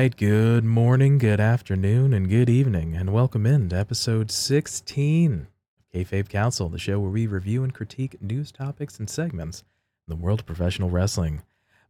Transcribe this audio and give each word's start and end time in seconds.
right, 0.00 0.16
good 0.16 0.64
morning, 0.64 1.18
good 1.18 1.40
afternoon, 1.40 2.14
and 2.14 2.30
good 2.30 2.48
evening, 2.48 2.96
and 2.96 3.12
welcome 3.12 3.44
in 3.44 3.68
to 3.68 3.76
episode 3.76 4.30
16 4.30 5.46
of 5.78 5.92
Kayfabe 5.92 6.26
Kouncil, 6.26 6.72
the 6.72 6.78
show 6.78 6.98
where 6.98 7.10
we 7.10 7.26
review 7.26 7.62
and 7.62 7.74
critique 7.74 8.16
news 8.22 8.50
topics 8.50 8.98
and 8.98 9.10
segments 9.10 9.62
in 10.08 10.16
the 10.16 10.16
world 10.16 10.40
of 10.40 10.46
professional 10.46 10.88
wrestling. 10.88 11.42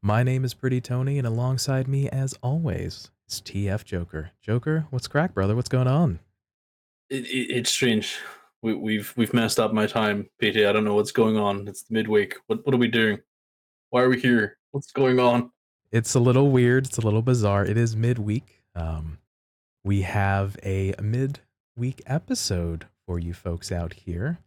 My 0.02 0.24
name 0.24 0.44
is 0.44 0.54
Pretty 0.54 0.80
Tony, 0.80 1.18
and 1.18 1.26
alongside 1.26 1.86
me, 1.86 2.08
as 2.08 2.34
always, 2.42 3.12
is 3.28 3.40
TF 3.42 3.84
Joker. 3.84 4.32
Joker, 4.42 4.88
what's 4.90 5.06
crack, 5.06 5.32
brother? 5.32 5.54
What's 5.54 5.68
going 5.68 5.86
on? 5.86 6.18
It, 7.10 7.26
it, 7.26 7.54
it's 7.54 7.70
strange. 7.70 8.18
We, 8.60 8.74
we've 8.74 9.14
we've 9.16 9.32
messed 9.32 9.60
up 9.60 9.72
my 9.72 9.86
time, 9.86 10.24
PT. 10.42 10.56
I 10.66 10.72
don't 10.72 10.84
know 10.84 10.96
what's 10.96 11.12
going 11.12 11.36
on. 11.36 11.68
It's 11.68 11.84
midweek. 11.90 12.34
What 12.48 12.66
what 12.66 12.74
are 12.74 12.78
we 12.78 12.88
doing? 12.88 13.20
Why 13.90 14.02
are 14.02 14.08
we 14.08 14.18
here? 14.18 14.58
What's 14.72 14.90
going 14.90 15.20
on? 15.20 15.52
It's 15.92 16.14
a 16.14 16.20
little 16.20 16.50
weird. 16.50 16.86
It's 16.86 16.98
a 16.98 17.00
little 17.00 17.22
bizarre. 17.22 17.64
It 17.64 17.76
is 17.76 17.96
midweek. 17.96 18.62
Um, 18.76 19.18
we 19.82 20.02
have 20.02 20.56
a 20.62 20.94
midweek 21.02 22.02
episode 22.06 22.86
for 23.06 23.18
you 23.18 23.34
folks 23.34 23.72
out 23.72 23.94
here. 23.94 24.38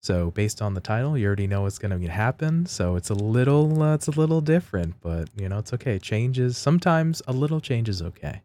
So 0.00 0.30
based 0.30 0.62
on 0.62 0.74
the 0.74 0.80
title, 0.80 1.18
you 1.18 1.26
already 1.26 1.46
know 1.46 1.62
what's 1.62 1.78
going 1.78 1.98
to 1.98 2.08
happen. 2.08 2.66
So 2.66 2.96
it's 2.96 3.10
a 3.10 3.14
little, 3.14 3.82
uh, 3.82 3.94
it's 3.94 4.06
a 4.06 4.12
little 4.12 4.40
different, 4.40 4.94
but 5.00 5.28
you 5.36 5.48
know, 5.48 5.58
it's 5.58 5.72
okay. 5.72 5.98
Changes 5.98 6.56
sometimes 6.56 7.20
a 7.26 7.32
little 7.32 7.60
change 7.60 7.88
is 7.88 8.00
okay. 8.02 8.42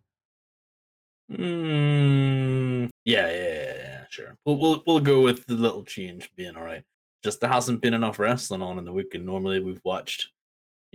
Mm, 1.32 2.90
yeah, 3.06 3.28
yeah, 3.28 3.54
yeah, 3.54 3.74
yeah, 3.76 4.04
sure. 4.10 4.38
We'll 4.46 4.58
we'll 4.58 4.84
we'll 4.88 5.00
go 5.02 5.22
with 5.22 5.46
the 5.46 5.56
little 5.56 5.84
change 5.84 6.32
being 6.36 6.56
all 6.56 6.64
right. 6.64 6.84
Just 7.24 7.42
there 7.42 7.50
hasn't 7.50 7.82
been 7.82 7.94
enough 7.94 8.18
wrestling 8.18 8.62
on 8.62 8.78
in 8.80 8.86
the 8.86 8.94
week, 8.94 9.14
and 9.14 9.26
normally 9.26 9.60
we've 9.60 9.82
watched 9.84 10.30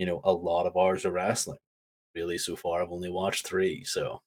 you 0.03 0.07
know, 0.07 0.19
a 0.25 0.33
lot 0.33 0.65
of 0.65 0.75
hours 0.75 1.05
of 1.05 1.13
wrestling. 1.13 1.59
Really, 2.13 2.37
so 2.37 2.57
far, 2.57 2.83
I've 2.83 2.91
only 2.91 3.09
watched 3.09 3.47
three. 3.47 3.85
So, 3.85 4.21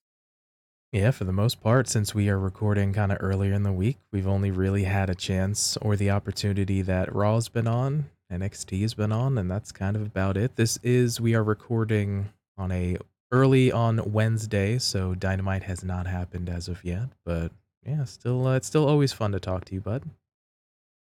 yeah, 0.91 1.11
for 1.11 1.25
the 1.25 1.35
most 1.35 1.61
part, 1.61 1.87
since 1.87 2.15
we 2.15 2.31
are 2.31 2.39
recording 2.39 2.95
kind 2.95 3.13
of 3.13 3.19
earlier 3.21 3.53
in 3.53 3.63
the 3.63 3.75
week, 3.75 3.99
we've 4.11 4.27
only 4.27 4.51
really 4.51 4.85
had 4.85 5.11
a 5.11 5.15
chance 5.15 5.77
or 5.77 5.95
the 5.95 6.11
opportunity 6.11 6.81
that 6.81 7.15
Raw's 7.15 7.51
been 7.51 7.69
on, 7.69 8.07
NXT 8.33 8.81
has 8.81 8.95
been 8.95 9.13
on, 9.13 9.37
and 9.37 9.51
that's 9.51 9.71
kind 9.71 9.97
of 9.97 10.03
about 10.03 10.39
it. 10.39 10.57
This 10.57 10.79
is, 10.83 11.21
we 11.21 11.35
are 11.35 11.45
recording 11.45 12.31
on 12.57 12.73
a 12.73 12.97
early 13.31 13.71
on 13.71 14.01
Wednesday, 14.11 14.79
so 14.79 15.15
Dynamite 15.15 15.65
has 15.65 15.85
not 15.85 16.07
happened 16.07 16.49
as 16.49 16.69
of 16.69 16.83
yet, 16.83 17.11
but 17.27 17.53
yeah, 17.85 18.05
still, 18.05 18.47
uh, 18.47 18.57
it's 18.57 18.67
still 18.67 18.89
always 18.89 19.13
fun 19.13 19.33
to 19.33 19.41
talk 19.41 19.67
to 19.67 19.75
you, 19.75 19.83
bud. 19.83 20.05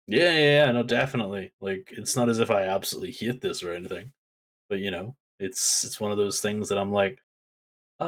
Yeah, 0.08 0.32
yeah, 0.32 0.66
yeah, 0.66 0.72
no, 0.72 0.82
definitely. 0.82 1.54
Like, 1.62 1.94
it's 1.96 2.16
not 2.16 2.28
as 2.28 2.40
if 2.40 2.50
I 2.50 2.64
absolutely 2.64 3.12
hate 3.12 3.40
this 3.40 3.62
or 3.62 3.72
anything 3.72 4.12
but 4.74 4.80
you 4.80 4.90
know, 4.90 5.16
it's 5.40 5.84
it's 5.84 6.00
one 6.02 6.12
of 6.12 6.18
those 6.18 6.42
things 6.42 6.68
that 6.70 6.80
I'm 6.80 6.92
like, 6.92 7.20
uh, 8.00 8.08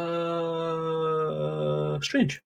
strange. 2.02 2.42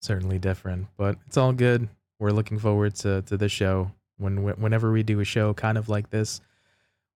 Certainly 0.00 0.38
different, 0.38 0.86
but 0.96 1.18
it's 1.26 1.36
all 1.36 1.52
good. 1.52 1.90
We're 2.18 2.30
looking 2.30 2.58
forward 2.58 2.94
to 2.96 3.20
to 3.20 3.36
the 3.36 3.50
show. 3.50 3.90
When 4.16 4.42
whenever 4.42 4.90
we 4.92 5.02
do 5.02 5.20
a 5.20 5.26
show 5.26 5.52
kind 5.52 5.76
of 5.76 5.90
like 5.90 6.08
this, 6.08 6.40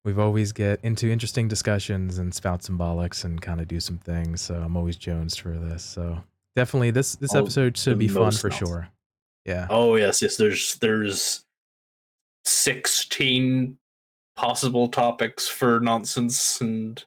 we've 0.04 0.20
always 0.20 0.52
get 0.52 0.82
into 0.84 1.10
interesting 1.10 1.48
discussions 1.48 2.18
and 2.18 2.36
spout 2.36 2.62
some 2.62 2.78
bollocks 2.78 3.24
and 3.24 3.42
kind 3.42 3.62
of 3.62 3.70
do 3.70 3.80
some 3.80 3.98
things. 3.98 4.42
So 4.42 4.56
I'm 4.56 4.76
always 4.76 4.98
jonesed 4.98 5.40
for 5.40 5.52
this. 5.52 5.82
So 5.82 6.22
definitely 6.58 6.92
this 6.92 7.16
this 7.16 7.34
oh, 7.34 7.40
episode 7.40 7.78
should 7.78 8.00
be 8.00 8.10
fun 8.10 8.34
for 8.34 8.52
sure. 8.52 8.90
Yeah. 9.46 9.68
Oh 9.70 9.96
yes, 9.96 10.22
yes. 10.22 10.36
There's 10.36 10.76
there's 10.76 11.46
sixteen 12.44 13.78
possible 14.36 14.88
topics 14.88 15.48
for 15.48 15.80
nonsense 15.80 16.60
and 16.62 17.04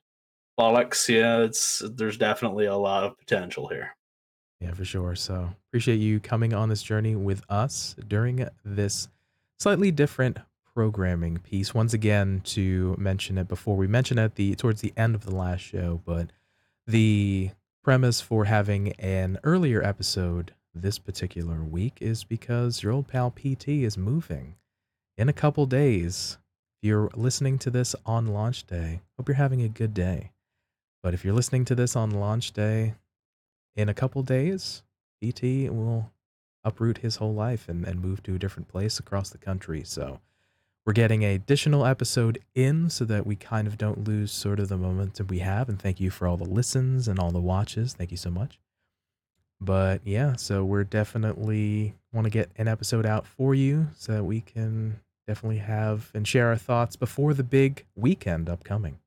bollocks. 0.58 1.08
Yeah, 1.08 1.38
it's 1.38 1.82
there's 1.94 2.16
definitely 2.16 2.66
a 2.66 2.76
lot 2.76 3.04
of 3.04 3.18
potential 3.18 3.68
here. 3.68 3.96
Yeah, 4.60 4.72
for 4.72 4.84
sure. 4.84 5.14
So 5.14 5.50
appreciate 5.68 5.96
you 5.96 6.18
coming 6.20 6.52
on 6.52 6.68
this 6.68 6.82
journey 6.82 7.14
with 7.14 7.42
us 7.48 7.94
during 8.08 8.48
this 8.64 9.08
slightly 9.58 9.90
different 9.90 10.38
programming 10.74 11.38
piece. 11.38 11.74
Once 11.74 11.94
again, 11.94 12.40
to 12.44 12.94
mention 12.98 13.38
it 13.38 13.48
before 13.48 13.76
we 13.76 13.86
mention 13.86 14.18
it 14.18 14.34
the 14.34 14.54
towards 14.56 14.80
the 14.80 14.92
end 14.96 15.14
of 15.14 15.24
the 15.24 15.34
last 15.34 15.60
show, 15.60 16.00
but 16.04 16.30
the 16.86 17.50
premise 17.84 18.20
for 18.20 18.44
having 18.44 18.92
an 18.92 19.38
earlier 19.44 19.82
episode 19.82 20.52
this 20.74 20.98
particular 20.98 21.62
week 21.62 21.98
is 22.00 22.24
because 22.24 22.82
your 22.82 22.92
old 22.92 23.08
pal 23.08 23.30
PT 23.30 23.68
is 23.68 23.96
moving 23.96 24.56
in 25.16 25.28
a 25.28 25.32
couple 25.32 25.66
days 25.66 26.38
if 26.80 26.86
you're 26.86 27.10
listening 27.16 27.58
to 27.58 27.70
this 27.70 27.96
on 28.06 28.28
launch 28.28 28.64
day, 28.64 29.00
hope 29.16 29.26
you're 29.26 29.34
having 29.34 29.62
a 29.62 29.68
good 29.68 29.92
day. 29.92 30.30
But 31.02 31.12
if 31.12 31.24
you're 31.24 31.34
listening 31.34 31.64
to 31.66 31.74
this 31.74 31.96
on 31.96 32.12
launch 32.12 32.52
day, 32.52 32.94
in 33.74 33.88
a 33.88 33.94
couple 33.94 34.22
days, 34.22 34.84
PT 35.20 35.70
will 35.72 36.12
uproot 36.62 36.98
his 36.98 37.16
whole 37.16 37.34
life 37.34 37.68
and, 37.68 37.84
and 37.84 38.00
move 38.00 38.22
to 38.22 38.36
a 38.36 38.38
different 38.38 38.68
place 38.68 39.00
across 39.00 39.30
the 39.30 39.38
country. 39.38 39.82
So 39.84 40.20
we're 40.86 40.92
getting 40.92 41.24
an 41.24 41.32
additional 41.32 41.84
episode 41.84 42.38
in 42.54 42.90
so 42.90 43.04
that 43.06 43.26
we 43.26 43.34
kind 43.34 43.66
of 43.66 43.76
don't 43.76 44.06
lose 44.06 44.30
sort 44.30 44.60
of 44.60 44.68
the 44.68 44.76
momentum 44.76 45.26
we 45.26 45.40
have. 45.40 45.68
And 45.68 45.80
thank 45.80 45.98
you 45.98 46.10
for 46.10 46.28
all 46.28 46.36
the 46.36 46.48
listens 46.48 47.08
and 47.08 47.18
all 47.18 47.32
the 47.32 47.40
watches. 47.40 47.92
Thank 47.92 48.12
you 48.12 48.16
so 48.16 48.30
much. 48.30 48.60
But 49.60 50.02
yeah, 50.04 50.36
so 50.36 50.64
we're 50.64 50.84
definitely 50.84 51.94
want 52.12 52.26
to 52.26 52.30
get 52.30 52.50
an 52.54 52.68
episode 52.68 53.04
out 53.04 53.26
for 53.26 53.52
you 53.52 53.88
so 53.96 54.12
that 54.12 54.24
we 54.24 54.40
can 54.40 55.00
definitely 55.28 55.58
have 55.58 56.10
and 56.14 56.26
share 56.26 56.48
our 56.48 56.56
thoughts 56.56 56.96
before 56.96 57.34
the 57.34 57.44
big 57.44 57.84
weekend 57.94 58.48
upcoming. 58.48 58.98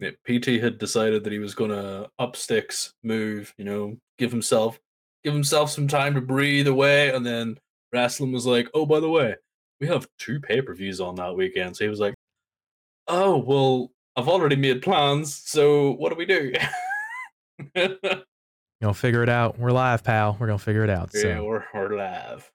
Yeah, 0.00 0.10
PT 0.26 0.62
had 0.62 0.78
decided 0.78 1.22
that 1.22 1.32
he 1.32 1.38
was 1.38 1.54
gonna 1.54 2.08
up 2.18 2.34
sticks, 2.34 2.94
move, 3.04 3.54
you 3.58 3.64
know, 3.64 3.98
give 4.18 4.32
himself 4.32 4.80
give 5.22 5.34
himself 5.34 5.70
some 5.70 5.86
time 5.86 6.14
to 6.14 6.20
breathe 6.20 6.66
away, 6.66 7.14
and 7.14 7.24
then 7.24 7.58
wrestling 7.92 8.32
was 8.32 8.46
like, 8.46 8.68
oh, 8.74 8.86
by 8.86 8.98
the 8.98 9.08
way, 9.08 9.36
we 9.80 9.86
have 9.86 10.08
two 10.18 10.40
pay 10.40 10.60
per 10.62 10.74
views 10.74 11.00
on 11.00 11.14
that 11.16 11.36
weekend. 11.36 11.76
So 11.76 11.84
he 11.84 11.90
was 11.90 12.00
like, 12.00 12.14
oh, 13.06 13.36
well, 13.36 13.92
I've 14.16 14.28
already 14.28 14.56
made 14.56 14.82
plans, 14.82 15.34
so 15.34 15.92
what 15.92 16.08
do 16.08 16.16
we 16.16 16.26
do? 16.26 16.52
you 17.76 17.98
know, 18.80 18.92
figure 18.94 19.22
it 19.22 19.28
out. 19.28 19.58
We're 19.58 19.70
live, 19.70 20.02
pal. 20.02 20.36
We're 20.40 20.46
gonna 20.46 20.58
figure 20.58 20.82
it 20.82 20.90
out. 20.90 21.10
Yeah, 21.14 21.20
so. 21.20 21.44
we're, 21.44 21.64
we're 21.74 21.96
live. 21.96 22.50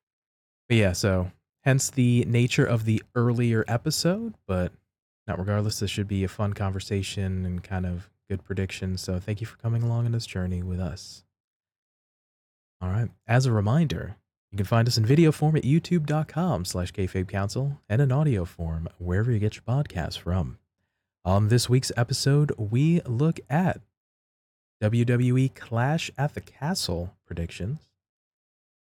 But 0.67 0.77
yeah, 0.77 0.91
so 0.91 1.31
hence 1.67 1.89
the 1.89 2.23
nature 2.29 2.63
of 2.63 2.85
the 2.85 3.03
earlier 3.13 3.65
episode. 3.67 4.35
But 4.47 4.71
not 5.27 5.37
regardless, 5.37 5.81
this 5.81 5.91
should 5.91 6.07
be 6.07 6.23
a 6.23 6.29
fun 6.29 6.53
conversation 6.53 7.45
and 7.45 7.61
kind 7.61 7.85
of 7.85 8.09
good 8.29 8.41
prediction. 8.45 8.97
So 8.97 9.19
thank 9.19 9.41
you 9.41 9.47
for 9.47 9.57
coming 9.57 9.83
along 9.83 10.05
on 10.05 10.13
this 10.13 10.25
journey 10.25 10.63
with 10.63 10.79
us. 10.79 11.25
All 12.79 12.87
right. 12.87 13.09
As 13.27 13.45
a 13.45 13.51
reminder, 13.51 14.15
you 14.49 14.55
can 14.55 14.65
find 14.65 14.87
us 14.87 14.97
in 14.97 15.05
video 15.05 15.33
form 15.33 15.57
at 15.57 15.63
youtube.com 15.63 16.63
slash 16.63 16.93
kayfabekouncil 16.93 17.77
and 17.89 18.01
in 18.01 18.13
audio 18.13 18.45
form 18.45 18.87
wherever 18.97 19.29
you 19.29 19.39
get 19.39 19.55
your 19.55 19.63
podcasts 19.63 20.17
from. 20.17 20.59
On 21.25 21.49
this 21.49 21.67
week's 21.67 21.91
episode, 21.97 22.53
we 22.57 23.01
look 23.01 23.41
at 23.49 23.81
WWE 24.81 25.53
Clash 25.53 26.11
at 26.17 26.33
the 26.33 26.39
Castle 26.39 27.13
predictions 27.25 27.89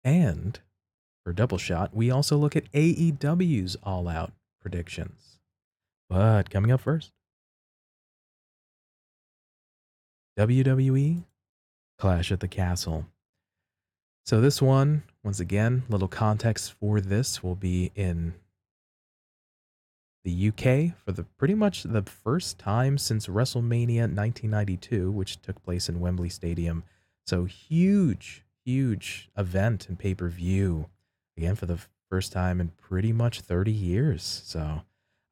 and 0.04 0.59
for 1.28 1.34
Double 1.34 1.58
Shot, 1.58 1.94
we 1.94 2.10
also 2.10 2.38
look 2.38 2.56
at 2.56 2.72
AEW's 2.72 3.76
All 3.84 4.08
Out 4.08 4.32
predictions. 4.62 5.40
But 6.10 6.50
coming 6.50 6.72
up 6.72 6.80
first 6.80 7.12
WWE 10.40 11.26
Clash 12.00 12.32
at 12.32 12.40
the 12.40 12.47
Castle. 12.47 13.08
So, 14.26 14.40
this 14.40 14.62
one, 14.62 15.03
once 15.22 15.41
again, 15.41 15.84
little 15.90 16.08
context 16.08 16.72
for 16.79 17.02
this 17.02 17.44
will 17.44 17.56
be 17.56 17.91
in 17.94 18.34
the 20.23 20.47
UK 20.47 20.97
for 20.97 21.12
the 21.12 21.23
pretty 21.23 21.56
much 21.56 21.84
the 21.84 22.03
first 22.03 22.58
time 22.58 22.97
since 22.97 23.28
WrestleMania 23.28 24.08
1992, 24.08 25.12
which 25.12 25.41
took 25.41 25.62
place 25.62 25.90
in 25.90 26.00
Wembley 26.00 26.30
Stadium. 26.30 26.85
So, 27.26 27.44
huge, 27.44 28.46
huge 28.64 29.30
event 29.35 29.90
and 29.90 30.00
pay 30.00 30.14
per 30.16 30.30
view 30.30 30.85
again 31.37 31.55
for 31.55 31.66
the 31.66 31.79
first 32.09 32.31
time 32.31 32.59
in 32.59 32.69
pretty 32.69 33.13
much 33.13 33.41
30 33.41 33.72
years. 33.72 34.41
So 34.45 34.81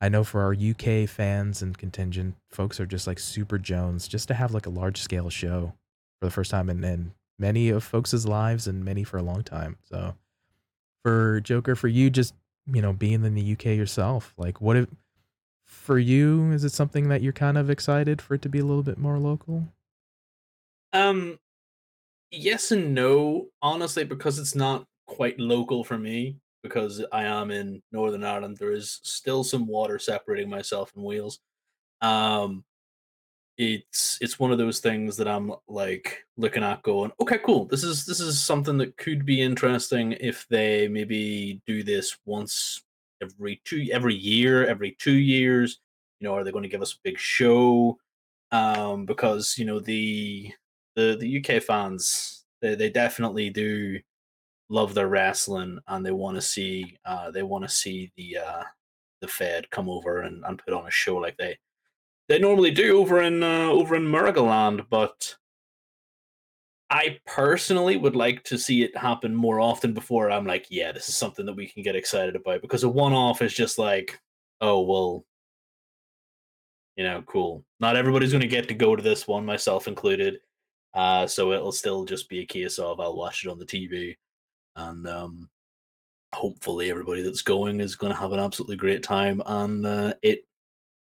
I 0.01 0.09
know 0.09 0.23
for 0.23 0.41
our 0.41 0.53
UK 0.53 1.09
fans 1.09 1.61
and 1.61 1.77
contingent, 1.77 2.35
folks 2.49 2.79
are 2.79 2.85
just 2.85 3.07
like 3.07 3.19
super 3.19 3.57
Jones 3.57 4.07
just 4.07 4.27
to 4.27 4.33
have 4.33 4.53
like 4.53 4.65
a 4.65 4.71
large 4.71 5.01
scale 5.01 5.29
show 5.29 5.73
for 6.19 6.25
the 6.25 6.31
first 6.31 6.51
time 6.51 6.69
in, 6.69 6.83
in 6.83 7.13
many 7.39 7.69
of 7.69 7.83
folks' 7.83 8.25
lives 8.25 8.67
and 8.67 8.83
many 8.85 9.03
for 9.03 9.17
a 9.17 9.23
long 9.23 9.43
time. 9.43 9.77
So 9.83 10.15
for 11.03 11.41
Joker, 11.41 11.75
for 11.75 11.87
you 11.87 12.09
just, 12.09 12.33
you 12.65 12.81
know, 12.81 12.93
being 12.93 13.23
in 13.25 13.35
the 13.35 13.53
UK 13.53 13.65
yourself, 13.65 14.33
like 14.37 14.61
what 14.61 14.75
if 14.77 14.87
for 15.65 15.97
you, 15.97 16.51
is 16.51 16.63
it 16.63 16.71
something 16.71 17.09
that 17.09 17.21
you're 17.21 17.33
kind 17.33 17.57
of 17.57 17.69
excited 17.69 18.21
for 18.21 18.35
it 18.35 18.41
to 18.43 18.49
be 18.49 18.59
a 18.59 18.65
little 18.65 18.83
bit 18.83 18.97
more 18.97 19.17
local? 19.17 19.67
Um 20.93 21.39
yes 22.31 22.71
and 22.71 22.93
no, 22.93 23.47
honestly, 23.61 24.03
because 24.03 24.39
it's 24.39 24.55
not 24.55 24.85
quite 25.15 25.39
local 25.39 25.83
for 25.83 25.97
me 25.97 26.35
because 26.61 27.03
I 27.11 27.23
am 27.23 27.51
in 27.51 27.81
Northern 27.91 28.23
Ireland. 28.23 28.57
There 28.57 28.73
is 28.73 28.99
still 29.03 29.43
some 29.43 29.65
water 29.65 29.97
separating 29.97 30.49
myself 30.49 30.91
and 30.95 31.05
Wales. 31.05 31.39
Um, 32.01 32.65
it's 33.57 34.17
it's 34.19 34.37
one 34.37 34.51
of 34.51 34.57
those 34.57 34.81
things 34.81 35.15
that 35.15 35.27
I'm 35.27 35.53
like 35.69 36.25
looking 36.35 36.63
at 36.63 36.83
going, 36.83 37.11
okay, 37.21 37.37
cool. 37.45 37.65
This 37.65 37.83
is 37.83 38.05
this 38.05 38.19
is 38.19 38.43
something 38.43 38.77
that 38.79 38.97
could 38.97 39.25
be 39.25 39.41
interesting 39.41 40.11
if 40.13 40.45
they 40.49 40.89
maybe 40.89 41.61
do 41.65 41.81
this 41.81 42.17
once 42.25 42.83
every 43.21 43.61
two 43.63 43.87
every 43.91 44.15
year, 44.15 44.67
every 44.67 44.97
two 44.99 45.13
years. 45.13 45.79
You 46.19 46.27
know, 46.27 46.35
are 46.35 46.43
they 46.43 46.51
going 46.51 46.63
to 46.63 46.69
give 46.69 46.81
us 46.81 46.93
a 46.93 47.01
big 47.03 47.17
show? 47.17 47.97
Um, 48.51 49.05
because 49.05 49.57
you 49.57 49.63
know 49.63 49.79
the 49.79 50.51
the 50.95 51.15
the 51.17 51.39
UK 51.39 51.63
fans 51.63 52.43
they 52.61 52.75
they 52.75 52.89
definitely 52.89 53.49
do 53.49 53.99
love 54.69 54.93
their 54.93 55.07
wrestling 55.07 55.79
and 55.87 56.05
they 56.05 56.11
want 56.11 56.35
to 56.35 56.41
see 56.41 56.97
uh 57.05 57.29
they 57.29 57.43
want 57.43 57.63
to 57.63 57.69
see 57.69 58.11
the 58.17 58.37
uh 58.37 58.63
the 59.21 59.27
Fed 59.27 59.69
come 59.69 59.89
over 59.89 60.21
and, 60.21 60.43
and 60.45 60.57
put 60.57 60.73
on 60.73 60.87
a 60.87 60.91
show 60.91 61.17
like 61.17 61.37
they 61.37 61.57
they 62.27 62.39
normally 62.39 62.71
do 62.71 62.99
over 62.99 63.21
in 63.21 63.43
uh, 63.43 63.69
over 63.69 63.95
in 63.95 64.03
Murgaland, 64.03 64.85
but 64.89 65.35
I 66.89 67.19
personally 67.25 67.97
would 67.97 68.15
like 68.15 68.43
to 68.45 68.57
see 68.57 68.83
it 68.83 68.97
happen 68.97 69.33
more 69.35 69.59
often 69.59 69.93
before 69.93 70.31
I'm 70.31 70.45
like, 70.45 70.67
yeah, 70.69 70.91
this 70.91 71.09
is 71.09 71.15
something 71.15 71.45
that 71.45 71.55
we 71.55 71.67
can 71.67 71.83
get 71.83 71.95
excited 71.95 72.35
about 72.35 72.61
because 72.61 72.83
a 72.83 72.89
one 72.89 73.13
off 73.13 73.41
is 73.41 73.53
just 73.53 73.77
like, 73.77 74.19
oh 74.61 74.81
well, 74.81 75.25
you 76.95 77.03
know, 77.03 77.21
cool. 77.27 77.63
Not 77.79 77.95
everybody's 77.97 78.31
going 78.31 78.41
to 78.41 78.47
get 78.47 78.67
to 78.69 78.73
go 78.73 78.95
to 78.95 79.03
this 79.03 79.27
one, 79.27 79.45
myself 79.45 79.87
included. 79.87 80.39
Uh, 80.93 81.27
so 81.27 81.51
it'll 81.51 81.71
still 81.71 82.05
just 82.05 82.29
be 82.29 82.39
a 82.39 82.45
case 82.45 82.79
of 82.79 82.99
I'll 82.99 83.17
watch 83.17 83.43
it 83.45 83.49
on 83.49 83.59
the 83.59 83.65
TV, 83.65 84.15
and 84.75 85.07
um, 85.07 85.49
hopefully 86.33 86.89
everybody 86.89 87.21
that's 87.21 87.41
going 87.41 87.79
is 87.79 87.95
going 87.95 88.13
to 88.13 88.19
have 88.19 88.31
an 88.33 88.39
absolutely 88.39 88.75
great 88.75 89.03
time. 89.03 89.41
And 89.45 89.85
uh, 89.85 90.13
it 90.21 90.45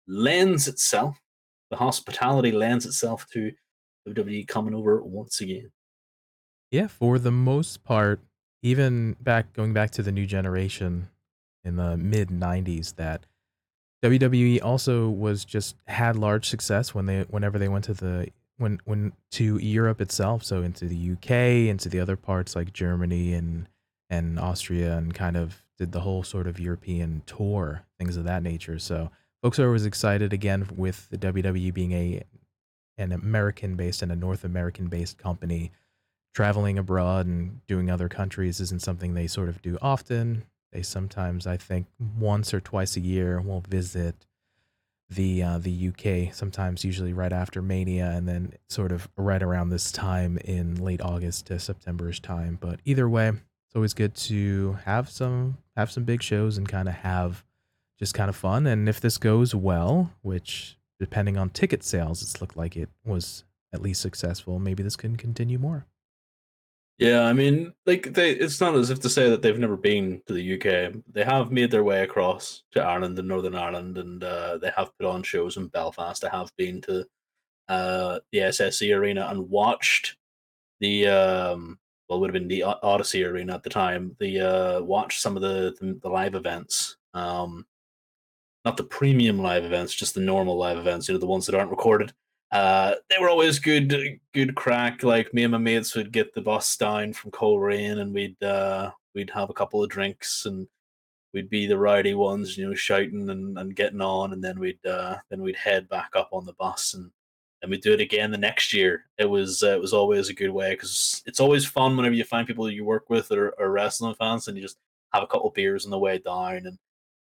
lends 0.06 0.68
itself, 0.68 1.18
the 1.70 1.76
hospitality 1.76 2.52
lends 2.52 2.86
itself 2.86 3.26
to 3.32 3.52
WWE 4.08 4.46
coming 4.46 4.74
over 4.74 5.02
once 5.02 5.40
again. 5.40 5.70
Yeah, 6.70 6.88
for 6.88 7.18
the 7.18 7.32
most 7.32 7.84
part, 7.84 8.20
even 8.62 9.16
back 9.20 9.52
going 9.52 9.72
back 9.72 9.90
to 9.92 10.02
the 10.02 10.12
new 10.12 10.26
generation 10.26 11.08
in 11.64 11.76
the 11.76 11.96
mid 11.96 12.28
90s 12.28 12.94
that 12.96 13.26
WWE 14.04 14.62
also 14.62 15.08
was 15.08 15.44
just 15.44 15.76
had 15.86 16.16
large 16.16 16.48
success 16.48 16.94
when 16.94 17.06
they 17.06 17.22
whenever 17.22 17.58
they 17.58 17.68
went 17.68 17.84
to 17.84 17.94
the 17.94 18.28
when 18.58 18.80
when 18.84 19.12
to 19.32 19.58
Europe 19.58 20.00
itself, 20.00 20.42
so 20.44 20.62
into 20.62 20.86
the 20.86 21.12
UK, 21.12 21.68
into 21.68 21.88
the 21.88 22.00
other 22.00 22.16
parts 22.16 22.56
like 22.56 22.72
Germany 22.72 23.34
and 23.34 23.68
and 24.08 24.38
Austria 24.38 24.96
and 24.96 25.14
kind 25.14 25.36
of 25.36 25.62
did 25.78 25.92
the 25.92 26.00
whole 26.00 26.22
sort 26.22 26.46
of 26.46 26.60
European 26.60 27.22
tour, 27.26 27.84
things 27.98 28.16
of 28.16 28.24
that 28.24 28.42
nature. 28.42 28.78
So 28.78 29.10
folks 29.42 29.58
are 29.58 29.66
always 29.66 29.84
excited 29.84 30.32
again 30.32 30.68
with 30.76 31.08
the 31.10 31.18
WWE 31.18 31.74
being 31.74 31.92
a 31.92 32.22
an 32.98 33.12
American 33.12 33.76
based 33.76 34.02
and 34.02 34.10
a 34.10 34.16
North 34.16 34.44
American 34.44 34.88
based 34.88 35.18
company. 35.18 35.72
Traveling 36.34 36.78
abroad 36.78 37.26
and 37.26 37.66
doing 37.66 37.90
other 37.90 38.10
countries 38.10 38.60
isn't 38.60 38.82
something 38.82 39.14
they 39.14 39.26
sort 39.26 39.48
of 39.48 39.62
do 39.62 39.78
often. 39.80 40.44
They 40.70 40.82
sometimes, 40.82 41.46
I 41.46 41.56
think, 41.56 41.86
once 42.18 42.52
or 42.52 42.60
twice 42.60 42.96
a 42.96 43.00
year 43.00 43.40
will 43.40 43.62
visit 43.66 44.25
the 45.08 45.42
uh, 45.42 45.58
the 45.58 45.88
UK. 45.88 46.34
Sometimes, 46.34 46.84
usually 46.84 47.12
right 47.12 47.32
after 47.32 47.62
Mania, 47.62 48.10
and 48.10 48.28
then 48.28 48.52
sort 48.68 48.92
of 48.92 49.08
right 49.16 49.42
around 49.42 49.70
this 49.70 49.92
time 49.92 50.38
in 50.38 50.76
late 50.76 51.00
August 51.00 51.46
to 51.46 51.58
September's 51.58 52.20
time. 52.20 52.58
But 52.60 52.80
either 52.84 53.08
way, 53.08 53.28
it's 53.28 53.76
always 53.76 53.94
good 53.94 54.14
to 54.14 54.78
have 54.84 55.08
some 55.08 55.58
have 55.76 55.90
some 55.90 56.04
big 56.04 56.22
shows 56.22 56.58
and 56.58 56.68
kind 56.68 56.88
of 56.88 56.94
have 56.94 57.44
just 57.98 58.14
kind 58.14 58.28
of 58.28 58.36
fun. 58.36 58.66
And 58.66 58.88
if 58.88 59.00
this 59.00 59.18
goes 59.18 59.54
well, 59.54 60.12
which 60.22 60.76
depending 60.98 61.36
on 61.36 61.50
ticket 61.50 61.82
sales, 61.82 62.22
it's 62.22 62.40
looked 62.40 62.56
like 62.56 62.76
it 62.76 62.88
was 63.04 63.44
at 63.72 63.82
least 63.82 64.00
successful. 64.00 64.58
Maybe 64.58 64.82
this 64.82 64.96
can 64.96 65.16
continue 65.16 65.58
more. 65.58 65.86
Yeah, 66.98 67.24
I 67.24 67.34
mean, 67.34 67.74
like 67.84 68.14
they 68.14 68.30
it's 68.30 68.60
not 68.60 68.74
as 68.74 68.88
if 68.88 69.00
to 69.00 69.10
say 69.10 69.28
that 69.28 69.42
they've 69.42 69.58
never 69.58 69.76
been 69.76 70.22
to 70.26 70.32
the 70.32 70.54
UK. 70.54 70.94
They 71.12 71.24
have 71.24 71.52
made 71.52 71.70
their 71.70 71.84
way 71.84 72.02
across 72.02 72.62
to 72.72 72.82
Ireland 72.82 73.18
and 73.18 73.28
Northern 73.28 73.54
Ireland 73.54 73.98
and 73.98 74.24
uh, 74.24 74.56
they 74.58 74.70
have 74.74 74.96
put 74.98 75.06
on 75.06 75.22
shows 75.22 75.58
in 75.58 75.68
Belfast. 75.68 76.24
I 76.24 76.30
have 76.30 76.50
been 76.56 76.80
to 76.82 77.04
uh, 77.68 78.20
the 78.32 78.38
SSE 78.38 78.96
arena 78.96 79.26
and 79.30 79.50
watched 79.50 80.16
the 80.80 81.06
um 81.08 81.78
well 82.08 82.18
it 82.18 82.20
would 82.20 82.30
have 82.34 82.40
been 82.40 82.48
the 82.48 82.62
Odyssey 82.64 83.24
arena 83.24 83.54
at 83.54 83.62
the 83.62 83.70
time. 83.70 84.16
The 84.18 84.40
uh 84.40 84.82
watched 84.82 85.20
some 85.20 85.36
of 85.36 85.42
the 85.42 85.74
the, 85.80 85.98
the 86.02 86.08
live 86.08 86.34
events. 86.34 86.96
Um 87.14 87.66
not 88.64 88.76
the 88.78 88.84
premium 88.84 89.38
live 89.38 89.64
events, 89.64 89.94
just 89.94 90.14
the 90.14 90.20
normal 90.20 90.56
live 90.56 90.78
events, 90.78 91.08
you 91.08 91.14
know, 91.14 91.20
the 91.20 91.26
ones 91.26 91.46
that 91.46 91.54
aren't 91.54 91.70
recorded. 91.70 92.12
Uh, 92.52 92.94
they 93.10 93.16
were 93.20 93.28
always 93.28 93.58
good, 93.58 94.20
good 94.32 94.54
crack. 94.54 95.02
Like 95.02 95.34
me 95.34 95.42
and 95.42 95.52
my 95.52 95.58
mates 95.58 95.94
would 95.94 96.12
get 96.12 96.32
the 96.32 96.40
bus 96.40 96.76
down 96.76 97.12
from 97.12 97.30
Coleraine, 97.30 97.98
and 97.98 98.14
we'd 98.14 98.40
uh, 98.42 98.92
we'd 99.14 99.30
have 99.30 99.50
a 99.50 99.54
couple 99.54 99.82
of 99.82 99.90
drinks, 99.90 100.46
and 100.46 100.66
we'd 101.32 101.50
be 101.50 101.66
the 101.66 101.78
rowdy 101.78 102.14
ones, 102.14 102.56
you 102.56 102.66
know, 102.66 102.74
shouting 102.74 103.28
and, 103.30 103.58
and 103.58 103.76
getting 103.76 104.00
on, 104.00 104.32
and 104.32 104.42
then 104.42 104.58
we'd 104.58 104.84
uh, 104.86 105.16
then 105.28 105.42
we'd 105.42 105.56
head 105.56 105.88
back 105.88 106.10
up 106.14 106.30
on 106.32 106.46
the 106.46 106.54
bus, 106.54 106.94
and 106.94 107.10
then 107.60 107.70
we'd 107.70 107.82
do 107.82 107.92
it 107.92 108.00
again 108.00 108.30
the 108.30 108.38
next 108.38 108.72
year. 108.72 109.06
It 109.18 109.26
was 109.26 109.62
uh, 109.62 109.74
it 109.74 109.80
was 109.80 109.92
always 109.92 110.28
a 110.28 110.34
good 110.34 110.50
way 110.50 110.70
because 110.70 111.22
it's 111.26 111.40
always 111.40 111.66
fun 111.66 111.96
whenever 111.96 112.14
you 112.14 112.24
find 112.24 112.46
people 112.46 112.70
you 112.70 112.84
work 112.84 113.10
with 113.10 113.32
or 113.32 113.54
are 113.60 113.70
wrestling 113.70 114.14
fans, 114.14 114.46
and 114.46 114.56
you 114.56 114.62
just 114.62 114.78
have 115.12 115.22
a 115.22 115.26
couple 115.26 115.48
of 115.48 115.54
beers 115.54 115.84
on 115.84 115.90
the 115.90 115.98
way 115.98 116.18
down, 116.18 116.66
and 116.66 116.78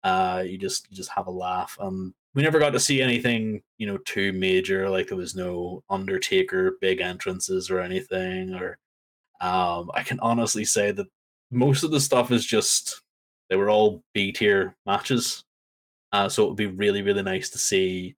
uh, 0.04 0.44
you 0.46 0.58
just 0.58 0.88
you 0.90 0.96
just 0.96 1.10
have 1.10 1.28
a 1.28 1.31
laugh. 1.31 1.75
Um, 1.80 2.14
we 2.34 2.44
never 2.44 2.60
got 2.60 2.72
to 2.72 2.80
see 2.80 3.02
anything, 3.02 3.62
you 3.78 3.88
know, 3.88 3.98
too 4.06 4.34
major. 4.34 4.90
Like 4.90 5.08
there 5.08 5.18
was 5.18 5.36
no 5.36 5.84
Undertaker 5.90 6.78
big 6.82 7.02
entrances 7.02 7.70
or 7.70 7.80
anything. 7.80 8.54
Or 8.54 8.78
um, 9.42 9.90
I 9.94 10.04
can 10.04 10.20
honestly 10.20 10.66
say 10.66 10.92
that 10.92 11.08
most 11.52 11.84
of 11.84 11.92
the 11.92 12.00
stuff 12.00 12.32
is 12.32 12.46
just 12.46 13.02
they 13.50 13.56
were 13.56 13.70
all 13.70 14.04
B 14.14 14.32
tier 14.32 14.76
matches. 14.86 15.44
Uh, 16.12 16.30
so 16.30 16.44
it 16.44 16.48
would 16.48 16.58
be 16.58 16.68
really 16.68 17.02
really 17.02 17.24
nice 17.24 17.50
to 17.50 17.58
see 17.58 18.16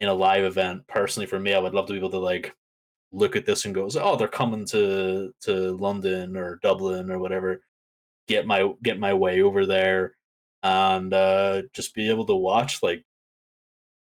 in 0.00 0.08
a 0.08 0.14
live 0.14 0.44
event. 0.44 0.86
Personally, 0.86 1.26
for 1.26 1.38
me, 1.38 1.54
I 1.54 1.58
would 1.58 1.74
love 1.74 1.86
to 1.86 1.92
be 1.92 1.98
able 1.98 2.10
to 2.10 2.18
like 2.18 2.54
look 3.12 3.36
at 3.36 3.46
this 3.46 3.64
and 3.64 3.74
go, 3.74 3.88
"Oh, 4.00 4.16
they're 4.16 4.28
coming 4.28 4.66
to 4.66 5.32
to 5.42 5.76
London 5.76 6.36
or 6.36 6.58
Dublin 6.62 7.10
or 7.10 7.18
whatever." 7.18 7.62
Get 8.28 8.46
my 8.46 8.72
get 8.82 8.98
my 8.98 9.14
way 9.14 9.42
over 9.42 9.66
there 9.66 10.14
and 10.62 11.12
uh, 11.14 11.62
just 11.72 11.94
be 11.94 12.10
able 12.10 12.26
to 12.26 12.34
watch 12.34 12.82
like 12.82 13.04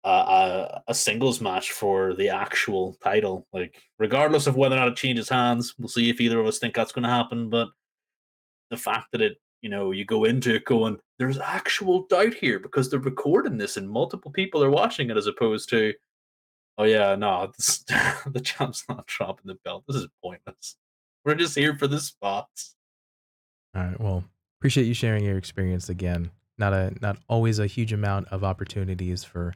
a, 0.03 0.81
a 0.87 0.93
singles 0.93 1.41
match 1.41 1.71
for 1.71 2.13
the 2.13 2.29
actual 2.29 2.97
title. 3.03 3.47
Like, 3.53 3.81
regardless 3.99 4.47
of 4.47 4.55
whether 4.55 4.75
or 4.75 4.79
not 4.79 4.89
it 4.89 4.95
changes 4.95 5.29
hands, 5.29 5.73
we'll 5.77 5.87
see 5.87 6.09
if 6.09 6.19
either 6.19 6.39
of 6.39 6.45
us 6.45 6.59
think 6.59 6.75
that's 6.75 6.91
going 6.91 7.03
to 7.03 7.09
happen. 7.09 7.49
But 7.49 7.69
the 8.69 8.77
fact 8.77 9.07
that 9.11 9.21
it, 9.21 9.37
you 9.61 9.69
know, 9.69 9.91
you 9.91 10.05
go 10.05 10.25
into 10.25 10.55
it 10.55 10.65
going, 10.65 10.97
there's 11.19 11.39
actual 11.39 12.05
doubt 12.07 12.33
here 12.33 12.59
because 12.59 12.89
they're 12.89 12.99
recording 12.99 13.57
this 13.57 13.77
and 13.77 13.89
multiple 13.89 14.31
people 14.31 14.63
are 14.63 14.71
watching 14.71 15.09
it, 15.09 15.17
as 15.17 15.27
opposed 15.27 15.69
to, 15.69 15.93
oh 16.77 16.83
yeah, 16.83 17.15
no, 17.15 17.51
this, 17.57 17.83
the 18.25 18.41
champ's 18.41 18.83
not 18.89 19.07
dropping 19.07 19.47
the 19.47 19.57
belt. 19.63 19.83
This 19.87 19.97
is 19.97 20.07
pointless. 20.21 20.75
We're 21.23 21.35
just 21.35 21.57
here 21.57 21.77
for 21.77 21.87
the 21.87 21.99
spots. 21.99 22.75
All 23.75 23.83
right. 23.83 23.99
Well, 23.99 24.25
appreciate 24.59 24.85
you 24.85 24.93
sharing 24.93 25.23
your 25.23 25.37
experience 25.37 25.87
again. 25.87 26.31
Not 26.57 26.73
a 26.73 26.93
not 27.01 27.17
always 27.27 27.57
a 27.57 27.65
huge 27.65 27.93
amount 27.93 28.27
of 28.27 28.43
opportunities 28.43 29.23
for 29.23 29.55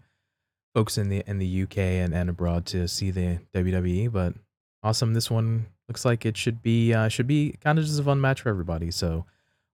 folks 0.77 0.95
in 0.95 1.09
the 1.09 1.23
in 1.25 1.39
the 1.39 1.63
UK 1.63 1.79
and, 1.79 2.13
and 2.13 2.29
abroad 2.29 2.63
to 2.63 2.87
see 2.87 3.09
the 3.09 3.39
WWE, 3.51 4.11
but 4.11 4.35
awesome. 4.83 5.15
This 5.15 5.31
one 5.31 5.65
looks 5.87 6.05
like 6.05 6.23
it 6.23 6.37
should 6.37 6.61
be 6.61 6.93
uh, 6.93 7.07
should 7.07 7.25
be 7.25 7.55
kind 7.63 7.79
of 7.79 7.85
just 7.85 7.99
a 7.99 8.03
fun 8.03 8.21
match 8.21 8.41
for 8.41 8.49
everybody. 8.49 8.91
So 8.91 9.25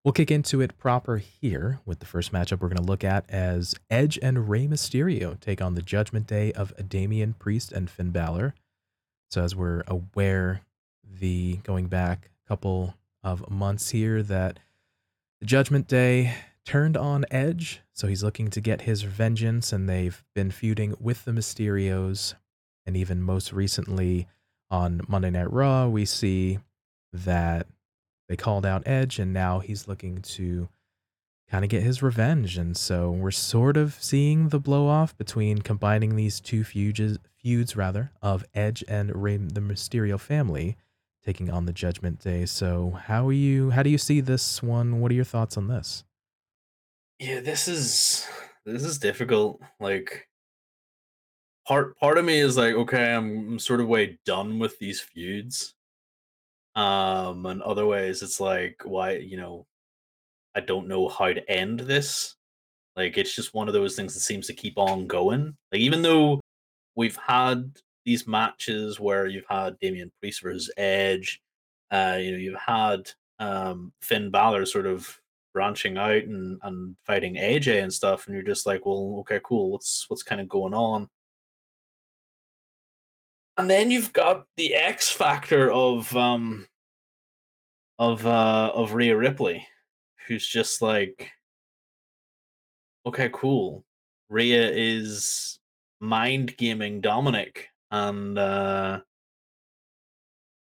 we'll 0.06 0.14
kick 0.14 0.32
into 0.32 0.62
it 0.62 0.78
proper 0.78 1.18
here 1.18 1.82
with 1.86 2.00
the 2.00 2.06
first 2.06 2.32
matchup 2.32 2.62
we're 2.62 2.70
going 2.70 2.78
to 2.78 2.90
look 2.90 3.04
at 3.04 3.30
as 3.30 3.76
Edge 3.90 4.18
and 4.22 4.48
Rey 4.48 4.66
Mysterio 4.66 5.38
take 5.42 5.62
on 5.62 5.76
the 5.76 5.82
Judgment 5.82 6.26
Day 6.26 6.54
of 6.54 6.72
Damian 6.88 7.34
Priest 7.34 7.74
and 7.74 7.90
Finn 7.90 8.12
Balor. 8.12 8.56
So 9.30 9.44
as 9.44 9.54
we're 9.54 9.84
aware, 9.88 10.62
the 11.04 11.58
going 11.64 11.88
back 11.88 12.30
couple 12.48 12.94
of 13.26 13.50
months 13.50 13.90
here 13.90 14.24
that 14.24 14.58
the 15.42 15.48
Judgment 15.48 15.90
Day 15.90 16.34
turned 16.65 16.98
on 16.98 17.25
Edge, 17.32 17.82
so 17.93 18.08
he's 18.08 18.24
looking 18.24 18.50
to 18.50 18.62
get 18.62 18.82
his 18.82 19.03
vengeance, 19.03 19.74
and 19.74 19.88
they've 19.88 20.24
been 20.34 20.51
feuding 20.51 20.96
with 21.00 21.25
the 21.25 21.32
Mysterios. 21.32 22.36
And 22.86 22.98
even 22.98 23.22
most 23.22 23.53
recently 23.53 24.27
on 24.70 25.01
Monday 25.08 25.29
Night 25.29 25.51
Raw, 25.51 25.88
we 25.88 26.05
see 26.05 26.60
that 27.13 27.67
they 28.27 28.36
called 28.36 28.65
out 28.65 28.84
Edge, 28.86 29.20
and 29.20 29.34
now 29.34 29.60
he's 29.60 29.88
looking 29.88 30.22
to 30.22 30.70
kind 31.50 31.63
of 31.63 31.70
get 31.70 31.84
his 31.84 32.01
revenge. 32.01 32.58
And 32.58 32.75
so 32.75 33.12
we're 33.12 33.32
sort 33.32 33.77
of 33.77 33.96
seeing 34.00 34.50
the 34.50 34.60
blow 34.60 34.88
off 34.88 35.15
between 35.17 35.60
combining 35.60 36.15
these 36.15 36.39
two 36.39 36.63
feuds, 36.63 37.20
feuds 37.38 37.75
rather, 37.75 38.12
of 38.22 38.43
Edge 38.53 38.84
and 38.88 39.15
Rey, 39.15 39.38
the 39.38 39.62
Mysterio 39.62 40.20
family 40.20 40.77
taking 41.24 41.50
on 41.50 41.65
the 41.65 41.74
Judgment 41.74 42.20
Day. 42.20 42.46
So 42.46 43.00
how 43.05 43.27
are 43.27 43.34
you? 43.34 43.70
How 43.70 43.84
do 43.84 43.89
you 43.89 43.98
see 43.98 44.20
this 44.20 44.63
one? 44.63 45.00
What 45.00 45.12
are 45.12 45.15
your 45.15 45.24
thoughts 45.24 45.58
on 45.58 45.67
this? 45.67 46.03
Yeah, 47.24 47.39
this 47.39 47.70
is 47.70 48.27
this 48.65 48.84
is 48.84 49.00
difficult. 49.00 49.62
Like 49.80 50.27
part 51.65 51.98
part 51.98 52.18
of 52.18 52.25
me 52.25 52.39
is 52.39 52.58
like, 52.58 52.75
okay, 52.75 53.13
I'm, 53.15 53.60
sort 53.60 53.80
of 53.80 53.88
way 53.88 54.20
done 54.25 54.60
with 54.60 54.77
these 54.77 55.00
feuds. 55.00 55.74
Um, 56.75 57.46
and 57.46 57.62
other 57.62 57.86
ways, 57.86 58.24
it's 58.24 58.42
like, 58.42 58.82
why, 58.84 59.18
you 59.18 59.38
know, 59.38 59.65
I 60.56 60.60
don't 60.62 60.89
know 60.89 61.08
how 61.08 61.32
to 61.32 61.50
end 61.51 61.80
this. 61.82 62.36
Like, 62.98 63.18
it's 63.18 63.36
just 63.36 63.53
one 63.53 63.70
of 63.70 63.74
those 63.74 63.96
things 63.96 64.13
that 64.15 64.20
seems 64.22 64.48
to 64.48 64.53
keep 64.53 64.77
on 64.77 65.08
going. 65.08 65.56
Like, 65.72 65.82
even 65.82 66.01
though 66.01 66.42
we've 66.96 67.18
had 67.18 67.72
these 68.06 68.27
matches 68.27 69.00
where 69.00 69.27
you've 69.27 69.46
had 69.50 69.80
Damian 69.80 70.12
Priest 70.20 70.42
versus 70.44 70.72
Edge, 70.77 71.42
uh, 71.92 72.18
you 72.20 72.32
know, 72.34 72.38
you've 72.38 72.60
had 72.60 73.12
um 73.39 73.94
Finn 74.01 74.30
Balor 74.30 74.65
sort 74.65 74.88
of 74.88 75.22
branching 75.54 75.98
out 75.98 76.24
and, 76.24 76.60
and 76.64 76.96
fighting 77.06 77.36
AJ 77.36 77.82
and 77.82 77.94
stuff, 77.94 78.26
and 78.26 78.36
you're 78.36 78.44
just 78.44 78.66
like, 78.66 78.86
well, 78.86 79.18
okay, 79.20 79.40
cool. 79.44 79.72
What's 79.72 80.06
what's 80.10 80.24
kind 80.24 80.42
of 80.42 80.50
going 80.50 80.74
on? 80.74 81.08
And 83.58 83.70
then 83.70 83.92
you've 83.92 84.14
got 84.14 84.46
the 84.58 84.74
X 84.74 85.10
factor 85.10 85.72
of 85.72 86.16
um 86.16 86.68
of 88.00 88.26
uh 88.26 88.72
of 88.74 88.94
Rhea 88.94 89.16
Ripley, 89.16 89.68
who's 90.28 90.48
just 90.48 90.82
like, 90.82 91.32
okay, 93.06 93.30
cool. 93.32 93.86
Rhea 94.30 94.72
is 94.72 95.60
mind 96.00 96.58
gaming 96.58 97.00
Dominic, 97.02 97.70
and 97.92 98.38
uh 98.38 99.02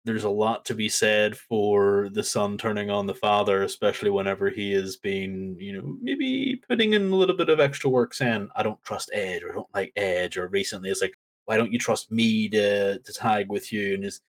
there's 0.07 0.23
a 0.23 0.29
lot 0.29 0.65
to 0.65 0.73
be 0.73 0.89
said 0.89 1.37
for 1.37 2.09
the 2.13 2.23
son 2.23 2.57
turning 2.57 2.89
on 2.89 3.05
the 3.05 3.13
father, 3.13 3.63
especially 3.63 4.09
whenever 4.09 4.49
he 4.49 4.73
is 4.73 4.95
being, 4.97 5.57
you 5.59 5.73
know, 5.73 5.97
maybe 6.01 6.61
putting 6.69 6.93
in 6.93 7.11
a 7.11 7.15
little 7.15 7.35
bit 7.35 7.49
of 7.49 7.59
extra 7.59 7.89
work 7.89 8.13
saying, 8.13 8.49
I 8.55 8.63
don't 8.63 8.81
trust 8.83 9.11
Edge 9.13 9.43
or 9.43 9.51
I 9.51 9.55
don't 9.55 9.75
like 9.75 9.91
Edge, 9.95 10.37
or 10.37 10.47
recently 10.47 10.89
it's 10.89 11.01
like, 11.01 11.15
why 11.45 11.57
don't 11.57 11.71
you 11.71 11.79
trust 11.79 12.11
me 12.11 12.49
to, 12.49 12.99
to 12.99 13.13
tag 13.13 13.49
with 13.49 13.71
you? 13.71 13.95
And 13.95 14.05
is 14.05 14.21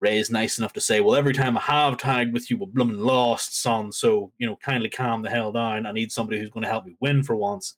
Rey 0.00 0.18
is 0.18 0.30
nice 0.30 0.58
enough 0.58 0.72
to 0.74 0.80
say, 0.80 1.00
well, 1.00 1.16
every 1.16 1.32
time 1.32 1.56
I 1.56 1.62
have 1.62 1.96
tagged 1.96 2.32
with 2.32 2.50
you, 2.50 2.58
we're 2.58 2.66
blooming 2.66 2.98
lost, 2.98 3.60
son. 3.62 3.90
So, 3.92 4.30
you 4.38 4.46
know, 4.46 4.56
kindly 4.56 4.90
calm 4.90 5.22
the 5.22 5.30
hell 5.30 5.52
down. 5.52 5.86
I 5.86 5.92
need 5.92 6.12
somebody 6.12 6.38
who's 6.38 6.50
going 6.50 6.64
to 6.64 6.70
help 6.70 6.84
me 6.84 6.96
win 7.00 7.22
for 7.22 7.34
once. 7.34 7.76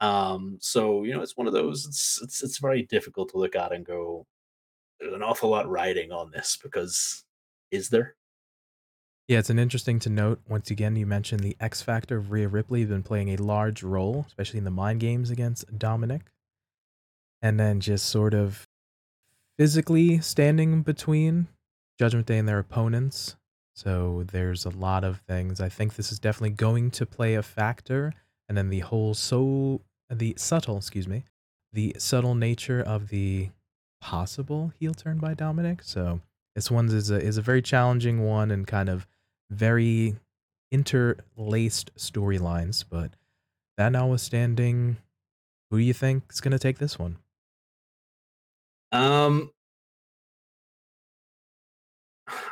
Um, 0.00 0.58
so, 0.60 1.04
you 1.04 1.14
know, 1.14 1.22
it's 1.22 1.36
one 1.36 1.46
of 1.46 1.52
those, 1.52 1.86
it's, 1.86 2.20
it's, 2.22 2.42
it's 2.42 2.58
very 2.58 2.82
difficult 2.82 3.30
to 3.30 3.38
look 3.38 3.54
at 3.54 3.72
and 3.72 3.86
go, 3.86 4.26
an 5.12 5.22
awful 5.22 5.50
lot 5.50 5.68
riding 5.68 6.12
on 6.12 6.30
this 6.30 6.58
because 6.62 7.24
is 7.70 7.90
there? 7.90 8.16
Yeah, 9.28 9.38
it's 9.38 9.50
an 9.50 9.58
interesting 9.58 9.98
to 10.00 10.10
note. 10.10 10.40
Once 10.48 10.70
again, 10.70 10.96
you 10.96 11.06
mentioned 11.06 11.40
the 11.40 11.56
X 11.58 11.80
factor 11.80 12.18
of 12.18 12.30
Rhea 12.30 12.48
Ripley 12.48 12.80
has 12.80 12.90
been 12.90 13.02
playing 13.02 13.30
a 13.30 13.42
large 13.42 13.82
role, 13.82 14.24
especially 14.26 14.58
in 14.58 14.64
the 14.64 14.70
mind 14.70 15.00
games 15.00 15.30
against 15.30 15.78
Dominic. 15.78 16.30
And 17.40 17.58
then 17.58 17.80
just 17.80 18.06
sort 18.06 18.34
of 18.34 18.66
physically 19.58 20.20
standing 20.20 20.82
between 20.82 21.48
Judgment 21.98 22.26
Day 22.26 22.38
and 22.38 22.48
their 22.48 22.58
opponents. 22.58 23.36
So 23.74 24.24
there's 24.30 24.64
a 24.64 24.70
lot 24.70 25.04
of 25.04 25.20
things. 25.26 25.60
I 25.60 25.68
think 25.68 25.94
this 25.94 26.12
is 26.12 26.18
definitely 26.18 26.50
going 26.50 26.90
to 26.92 27.06
play 27.06 27.34
a 27.34 27.42
factor. 27.42 28.12
And 28.48 28.58
then 28.58 28.68
the 28.68 28.80
whole 28.80 29.14
so 29.14 29.80
the 30.10 30.34
subtle, 30.36 30.76
excuse 30.76 31.08
me, 31.08 31.24
the 31.72 31.96
subtle 31.98 32.34
nature 32.34 32.80
of 32.80 33.08
the 33.08 33.50
possible 34.04 34.70
heel 34.78 34.92
turn 34.92 35.18
by 35.18 35.32
Dominic. 35.32 35.82
So 35.82 36.20
this 36.54 36.70
one 36.70 36.88
is 36.90 37.10
a 37.10 37.18
is 37.18 37.38
a 37.38 37.42
very 37.42 37.62
challenging 37.62 38.22
one 38.22 38.50
and 38.50 38.66
kind 38.66 38.90
of 38.90 39.06
very 39.50 40.16
interlaced 40.70 41.90
storylines. 41.96 42.84
But 42.88 43.12
that 43.78 43.92
notwithstanding, 43.92 44.98
who 45.70 45.78
do 45.78 45.82
you 45.82 45.94
think 45.94 46.24
is 46.30 46.42
going 46.42 46.52
to 46.52 46.58
take 46.58 46.78
this 46.78 46.98
one? 46.98 47.16
Um, 48.92 49.50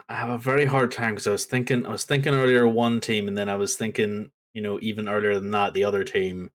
I 0.09 0.15
have 0.15 0.31
a 0.31 0.39
very 0.39 0.65
hard 0.65 0.91
time 0.91 1.15
because 1.15 1.27
I 1.27 1.33
was 1.33 1.45
thinking 1.45 1.85
I 1.85 1.91
was 1.91 2.05
thinking 2.05 2.33
earlier 2.33 2.67
one 2.67 2.99
team, 2.99 3.29
and 3.29 3.37
then 3.37 3.51
I 3.51 3.57
was 3.57 3.77
thinking, 3.77 4.31
you 4.55 4.63
know, 4.63 4.79
even 4.81 5.07
earlier 5.07 5.35
than 5.35 5.51
that, 5.51 5.75
the 5.75 5.85
other 5.85 6.03
team, 6.03 6.51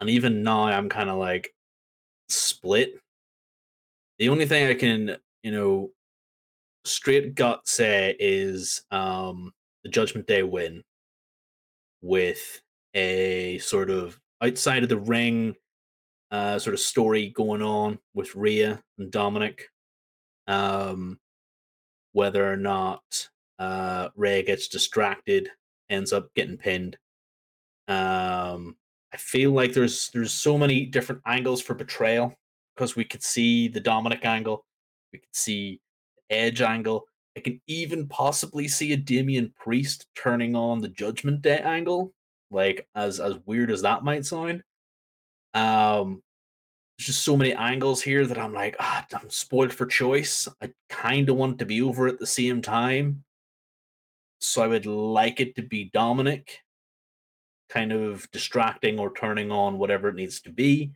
and 0.00 0.08
even 0.08 0.42
now 0.42 0.64
I'm 0.64 0.88
kind 0.88 1.10
of 1.10 1.18
like 1.18 1.54
split 2.30 2.98
the 4.18 4.28
only 4.28 4.46
thing 4.46 4.66
I 4.66 4.74
can, 4.74 5.16
you 5.42 5.52
know, 5.52 5.90
straight 6.84 7.34
gut 7.34 7.66
say 7.68 8.16
is 8.18 8.82
um 8.90 9.52
the 9.82 9.90
Judgment 9.90 10.26
Day 10.26 10.42
win 10.42 10.82
with 12.00 12.62
a 12.94 13.58
sort 13.58 13.90
of 13.90 14.18
outside 14.42 14.82
of 14.82 14.88
the 14.88 14.98
ring 14.98 15.54
uh 16.30 16.58
sort 16.58 16.74
of 16.74 16.80
story 16.80 17.30
going 17.30 17.62
on 17.62 17.98
with 18.14 18.34
Rhea 18.34 18.80
and 18.98 19.10
Dominic. 19.10 19.68
Um 20.46 21.18
whether 22.12 22.50
or 22.50 22.56
not 22.56 23.28
uh 23.58 24.08
Rey 24.14 24.42
gets 24.42 24.68
distracted, 24.68 25.50
ends 25.90 26.12
up 26.12 26.32
getting 26.34 26.56
pinned. 26.56 26.96
Um 27.88 28.76
I 29.12 29.16
feel 29.18 29.52
like 29.52 29.72
there's 29.72 30.08
there's 30.10 30.32
so 30.32 30.56
many 30.56 30.86
different 30.86 31.22
angles 31.26 31.62
for 31.62 31.74
betrayal 31.74 32.34
because 32.76 32.94
we 32.94 33.04
could 33.04 33.22
see 33.22 33.68
the 33.68 33.80
Dominic 33.80 34.24
angle, 34.24 34.64
we 35.12 35.18
could 35.18 35.34
see 35.34 35.80
the 36.28 36.36
Edge 36.36 36.60
angle. 36.60 37.06
I 37.36 37.40
can 37.40 37.60
even 37.66 38.06
possibly 38.08 38.68
see 38.68 38.92
a 38.92 38.96
Damian 38.96 39.52
Priest 39.58 40.06
turning 40.14 40.54
on 40.54 40.80
the 40.80 40.88
Judgment 40.88 41.42
Day 41.42 41.58
angle, 41.58 42.12
like 42.50 42.86
as 42.94 43.20
as 43.20 43.34
weird 43.46 43.70
as 43.70 43.82
that 43.82 44.04
might 44.04 44.24
sound. 44.24 44.62
Um, 45.54 46.22
there's 46.96 47.08
just 47.08 47.24
so 47.24 47.36
many 47.36 47.52
angles 47.52 48.02
here 48.02 48.26
that 48.26 48.38
I'm 48.38 48.54
like, 48.54 48.76
ah, 48.80 49.04
I'm 49.14 49.30
spoiled 49.30 49.72
for 49.72 49.86
choice. 49.86 50.48
I 50.62 50.72
kind 50.88 51.28
of 51.28 51.36
want 51.36 51.58
to 51.58 51.66
be 51.66 51.82
over 51.82 52.06
at 52.06 52.18
the 52.18 52.26
same 52.26 52.62
time, 52.62 53.24
so 54.38 54.62
I 54.62 54.66
would 54.66 54.86
like 54.86 55.40
it 55.40 55.56
to 55.56 55.62
be 55.62 55.90
Dominic, 55.92 56.60
kind 57.68 57.92
of 57.92 58.30
distracting 58.30 58.98
or 58.98 59.12
turning 59.12 59.50
on 59.50 59.78
whatever 59.78 60.08
it 60.08 60.14
needs 60.14 60.40
to 60.42 60.50
be. 60.50 60.92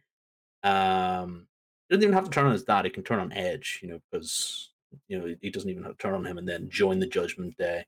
Um, 0.63 1.47
doesn't 1.91 2.03
even 2.03 2.15
have 2.15 2.25
to 2.25 2.31
turn 2.31 2.47
on 2.47 2.53
his 2.53 2.65
dad. 2.65 2.85
He 2.85 2.91
can 2.91 3.03
turn 3.03 3.19
on 3.19 3.33
Edge, 3.33 3.81
you 3.83 3.89
know, 3.89 4.01
because 4.11 4.71
you 5.09 5.19
know 5.19 5.35
he 5.41 5.51
doesn't 5.51 5.69
even 5.69 5.83
have 5.83 5.97
to 5.97 5.99
turn 5.99 6.15
on 6.15 6.25
him 6.25 6.39
and 6.39 6.49
then 6.49 6.71
join 6.71 7.01
the 7.01 7.07
Judgment 7.07 7.57
Day, 7.57 7.85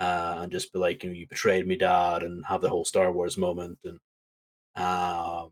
uh, 0.00 0.36
and 0.38 0.52
just 0.52 0.72
be 0.72 0.78
like, 0.78 1.02
you 1.02 1.10
know, 1.10 1.16
you 1.16 1.26
betrayed 1.26 1.66
me, 1.66 1.76
Dad, 1.76 2.22
and 2.22 2.44
have 2.46 2.60
the 2.60 2.68
whole 2.68 2.84
Star 2.84 3.10
Wars 3.12 3.36
moment, 3.36 3.78
and 3.84 3.98
um, 4.76 5.50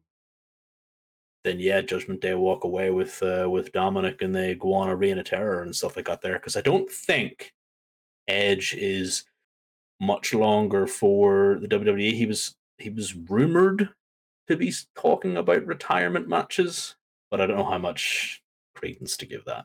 then 1.42 1.58
yeah, 1.58 1.80
Judgment 1.80 2.20
Day 2.20 2.34
walk 2.34 2.64
away 2.64 2.90
with 2.90 3.20
uh, 3.22 3.48
with 3.50 3.72
Dominic, 3.72 4.22
and 4.22 4.34
they 4.34 4.54
go 4.54 4.72
on 4.74 4.88
a 4.88 4.96
reign 4.96 5.18
of 5.18 5.26
terror 5.26 5.62
and 5.62 5.74
stuff 5.74 5.96
like 5.96 6.06
that 6.06 6.22
there. 6.22 6.34
Because 6.34 6.56
I 6.56 6.60
don't 6.60 6.90
think 6.90 7.52
Edge 8.28 8.74
is 8.74 9.24
much 10.00 10.32
longer 10.32 10.86
for 10.86 11.58
the 11.60 11.68
WWE. 11.68 12.12
He 12.12 12.26
was 12.26 12.54
he 12.78 12.90
was 12.90 13.14
rumored 13.14 13.88
to 14.48 14.56
be 14.56 14.72
talking 14.96 15.36
about 15.36 15.66
retirement 15.66 16.28
matches 16.28 16.96
but 17.34 17.40
I 17.40 17.46
don't 17.46 17.56
know 17.56 17.64
how 17.64 17.78
much 17.78 18.44
credence 18.76 19.16
to 19.16 19.26
give 19.26 19.44
that. 19.46 19.64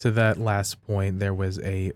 To 0.00 0.10
that 0.12 0.38
last 0.38 0.80
point, 0.80 1.18
there 1.18 1.34
was 1.34 1.58
a 1.58 1.92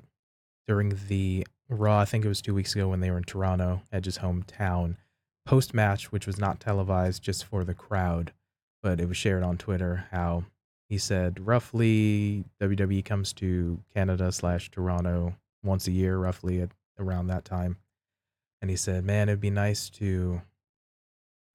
during 0.67 0.99
the 1.09 1.47
Raw, 1.71 2.01
I 2.01 2.05
think 2.05 2.23
it 2.23 2.29
was 2.29 2.43
two 2.43 2.55
weeks 2.55 2.75
ago 2.75 2.87
when 2.87 3.01
they 3.01 3.11
were 3.11 3.17
in 3.17 3.25
Toronto, 3.25 3.81
Edge's 3.91 4.19
hometown, 4.19 4.97
post 5.47 5.73
match, 5.73 6.13
which 6.13 6.27
was 6.27 6.37
not 6.37 6.61
televised 6.61 7.23
just 7.23 7.47
for 7.47 7.65
the 7.65 7.73
crowd, 7.73 8.35
but 8.83 9.01
it 9.01 9.09
was 9.09 9.17
shared 9.17 9.43
on 9.43 9.57
Twitter 9.57 10.05
how 10.11 10.45
he 10.87 10.99
said 10.99 11.47
roughly 11.47 12.45
WWE 12.61 13.03
comes 13.07 13.33
to 13.33 13.81
Canada 13.95 14.31
slash 14.33 14.71
Toronto 14.71 15.35
once 15.65 15.87
a 15.87 15.93
year, 15.93 16.19
roughly 16.19 16.61
at 16.61 16.73
around 16.99 17.29
that 17.29 17.47
time. 17.47 17.79
And 18.61 18.69
he 18.71 18.77
said, 18.77 19.03
Man, 19.03 19.31
it'd 19.31 19.41
be 19.41 19.49
nice 19.49 19.89
to 19.89 20.43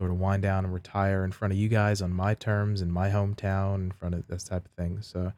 sort 0.04 0.12
of 0.12 0.20
wind 0.20 0.44
down 0.44 0.66
and 0.66 0.74
retire 0.74 1.24
in 1.24 1.32
front 1.32 1.54
of 1.54 1.58
you 1.58 1.70
guys 1.70 2.02
on 2.02 2.12
my 2.12 2.34
terms 2.34 2.82
in 2.82 2.92
my 2.92 3.10
hometown 3.10 3.76
in 3.76 3.92
front 3.92 4.14
of 4.14 4.28
this 4.28 4.44
type 4.44 4.66
of 4.66 4.72
thing. 4.74 4.98
So 5.00 5.32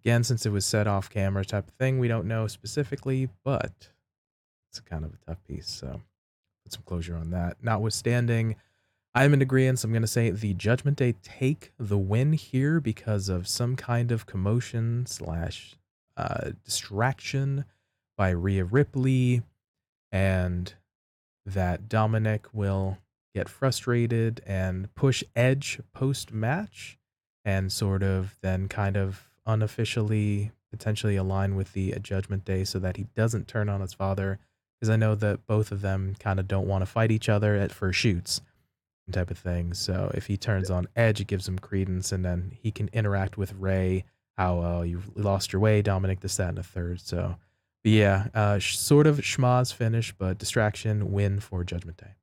again, 0.00 0.24
since 0.24 0.44
it 0.44 0.50
was 0.50 0.66
set 0.66 0.88
off 0.88 1.08
camera 1.08 1.44
type 1.44 1.68
of 1.68 1.74
thing, 1.74 2.00
we 2.00 2.08
don't 2.08 2.26
know 2.26 2.48
specifically, 2.48 3.28
but 3.44 3.90
it's 4.68 4.80
kind 4.80 5.04
of 5.04 5.14
a 5.14 5.24
tough 5.24 5.38
piece. 5.46 5.68
So 5.70 6.00
put 6.64 6.72
some 6.72 6.82
closure 6.84 7.14
on 7.14 7.30
that. 7.30 7.58
Notwithstanding, 7.62 8.56
I'm 9.14 9.32
in 9.32 9.40
agreement. 9.40 9.78
So 9.78 9.86
I'm 9.86 9.92
going 9.92 10.02
to 10.02 10.08
say 10.08 10.30
the 10.30 10.54
Judgment 10.54 10.96
Day 10.96 11.14
take 11.22 11.70
the 11.78 11.96
win 11.96 12.32
here 12.32 12.80
because 12.80 13.28
of 13.28 13.46
some 13.46 13.76
kind 13.76 14.10
of 14.10 14.26
commotion 14.26 15.06
slash 15.06 15.76
uh, 16.16 16.50
distraction 16.64 17.64
by 18.16 18.30
Rhea 18.30 18.64
Ripley, 18.64 19.42
and 20.10 20.74
that 21.46 21.88
Dominic 21.88 22.46
will 22.52 22.98
get 23.34 23.48
frustrated 23.48 24.40
and 24.46 24.94
push 24.94 25.24
Edge 25.34 25.80
post 25.92 26.32
match 26.32 26.98
and 27.44 27.72
sort 27.72 28.02
of 28.02 28.36
then 28.40 28.68
kind 28.68 28.96
of 28.96 29.28
unofficially 29.46 30.52
potentially 30.70 31.16
align 31.16 31.54
with 31.54 31.72
the 31.72 31.94
Judgment 32.00 32.44
Day 32.44 32.64
so 32.64 32.78
that 32.80 32.96
he 32.96 33.06
doesn't 33.14 33.46
turn 33.46 33.68
on 33.68 33.80
his 33.80 33.94
father. 33.94 34.38
Because 34.80 34.90
I 34.90 34.96
know 34.96 35.14
that 35.14 35.46
both 35.46 35.70
of 35.70 35.82
them 35.82 36.16
kind 36.18 36.40
of 36.40 36.48
don't 36.48 36.66
want 36.66 36.82
to 36.82 36.86
fight 36.86 37.12
each 37.12 37.28
other 37.28 37.54
at 37.54 37.72
first 37.72 37.98
shoots. 37.98 38.40
type 39.12 39.30
of 39.30 39.38
thing. 39.38 39.72
So 39.72 40.10
if 40.14 40.26
he 40.26 40.36
turns 40.36 40.70
on 40.70 40.88
Edge, 40.96 41.20
it 41.20 41.26
gives 41.26 41.46
him 41.46 41.58
credence, 41.58 42.10
and 42.10 42.24
then 42.24 42.52
he 42.60 42.70
can 42.70 42.88
interact 42.92 43.38
with 43.38 43.54
Rey. 43.54 44.04
How 44.36 44.62
uh, 44.62 44.82
you 44.82 45.00
lost 45.14 45.52
your 45.52 45.60
way, 45.60 45.80
Dominic, 45.80 46.20
this, 46.20 46.36
that, 46.38 46.48
and 46.48 46.58
a 46.58 46.62
third. 46.64 47.00
So, 47.00 47.36
yeah, 47.84 48.26
uh, 48.34 48.58
sort 48.58 49.06
of 49.06 49.18
schmozz 49.18 49.72
finish, 49.72 50.12
but 50.12 50.38
distraction 50.38 51.12
win 51.12 51.38
for 51.38 51.62
Judgment 51.62 51.98
Day. 51.98 52.14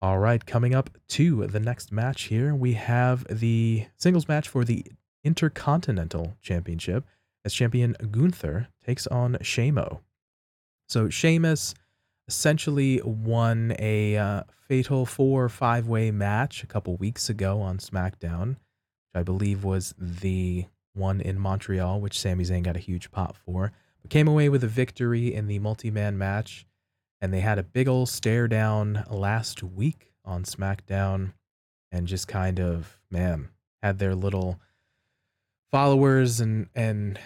All 0.00 0.20
right, 0.20 0.46
coming 0.46 0.76
up 0.76 0.90
to 1.08 1.48
the 1.48 1.58
next 1.58 1.90
match 1.90 2.24
here, 2.24 2.54
we 2.54 2.74
have 2.74 3.24
the 3.28 3.86
singles 3.96 4.28
match 4.28 4.48
for 4.48 4.64
the 4.64 4.86
Intercontinental 5.24 6.36
Championship 6.40 7.04
as 7.44 7.52
champion 7.52 7.96
Gunther 8.12 8.68
takes 8.86 9.08
on 9.08 9.34
Shamo. 9.42 9.98
So 10.88 11.08
Sheamus 11.08 11.74
essentially 12.28 13.00
won 13.02 13.74
a 13.80 14.16
uh, 14.16 14.42
fatal 14.68 15.04
four 15.04 15.42
or 15.42 15.48
five 15.48 15.88
way 15.88 16.12
match 16.12 16.62
a 16.62 16.68
couple 16.68 16.96
weeks 16.96 17.28
ago 17.28 17.60
on 17.60 17.78
SmackDown, 17.78 18.50
which 18.50 19.16
I 19.16 19.24
believe 19.24 19.64
was 19.64 19.96
the 19.98 20.66
one 20.94 21.20
in 21.20 21.40
Montreal, 21.40 22.00
which 22.00 22.20
Sami 22.20 22.44
Zayn 22.44 22.62
got 22.62 22.76
a 22.76 22.80
huge 22.80 23.10
pop 23.10 23.36
for. 23.36 23.72
But 24.02 24.12
came 24.12 24.28
away 24.28 24.48
with 24.48 24.62
a 24.62 24.68
victory 24.68 25.34
in 25.34 25.48
the 25.48 25.58
multi 25.58 25.90
man 25.90 26.16
match 26.16 26.67
and 27.20 27.32
they 27.32 27.40
had 27.40 27.58
a 27.58 27.62
big 27.62 27.88
old 27.88 28.08
stare 28.08 28.48
down 28.48 29.04
last 29.10 29.62
week 29.62 30.12
on 30.24 30.44
SmackDown 30.44 31.32
and 31.90 32.06
just 32.06 32.28
kind 32.28 32.60
of, 32.60 33.00
man, 33.10 33.48
had 33.82 33.98
their 33.98 34.14
little 34.14 34.60
followers 35.70 36.40
and, 36.40 36.68
and 36.74 37.18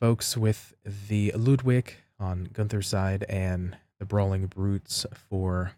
folks 0.00 0.36
with 0.36 0.74
the 1.08 1.32
Ludwig 1.34 1.94
on 2.18 2.48
Gunther's 2.52 2.88
side 2.88 3.24
and 3.28 3.76
the 3.98 4.06
Brawling 4.06 4.46
Brutes 4.46 5.06
for 5.14 5.72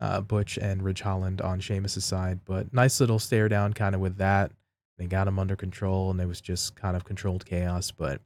uh, 0.00 0.20
Butch 0.20 0.58
and 0.58 0.82
Ridge 0.82 1.02
Holland 1.02 1.40
on 1.40 1.60
Sheamus's 1.60 2.04
side. 2.04 2.40
But 2.44 2.72
nice 2.72 3.00
little 3.00 3.18
stare 3.18 3.48
down 3.48 3.72
kind 3.72 3.94
of 3.94 4.00
with 4.00 4.16
that. 4.16 4.52
They 4.98 5.06
got 5.06 5.28
him 5.28 5.38
under 5.38 5.56
control 5.56 6.10
and 6.10 6.20
it 6.20 6.26
was 6.26 6.40
just 6.40 6.76
kind 6.76 6.96
of 6.96 7.04
controlled 7.04 7.46
chaos. 7.46 7.90
But 7.90 8.20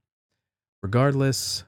regardless, 0.83 1.65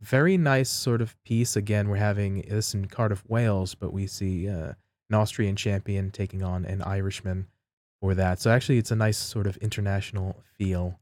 very 0.00 0.36
nice 0.36 0.70
sort 0.70 1.00
of 1.00 1.16
piece. 1.24 1.56
Again, 1.56 1.88
we're 1.88 1.96
having 1.96 2.42
this 2.48 2.74
in 2.74 2.86
Cardiff, 2.86 3.22
Wales, 3.28 3.74
but 3.74 3.92
we 3.92 4.06
see 4.06 4.48
uh, 4.48 4.72
an 5.10 5.14
Austrian 5.14 5.56
champion 5.56 6.10
taking 6.10 6.42
on 6.42 6.64
an 6.64 6.82
Irishman 6.82 7.46
for 8.00 8.14
that. 8.14 8.40
So 8.40 8.50
actually, 8.50 8.78
it's 8.78 8.90
a 8.90 8.96
nice 8.96 9.16
sort 9.16 9.46
of 9.46 9.56
international 9.58 10.36
feel 10.58 10.98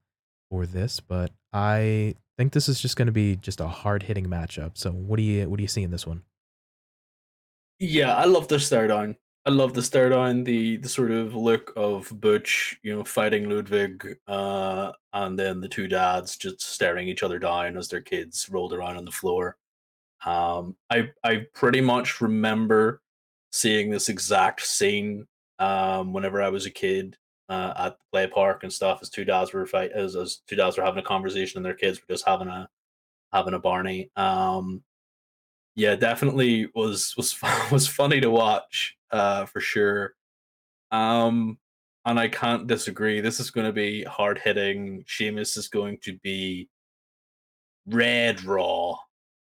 for 0.50 0.66
this. 0.66 1.00
But 1.00 1.32
I 1.52 2.14
think 2.38 2.52
this 2.52 2.68
is 2.68 2.80
just 2.80 2.96
going 2.96 3.06
to 3.06 3.12
be 3.12 3.36
just 3.36 3.60
a 3.60 3.68
hard 3.68 4.04
hitting 4.04 4.26
matchup. 4.26 4.72
So 4.74 4.90
what 4.90 5.16
do 5.16 5.22
you 5.22 5.48
what 5.48 5.56
do 5.56 5.62
you 5.62 5.68
see 5.68 5.82
in 5.82 5.90
this 5.90 6.06
one? 6.06 6.22
Yeah, 7.78 8.14
I 8.14 8.24
love 8.26 8.48
the 8.48 8.60
stare 8.60 8.86
down. 8.86 9.16
I 9.44 9.50
love 9.50 9.74
the 9.74 9.82
stare 9.82 10.08
down, 10.10 10.44
the 10.44 10.76
the 10.76 10.88
sort 10.88 11.10
of 11.10 11.34
look 11.34 11.72
of 11.76 12.12
Butch, 12.20 12.78
you 12.82 12.94
know, 12.94 13.02
fighting 13.02 13.50
Ludwig, 13.50 14.18
uh, 14.28 14.92
and 15.12 15.36
then 15.36 15.60
the 15.60 15.68
two 15.68 15.88
dads 15.88 16.36
just 16.36 16.62
staring 16.62 17.08
each 17.08 17.24
other 17.24 17.40
down 17.40 17.76
as 17.76 17.88
their 17.88 18.00
kids 18.00 18.48
rolled 18.48 18.72
around 18.72 18.96
on 18.96 19.04
the 19.04 19.10
floor. 19.10 19.56
Um, 20.24 20.76
I 20.90 21.10
I 21.24 21.46
pretty 21.54 21.80
much 21.80 22.20
remember 22.20 23.02
seeing 23.50 23.90
this 23.90 24.08
exact 24.08 24.64
scene 24.64 25.26
um, 25.58 26.12
whenever 26.12 26.40
I 26.40 26.48
was 26.48 26.66
a 26.66 26.70
kid 26.70 27.16
uh, 27.48 27.74
at 27.76 27.98
the 27.98 28.04
play 28.12 28.26
park 28.28 28.62
and 28.62 28.72
stuff. 28.72 29.00
As 29.02 29.10
two 29.10 29.24
dads 29.24 29.52
were 29.52 29.66
fight, 29.66 29.90
as, 29.92 30.14
as 30.14 30.38
two 30.46 30.56
dads 30.56 30.78
were 30.78 30.84
having 30.84 31.00
a 31.00 31.06
conversation, 31.06 31.58
and 31.58 31.66
their 31.66 31.74
kids 31.74 32.00
were 32.00 32.14
just 32.14 32.26
having 32.26 32.48
a 32.48 32.68
having 33.32 33.54
a 33.54 33.58
Barney. 33.58 34.10
Um, 34.14 34.84
yeah, 35.74 35.96
definitely 35.96 36.68
was 36.76 37.16
was 37.16 37.36
was 37.72 37.88
funny 37.88 38.20
to 38.20 38.30
watch 38.30 38.96
uh, 39.12 39.46
for 39.46 39.60
sure. 39.60 40.14
Um, 40.90 41.58
and 42.04 42.18
I 42.18 42.28
can't 42.28 42.66
disagree. 42.66 43.20
This 43.20 43.38
is 43.38 43.50
going 43.50 43.66
to 43.66 43.72
be 43.72 44.02
hard 44.04 44.38
hitting. 44.38 45.04
Sheamus 45.06 45.56
is 45.56 45.68
going 45.68 45.98
to 46.02 46.18
be 46.22 46.68
red 47.86 48.42
raw. 48.44 48.96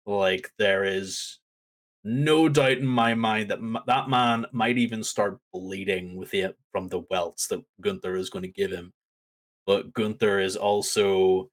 Like 0.06 0.50
there 0.58 0.84
is 0.84 1.38
no 2.04 2.48
doubt 2.48 2.78
in 2.78 2.86
my 2.86 3.14
mind 3.14 3.50
that 3.50 3.58
m- 3.58 3.78
that 3.86 4.08
man 4.08 4.46
might 4.52 4.78
even 4.78 5.04
start 5.04 5.38
bleeding 5.52 6.16
with 6.16 6.34
it 6.34 6.56
from 6.72 6.88
the 6.88 7.02
welts 7.10 7.48
that 7.48 7.64
Gunther 7.80 8.16
is 8.16 8.30
going 8.30 8.42
to 8.42 8.48
give 8.48 8.70
him. 8.70 8.92
But 9.66 9.92
Gunther 9.92 10.40
is 10.40 10.56
also 10.56 11.50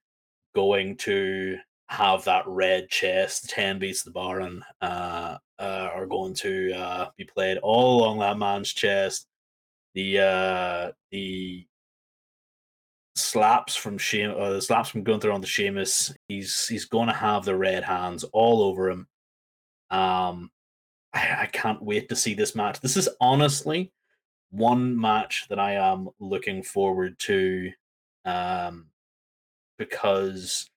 going 0.56 0.98
to 0.98 1.58
have 1.90 2.24
that 2.26 2.44
red 2.46 2.88
chest, 2.88 3.50
10 3.50 3.80
beats 3.80 4.04
the 4.04 4.12
Bodhrán, 4.12 4.62
uh, 4.82 5.38
uh, 5.58 5.90
are 5.94 6.06
going 6.06 6.36
to 6.36 6.72
uh, 6.74 7.10
be 7.18 7.26
played 7.26 7.58
all 7.58 8.00
along 8.00 8.20
that 8.20 8.38
man's 8.38 8.72
chest. 8.72 9.28
The 9.96 10.20
uh, 10.20 10.92
the 11.12 11.66
slaps 13.16 13.76
from 13.76 13.98
Shame, 13.98 14.30
the 14.38 14.62
slaps 14.62 14.90
from 14.90 15.04
Gunther 15.04 15.32
on 15.32 15.42
the 15.42 15.48
Sheamus, 15.48 16.14
he's 16.28 16.68
he's 16.68 16.86
going 16.86 17.08
to 17.08 17.14
have 17.14 17.44
the 17.44 17.56
red 17.56 17.84
hands 17.84 18.24
all 18.24 18.62
over 18.62 18.92
him. 18.92 19.08
Um, 19.90 20.52
I, 21.12 21.38
I 21.42 21.46
can't 21.52 21.82
wait 21.82 22.10
to 22.10 22.16
see 22.16 22.36
this 22.36 22.56
match. 22.56 22.80
This 22.82 22.98
is 22.98 23.10
honestly 23.20 23.92
one 24.52 25.00
match 25.00 25.48
that 25.50 25.60
I 25.60 25.74
am 25.74 26.10
looking 26.20 26.62
forward 26.62 27.18
to, 27.20 27.72
um, 28.26 28.86
because 29.80 30.70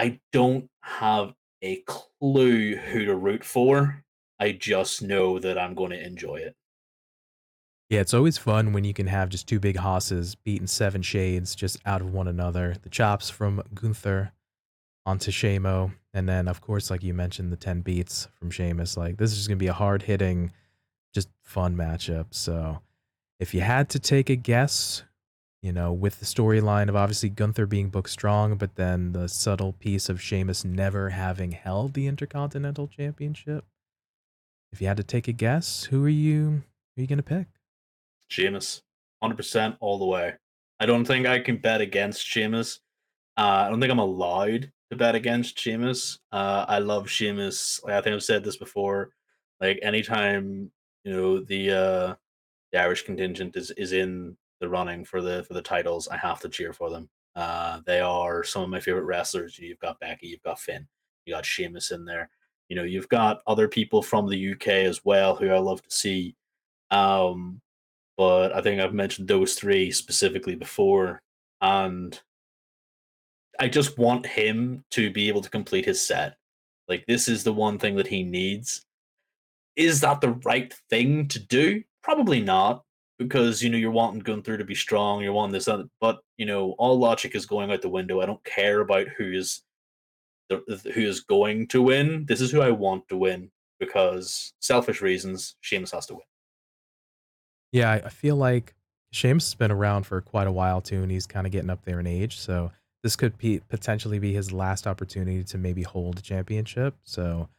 I 0.00 0.18
don't 0.32 0.66
have 0.80 1.34
a 1.60 1.82
clue 1.82 2.74
who 2.74 3.04
to 3.04 3.14
root 3.14 3.44
for. 3.44 4.02
I 4.38 4.52
just 4.52 5.02
know 5.02 5.38
that 5.38 5.58
I'm 5.58 5.74
going 5.74 5.90
to 5.90 6.02
enjoy 6.02 6.36
it. 6.36 6.56
Yeah, 7.90 8.00
it's 8.00 8.14
always 8.14 8.38
fun 8.38 8.72
when 8.72 8.84
you 8.84 8.94
can 8.94 9.08
have 9.08 9.28
just 9.28 9.46
two 9.46 9.60
big 9.60 9.76
hosses 9.76 10.36
beating 10.36 10.68
seven 10.68 11.02
shades 11.02 11.54
just 11.54 11.76
out 11.84 12.00
of 12.00 12.14
one 12.14 12.28
another. 12.28 12.76
The 12.80 12.88
chops 12.88 13.28
from 13.28 13.62
Gunther 13.74 14.32
onto 15.04 15.30
Shamo, 15.30 15.92
and 16.14 16.26
then 16.26 16.48
of 16.48 16.62
course, 16.62 16.90
like 16.90 17.02
you 17.02 17.12
mentioned, 17.12 17.52
the 17.52 17.58
ten 17.58 17.82
beats 17.82 18.26
from 18.38 18.50
Sheamus. 18.50 18.96
Like 18.96 19.18
this 19.18 19.32
is 19.32 19.36
just 19.36 19.48
gonna 19.48 19.58
be 19.58 19.66
a 19.66 19.74
hard 19.74 20.00
hitting, 20.00 20.50
just 21.12 21.28
fun 21.42 21.76
matchup. 21.76 22.28
So, 22.30 22.80
if 23.38 23.52
you 23.52 23.60
had 23.60 23.90
to 23.90 23.98
take 23.98 24.30
a 24.30 24.36
guess 24.36 25.02
you 25.62 25.72
know, 25.72 25.92
with 25.92 26.20
the 26.20 26.26
storyline 26.26 26.88
of 26.88 26.96
obviously 26.96 27.28
Gunther 27.28 27.66
being 27.66 27.90
booked 27.90 28.10
strong, 28.10 28.56
but 28.56 28.76
then 28.76 29.12
the 29.12 29.28
subtle 29.28 29.74
piece 29.74 30.08
of 30.08 30.20
Sheamus 30.20 30.64
never 30.64 31.10
having 31.10 31.52
held 31.52 31.92
the 31.92 32.06
Intercontinental 32.06 32.88
Championship. 32.88 33.64
If 34.72 34.80
you 34.80 34.86
had 34.86 34.96
to 34.96 35.02
take 35.02 35.28
a 35.28 35.32
guess, 35.32 35.84
who 35.84 36.04
are 36.04 36.08
you 36.08 36.62
are 36.96 37.00
you 37.00 37.06
gonna 37.06 37.22
pick? 37.22 37.46
Sheamus, 38.28 38.82
hundred 39.22 39.36
percent 39.36 39.76
all 39.80 39.98
the 39.98 40.06
way. 40.06 40.34
I 40.78 40.86
don't 40.86 41.04
think 41.04 41.26
I 41.26 41.40
can 41.40 41.58
bet 41.58 41.80
against 41.80 42.24
Sheamus. 42.24 42.80
Uh, 43.36 43.64
I 43.66 43.68
don't 43.68 43.80
think 43.80 43.92
I'm 43.92 43.98
allowed 43.98 44.72
to 44.90 44.96
bet 44.96 45.14
against 45.14 45.58
Sheamus. 45.58 46.18
Uh, 46.32 46.64
I 46.68 46.78
love 46.78 47.10
Sheamus. 47.10 47.80
Like 47.84 47.94
I 47.94 48.00
think 48.00 48.14
I've 48.14 48.22
said 48.22 48.44
this 48.44 48.56
before. 48.56 49.10
Like 49.60 49.78
anytime 49.82 50.70
you 51.04 51.12
know 51.12 51.40
the 51.40 51.70
uh, 51.70 52.14
the 52.72 52.80
Irish 52.80 53.02
contingent 53.02 53.56
is 53.56 53.72
is 53.72 53.92
in 53.92 54.36
the 54.60 54.68
running 54.68 55.04
for 55.04 55.20
the 55.20 55.42
for 55.44 55.54
the 55.54 55.62
titles, 55.62 56.08
I 56.08 56.16
have 56.16 56.40
to 56.40 56.48
cheer 56.48 56.72
for 56.72 56.90
them. 56.90 57.08
Uh, 57.34 57.80
they 57.86 58.00
are 58.00 58.44
some 58.44 58.62
of 58.62 58.68
my 58.68 58.80
favorite 58.80 59.04
wrestlers. 59.04 59.58
You've 59.58 59.78
got 59.78 60.00
Becky, 60.00 60.28
you've 60.28 60.42
got 60.42 60.60
Finn, 60.60 60.86
you 61.24 61.34
got 61.34 61.46
Sheamus 61.46 61.90
in 61.90 62.04
there. 62.04 62.30
You 62.68 62.76
know, 62.76 62.84
you've 62.84 63.08
got 63.08 63.40
other 63.46 63.66
people 63.66 64.02
from 64.02 64.28
the 64.28 64.52
UK 64.52 64.68
as 64.68 65.04
well 65.04 65.34
who 65.34 65.50
I 65.50 65.58
love 65.58 65.82
to 65.82 65.90
see. 65.90 66.36
Um, 66.90 67.60
but 68.16 68.54
I 68.54 68.60
think 68.60 68.80
I've 68.80 68.94
mentioned 68.94 69.26
those 69.26 69.54
three 69.54 69.90
specifically 69.90 70.54
before, 70.54 71.22
and 71.60 72.20
I 73.58 73.68
just 73.68 73.98
want 73.98 74.26
him 74.26 74.84
to 74.90 75.10
be 75.10 75.28
able 75.28 75.40
to 75.40 75.50
complete 75.50 75.84
his 75.84 76.06
set. 76.06 76.36
Like 76.88 77.06
this 77.06 77.28
is 77.28 77.44
the 77.44 77.52
one 77.52 77.78
thing 77.78 77.96
that 77.96 78.06
he 78.06 78.22
needs. 78.22 78.84
Is 79.76 80.00
that 80.00 80.20
the 80.20 80.32
right 80.44 80.72
thing 80.90 81.28
to 81.28 81.38
do? 81.38 81.82
Probably 82.02 82.40
not 82.40 82.84
because 83.20 83.62
you 83.62 83.68
know 83.68 83.76
you're 83.76 83.90
wanting 83.90 84.20
Gunther 84.20 84.56
to 84.56 84.64
be 84.64 84.74
strong, 84.74 85.22
you're 85.22 85.34
wanting 85.34 85.52
this, 85.52 85.68
but 86.00 86.20
you 86.38 86.46
know 86.46 86.72
all 86.78 86.98
logic 86.98 87.34
is 87.34 87.44
going 87.44 87.70
out 87.70 87.82
the 87.82 87.88
window. 87.88 88.22
I 88.22 88.26
don't 88.26 88.42
care 88.44 88.80
about 88.80 89.08
who 89.18 89.30
is 89.32 89.62
who 90.48 90.62
is 90.96 91.20
going 91.20 91.68
to 91.68 91.82
win. 91.82 92.24
This 92.26 92.40
is 92.40 92.50
who 92.50 92.62
I 92.62 92.70
want 92.70 93.06
to 93.10 93.18
win 93.18 93.50
because 93.78 94.54
selfish 94.60 95.02
reasons. 95.02 95.54
Sheamus 95.60 95.92
has 95.92 96.06
to 96.06 96.14
win. 96.14 96.22
Yeah, 97.72 97.92
I 97.92 98.08
feel 98.08 98.36
like 98.36 98.74
Sheamus 99.12 99.44
has 99.48 99.54
been 99.54 99.70
around 99.70 100.04
for 100.04 100.22
quite 100.22 100.46
a 100.46 100.52
while 100.52 100.80
too, 100.80 101.02
and 101.02 101.12
he's 101.12 101.26
kind 101.26 101.46
of 101.46 101.52
getting 101.52 101.70
up 101.70 101.84
there 101.84 102.00
in 102.00 102.06
age. 102.06 102.38
So 102.38 102.72
this 103.02 103.16
could 103.16 103.36
be 103.36 103.60
potentially 103.68 104.18
be 104.18 104.32
his 104.32 104.50
last 104.50 104.86
opportunity 104.86 105.44
to 105.44 105.58
maybe 105.58 105.82
hold 105.82 106.18
a 106.18 106.22
championship. 106.22 106.96
So 107.04 107.50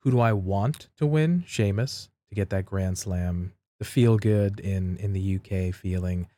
who 0.00 0.10
do 0.10 0.20
I 0.20 0.32
want 0.32 0.88
to 0.96 1.06
win? 1.06 1.44
Sheamus 1.46 2.08
to 2.30 2.34
get 2.34 2.48
that 2.50 2.64
Grand 2.64 2.96
Slam 2.96 3.52
the 3.78 3.84
feel 3.84 4.18
good 4.18 4.60
in 4.60 4.96
in 4.98 5.12
the 5.12 5.36
UK 5.36 5.74
feeling. 5.74 6.28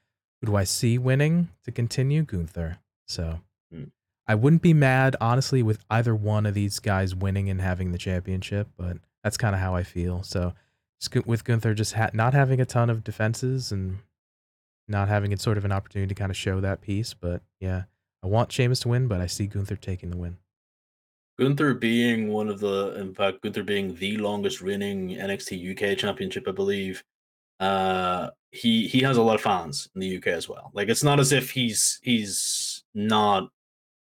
Who 0.41 0.49
do 0.49 0.57
I 0.57 0.65
see 0.65 0.99
winning 0.99 1.49
to 1.65 1.73
continue? 1.73 2.23
Gunther. 2.23 2.79
So 3.07 3.41
mm. 3.75 3.91
I 4.27 4.35
wouldn't 4.35 4.63
be 4.63 4.75
mad, 4.75 5.17
honestly, 5.21 5.63
with 5.63 5.79
either 5.89 6.15
one 6.15 6.47
of 6.47 6.55
these 6.55 6.79
guys 6.79 7.15
winning 7.15 7.49
and 7.49 7.61
having 7.61 7.93
the 7.93 7.99
championship, 7.99 8.69
but 8.77 8.99
That's 9.25 9.37
kinda 9.37 9.59
how 9.59 9.75
I 9.75 9.83
feel. 9.83 10.23
So, 10.23 10.55
with 11.25 11.43
Gunther 11.43 11.75
just 11.75 11.95
ha 11.95 12.11
not 12.13 12.33
having 12.33 12.61
a 12.61 12.65
ton 12.65 12.89
of 12.89 13.03
defenses 13.03 13.73
and 13.73 13.99
not 14.87 15.09
having 15.09 15.33
it 15.33 15.41
sort 15.41 15.59
of 15.59 15.65
an 15.65 15.73
opportunity 15.73 16.15
to 16.15 16.15
kinda 16.15 16.33
show 16.33 16.61
that 16.61 16.81
piece, 16.81 17.13
but 17.13 17.43
yeah, 17.59 17.85
I 18.23 18.29
want 18.29 18.53
Sheamus 18.53 18.79
to 18.81 18.89
win, 18.89 19.09
but 19.09 19.21
I 19.21 19.27
see 19.27 19.49
Gunther 19.49 19.77
taking 19.77 20.11
the 20.11 20.17
win. 20.17 20.39
Gunther 21.41 21.75
being 21.75 22.29
one 22.29 22.49
of 22.49 22.61
the 22.61 22.95
in 22.95 23.15
fact, 23.15 23.43
Gunther 23.43 23.65
being 23.65 23.97
the 23.97 24.17
longest 24.19 24.61
reigning 24.61 25.11
NXT 25.17 25.73
UK 25.73 25.99
championship, 25.99 26.47
I 26.47 26.53
believe, 26.53 27.03
uh, 27.61 28.31
he 28.51 28.87
he 28.89 29.01
has 29.01 29.17
a 29.17 29.23
lot 29.23 29.35
of 29.35 29.41
fans 29.41 29.89
in 29.95 30.01
the 30.01 30.17
UK 30.17 30.29
as 30.29 30.49
well. 30.49 30.71
Like, 30.75 30.89
it's 30.89 31.05
not 31.05 31.21
as 31.21 31.33
if 31.33 31.51
he's 31.51 31.99
he's 32.03 32.85
not 32.95 33.49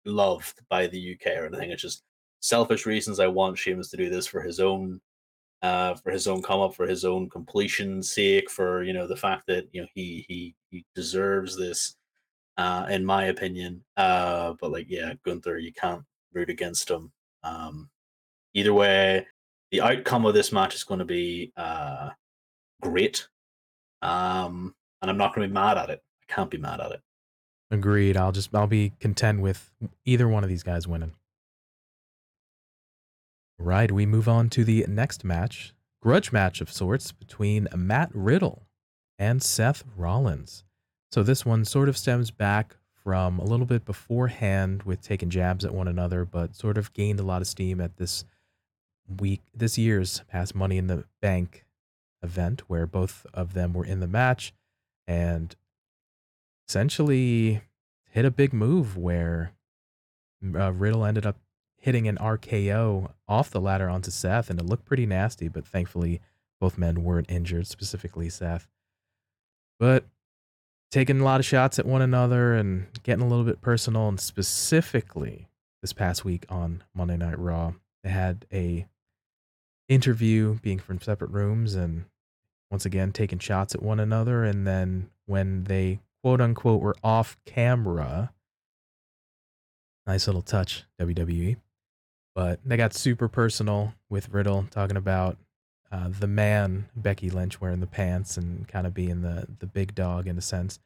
loved 0.04 0.60
by 0.68 0.86
the 0.86 1.14
UK 1.14 1.38
or 1.38 1.46
anything. 1.46 1.70
It's 1.70 1.82
just 1.82 2.02
selfish 2.40 2.86
reasons. 2.86 3.20
I 3.20 3.26
want 3.26 3.58
Sheamus 3.58 3.90
to 3.90 3.96
do 3.96 4.08
this 4.08 4.26
for 4.26 4.40
his 4.42 4.60
own 4.60 5.00
uh, 5.62 5.94
for 5.94 6.10
his 6.10 6.26
own 6.26 6.42
come 6.42 6.60
up, 6.60 6.74
for 6.74 6.86
his 6.86 7.04
own 7.04 7.28
completion's 7.28 8.10
sake, 8.10 8.50
for 8.50 8.82
you 8.82 8.92
know 8.92 9.06
the 9.06 9.16
fact 9.16 9.46
that 9.46 9.68
you 9.72 9.82
know 9.82 9.88
he 9.94 10.24
he 10.28 10.54
he 10.70 10.84
deserves 10.94 11.56
this, 11.56 11.96
uh, 12.56 12.86
in 12.90 13.04
my 13.04 13.26
opinion. 13.26 13.84
Uh, 13.96 14.54
but 14.60 14.72
like, 14.72 14.86
yeah, 14.88 15.12
Gunther, 15.24 15.58
you 15.58 15.72
can't 15.72 16.02
root 16.32 16.50
against 16.50 16.90
him. 16.90 17.12
Um, 17.42 17.90
either 18.54 18.72
way, 18.72 19.26
the 19.70 19.82
outcome 19.82 20.26
of 20.26 20.34
this 20.34 20.52
match 20.52 20.74
is 20.74 20.84
going 20.84 21.00
to 21.00 21.04
be 21.04 21.52
uh, 21.56 22.10
great, 22.80 23.28
um, 24.02 24.74
and 25.02 25.10
I'm 25.10 25.16
not 25.16 25.34
going 25.34 25.46
to 25.46 25.48
be 25.48 25.54
mad 25.54 25.78
at 25.78 25.90
it. 25.90 26.02
I 26.28 26.32
can't 26.32 26.50
be 26.50 26.58
mad 26.58 26.80
at 26.80 26.92
it. 26.92 27.00
Agreed. 27.70 28.16
I'll 28.16 28.32
just 28.32 28.54
I'll 28.54 28.66
be 28.66 28.92
content 29.00 29.40
with 29.40 29.70
either 30.04 30.28
one 30.28 30.42
of 30.42 30.50
these 30.50 30.62
guys 30.62 30.88
winning. 30.88 31.12
Right, 33.58 33.92
we 33.92 34.06
move 34.06 34.28
on 34.28 34.48
to 34.50 34.64
the 34.64 34.86
next 34.88 35.22
match, 35.22 35.74
grudge 36.02 36.32
match 36.32 36.60
of 36.60 36.72
sorts 36.72 37.12
between 37.12 37.68
Matt 37.76 38.10
Riddle 38.14 38.66
and 39.18 39.42
Seth 39.42 39.84
Rollins. 39.96 40.64
So 41.12 41.22
this 41.22 41.44
one 41.44 41.64
sort 41.66 41.88
of 41.88 41.98
stems 41.98 42.30
back 42.30 42.76
from 43.04 43.38
a 43.38 43.44
little 43.44 43.66
bit 43.66 43.84
beforehand 43.84 44.84
with 44.84 45.02
taking 45.02 45.28
jabs 45.28 45.64
at 45.64 45.74
one 45.74 45.88
another, 45.88 46.24
but 46.24 46.56
sort 46.56 46.78
of 46.78 46.92
gained 46.94 47.20
a 47.20 47.24
lot 47.24 47.42
of 47.42 47.48
steam 47.48 47.80
at 47.80 47.98
this 47.98 48.24
week, 49.18 49.42
this 49.54 49.76
year's 49.76 50.22
past 50.28 50.54
Money 50.54 50.78
in 50.78 50.86
the 50.86 51.04
Bank 51.20 51.66
event 52.22 52.62
where 52.66 52.86
both 52.86 53.26
of 53.32 53.54
them 53.54 53.72
were 53.72 53.84
in 53.84 54.00
the 54.00 54.06
match 54.06 54.52
and 55.06 55.56
essentially 56.68 57.62
hit 58.10 58.24
a 58.24 58.30
big 58.30 58.52
move 58.52 58.96
where 58.96 59.52
uh, 60.54 60.72
Riddle 60.72 61.04
ended 61.04 61.26
up 61.26 61.36
hitting 61.76 62.06
an 62.06 62.16
RKO 62.18 63.10
off 63.26 63.50
the 63.50 63.60
ladder 63.60 63.88
onto 63.88 64.10
Seth, 64.10 64.50
and 64.50 64.60
it 64.60 64.66
looked 64.66 64.84
pretty 64.84 65.06
nasty, 65.06 65.48
but 65.48 65.66
thankfully 65.66 66.20
both 66.60 66.76
men 66.76 67.02
weren't 67.02 67.30
injured, 67.30 67.66
specifically 67.66 68.28
Seth. 68.28 68.68
But 69.78 70.04
taking 70.90 71.20
a 71.20 71.24
lot 71.24 71.40
of 71.40 71.46
shots 71.46 71.78
at 71.78 71.86
one 71.86 72.02
another 72.02 72.54
and 72.54 72.86
getting 73.02 73.24
a 73.24 73.28
little 73.28 73.44
bit 73.44 73.62
personal, 73.62 74.08
and 74.08 74.20
specifically 74.20 75.48
this 75.80 75.94
past 75.94 76.24
week 76.24 76.44
on 76.50 76.84
Monday 76.94 77.16
Night 77.16 77.38
Raw, 77.38 77.72
they 78.04 78.10
had 78.10 78.44
a 78.52 78.86
interview 79.90 80.54
being 80.62 80.78
from 80.78 81.00
separate 81.00 81.30
rooms 81.30 81.74
and 81.74 82.06
once 82.70 82.86
again 82.86 83.12
taking 83.12 83.38
shots 83.38 83.74
at 83.74 83.82
one 83.82 84.00
another. 84.00 84.44
And 84.44 84.66
then 84.66 85.10
when 85.26 85.64
they 85.64 86.00
quote 86.22 86.40
unquote 86.40 86.80
were 86.80 86.96
off 87.04 87.36
camera 87.44 88.32
nice 90.06 90.26
little 90.26 90.42
touch 90.42 90.84
WWE 91.00 91.56
but 92.34 92.60
they 92.64 92.76
got 92.76 92.94
super 92.94 93.28
personal 93.28 93.94
with 94.08 94.30
Riddle 94.30 94.66
talking 94.70 94.96
about 94.96 95.36
uh, 95.90 96.08
the 96.08 96.26
man 96.26 96.88
Becky 96.94 97.30
Lynch 97.30 97.60
wearing 97.60 97.80
the 97.80 97.86
pants 97.86 98.36
and 98.36 98.66
kind 98.68 98.86
of 98.86 98.94
being 98.94 99.22
the 99.22 99.46
the 99.58 99.66
big 99.66 99.94
dog 99.94 100.26
in 100.26 100.38
a 100.38 100.40
sense. 100.40 100.78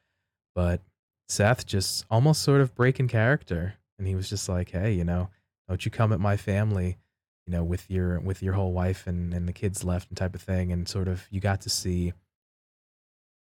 But 0.55 0.81
Seth 1.29 1.65
just 1.65 2.05
almost 2.09 2.41
sort 2.41 2.61
of 2.61 2.75
breaking 2.75 3.07
character, 3.07 3.75
and 3.97 4.07
he 4.07 4.15
was 4.15 4.29
just 4.29 4.49
like, 4.49 4.71
"Hey, 4.71 4.93
you 4.93 5.03
know, 5.03 5.29
don't 5.69 5.85
you 5.85 5.91
come 5.91 6.11
at 6.11 6.19
my 6.19 6.37
family, 6.37 6.97
you 7.45 7.51
know, 7.51 7.63
with 7.63 7.89
your 7.89 8.19
with 8.19 8.41
your 8.43 8.53
whole 8.53 8.73
wife 8.73 9.07
and 9.07 9.33
and 9.33 9.47
the 9.47 9.53
kids 9.53 9.83
left 9.83 10.09
and 10.09 10.17
type 10.17 10.35
of 10.35 10.41
thing." 10.41 10.71
And 10.71 10.87
sort 10.87 11.07
of 11.07 11.27
you 11.31 11.39
got 11.39 11.61
to 11.61 11.69
see 11.69 12.13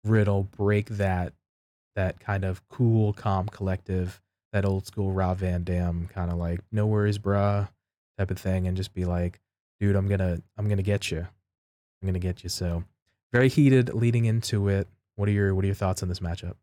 Riddle 0.05 0.45
break 0.45 0.89
that 0.91 1.33
that 1.97 2.21
kind 2.21 2.45
of 2.45 2.67
cool, 2.69 3.13
calm, 3.13 3.49
collective, 3.49 4.21
that 4.53 4.65
old 4.65 4.87
school 4.87 5.13
Rob 5.13 5.39
Van 5.39 5.63
Dam 5.65 6.09
kind 6.13 6.31
of 6.31 6.39
like, 6.39 6.61
no 6.73 6.87
worries, 6.87 7.19
bruh 7.19 7.69
type 8.19 8.31
of 8.31 8.39
thing 8.39 8.67
and 8.67 8.77
just 8.77 8.95
be 8.95 9.05
like, 9.05 9.41
dude, 9.81 9.97
I'm 9.97 10.09
gonna 10.09 10.41
I'm 10.57 10.69
gonna 10.69 10.83
get 10.83 11.11
you. 11.11 11.21
I'm 11.21 12.07
gonna 12.07 12.19
get 12.19 12.43
you. 12.43 12.49
So 12.49 12.85
very 13.33 13.49
heated 13.49 13.93
leading 13.93 14.25
into 14.25 14.69
it. 14.69 14.89
What 15.17 15.29
are 15.29 15.33
your 15.33 15.55
what 15.55 15.65
are 15.65 15.67
your 15.67 15.75
thoughts 15.75 16.03
on 16.03 16.09
this 16.09 16.21
matchup? 16.21 16.55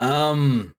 Um 0.00 0.74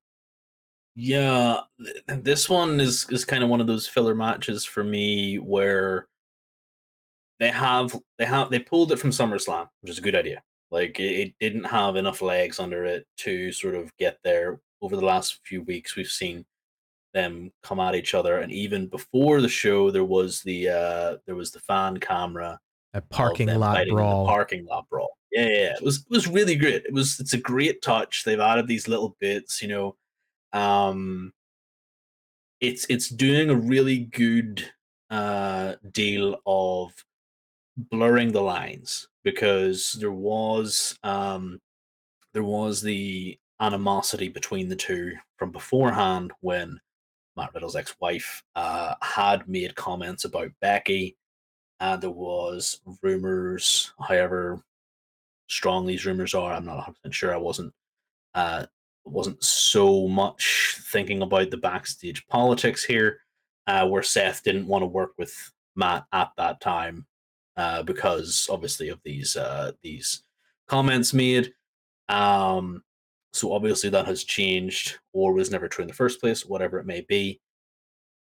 yeah, 1.00 1.62
this 2.08 2.50
one 2.50 2.82
is 2.82 3.08
is 3.10 3.24
kind 3.24 3.42
of 3.42 3.50
one 3.50 3.62
of 3.62 3.68
those 3.68 3.88
filler 3.88 4.14
matches 4.14 4.66
for 4.66 4.84
me 4.84 5.38
where 5.38 6.08
they 7.40 7.50
have 7.50 7.96
they 8.18 8.26
have 8.26 8.50
they 8.50 8.60
pulled 8.60 8.92
it 8.92 9.00
from 9.00 9.12
SummerSlam, 9.12 9.70
which 9.80 9.92
is 9.92 9.98
a 9.98 10.02
good 10.02 10.16
idea. 10.16 10.44
Like 10.72 11.00
it, 11.00 11.04
it 11.04 11.34
didn't 11.40 11.64
have 11.64 11.96
enough 11.96 12.22
legs 12.22 12.60
under 12.60 12.84
it 12.84 13.08
to 13.20 13.52
sort 13.54 13.76
of 13.76 13.96
get 13.98 14.20
there. 14.24 14.60
Over 14.82 14.98
the 14.98 15.06
last 15.06 15.40
few 15.46 15.62
weeks, 15.64 15.96
we've 15.96 16.08
seen 16.08 16.46
them 17.14 17.52
come 17.64 17.80
at 17.80 17.96
each 17.96 18.14
other. 18.14 18.40
And 18.40 18.52
even 18.52 18.88
before 18.88 19.40
the 19.40 19.50
show, 19.50 19.92
there 19.92 20.04
was 20.04 20.42
the 20.42 20.68
uh, 20.70 21.18
there 21.26 21.36
was 21.36 21.52
the 21.52 21.60
fan 21.60 21.98
camera, 21.98 22.60
a 22.94 23.00
parking 23.00 23.48
lot 23.48 23.88
brawl, 23.88 24.26
parking 24.26 24.66
lot 24.66 24.88
brawl. 24.90 25.18
Yeah, 25.32 25.48
yeah, 25.48 25.76
it 25.76 25.82
was 25.82 26.00
it 26.00 26.10
was 26.10 26.28
really 26.28 26.56
great. 26.56 26.86
It 26.86 26.94
was 26.94 27.22
it's 27.22 27.34
a 27.34 27.38
great 27.38 27.82
touch. 27.82 28.26
They've 28.26 28.40
added 28.40 28.68
these 28.68 28.90
little 28.90 29.16
bits, 29.22 29.62
you 29.62 29.70
know. 29.70 29.96
Um, 30.54 31.34
it's 32.60 32.86
it's 32.90 33.10
doing 33.10 33.50
a 33.50 33.56
really 33.56 34.00
good 34.00 34.70
uh 35.10 35.76
deal 35.92 36.38
of 36.46 36.92
blurring 37.78 38.32
the 38.32 38.42
lines 38.42 39.08
because 39.24 39.94
there 39.94 40.12
was 40.12 40.98
um 41.04 41.60
there 42.34 42.44
was 42.44 42.82
the 42.82 43.38
animosity 43.62 44.28
between 44.30 44.70
the 44.70 44.76
two 44.76 45.14
from 45.38 45.52
beforehand 45.52 46.32
when 46.42 46.80
Matt 47.40 47.54
Riddle's 47.54 47.78
ex-wife, 47.78 48.44
uh, 48.56 48.96
had 49.02 49.48
made 49.48 49.74
comments 49.76 50.26
about 50.26 50.52
Becky, 50.60 51.16
and 51.80 52.02
there 52.02 52.10
was 52.10 52.82
rumors. 53.02 53.94
However 54.00 54.62
strong 55.48 55.86
these 55.86 56.06
rumors 56.06 56.34
are, 56.36 56.54
I'm 56.54 56.66
not 56.66 56.76
100 56.76 56.96
percent 56.96 57.14
sure. 57.14 57.34
I 57.34 57.38
wasn't 57.38 57.74
uh, 58.36 58.66
wasn't 59.06 59.44
so 59.44 60.08
much 60.08 60.78
thinking 60.92 61.22
about 61.22 61.52
the 61.52 61.58
backstage 61.58 62.26
politics 62.28 62.84
here, 62.84 63.22
uh, 63.68 63.88
where 63.88 64.04
Seth 64.04 64.44
didn't 64.44 64.68
want 64.68 64.82
to 64.84 64.88
work 64.88 65.12
with 65.18 65.34
Matt 65.76 66.06
at 66.14 66.32
that 66.38 66.62
time 66.62 67.06
uh, 67.58 67.84
because 67.84 68.48
obviously 68.50 68.90
of 68.90 69.00
these 69.04 69.36
uh, 69.36 69.72
these 69.82 70.24
comments 70.68 71.14
made. 71.14 71.54
Um, 72.08 72.84
so 73.34 73.54
obviously 73.54 73.90
that 73.92 74.08
has 74.08 74.24
changed 74.24 74.98
or 75.14 75.34
was 75.34 75.52
never 75.52 75.68
true 75.68 75.84
in 75.84 75.88
the 75.88 75.94
first 75.94 76.20
place, 76.20 76.46
whatever 76.46 76.80
it 76.80 76.86
may 76.86 77.02
be. 77.02 77.40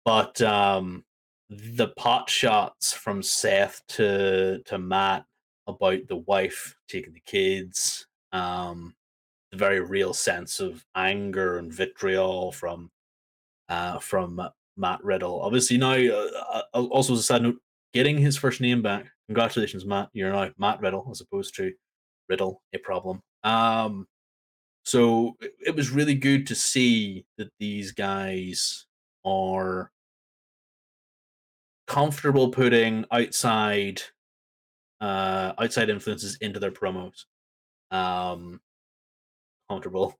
But 0.04 0.40
um, 0.42 1.04
the 1.50 1.88
pot 1.88 2.30
shots 2.30 2.92
from 2.92 3.22
Seth 3.22 3.82
to 3.88 4.62
to 4.64 4.78
Matt 4.78 5.24
about 5.66 6.06
the 6.08 6.16
wife 6.16 6.76
taking 6.88 7.12
the 7.12 7.22
kids, 7.26 8.06
um, 8.32 8.94
the 9.52 9.58
very 9.58 9.80
real 9.80 10.12
sense 10.12 10.60
of 10.60 10.84
anger 10.94 11.58
and 11.58 11.72
vitriol 11.72 12.52
from 12.52 12.90
uh, 13.68 13.98
from 13.98 14.40
Matt 14.76 15.02
Riddle. 15.02 15.40
Obviously 15.42 15.78
now, 15.78 15.94
uh, 15.94 16.62
uh 16.74 16.84
also 16.84 17.14
as 17.14 17.20
a 17.20 17.22
side 17.22 17.42
note, 17.42 17.56
getting 17.92 18.18
his 18.18 18.36
first 18.36 18.60
name 18.60 18.82
back. 18.82 19.06
Congratulations, 19.28 19.84
Matt. 19.84 20.08
You're 20.12 20.32
now 20.32 20.50
Matt 20.58 20.80
Riddle 20.80 21.08
as 21.10 21.20
opposed 21.20 21.54
to 21.56 21.72
Riddle. 22.28 22.62
A 22.74 22.78
problem. 22.78 23.20
Um, 23.44 24.06
so 24.84 25.36
it 25.40 25.74
was 25.74 25.90
really 25.90 26.14
good 26.14 26.46
to 26.46 26.54
see 26.54 27.24
that 27.38 27.50
these 27.58 27.92
guys 27.92 28.86
are 29.24 29.90
comfortable 31.86 32.50
putting 32.50 33.04
outside 33.10 34.02
uh 35.00 35.52
outside 35.58 35.90
influences 35.90 36.36
into 36.40 36.58
their 36.58 36.70
promos. 36.70 37.24
Um 37.90 38.60
comfortable. 39.68 40.14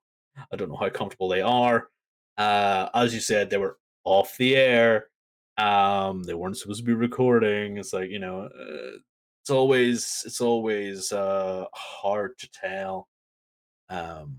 I 0.53 0.57
don't 0.57 0.69
know 0.69 0.77
how 0.77 0.91
comfortable 0.91 1.29
they 1.29 1.43
are. 1.43 1.89
Uh 2.39 2.89
as 2.95 3.15
you 3.15 3.21
said, 3.21 3.51
they 3.51 3.59
were 3.59 3.79
off 4.05 4.37
the 4.39 4.57
air. 4.57 5.09
Um 5.59 6.23
they 6.25 6.35
weren't 6.35 6.59
supposed 6.59 6.81
to 6.81 6.87
be 6.87 6.95
recording. 6.95 7.79
It's 7.79 7.93
like, 7.93 8.11
you 8.11 8.19
know, 8.19 8.43
uh, 8.43 8.99
it's 9.43 9.51
always 9.51 10.23
it's 10.27 10.41
always 10.41 11.13
uh 11.13 11.67
hard 11.75 12.39
to 12.39 12.51
tell 12.53 13.09
um 13.91 14.39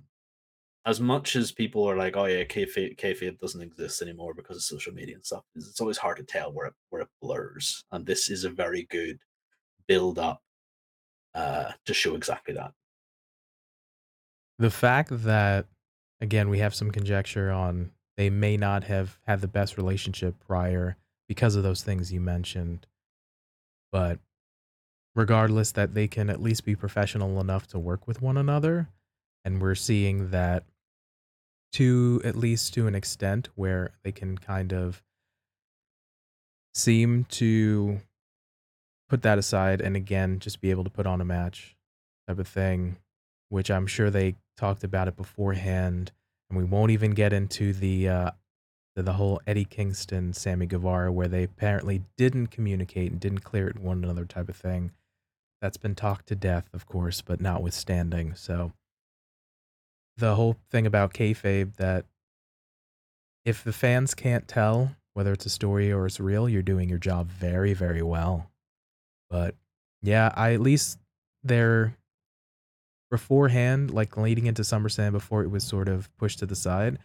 as 0.86 1.00
much 1.02 1.36
as 1.36 1.52
people 1.52 1.84
are 1.89 1.98
like, 1.98 2.15
"Oh 2.17 2.26
yeah, 2.26 2.43
kayfabe, 2.46 3.39
doesn't 3.39 3.62
exist 3.62 4.02
anymore 4.02 4.34
because 4.34 4.58
of 4.58 4.63
social 4.63 4.93
media 4.93 5.15
and 5.15 5.26
stuff," 5.26 5.43
it's 5.56 5.82
always 5.82 5.98
hard 5.98 6.17
to 6.17 6.24
tell 6.24 6.54
where 6.54 6.67
it, 6.67 6.74
where 6.89 7.02
it 7.04 7.10
blurs. 7.22 7.84
And 7.91 8.06
this 8.06 8.30
is 8.30 8.43
a 8.46 8.50
very 8.50 8.84
good 8.89 9.20
build 9.88 10.20
up 10.20 10.41
uh, 11.36 11.72
to 11.86 11.93
show 11.93 12.15
exactly 12.15 12.54
that. 12.56 12.74
The 14.60 14.72
fact 14.72 15.10
that, 15.24 15.65
again, 16.20 16.50
we 16.50 16.60
have 16.60 16.74
some 16.74 16.91
conjecture 16.91 17.52
on 17.52 17.91
they 18.17 18.30
may 18.32 18.58
not 18.58 18.84
have 18.86 19.20
had 19.28 19.41
the 19.41 19.48
best 19.48 19.78
relationship 19.78 20.36
prior 20.48 20.98
because 21.28 21.56
of 21.56 21.62
those 21.62 21.84
things 21.84 22.12
you 22.12 22.20
mentioned, 22.20 22.88
but 23.91 24.20
regardless, 25.15 25.72
that 25.74 25.93
they 25.93 26.08
can 26.08 26.30
at 26.30 26.41
least 26.41 26.65
be 26.65 26.76
professional 26.76 27.39
enough 27.39 27.67
to 27.67 27.80
work 27.80 28.08
with 28.08 28.22
one 28.22 28.38
another. 28.38 28.89
And 29.46 29.62
we're 29.62 29.76
seeing 29.76 30.32
that 30.32 30.63
to 31.74 32.22
at 32.24 32.36
least 32.36 32.74
to 32.74 32.88
an 32.88 32.96
extent 32.96 33.50
where 33.56 33.91
they 34.04 34.12
can 34.12 34.38
kind 34.38 34.74
of 34.74 35.04
seem 36.74 37.26
to 37.26 38.00
put 39.10 39.22
that 39.22 39.38
aside 39.38 39.82
and 39.82 39.96
again 39.96 40.39
just 40.39 40.60
be 40.62 40.72
able 40.72 40.84
to 40.84 40.89
put 40.89 41.08
on 41.08 41.22
a 41.22 41.26
match 41.26 41.76
type 42.28 42.39
of 42.39 42.48
thing 42.48 42.98
which 43.50 43.70
i'm 43.72 43.88
sure 43.88 44.10
they 44.10 44.36
talked 44.58 44.84
about 44.84 45.08
it 45.08 45.16
beforehand 45.16 46.12
and 46.50 46.58
we 46.58 46.64
won't 46.64 46.92
even 46.92 47.12
get 47.12 47.34
into 47.34 47.74
the 47.74 48.08
uh 48.08 48.32
the, 48.96 49.04
the 49.04 49.14
whole 49.14 49.40
eddie 49.46 49.66
kingston 49.66 50.34
sammy 50.34 50.66
guevara 50.66 51.12
where 51.12 51.28
they 51.28 51.44
apparently 51.44 52.02
didn't 52.18 52.48
communicate 52.48 53.12
and 53.12 53.20
didn't 53.20 53.44
clear 53.44 53.68
it 53.68 53.80
one 53.80 54.04
another 54.04 54.26
type 54.26 54.50
of 54.50 54.56
thing 54.56 54.92
that's 55.62 55.78
been 55.78 55.96
talked 55.96 56.28
to 56.28 56.36
death 56.36 56.70
of 56.74 56.86
course 56.88 57.22
but 57.22 57.42
notwithstanding 57.42 58.34
so 58.36 58.72
the 60.18 60.36
whole 60.36 60.58
thing 60.72 60.88
about 60.88 61.14
kayfabe 61.14 61.76
that 61.76 62.06
if 63.46 63.64
the 63.64 63.72
fans 63.72 64.14
can't 64.14 64.48
tell 64.48 64.96
whether 65.14 65.32
it's 65.34 65.48
a 65.48 65.50
story 65.50 65.92
or 65.92 66.06
it's 66.06 66.20
real, 66.20 66.48
you're 66.48 66.62
doing 66.62 66.90
your 66.90 67.00
job 67.00 67.28
very, 67.28 67.74
very 67.74 68.04
well. 68.04 68.52
But 69.32 69.56
yeah, 70.04 70.32
I 70.36 70.54
at 70.54 70.62
least 70.62 71.00
there 71.44 71.96
beforehand, 73.10 73.91
like 73.91 74.17
leading 74.17 74.48
into 74.48 74.62
SummerSlam 74.62 75.12
before 75.12 75.43
it 75.43 75.50
was 75.50 75.63
sort 75.63 75.88
of 75.89 76.15
pushed 76.17 76.39
to 76.39 76.46
the 76.46 76.56
side. 76.56 77.00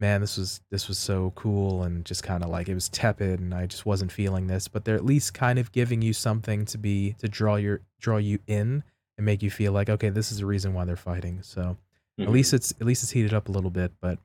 Man, 0.00 0.20
this 0.20 0.36
was 0.36 0.60
this 0.70 0.86
was 0.86 0.96
so 0.96 1.32
cool 1.34 1.82
and 1.82 2.04
just 2.04 2.22
kind 2.22 2.44
of 2.44 2.50
like 2.50 2.68
it 2.68 2.74
was 2.74 2.88
tepid 2.88 3.40
and 3.40 3.52
I 3.52 3.66
just 3.66 3.84
wasn't 3.84 4.12
feeling 4.12 4.46
this, 4.46 4.68
but 4.68 4.84
they're 4.84 4.94
at 4.94 5.04
least 5.04 5.34
kind 5.34 5.58
of 5.58 5.72
giving 5.72 6.02
you 6.02 6.12
something 6.12 6.64
to 6.66 6.78
be 6.78 7.16
to 7.18 7.28
draw 7.28 7.56
your 7.56 7.80
draw 8.00 8.18
you 8.18 8.38
in 8.46 8.84
and 9.16 9.26
make 9.26 9.42
you 9.42 9.50
feel 9.50 9.72
like 9.72 9.90
okay, 9.90 10.10
this 10.10 10.30
is 10.30 10.38
the 10.38 10.46
reason 10.46 10.72
why 10.72 10.84
they're 10.84 10.96
fighting. 10.96 11.40
So 11.42 11.76
Mm-hmm. 12.18 12.28
At 12.28 12.32
least 12.32 12.54
it's 12.54 12.72
at 12.72 12.86
least 12.86 13.02
it's 13.02 13.12
heated 13.12 13.32
up 13.32 13.48
a 13.48 13.52
little 13.52 13.70
bit. 13.70 13.92
But 14.00 14.18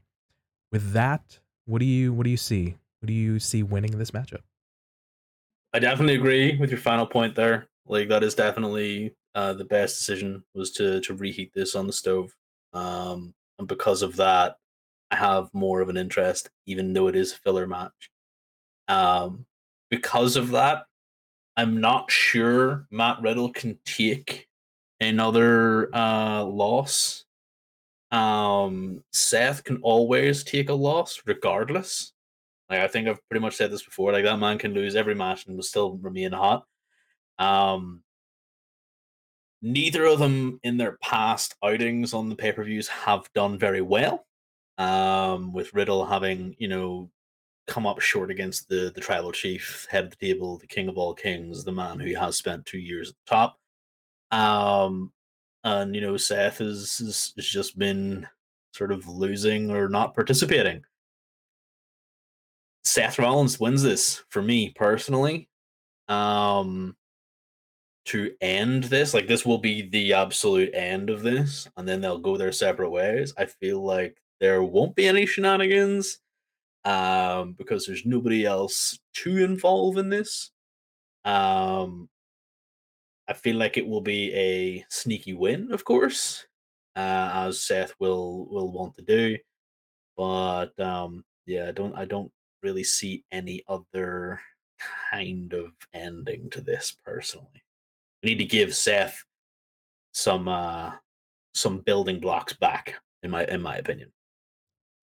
with 0.72 0.94
that, 0.94 1.40
what 1.66 1.80
do 1.80 1.86
you 1.86 2.12
what 2.12 2.24
do 2.24 2.30
you 2.30 2.38
see? 2.38 2.76
What 3.00 3.08
do 3.08 3.14
you 3.14 3.40
see 3.40 3.64
winning 3.64 3.98
this 3.98 4.12
matchup? 4.12 4.42
I 5.74 5.80
definitely 5.80 6.16
agree 6.16 6.58
with 6.58 6.72
your 6.72 6.80
final 6.80 7.06
point 7.06 7.36
there. 7.36 7.68
Like 7.86 8.10
that 8.10 8.24
is 8.24 8.36
definitely 8.36 9.16
uh, 9.36 9.54
the 9.54 9.66
best 9.66 9.98
decision 9.98 10.44
was 10.54 10.72
to 10.72 11.02
to 11.02 11.16
reheat 11.16 11.54
this 11.54 11.76
on 11.76 11.88
the 11.88 11.94
stove. 11.94 12.36
Um, 12.74 13.34
and 13.60 13.68
because 13.68 14.02
of 14.02 14.16
that, 14.18 14.58
I 15.12 15.16
have 15.16 15.54
more 15.54 15.82
of 15.82 15.90
an 15.90 15.98
interest, 15.98 16.50
even 16.66 16.94
though 16.94 17.08
it 17.08 17.16
is 17.16 17.34
a 17.34 17.38
filler 17.38 17.68
match. 17.68 18.12
Um, 18.88 19.46
because 19.90 20.36
of 20.36 20.50
that, 20.52 20.86
I'm 21.56 21.80
not 21.80 22.12
sure 22.12 22.88
Matt 22.92 23.22
Riddle 23.22 23.52
can 23.52 23.78
take 23.86 24.48
another 25.00 25.96
uh, 25.96 26.44
loss 26.44 27.26
um, 28.14 29.04
Seth 29.12 29.64
can 29.64 29.78
always 29.82 30.44
take 30.44 30.70
a 30.70 30.74
loss 30.74 31.24
regardless. 31.26 32.14
Like 32.70 32.80
I 32.80 32.88
think 32.88 33.08
I've 33.08 33.28
pretty 33.28 33.42
much 33.42 33.56
said 33.56 33.72
this 33.72 33.84
before. 33.84 34.12
Like 34.12 34.24
that 34.24 34.38
man 34.38 34.60
can 34.60 34.76
lose 34.76 34.96
every 34.96 35.16
match 35.16 35.48
and 35.48 35.56
will 35.56 35.64
still 35.64 35.98
remain 35.98 36.32
hot. 36.32 36.64
Um, 37.40 38.03
neither 39.64 40.06
of 40.06 40.20
them 40.20 40.60
in 40.64 40.78
their 40.78 40.98
past 41.02 41.56
outings 41.64 42.14
on 42.14 42.30
the 42.30 42.36
pay 42.36 42.52
per 42.52 42.64
views 42.64 42.88
have 42.90 43.28
done 43.34 43.58
very 43.58 43.82
well. 43.82 44.26
Um, 44.78 45.54
with 45.54 45.74
Riddle 45.74 46.06
having 46.06 46.56
you 46.60 46.68
know 46.68 47.10
come 47.68 47.88
up 47.88 48.02
short 48.02 48.30
against 48.30 48.68
the 48.68 48.92
the 48.94 49.02
tribal 49.02 49.32
chief, 49.32 49.88
head 49.90 50.06
of 50.06 50.10
the 50.12 50.16
table, 50.18 50.58
the 50.58 50.68
king 50.68 50.90
of 50.90 50.98
all 50.98 51.14
kings, 51.14 51.64
the 51.64 51.72
man 51.72 52.00
who 52.00 52.14
has 52.16 52.36
spent 52.36 52.66
two 52.66 52.80
years 52.80 53.10
at 53.10 53.16
the 53.26 53.36
top. 53.36 53.58
Um, 54.32 55.12
and 55.64 55.96
you 55.96 56.02
know 56.02 56.18
Seth 56.18 56.58
has, 56.58 56.98
has, 56.98 57.34
just 57.38 57.78
been 57.80 58.28
sort 58.74 58.92
of 58.92 59.08
losing 59.08 59.72
or 59.72 59.88
not 59.88 60.14
participating. 60.14 60.84
Seth 62.84 63.18
Rollins 63.18 63.60
wins 63.60 63.82
this 63.82 64.24
for 64.30 64.42
me 64.42 64.74
personally. 64.76 65.48
Um, 66.10 66.98
to 68.06 68.32
end 68.42 68.86
this, 68.86 69.14
like 69.14 69.28
this 69.28 69.46
will 69.46 69.58
be 69.58 69.90
the 69.90 70.14
absolute 70.14 70.74
end 70.74 71.10
of 71.10 71.24
this, 71.24 71.68
and 71.78 71.88
then 71.88 72.02
they'll 72.02 72.18
go 72.18 72.38
their 72.38 72.52
separate 72.52 72.90
ways. 72.90 73.34
I 73.38 73.46
feel 73.46 73.84
like 73.84 74.22
there 74.40 74.64
won't 74.64 74.96
be 74.96 75.08
any 75.08 75.26
shenanigans, 75.26 76.20
um, 76.86 77.54
because 77.54 77.86
there's 77.86 78.06
nobody 78.06 78.46
else 78.46 79.00
to 79.14 79.44
involve 79.44 79.98
in 79.98 80.10
this. 80.10 80.52
Um, 81.26 82.10
I 83.28 83.34
feel 83.34 83.56
like 83.56 83.78
it 83.78 83.88
will 83.88 84.02
be 84.02 84.34
a 84.34 84.86
sneaky 84.90 85.34
win, 85.34 85.72
of 85.72 85.86
course, 85.86 86.46
uh, 86.96 87.32
as 87.48 87.62
Seth 87.62 87.94
will 88.00 88.48
will 88.48 88.72
want 88.72 88.96
to 88.96 89.02
do. 89.02 89.38
But 90.18 90.78
um, 90.80 91.24
yeah, 91.46 91.70
I 91.70 91.72
don't 91.72 91.96
I 91.96 92.06
don't 92.06 92.32
really 92.62 92.84
see 92.84 93.24
any 93.32 93.64
other 93.68 94.42
kind 95.12 95.54
of 95.54 95.72
ending 95.94 96.50
to 96.50 96.62
this 96.62 96.98
personally. 97.06 97.64
Need 98.24 98.38
to 98.38 98.46
give 98.46 98.74
Seth 98.74 99.24
some 100.14 100.48
uh, 100.48 100.92
some 101.54 101.80
building 101.80 102.20
blocks 102.20 102.54
back, 102.54 102.96
in 103.22 103.32
my 103.32 103.46
in 103.46 103.62
my 103.62 103.76
opinion. 103.76 104.12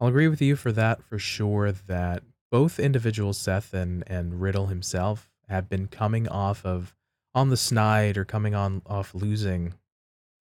I'll 0.01 0.09
agree 0.09 0.29
with 0.29 0.41
you 0.41 0.57
for 0.57 0.73
that 0.73 1.03
for 1.03 1.19
sure. 1.19 1.73
That 1.73 2.23
both 2.51 2.79
individuals, 2.79 3.39
Seth 3.39 3.75
and 3.75 4.05
and 4.07 4.41
Riddle 4.41 4.67
himself, 4.67 5.31
have 5.49 5.69
been 5.69 5.87
coming 5.87 6.29
off 6.29 6.65
of 6.65 6.95
on 7.35 7.51
the 7.51 7.57
snide 7.57 8.17
or 8.17 8.25
coming 8.25 8.55
on 8.55 8.83
off 8.87 9.15
losing 9.15 9.75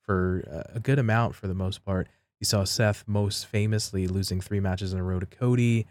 for 0.01 0.69
a 0.73 0.79
good 0.79 0.99
amount 0.99 1.35
for 1.35 1.47
the 1.47 1.53
most 1.53 1.83
part. 1.83 2.07
You 2.39 2.45
saw 2.45 2.63
Seth 2.63 3.03
most 3.05 3.45
famously 3.45 4.07
losing 4.07 4.39
three 4.39 4.59
matches 4.59 4.93
in 4.93 4.99
a 4.99 5.03
row 5.03 5.19
to 5.19 5.25
Cody, 5.25 5.85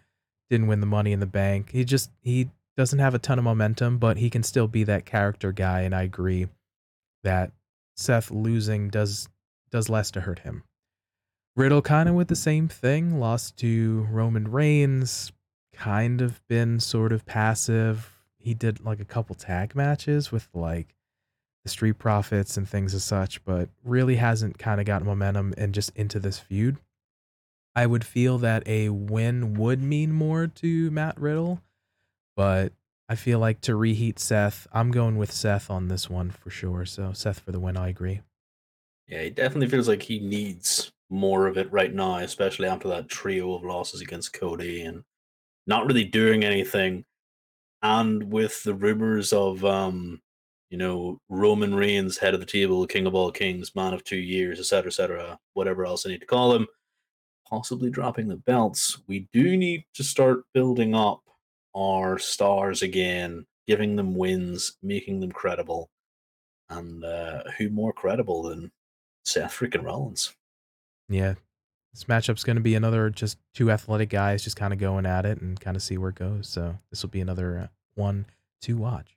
didn't 0.49 0.67
win 0.67 0.81
the 0.81 0.87
money 0.87 1.13
in 1.13 1.21
the 1.21 1.27
bank. 1.27 1.71
He 1.73 1.85
just 1.85 2.11
he 2.23 2.49
doesn't 2.77 2.99
have 2.99 3.15
a 3.15 3.19
ton 3.19 3.39
of 3.39 3.45
momentum, 3.45 3.99
but 3.99 4.17
he 4.17 4.31
can 4.31 4.43
still 4.43 4.69
be 4.69 4.85
that 4.85 5.05
character 5.05 5.53
guy 5.53 5.83
and 5.83 5.95
I 5.95 6.03
agree 6.03 6.49
that 7.25 7.53
Seth 7.97 8.31
losing 8.31 8.89
does 8.89 9.29
does 9.71 9.89
less 9.89 10.11
to 10.13 10.23
hurt 10.23 10.41
him. 10.41 10.63
Riddle 11.57 11.83
kind 11.83 12.09
of 12.09 12.15
with 12.15 12.29
the 12.29 12.37
same 12.37 12.69
thing, 12.69 13.19
lost 13.19 13.57
to 13.59 14.07
Roman 14.11 14.51
Reigns, 14.51 15.33
kind 15.73 16.21
of 16.21 16.41
been 16.49 16.81
sort 16.81 17.13
of 17.13 17.27
passive 17.27 18.19
he 18.39 18.55
did 18.55 18.85
like 18.85 19.01
a 19.01 19.05
couple 19.05 19.35
tag 19.35 19.75
matches 19.75 20.33
with 20.33 20.49
like 20.55 20.95
the 21.65 21.69
Street 21.69 21.99
Profits 21.99 22.57
and 22.57 22.69
things 22.69 22.95
as 22.95 23.05
such, 23.05 23.45
but 23.45 23.69
really 23.85 24.17
hasn't 24.17 24.59
kind 24.59 24.81
of 24.81 24.87
got 24.87 25.05
momentum 25.05 25.53
and 25.59 25.75
just 25.75 25.91
into 25.97 26.19
this 26.19 26.39
feud. 26.39 26.79
I 27.77 27.87
would 27.87 28.05
feel 28.05 28.39
that 28.39 28.67
a 28.67 28.89
win 28.89 29.55
would 29.55 29.83
mean 29.83 30.13
more 30.13 30.47
to 30.47 30.91
Matt 30.91 31.21
Riddle, 31.21 31.61
but 32.37 32.73
I 33.09 33.15
feel 33.15 33.39
like 33.39 33.61
to 33.63 33.75
reheat 33.75 34.19
Seth, 34.19 34.67
I'm 34.73 34.91
going 34.91 35.17
with 35.17 35.33
Seth 35.33 35.71
on 35.71 35.89
this 35.89 36.11
one 36.11 36.31
for 36.31 36.51
sure. 36.51 36.85
So 36.85 37.13
Seth 37.13 37.41
for 37.41 37.53
the 37.53 37.61
win, 37.61 37.77
I 37.77 37.89
agree. 37.89 38.21
Yeah, 39.07 39.23
he 39.23 39.31
definitely 39.31 39.69
feels 39.69 39.89
like 39.89 40.03
he 40.03 40.21
needs 40.21 40.93
more 41.09 41.47
of 41.47 41.57
it 41.57 41.73
right 41.73 41.93
now, 41.93 42.19
especially 42.19 42.69
after 42.69 42.89
that 42.89 43.09
trio 43.09 43.55
of 43.55 43.65
losses 43.65 44.03
against 44.03 44.35
Cody 44.35 44.83
and 44.83 45.03
not 45.67 45.87
really 45.87 46.05
doing 46.05 46.45
anything 46.45 47.05
and 47.83 48.31
with 48.31 48.63
the 48.63 48.75
rumors 48.75 49.33
of 49.33 49.65
um, 49.65 50.21
you 50.71 50.79
know 50.79 51.19
Roman 51.29 51.75
Reigns, 51.75 52.19
head 52.19 52.35
of 52.35 52.41
the 52.41 52.47
table, 52.47 52.87
king 52.87 53.07
of 53.07 53.15
all 53.15 53.31
kings, 53.31 53.75
man 53.75 53.95
of 53.95 54.05
two 54.05 54.17
years, 54.17 54.59
etc., 54.59 54.89
etc., 54.89 55.39
whatever 55.55 55.87
else 55.87 56.07
I 56.07 56.11
need 56.11 56.21
to 56.21 56.27
call 56.27 56.55
him, 56.55 56.67
possibly 57.49 57.91
dropping 57.91 58.29
the 58.29 58.37
belts. 58.37 58.99
We 59.07 59.29
do 59.33 59.57
need 59.57 59.85
to 59.95 60.05
start 60.05 60.43
building 60.53 60.95
up 60.95 61.23
our 61.75 62.19
stars 62.19 62.83
again, 62.83 63.47
giving 63.67 63.97
them 63.97 64.15
wins, 64.15 64.77
making 64.83 65.21
them 65.21 65.33
credible, 65.33 65.91
and 66.69 67.05
uh, 67.05 67.43
who 67.57 67.69
more 67.71 67.93
credible 67.93 68.43
than 68.43 68.71
Seth 69.25 69.53
freaking 69.53 69.85
Rollins? 69.85 70.35
Yeah, 71.09 71.35
this 71.93 72.05
matchup's 72.05 72.45
going 72.45 72.57
to 72.57 72.63
be 72.63 72.75
another 72.75 73.11
just 73.11 73.39
two 73.55 73.71
athletic 73.71 74.11
guys 74.11 74.45
just 74.45 74.57
kind 74.57 74.73
of 74.73 74.79
going 74.79 75.07
at 75.07 75.27
it 75.27 75.41
and 75.41 75.59
kind 75.59 75.77
of 75.77 75.83
see 75.83 75.99
where 75.99 76.11
it 76.11 76.17
goes. 76.17 76.49
So 76.49 76.79
this 76.91 77.03
will 77.03 77.11
be 77.11 77.21
another 77.21 77.59
uh, 77.59 77.67
one 77.95 78.27
to 78.63 78.77
watch. 78.77 79.17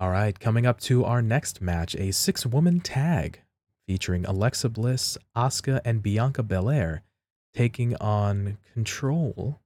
All 0.00 0.10
right, 0.10 0.38
coming 0.38 0.66
up 0.66 0.80
to 0.80 1.04
our 1.04 1.22
next 1.22 1.60
match, 1.60 1.94
a 1.94 2.12
six 2.12 2.44
woman 2.44 2.80
tag 2.80 3.40
featuring 3.86 4.24
Alexa 4.24 4.68
Bliss, 4.68 5.16
Asuka, 5.36 5.80
and 5.84 6.02
Bianca 6.02 6.42
Belair 6.42 7.02
taking 7.54 7.94
on 7.96 8.58
control 8.72 9.60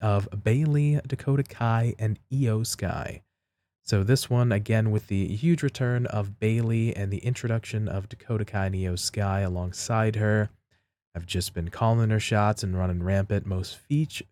of 0.00 0.28
Bayley, 0.44 1.00
Dakota 1.06 1.42
Kai, 1.42 1.94
and 1.98 2.18
Iyo 2.32 2.66
Sky. 2.66 3.22
So 3.82 4.04
this 4.04 4.28
one 4.28 4.52
again 4.52 4.90
with 4.90 5.06
the 5.06 5.28
huge 5.28 5.62
return 5.62 6.06
of 6.06 6.38
Bayley 6.38 6.94
and 6.94 7.10
the 7.10 7.18
introduction 7.18 7.88
of 7.88 8.08
Dakota 8.08 8.44
Kai 8.44 8.66
and 8.66 8.74
Iyo 8.74 8.98
Sky 8.98 9.40
alongside 9.40 10.16
her. 10.16 10.50
I've 11.14 11.26
just 11.26 11.54
been 11.54 11.68
calling 11.70 12.10
her 12.10 12.20
shots 12.20 12.62
and 12.62 12.78
running 12.78 13.02
rampant, 13.02 13.46
most 13.46 13.76
feature, 13.76 14.26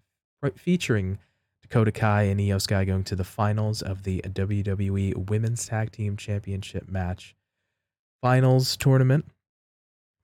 featuring 0.56 1.18
Dakota 1.62 1.90
Kai 1.90 2.22
and 2.24 2.40
Io 2.40 2.58
Sky 2.58 2.84
going 2.84 3.02
to 3.04 3.16
the 3.16 3.24
finals 3.24 3.82
of 3.82 4.04
the 4.04 4.20
WWE 4.20 5.28
Women's 5.28 5.66
Tag 5.66 5.90
Team 5.90 6.16
Championship 6.16 6.88
match 6.88 7.34
finals 8.22 8.76
tournament, 8.76 9.24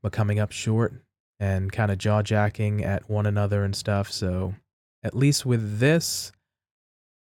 but 0.02 0.12
coming 0.12 0.38
up 0.38 0.52
short 0.52 0.92
and 1.40 1.72
kind 1.72 1.90
of 1.90 1.98
jaw 1.98 2.22
jacking 2.22 2.84
at 2.84 3.10
one 3.10 3.26
another 3.26 3.64
and 3.64 3.74
stuff. 3.74 4.12
So 4.12 4.54
at 5.02 5.16
least 5.16 5.44
with 5.44 5.80
this, 5.80 6.32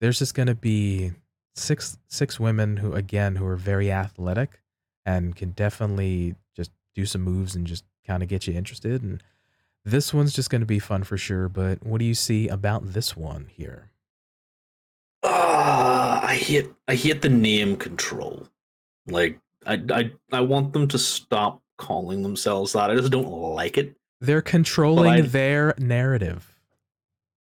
there's 0.01 0.19
just 0.19 0.35
going 0.35 0.49
to 0.49 0.55
be 0.55 1.13
six 1.55 1.99
six 2.09 2.39
women 2.39 2.77
who 2.77 2.95
again 2.95 3.37
who 3.37 3.47
are 3.47 3.57
very 3.57 3.91
athletic 3.91 4.61
and 5.05 5.35
can 5.35 5.51
definitely 5.51 6.35
just 6.57 6.71
do 6.95 7.05
some 7.05 7.23
moves 7.23 7.55
and 7.55 7.67
just 7.67 7.85
kind 8.07 8.23
of 8.23 8.29
get 8.29 8.47
you 8.47 8.55
interested. 8.55 9.03
And 9.03 9.23
this 9.85 10.15
one's 10.15 10.33
just 10.33 10.51
going 10.51 10.61
to 10.61 10.67
be 10.67 10.79
fun 10.79 11.03
for 11.05 11.17
sure 11.17 11.49
but 11.49 11.85
what 11.85 11.99
do 11.99 12.05
you 12.05 12.15
see 12.15 12.49
about 12.49 12.93
this 12.93 13.17
one 13.17 13.47
here? 13.51 13.91
Uh, 15.23 16.21
i 16.23 16.35
hate 16.35 16.71
i 16.89 16.95
hate 16.95 17.23
the 17.23 17.29
name 17.29 17.77
control. 17.77 18.49
Like 19.07 19.39
I, 19.67 19.83
I 19.91 20.13
i 20.33 20.41
want 20.41 20.73
them 20.73 20.89
to 20.89 20.99
stop 20.99 21.63
calling 21.77 22.23
themselves 22.23 22.73
that. 22.75 22.91
I 22.91 22.95
just 22.95 23.11
don't 23.11 23.29
like 23.29 23.79
it. 23.79 23.97
They're 24.21 24.43
controlling 24.43 25.29
their 25.29 25.75
narrative 25.79 26.50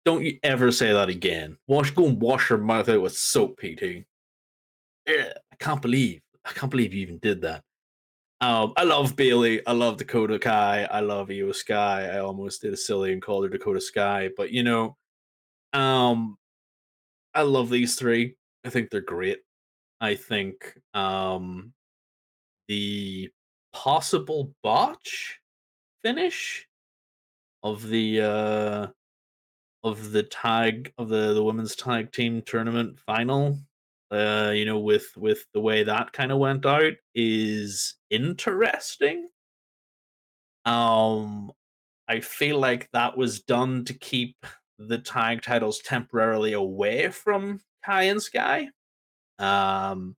don't 0.04 0.24
you 0.24 0.38
ever 0.42 0.72
say 0.72 0.92
that 0.92 1.08
again. 1.08 1.56
Wash, 1.66 1.90
go 1.90 2.06
and 2.06 2.20
wash 2.20 2.50
your 2.50 2.58
mouth 2.58 2.88
out 2.88 3.02
with 3.02 3.16
soap, 3.16 3.60
PT. 3.60 4.04
Yeah, 5.06 5.32
I 5.52 5.56
can't 5.58 5.82
believe, 5.82 6.20
I 6.44 6.52
can't 6.52 6.70
believe 6.70 6.92
you 6.92 7.02
even 7.02 7.18
did 7.18 7.42
that. 7.42 7.62
Um, 8.40 8.72
I 8.76 8.82
love 8.82 9.14
Bayley. 9.14 9.64
I 9.66 9.72
love 9.72 9.98
Dakota 9.98 10.38
Kai. 10.38 10.84
I 10.90 10.98
love 10.98 11.28
Iyo 11.28 11.54
Sky. 11.54 12.08
I 12.12 12.18
almost 12.18 12.62
did 12.62 12.72
a 12.72 12.76
silly 12.76 13.12
and 13.12 13.22
called 13.22 13.44
her 13.44 13.50
Dakota 13.50 13.80
Sky, 13.80 14.30
but 14.36 14.50
you 14.50 14.64
know, 14.64 14.96
um, 15.72 16.36
I 17.34 17.42
love 17.42 17.70
these 17.70 17.94
three. 17.94 18.36
I 18.64 18.70
think 18.70 18.90
they're 18.90 19.00
great. 19.00 19.38
I 20.00 20.16
think 20.16 20.76
um, 20.92 21.72
the 22.66 23.30
possible 23.72 24.52
botch 24.62 25.38
finish 26.02 26.66
of 27.62 27.86
the 27.88 28.20
uh 28.20 28.86
of 29.84 30.12
the 30.12 30.22
tag 30.22 30.92
of 30.98 31.08
the 31.08 31.34
the 31.34 31.42
women's 31.42 31.74
tag 31.76 32.12
team 32.12 32.42
tournament 32.42 32.98
final 33.00 33.58
uh 34.10 34.52
you 34.54 34.64
know 34.64 34.78
with 34.78 35.16
with 35.16 35.44
the 35.54 35.60
way 35.60 35.82
that 35.82 36.12
kind 36.12 36.30
of 36.30 36.38
went 36.38 36.64
out 36.66 36.92
is 37.14 37.94
interesting. 38.10 39.28
Um 40.64 41.52
i 42.08 42.20
feel 42.20 42.58
like 42.58 42.88
that 42.92 43.16
was 43.16 43.40
done 43.42 43.84
to 43.84 43.94
keep 43.94 44.36
the 44.78 44.98
tag 44.98 45.42
titles 45.42 45.78
temporarily 45.80 46.52
away 46.52 47.08
from 47.08 47.60
kai 47.84 48.04
and 48.04 48.22
sky 48.22 48.68
um 49.38 50.16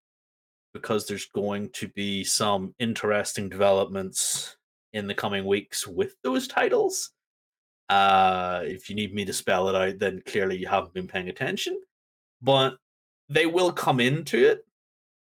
because 0.75 1.07
there's 1.07 1.27
going 1.27 1.71
to 1.71 1.89
be 1.89 2.25
some 2.25 2.75
interesting 2.79 3.49
developments 3.49 4.57
in 4.93 5.07
the 5.07 5.15
coming 5.15 5.45
weeks 5.47 5.87
with 5.87 6.17
those 6.23 6.49
titles 6.49 7.14
uh, 7.89 8.61
if 8.65 8.89
you 8.89 8.97
need 8.97 9.15
me 9.15 9.25
to 9.25 9.33
spell 9.33 9.69
it 9.69 9.75
out, 9.75 9.99
then 9.99 10.23
clearly 10.27 10.57
you 10.57 10.67
haven't 10.67 10.95
been 10.95 11.09
paying 11.09 11.29
attention. 11.29 11.81
But 12.43 12.77
they 13.29 13.47
will 13.47 13.73
come 13.73 14.01
into 14.01 14.39
it. 14.51 14.67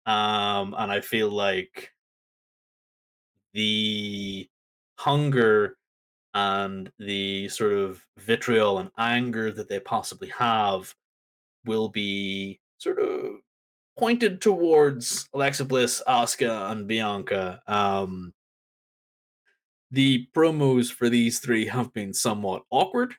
Um, 0.05 0.75
and 0.77 0.91
I 0.91 1.01
feel 1.01 1.29
like 1.29 1.91
the 3.53 4.47
hunger 4.97 5.77
and 6.33 6.91
the 6.99 7.47
sort 7.49 7.73
of 7.73 8.05
vitriol 8.17 8.79
and 8.79 8.91
anger 8.97 9.51
that 9.51 9.69
they 9.69 9.79
possibly 9.79 10.29
have 10.37 10.93
will 11.65 11.89
be 11.89 12.59
sort 12.77 12.99
of 12.99 13.37
pointed 13.97 14.41
towards 14.41 15.27
Alexa 15.33 15.65
Bliss, 15.65 16.03
Asuka, 16.07 16.71
and 16.71 16.87
Bianca. 16.87 17.61
Um, 17.67 18.33
the 19.95 20.27
promos 20.35 20.91
for 20.91 21.09
these 21.09 21.39
three 21.39 21.65
have 21.67 21.93
been 21.93 22.13
somewhat 22.13 22.63
awkward, 22.69 23.15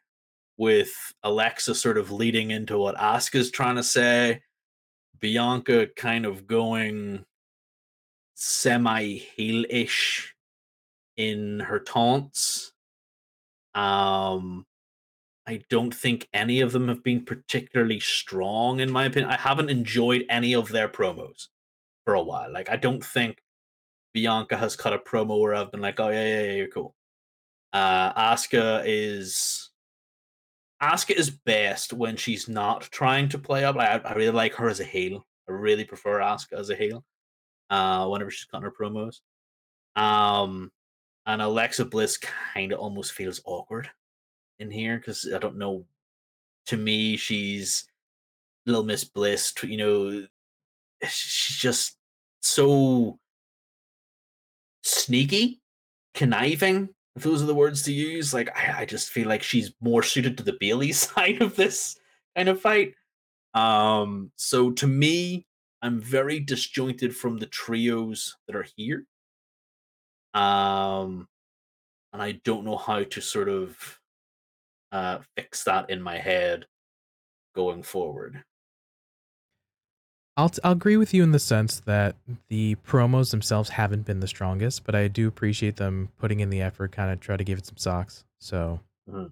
with 0.58 0.92
Alexa 1.22 1.74
sort 1.74 1.98
of 1.98 2.12
leading 2.12 2.50
into 2.50 2.78
what 2.78 2.96
Asuka's 2.96 3.50
trying 3.50 3.76
to 3.76 3.82
say, 3.82 4.42
Bianca 5.18 5.86
kind 5.96 6.26
of 6.26 6.46
going 6.46 7.24
semi 8.34 9.14
heel 9.14 9.64
ish 9.70 10.34
in 11.16 11.60
her 11.60 11.80
taunts. 11.80 12.72
Um, 13.74 14.66
I 15.46 15.62
don't 15.70 15.94
think 15.94 16.28
any 16.34 16.60
of 16.60 16.72
them 16.72 16.88
have 16.88 17.02
been 17.02 17.24
particularly 17.24 18.00
strong, 18.00 18.80
in 18.80 18.90
my 18.90 19.04
opinion. 19.06 19.30
I 19.30 19.36
haven't 19.36 19.70
enjoyed 19.70 20.24
any 20.28 20.54
of 20.54 20.68
their 20.68 20.88
promos 20.88 21.48
for 22.04 22.14
a 22.14 22.22
while. 22.22 22.52
Like, 22.52 22.68
I 22.68 22.76
don't 22.76 23.04
think 23.04 23.38
Bianca 24.16 24.57
has 24.57 24.76
cut 24.76 24.94
a 24.94 24.98
promo 24.98 25.38
where 25.38 25.55
I've 25.55 25.70
been 25.70 25.83
like, 25.83 26.00
oh 26.00 26.09
yeah, 26.09 26.26
yeah, 26.26 26.42
yeah, 26.44 26.52
you're 26.52 26.68
cool. 26.68 26.94
Uh, 27.74 28.14
Asuka 28.14 28.83
is 28.87 29.68
Asuka 30.83 31.11
is 31.11 31.29
best 31.29 31.92
when 31.92 32.16
she's 32.16 32.48
not 32.48 32.81
trying 32.85 33.29
to 33.29 33.38
play 33.38 33.66
up. 33.66 33.76
I, 33.76 34.00
I 34.02 34.14
really 34.14 34.33
like 34.33 34.55
her 34.55 34.70
as 34.70 34.81
a 34.81 34.85
heel. 34.85 35.26
I 35.46 35.52
really 35.52 35.85
prefer 35.85 36.20
Asuka 36.20 36.59
as 36.59 36.70
a 36.70 36.74
heel. 36.74 37.05
Uh, 37.68 38.09
whenever 38.09 38.31
she's 38.31 38.46
cutting 38.46 38.64
her 38.64 38.72
promos. 38.72 39.20
Um, 39.96 40.72
and 41.26 41.42
Alexa 41.42 41.85
Bliss 41.85 42.16
kind 42.16 42.72
of 42.72 42.79
almost 42.79 43.12
feels 43.12 43.42
awkward 43.44 43.90
in 44.61 44.70
here 44.70 44.96
because 44.96 45.31
I 45.31 45.38
don't 45.38 45.59
know. 45.59 45.85
To 46.68 46.79
me, 46.79 47.18
she's 47.18 47.87
Little 48.64 48.83
Miss 48.83 49.05
Bliss. 49.05 49.52
You 49.62 49.76
know, 49.76 50.26
she's 51.07 51.59
just 51.59 51.98
so 52.40 53.18
sneaky, 54.87 55.61
conniving, 56.14 56.88
if 57.16 57.22
those 57.22 57.42
are 57.42 57.46
the 57.46 57.55
words 57.55 57.83
to 57.83 57.92
use. 57.92 58.33
Like 58.33 58.57
I, 58.57 58.83
I 58.83 58.85
just 58.85 59.11
feel 59.11 59.29
like 59.29 59.42
she's 59.42 59.72
more 59.81 60.03
suited 60.03 60.38
to 60.38 60.44
the 60.44 60.57
Bayley 60.61 60.92
side 60.92 61.42
of 61.42 61.57
this 61.57 61.96
kind 62.37 62.49
of 62.49 62.61
fight. 62.61 62.94
Um, 63.55 64.31
so 64.37 64.70
to 64.72 64.87
me, 64.87 65.46
I'm 65.83 66.01
very 66.01 66.40
disjointed 66.40 67.16
from 67.16 67.38
the 67.38 67.46
trios 67.46 68.37
that 68.46 68.57
are 68.57 68.66
here. 68.77 69.05
Um, 70.35 71.29
and 72.12 72.22
I 72.22 72.33
don't 72.44 72.64
know 72.64 72.77
how 72.77 73.03
to 73.05 73.20
sort 73.20 73.49
of 73.49 73.99
uh, 74.92 75.18
fix 75.37 75.64
that 75.64 75.90
in 75.90 76.03
my 76.03 76.18
head 76.18 76.66
going 77.55 77.83
forward. 77.83 78.44
I'll, 80.37 80.51
t- 80.51 80.61
I'll 80.62 80.72
agree 80.72 80.96
with 80.96 81.14
you 81.14 81.22
in 81.22 81.33
the 81.33 81.38
sense 81.38 81.81
that 81.87 82.16
the 82.49 82.77
promos 82.87 83.31
themselves 83.31 83.70
haven't 83.70 84.05
been 84.05 84.20
the 84.20 84.29
strongest, 84.29 84.85
but 84.85 84.94
I 84.94 85.09
do 85.09 85.29
appreciate 85.29 85.77
them 85.77 86.11
putting 86.18 86.40
in 86.40 86.51
the 86.51 86.61
effort, 86.61 86.92
kind 86.92 87.11
of 87.11 87.20
try 87.20 87.37
to 87.37 87.44
give 87.44 87.59
it 87.59 87.66
some 87.66 87.79
socks. 87.79 88.25
So, 88.38 88.81
mm-hmm. 89.11 89.27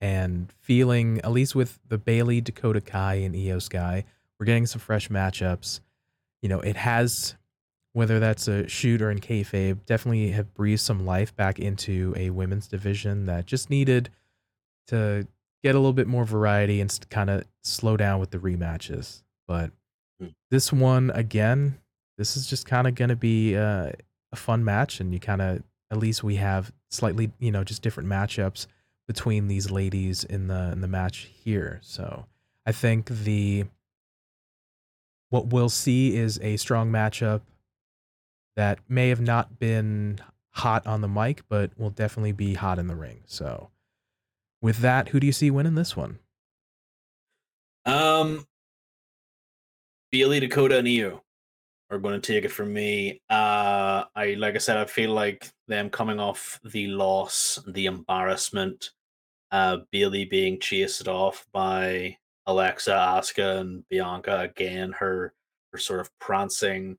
and 0.00 0.52
feeling 0.60 1.20
at 1.20 1.30
least 1.30 1.54
with 1.54 1.78
the 1.88 1.98
Bayley, 1.98 2.40
Dakota 2.40 2.80
Kai, 2.80 3.14
and 3.14 3.34
Iyo 3.34 3.62
Sky, 3.62 4.04
we're 4.38 4.46
getting 4.46 4.66
some 4.66 4.80
fresh 4.80 5.08
matchups. 5.08 5.80
You 6.42 6.48
know, 6.48 6.60
it 6.60 6.76
has 6.76 7.36
whether 7.92 8.18
that's 8.18 8.48
a 8.48 8.66
shoot 8.68 9.02
or 9.02 9.10
in 9.10 9.18
kayfabe, 9.18 9.84
definitely 9.84 10.30
have 10.30 10.54
breathed 10.54 10.80
some 10.80 11.04
life 11.04 11.34
back 11.36 11.58
into 11.58 12.14
a 12.16 12.30
women's 12.30 12.66
division 12.66 13.26
that 13.26 13.46
just 13.46 13.68
needed 13.68 14.08
to 14.86 15.26
get 15.62 15.74
a 15.74 15.78
little 15.78 15.92
bit 15.92 16.06
more 16.06 16.24
variety 16.24 16.80
and 16.80 16.98
kind 17.10 17.30
of 17.30 17.44
slow 17.62 17.96
down 17.96 18.18
with 18.18 18.30
the 18.30 18.38
rematches. 18.38 19.22
But 19.46 19.72
this 20.50 20.72
one 20.72 21.10
again, 21.10 21.78
this 22.18 22.36
is 22.36 22.46
just 22.46 22.66
kind 22.66 22.86
of 22.86 22.94
going 22.94 23.08
to 23.08 23.16
be 23.16 23.56
uh, 23.56 23.92
a 24.32 24.36
fun 24.36 24.64
match, 24.64 25.00
and 25.00 25.12
you 25.12 25.20
kind 25.20 25.42
of 25.42 25.62
at 25.90 25.98
least 25.98 26.24
we 26.24 26.36
have 26.36 26.72
slightly 26.90 27.30
you 27.38 27.50
know 27.50 27.64
just 27.64 27.82
different 27.82 28.08
matchups 28.08 28.66
between 29.06 29.48
these 29.48 29.70
ladies 29.70 30.24
in 30.24 30.48
the 30.48 30.72
in 30.72 30.80
the 30.80 30.88
match 30.88 31.30
here. 31.32 31.80
So 31.82 32.26
I 32.66 32.72
think 32.72 33.08
the 33.08 33.64
what 35.30 35.46
we'll 35.46 35.70
see 35.70 36.16
is 36.16 36.38
a 36.42 36.56
strong 36.56 36.90
matchup 36.90 37.40
that 38.54 38.78
may 38.88 39.08
have 39.08 39.20
not 39.20 39.58
been 39.58 40.20
hot 40.50 40.86
on 40.86 41.00
the 41.00 41.08
mic, 41.08 41.42
but 41.48 41.70
will 41.78 41.90
definitely 41.90 42.32
be 42.32 42.54
hot 42.54 42.78
in 42.78 42.86
the 42.86 42.94
ring. 42.94 43.22
So 43.26 43.70
with 44.60 44.78
that, 44.78 45.08
who 45.08 45.20
do 45.20 45.26
you 45.26 45.32
see 45.32 45.50
winning 45.50 45.74
this 45.74 45.96
one? 45.96 46.18
Um, 47.84 48.46
Bayley, 50.12 50.40
Dakota, 50.40 50.76
and 50.76 50.86
Iyo 50.86 51.22
are 51.90 51.98
going 51.98 52.20
to 52.20 52.32
take 52.32 52.44
it 52.44 52.52
from 52.52 52.70
me. 52.72 53.22
Uh, 53.30 54.04
I 54.14 54.34
like 54.38 54.54
I 54.54 54.58
said, 54.58 54.76
I 54.76 54.84
feel 54.84 55.10
like 55.10 55.50
them 55.68 55.88
coming 55.88 56.20
off 56.20 56.60
the 56.64 56.88
loss, 56.88 57.58
the 57.66 57.86
embarrassment, 57.86 58.90
uh, 59.50 59.78
Bayley 59.90 60.26
being 60.26 60.60
chased 60.60 61.08
off 61.08 61.46
by 61.52 62.16
Alexa, 62.46 62.90
Asuka, 62.90 63.60
and 63.60 63.88
Bianca 63.88 64.40
again. 64.40 64.92
Her 64.92 65.32
her 65.72 65.78
sort 65.78 66.00
of 66.00 66.10
prancing 66.18 66.98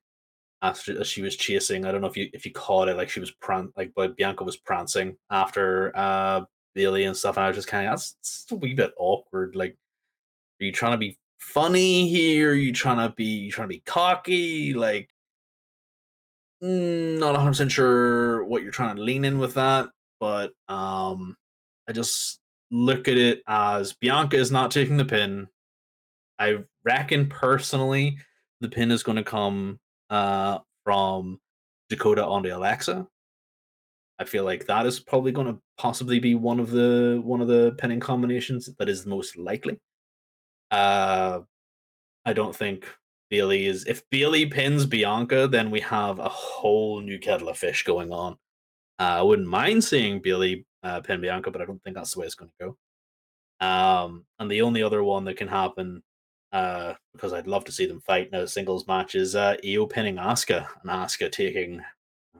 after 0.64 0.99
as 0.99 1.07
she 1.07 1.22
was 1.22 1.36
chasing. 1.36 1.86
I 1.86 1.91
don't 1.91 2.01
know 2.01 2.07
if 2.07 2.18
you 2.18 2.30
if 2.34 2.47
you 2.47 2.51
caught 2.51 2.89
it, 2.89 2.97
like 2.97 3.09
she 3.09 3.20
was 3.20 3.32
pran 3.43 3.72
like 3.78 3.91
but 3.95 4.18
Bianca 4.18 4.43
was 4.43 4.57
prancing 4.57 5.18
after 5.30 5.91
uh 5.95 6.45
Bayley 6.74 7.03
and 7.03 7.16
stuff, 7.16 7.38
and 7.38 7.45
I 7.45 7.49
was 7.49 7.57
just 7.57 7.68
kind 7.68 7.86
of 7.88 7.91
that's, 7.91 8.14
that's 8.14 8.51
a 8.51 8.55
wee 8.55 8.74
bit 8.74 8.93
awkward. 8.97 9.55
Like, 9.55 9.78
are 10.59 10.66
you 10.66 10.72
trying 10.72 10.93
to 10.93 10.97
be 10.97 11.18
funny 11.44 12.10
here? 12.10 12.54
You 12.54 12.74
trying 12.74 12.98
to 12.98 13.14
be 13.16 13.26
you 13.26 13.52
trying 13.52 13.68
to 13.68 13.76
be 13.76 13.84
cocky? 13.86 14.74
Like, 14.74 15.10
mm, 16.64 17.20
not 17.20 17.34
100 17.34 17.52
percent 17.52 17.72
sure 17.72 18.46
what 18.46 18.64
you're 18.64 18.72
trying 18.72 18.96
to 18.96 19.02
lean 19.02 19.26
in 19.26 19.39
with 19.39 19.54
that, 19.56 19.89
but 20.20 20.52
um, 20.68 21.36
I 21.88 21.91
just 21.91 22.39
look 22.72 23.08
at 23.08 23.18
it 23.18 23.44
as 23.48 23.94
Bianca 23.94 24.38
is 24.38 24.52
not 24.52 24.72
taking 24.72 24.98
the 24.98 25.06
pin. 25.06 25.48
I 26.39 26.60
reckon 26.84 27.28
personally 27.28 28.18
the 28.62 28.70
pin 28.70 28.91
is 28.91 29.04
going 29.04 29.18
to 29.18 29.24
come 29.24 29.80
uh, 30.10 30.60
from 30.84 31.39
Dakota 31.89 32.26
onto 32.26 32.54
Alexa. 32.54 33.08
I 34.20 34.26
feel 34.26 34.44
like 34.44 34.66
that 34.68 34.86
is 34.86 35.00
probably 35.00 35.32
going 35.32 35.48
to 35.48 35.60
possibly 35.78 36.20
be 36.20 36.36
one 36.36 36.60
of 36.60 36.72
the 36.72 37.22
one 37.24 37.41
of 37.41 37.48
the 37.48 37.76
pinning 37.78 38.00
combinations 38.00 38.70
that 38.78 38.89
is 38.89 39.06
most 39.06 39.38
likely. 39.38 39.80
Uh, 40.74 41.41
I 42.26 42.34
don't 42.34 42.55
think 42.55 42.88
Bayley 43.30 43.67
is. 43.67 43.86
If 43.86 44.09
Bayley 44.09 44.47
pins 44.47 44.88
Bianca, 44.88 45.47
then 45.47 45.69
we 45.69 45.80
have 45.82 46.17
a 46.17 46.30
whole 46.30 46.99
new 46.99 47.19
kettle 47.19 47.49
of 47.49 47.59
fish 47.59 47.84
going 47.84 48.11
on. 48.11 48.34
Uh, 48.99 49.17
I 49.19 49.21
wouldn't 49.21 49.47
mind 49.47 49.84
seeing 49.84 50.19
Bayley 50.19 50.65
uh, 50.82 51.01
pin 51.01 51.21
Bianca, 51.21 51.51
but 51.51 51.61
I 51.61 51.65
don't 51.65 51.82
think 51.84 51.95
that's 51.95 52.13
the 52.13 52.19
way 52.19 52.26
it's 52.26 52.34
going 52.34 52.51
to 52.59 52.65
go. 52.65 53.65
Um, 53.65 54.26
and 54.39 54.49
the 54.49 54.63
only 54.63 54.82
other 54.82 55.03
one 55.03 55.26
that 55.26 55.38
can 55.38 55.47
happen, 55.47 56.01
uh, 56.51 56.95
because 57.13 57.34
I'd 57.34 57.47
love 57.47 57.65
to 57.65 57.71
see 57.71 57.86
them 57.86 58.01
fight 58.01 58.30
in 58.32 58.39
a 58.39 58.47
singles 58.47 58.88
match, 58.88 59.13
is 59.13 59.36
uh, 59.36 59.57
Iyo 59.63 59.88
pinning 59.88 60.15
Asuka 60.15 60.67
and 60.82 60.89
Asuka 60.89 61.32
taking 61.32 61.82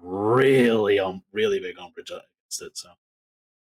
really 0.02 1.00
um 1.00 1.22
really 1.32 1.60
big 1.60 1.78
umbrage 1.78 2.10
against 2.10 2.62
it. 2.62 2.78
So 2.78 2.90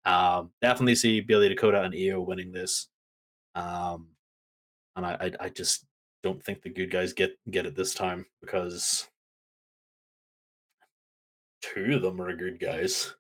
um, 0.05 0.49
definitely 0.61 0.95
see 0.95 1.21
Bayley 1.21 1.49
Dakota 1.49 1.83
and 1.83 1.93
Iyo 1.93 2.25
winning 2.25 2.51
this. 2.51 2.87
Um, 3.55 4.07
and 4.95 5.05
I, 5.05 5.17
I, 5.19 5.45
I 5.45 5.49
just 5.49 5.85
don't 6.21 6.43
think 6.43 6.61
the 6.61 6.69
good 6.69 6.91
guys 6.91 7.13
get 7.13 7.37
get 7.49 7.65
it 7.65 7.75
this 7.75 7.93
time 7.93 8.25
because 8.41 9.07
two 11.61 11.95
of 11.95 12.01
them 12.01 12.21
are 12.21 12.35
good 12.35 12.59
guys. 12.59 13.13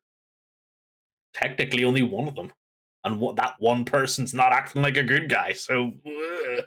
Technically, 1.33 1.83
only 1.83 2.03
one 2.03 2.27
of 2.27 2.35
them, 2.35 2.51
and 3.03 3.19
what 3.19 3.35
that 3.37 3.55
one 3.59 3.85
person's 3.85 4.33
not 4.33 4.53
acting 4.53 4.81
like 4.81 4.97
a 4.97 5.03
good 5.03 5.29
guy. 5.29 5.53
So. 5.53 5.91
Ugh. 6.05 6.63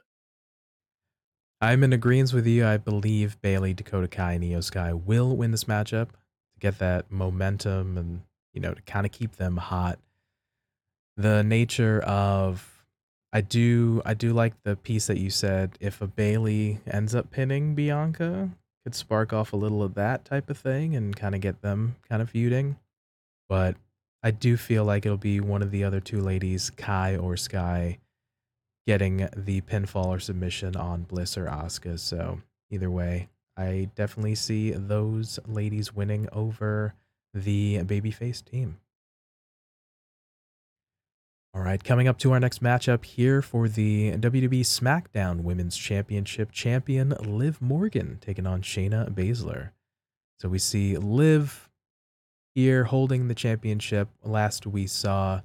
I'm 1.58 1.82
in 1.82 1.94
agreement 1.94 2.34
with 2.34 2.46
you. 2.46 2.66
I 2.66 2.76
believe 2.76 3.40
Bayley, 3.40 3.72
Dakota 3.72 4.08
Kai, 4.08 4.32
and 4.32 4.44
Iyo 4.44 4.62
Sky 4.62 4.92
will 4.92 5.34
win 5.34 5.52
this 5.52 5.64
matchup 5.64 6.10
to 6.10 6.60
get 6.60 6.78
that 6.80 7.10
momentum 7.10 7.96
and 7.96 8.22
you 8.52 8.60
know 8.60 8.74
to 8.74 8.82
kind 8.82 9.06
of 9.06 9.12
keep 9.12 9.36
them 9.36 9.56
hot. 9.56 9.98
The 11.16 11.42
nature 11.42 12.00
of 12.00 12.75
I 13.36 13.42
do 13.42 14.00
I 14.06 14.14
do 14.14 14.32
like 14.32 14.54
the 14.62 14.76
piece 14.76 15.08
that 15.08 15.18
you 15.18 15.28
said 15.28 15.76
if 15.78 16.00
a 16.00 16.06
Bayley 16.06 16.80
ends 16.90 17.14
up 17.14 17.30
pinning 17.30 17.74
Bianca, 17.74 18.48
could 18.82 18.94
spark 18.94 19.34
off 19.34 19.52
a 19.52 19.56
little 19.56 19.82
of 19.82 19.92
that 19.92 20.24
type 20.24 20.48
of 20.48 20.56
thing 20.56 20.96
and 20.96 21.14
kind 21.14 21.34
of 21.34 21.42
get 21.42 21.60
them 21.60 21.96
kind 22.08 22.22
of 22.22 22.30
feuding. 22.30 22.78
But 23.46 23.76
I 24.22 24.30
do 24.30 24.56
feel 24.56 24.86
like 24.86 25.04
it'll 25.04 25.18
be 25.18 25.38
one 25.38 25.60
of 25.60 25.70
the 25.70 25.84
other 25.84 26.00
two 26.00 26.22
ladies, 26.22 26.70
Kai 26.70 27.14
or 27.14 27.36
Sky, 27.36 27.98
getting 28.86 29.28
the 29.36 29.60
pinfall 29.60 30.06
or 30.06 30.18
submission 30.18 30.74
on 30.74 31.02
Bliss 31.02 31.36
or 31.36 31.44
Asuka. 31.44 32.00
So 32.00 32.40
either 32.70 32.90
way, 32.90 33.28
I 33.54 33.90
definitely 33.94 34.36
see 34.36 34.70
those 34.70 35.38
ladies 35.46 35.94
winning 35.94 36.26
over 36.32 36.94
the 37.34 37.80
babyface 37.80 38.42
team. 38.42 38.78
All 41.56 41.62
right, 41.62 41.82
coming 41.82 42.06
up 42.06 42.18
to 42.18 42.32
our 42.32 42.38
next 42.38 42.62
matchup 42.62 43.02
here 43.02 43.40
for 43.40 43.66
the 43.66 44.12
WWE 44.12 44.60
SmackDown 44.60 45.40
Women's 45.40 45.74
Championship 45.74 46.52
champion 46.52 47.14
Liv 47.18 47.62
Morgan 47.62 48.18
taking 48.20 48.46
on 48.46 48.60
Shayna 48.60 49.10
Baszler. 49.10 49.70
So 50.38 50.50
we 50.50 50.58
see 50.58 50.98
Liv 50.98 51.70
here 52.54 52.84
holding 52.84 53.28
the 53.28 53.34
championship. 53.34 54.10
Last 54.22 54.66
we 54.66 54.86
saw 54.86 55.40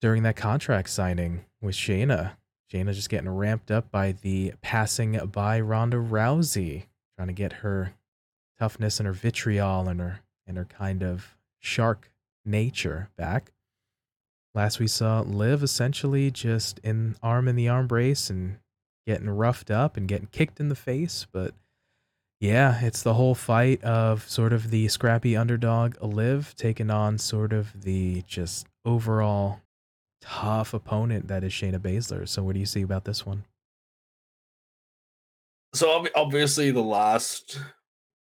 during 0.00 0.22
that 0.22 0.36
contract 0.36 0.90
signing 0.90 1.44
with 1.60 1.74
Shayna. 1.74 2.34
Shayna 2.72 2.94
just 2.94 3.10
getting 3.10 3.28
ramped 3.28 3.72
up 3.72 3.90
by 3.90 4.12
the 4.12 4.52
passing 4.62 5.18
by 5.32 5.60
Ronda 5.60 5.96
Rousey, 5.96 6.84
trying 7.16 7.26
to 7.26 7.34
get 7.34 7.52
her 7.64 7.94
toughness 8.60 9.00
and 9.00 9.08
her 9.08 9.12
vitriol 9.12 9.88
and 9.88 9.98
her 9.98 10.20
and 10.46 10.56
her 10.56 10.66
kind 10.66 11.02
of 11.02 11.36
shark 11.58 12.12
nature 12.44 13.10
back. 13.16 13.50
Last 14.54 14.80
we 14.80 14.86
saw 14.86 15.20
Liv 15.20 15.62
essentially 15.62 16.30
just 16.30 16.80
in 16.80 17.16
arm 17.22 17.48
in 17.48 17.56
the 17.56 17.68
arm 17.68 17.86
brace 17.86 18.30
and 18.30 18.58
getting 19.06 19.30
roughed 19.30 19.70
up 19.70 19.96
and 19.96 20.08
getting 20.08 20.28
kicked 20.32 20.60
in 20.60 20.68
the 20.68 20.74
face. 20.74 21.26
But 21.30 21.54
yeah, 22.40 22.80
it's 22.82 23.02
the 23.02 23.14
whole 23.14 23.34
fight 23.34 23.82
of 23.82 24.28
sort 24.28 24.52
of 24.52 24.70
the 24.70 24.88
scrappy 24.88 25.36
underdog 25.36 26.02
Liv 26.02 26.54
taking 26.56 26.90
on 26.90 27.18
sort 27.18 27.52
of 27.52 27.82
the 27.82 28.22
just 28.26 28.66
overall 28.84 29.60
tough 30.20 30.74
opponent 30.74 31.28
that 31.28 31.44
is 31.44 31.52
Shayna 31.52 31.78
Baszler. 31.78 32.28
So 32.28 32.42
what 32.42 32.54
do 32.54 32.60
you 32.60 32.66
see 32.66 32.82
about 32.82 33.04
this 33.04 33.24
one? 33.24 33.44
So 35.74 36.06
obviously 36.14 36.70
the 36.70 36.82
last 36.82 37.60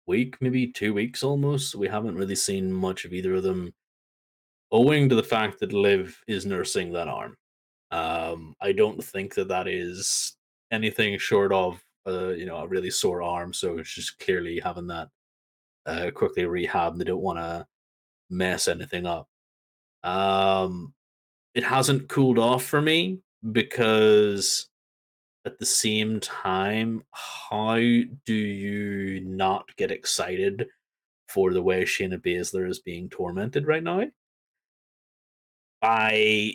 week, 0.06 0.38
maybe 0.42 0.68
two 0.68 0.94
weeks 0.94 1.24
almost, 1.24 1.76
we 1.76 1.88
haven't 1.88 2.16
really 2.16 2.36
seen 2.36 2.72
much 2.72 3.06
of 3.06 3.14
either 3.14 3.36
of 3.36 3.44
them 3.44 3.74
owing 4.72 5.10
to 5.10 5.16
the 5.16 5.24
fact 5.24 5.60
that 5.60 5.74
Liv 5.74 6.20
is 6.28 6.46
nursing 6.46 6.94
that 6.94 7.08
arm. 7.08 7.38
Um, 7.92 8.56
I 8.62 8.74
don't 8.74 9.04
think 9.04 9.34
that 9.36 9.48
that 9.48 9.68
is 9.68 10.36
anything 10.72 11.18
short 11.18 11.54
of 11.54 11.82
uh, 12.08 12.30
you 12.30 12.46
know 12.46 12.58
a 12.58 12.68
really 12.68 12.92
sore 12.92 13.22
arm. 13.22 13.54
So 13.54 13.82
just 13.82 14.20
clearly 14.20 14.60
having 14.60 14.88
that 14.88 15.10
uh, 15.86 16.12
quickly 16.12 16.46
rehab. 16.46 16.94
And 16.94 17.02
they 17.02 17.06
don't 17.06 17.22
want 17.22 17.40
to 17.40 17.66
mess 18.30 18.68
anything 18.68 19.06
up. 19.06 19.28
Um, 20.04 20.94
it 21.56 21.64
hasn't 21.64 22.10
cooled 22.10 22.38
off 22.38 22.64
for 22.64 22.82
me 22.82 23.20
because 23.52 24.70
at 25.46 25.58
the 25.60 25.66
same 25.66 26.20
time, 26.20 27.04
how 27.12 27.78
do 27.78 28.34
you 28.34 29.22
not 29.22 29.66
get 29.78 29.92
excited 29.92 30.68
for 31.30 31.54
the 31.54 31.62
way 31.62 31.84
Shayna 31.84 32.20
Baszler 32.20 32.70
is 32.70 32.80
being 32.80 33.10
tormented 33.10 33.66
right 33.66 33.84
now? 33.84 34.06
By 35.82 36.54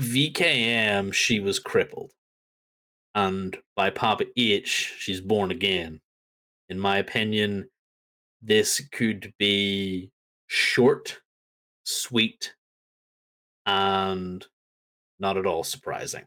VKM, 0.00 1.12
she 1.12 1.40
was 1.40 1.58
crippled. 1.58 2.12
And 3.14 3.56
by 3.76 3.90
Papa 3.90 4.24
H, 4.36 4.94
she's 4.98 5.20
born 5.20 5.50
again. 5.50 6.00
In 6.68 6.80
my 6.80 6.98
opinion, 6.98 7.68
this 8.42 8.80
could 8.92 9.32
be 9.38 10.10
short, 10.48 11.20
sweet, 11.84 12.54
and 13.66 14.44
not 15.20 15.36
at 15.36 15.46
all 15.46 15.62
surprising. 15.62 16.24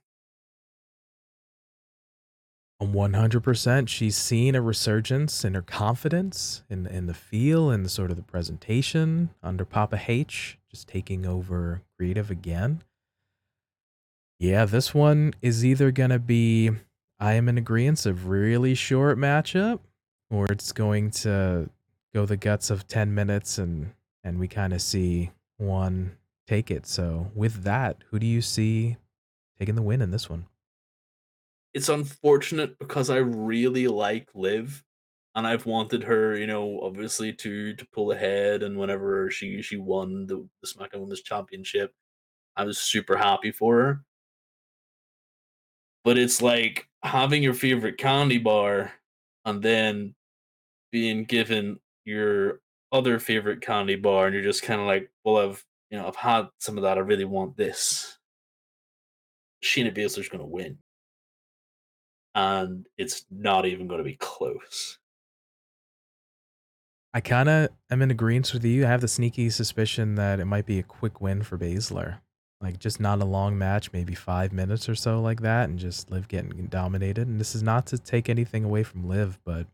100%. 2.82 3.88
She's 3.88 4.15
seen 4.15 4.55
a 4.55 4.61
resurgence 4.61 5.43
in 5.43 5.53
her 5.55 5.61
confidence, 5.61 6.63
in, 6.69 6.86
in 6.86 7.07
the 7.07 7.13
feel, 7.13 7.69
and 7.69 7.89
sort 7.89 8.11
of 8.11 8.17
the 8.17 8.23
presentation 8.23 9.32
under 9.41 9.65
Papa 9.65 10.01
H, 10.07 10.57
just 10.69 10.88
taking 10.88 11.25
over 11.25 11.82
creative 11.97 12.30
again. 12.30 12.84
Yeah, 14.39 14.65
this 14.65 14.93
one 14.93 15.34
is 15.41 15.65
either 15.65 15.91
going 15.91 16.11
to 16.11 16.19
be, 16.19 16.69
I 17.19 17.34
am 17.34 17.49
in 17.49 17.57
agreement, 17.57 18.05
of 18.05 18.28
really 18.28 18.75
short 18.75 19.17
matchup, 19.17 19.80
or 20.30 20.45
it's 20.51 20.71
going 20.71 21.09
to 21.11 21.69
go 22.13 22.25
the 22.25 22.38
guts 22.38 22.69
of 22.69 22.88
10 22.88 23.15
minutes 23.15 23.57
and, 23.57 23.93
and 24.23 24.39
we 24.39 24.47
kind 24.47 24.73
of 24.73 24.82
see 24.82 25.32
one 25.57 26.17
take 26.47 26.69
it. 26.69 26.86
So, 26.86 27.32
with 27.34 27.63
that, 27.63 28.03
who 28.09 28.19
do 28.19 28.28
you 28.28 28.41
see 28.41 28.97
taking 29.57 29.75
the 29.75 29.82
win 29.82 30.01
in 30.01 30.11
this 30.11 30.30
one? 30.30 30.45
It's 31.78 31.89
unfortunate 31.89 32.80
because 32.80 33.11
I 33.11 33.17
really 33.17 33.88
like 33.88 34.28
Liv 34.34 34.84
and 35.36 35.45
I've 35.45 35.67
wanted 35.67 36.03
her, 36.05 36.36
you 36.36 36.47
know, 36.47 36.80
obviously 36.82 37.32
to 37.34 37.75
to 37.75 37.86
pull 37.93 38.13
ahead 38.13 38.63
and 38.63 38.80
whenever 38.80 39.30
she 39.30 39.61
she 39.61 39.78
won 39.78 40.25
the, 40.25 40.47
the 40.63 40.67
SmackDown 40.67 41.01
Women's 41.01 41.21
Championship, 41.21 41.93
I 42.55 42.63
was 42.63 42.80
super 42.80 43.15
happy 43.15 43.51
for 43.51 43.75
her. 43.75 44.03
But 46.03 46.17
it's 46.17 46.41
like 46.41 46.88
having 47.03 47.43
your 47.43 47.53
favorite 47.53 47.99
candy 47.99 48.39
bar 48.39 48.91
and 49.45 49.61
then 49.61 50.15
being 50.91 51.25
given 51.25 51.80
your 52.05 52.61
other 52.91 53.19
favorite 53.19 53.61
candy 53.61 53.97
bar, 53.97 54.25
and 54.25 54.34
you're 54.34 54.43
just 54.43 54.63
kind 54.63 54.82
of 54.82 54.88
like, 54.88 55.11
well, 55.23 55.38
I've 55.38 55.63
you 55.91 55.99
know 55.99 56.07
I've 56.07 56.15
had 56.15 56.47
some 56.57 56.78
of 56.78 56.84
that. 56.84 56.97
I 56.97 57.01
really 57.01 57.25
want 57.25 57.55
this. 57.55 58.17
Shayna 59.63 59.95
Baszler's 59.95 60.30
going 60.30 60.41
to 60.41 60.47
win, 60.47 60.80
and 62.38 62.85
it's 62.99 63.25
not 63.31 63.65
even 63.65 63.88
going 63.88 63.97
to 63.97 64.03
be 64.03 64.15
close. 64.15 64.99
I 67.11 67.19
kind 67.19 67.49
of 67.49 67.69
am 67.89 68.03
in 68.03 68.11
agreement 68.11 68.53
with 68.53 68.63
you. 68.63 68.85
I 68.85 68.89
have 68.89 69.01
the 69.01 69.07
sneaky 69.07 69.49
suspicion 69.49 70.13
that 70.15 70.39
it 70.39 70.45
might 70.45 70.67
be 70.67 70.77
a 70.77 70.83
quick 70.83 71.19
win 71.19 71.41
for 71.41 71.57
Baszler. 71.57 72.19
Like 72.61 72.77
just 72.77 72.99
not 72.99 73.23
a 73.23 73.25
long 73.25 73.57
match, 73.57 73.91
maybe 73.91 74.13
five 74.13 74.53
minutes 74.53 74.88
or 74.88 74.93
so 74.93 75.19
like 75.19 75.41
that, 75.41 75.67
and 75.67 75.79
just 75.79 76.11
Liv 76.11 76.27
getting 76.27 76.67
dominated. 76.67 77.27
And 77.27 77.39
this 77.39 77.55
is 77.55 77.63
not 77.63 77.88
to 77.88 77.97
take 77.97 78.29
anything 78.29 78.63
away 78.63 78.83
from 78.83 79.07
Liv, 79.07 79.39
but 79.43 79.65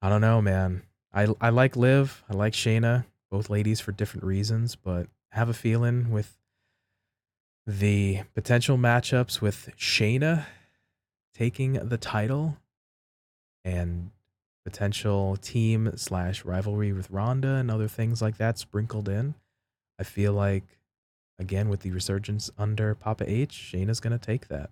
I 0.00 0.08
don't 0.08 0.20
know, 0.22 0.40
man. 0.40 0.84
I 1.12 1.28
I 1.38 1.50
like 1.50 1.76
Liv, 1.76 2.24
I 2.30 2.34
like 2.34 2.54
Shayna, 2.54 3.04
both 3.30 3.50
ladies 3.50 3.80
for 3.80 3.92
different 3.92 4.24
reasons, 4.24 4.74
but 4.74 5.06
I 5.34 5.38
have 5.38 5.50
a 5.50 5.54
feeling 5.54 6.10
with 6.10 6.38
the 7.66 8.22
potential 8.34 8.78
matchups 8.78 9.42
with 9.42 9.68
Shayna 9.76 10.46
taking 11.34 11.74
the 11.74 11.98
title 11.98 12.56
and 13.64 14.10
potential 14.64 15.36
team 15.36 15.92
slash 15.96 16.44
rivalry 16.44 16.92
with 16.92 17.10
Ronda 17.10 17.56
and 17.56 17.70
other 17.70 17.88
things 17.88 18.22
like 18.22 18.36
that 18.38 18.58
sprinkled 18.58 19.08
in. 19.08 19.34
I 19.98 20.04
feel 20.04 20.32
like 20.32 20.64
again 21.38 21.68
with 21.68 21.80
the 21.80 21.90
resurgence 21.90 22.50
under 22.58 22.94
Papa 22.94 23.24
H, 23.28 23.72
Shayna's 23.72 24.00
gonna 24.00 24.18
take 24.18 24.48
that. 24.48 24.70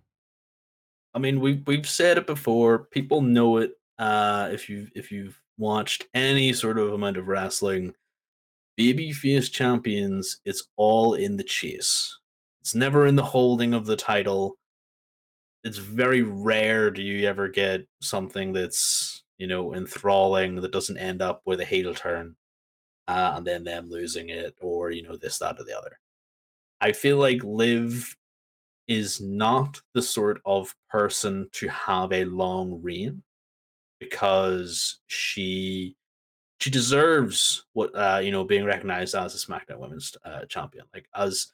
I 1.15 1.19
mean, 1.19 1.41
we've 1.41 1.67
we've 1.67 1.89
said 1.89 2.19
it 2.19 2.27
before. 2.27 2.79
People 2.79 3.21
know 3.21 3.59
it. 3.59 3.73
Uh, 3.99 4.49
if 4.53 4.69
you 4.69 4.89
if 4.95 5.11
you've 5.11 5.41
watched 5.59 6.07
any 6.15 6.53
sort 6.53 6.79
of 6.79 6.93
amount 6.93 7.17
of 7.17 7.29
wrestling, 7.29 7.95
babyface 8.79 9.51
champions, 9.51 10.41
it's 10.45 10.69
all 10.77 11.15
in 11.15 11.37
the 11.37 11.45
chase. 11.45 12.17
It's 12.61 12.75
never 12.75 13.07
in 13.07 13.17
the 13.17 13.25
holding 13.25 13.75
of 13.75 13.87
the 13.87 13.97
title. 13.97 14.57
It's 15.65 15.79
very 15.79 16.23
rare 16.23 16.91
do 16.91 17.03
you 17.03 17.29
ever 17.29 17.49
get 17.49 17.87
something 18.01 18.53
that's 18.53 19.25
you 19.39 19.47
know 19.47 19.75
enthralling 19.75 20.57
that 20.57 20.73
doesn't 20.73 20.99
end 20.99 21.23
up 21.23 21.43
with 21.47 21.61
a 21.61 21.65
heel 21.65 21.95
turn, 21.95 22.37
uh, 23.09 23.33
and 23.37 23.47
then 23.47 23.65
them 23.65 23.91
losing 23.91 24.29
it, 24.31 24.55
or 24.61 24.91
you 24.91 25.03
know 25.03 25.17
this, 25.17 25.39
that, 25.39 25.59
or 25.59 25.65
the 25.65 25.77
other. 25.77 25.99
I 26.81 26.93
feel 26.93 27.19
like 27.19 27.45
Liv 27.45 28.17
is 28.89 29.21
not 29.21 29.81
the 29.95 30.03
sort 30.03 30.41
of 30.45 30.75
person 30.91 31.49
to 31.53 31.69
have 31.69 32.13
a 32.13 32.25
long 32.25 32.81
reign 32.83 33.23
because 34.01 35.01
she 35.07 35.95
she 36.59 36.71
deserves 36.71 37.65
what 37.75 37.95
uh 37.95 38.21
you 38.23 38.33
know 38.33 38.45
being 38.45 38.65
recognized 38.65 39.15
as 39.15 39.35
a 39.35 39.47
SmackDown 39.47 39.79
Women's 39.79 40.17
uh, 40.25 40.45
Champion. 40.47 40.87
Like 40.93 41.07
as 41.15 41.49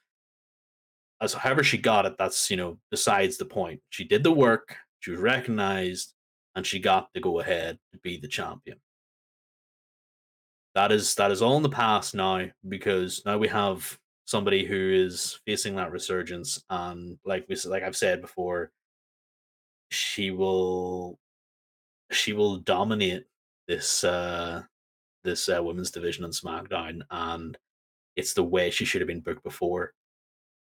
as 1.20 1.32
however 1.34 1.64
she 1.64 1.78
got 1.78 2.06
it, 2.06 2.16
that's 2.18 2.50
you 2.50 2.56
know 2.56 2.78
besides 2.90 3.36
the 3.36 3.44
point. 3.44 3.80
She 3.90 4.04
did 4.04 4.22
the 4.22 4.32
work, 4.32 4.76
she 5.00 5.10
was 5.10 5.20
recognized, 5.20 6.14
and 6.54 6.66
she 6.66 6.78
got 6.78 7.12
to 7.14 7.20
go 7.20 7.40
ahead 7.40 7.78
to 7.92 7.98
be 7.98 8.18
the 8.18 8.28
champion. 8.28 8.78
That 10.74 10.92
is 10.92 11.14
that 11.14 11.30
is 11.30 11.42
all 11.42 11.56
in 11.56 11.62
the 11.62 11.68
past 11.68 12.14
now 12.14 12.46
because 12.68 13.22
now 13.24 13.38
we 13.38 13.48
have 13.48 13.98
somebody 14.26 14.64
who 14.64 14.92
is 14.92 15.38
facing 15.46 15.76
that 15.76 15.92
resurgence 15.92 16.62
and 16.68 17.18
like 17.24 17.46
we 17.48 17.56
like 17.66 17.82
I've 17.82 17.96
said 17.96 18.20
before 18.20 18.72
she 19.90 20.30
will 20.32 21.18
she 22.10 22.32
will 22.32 22.56
dominate 22.58 23.24
this 23.68 24.04
uh 24.04 24.62
this 25.24 25.48
uh, 25.48 25.62
women's 25.62 25.90
division 25.90 26.24
on 26.24 26.30
SmackDown 26.30 27.02
and 27.10 27.56
it's 28.16 28.34
the 28.34 28.44
way 28.44 28.70
she 28.70 28.84
should 28.84 29.00
have 29.00 29.08
been 29.08 29.20
booked 29.20 29.44
before. 29.44 29.92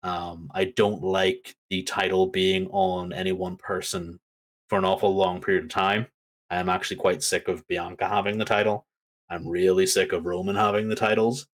Um 0.03 0.49
I 0.53 0.65
don't 0.65 1.03
like 1.03 1.55
the 1.69 1.83
title 1.83 2.27
being 2.27 2.67
on 2.71 3.13
any 3.13 3.31
one 3.31 3.57
person 3.57 4.19
for 4.69 4.77
an 4.77 4.85
awful 4.85 5.15
long 5.15 5.41
period 5.41 5.65
of 5.65 5.69
time. 5.69 6.07
I 6.49 6.57
am 6.57 6.69
actually 6.69 6.97
quite 6.97 7.23
sick 7.23 7.47
of 7.47 7.67
Bianca 7.67 8.07
having 8.07 8.37
the 8.37 8.45
title. 8.45 8.85
I'm 9.29 9.47
really 9.47 9.85
sick 9.85 10.13
of 10.13 10.25
Roman 10.25 10.55
having 10.55 10.89
the 10.89 10.95
titles. 10.95 11.47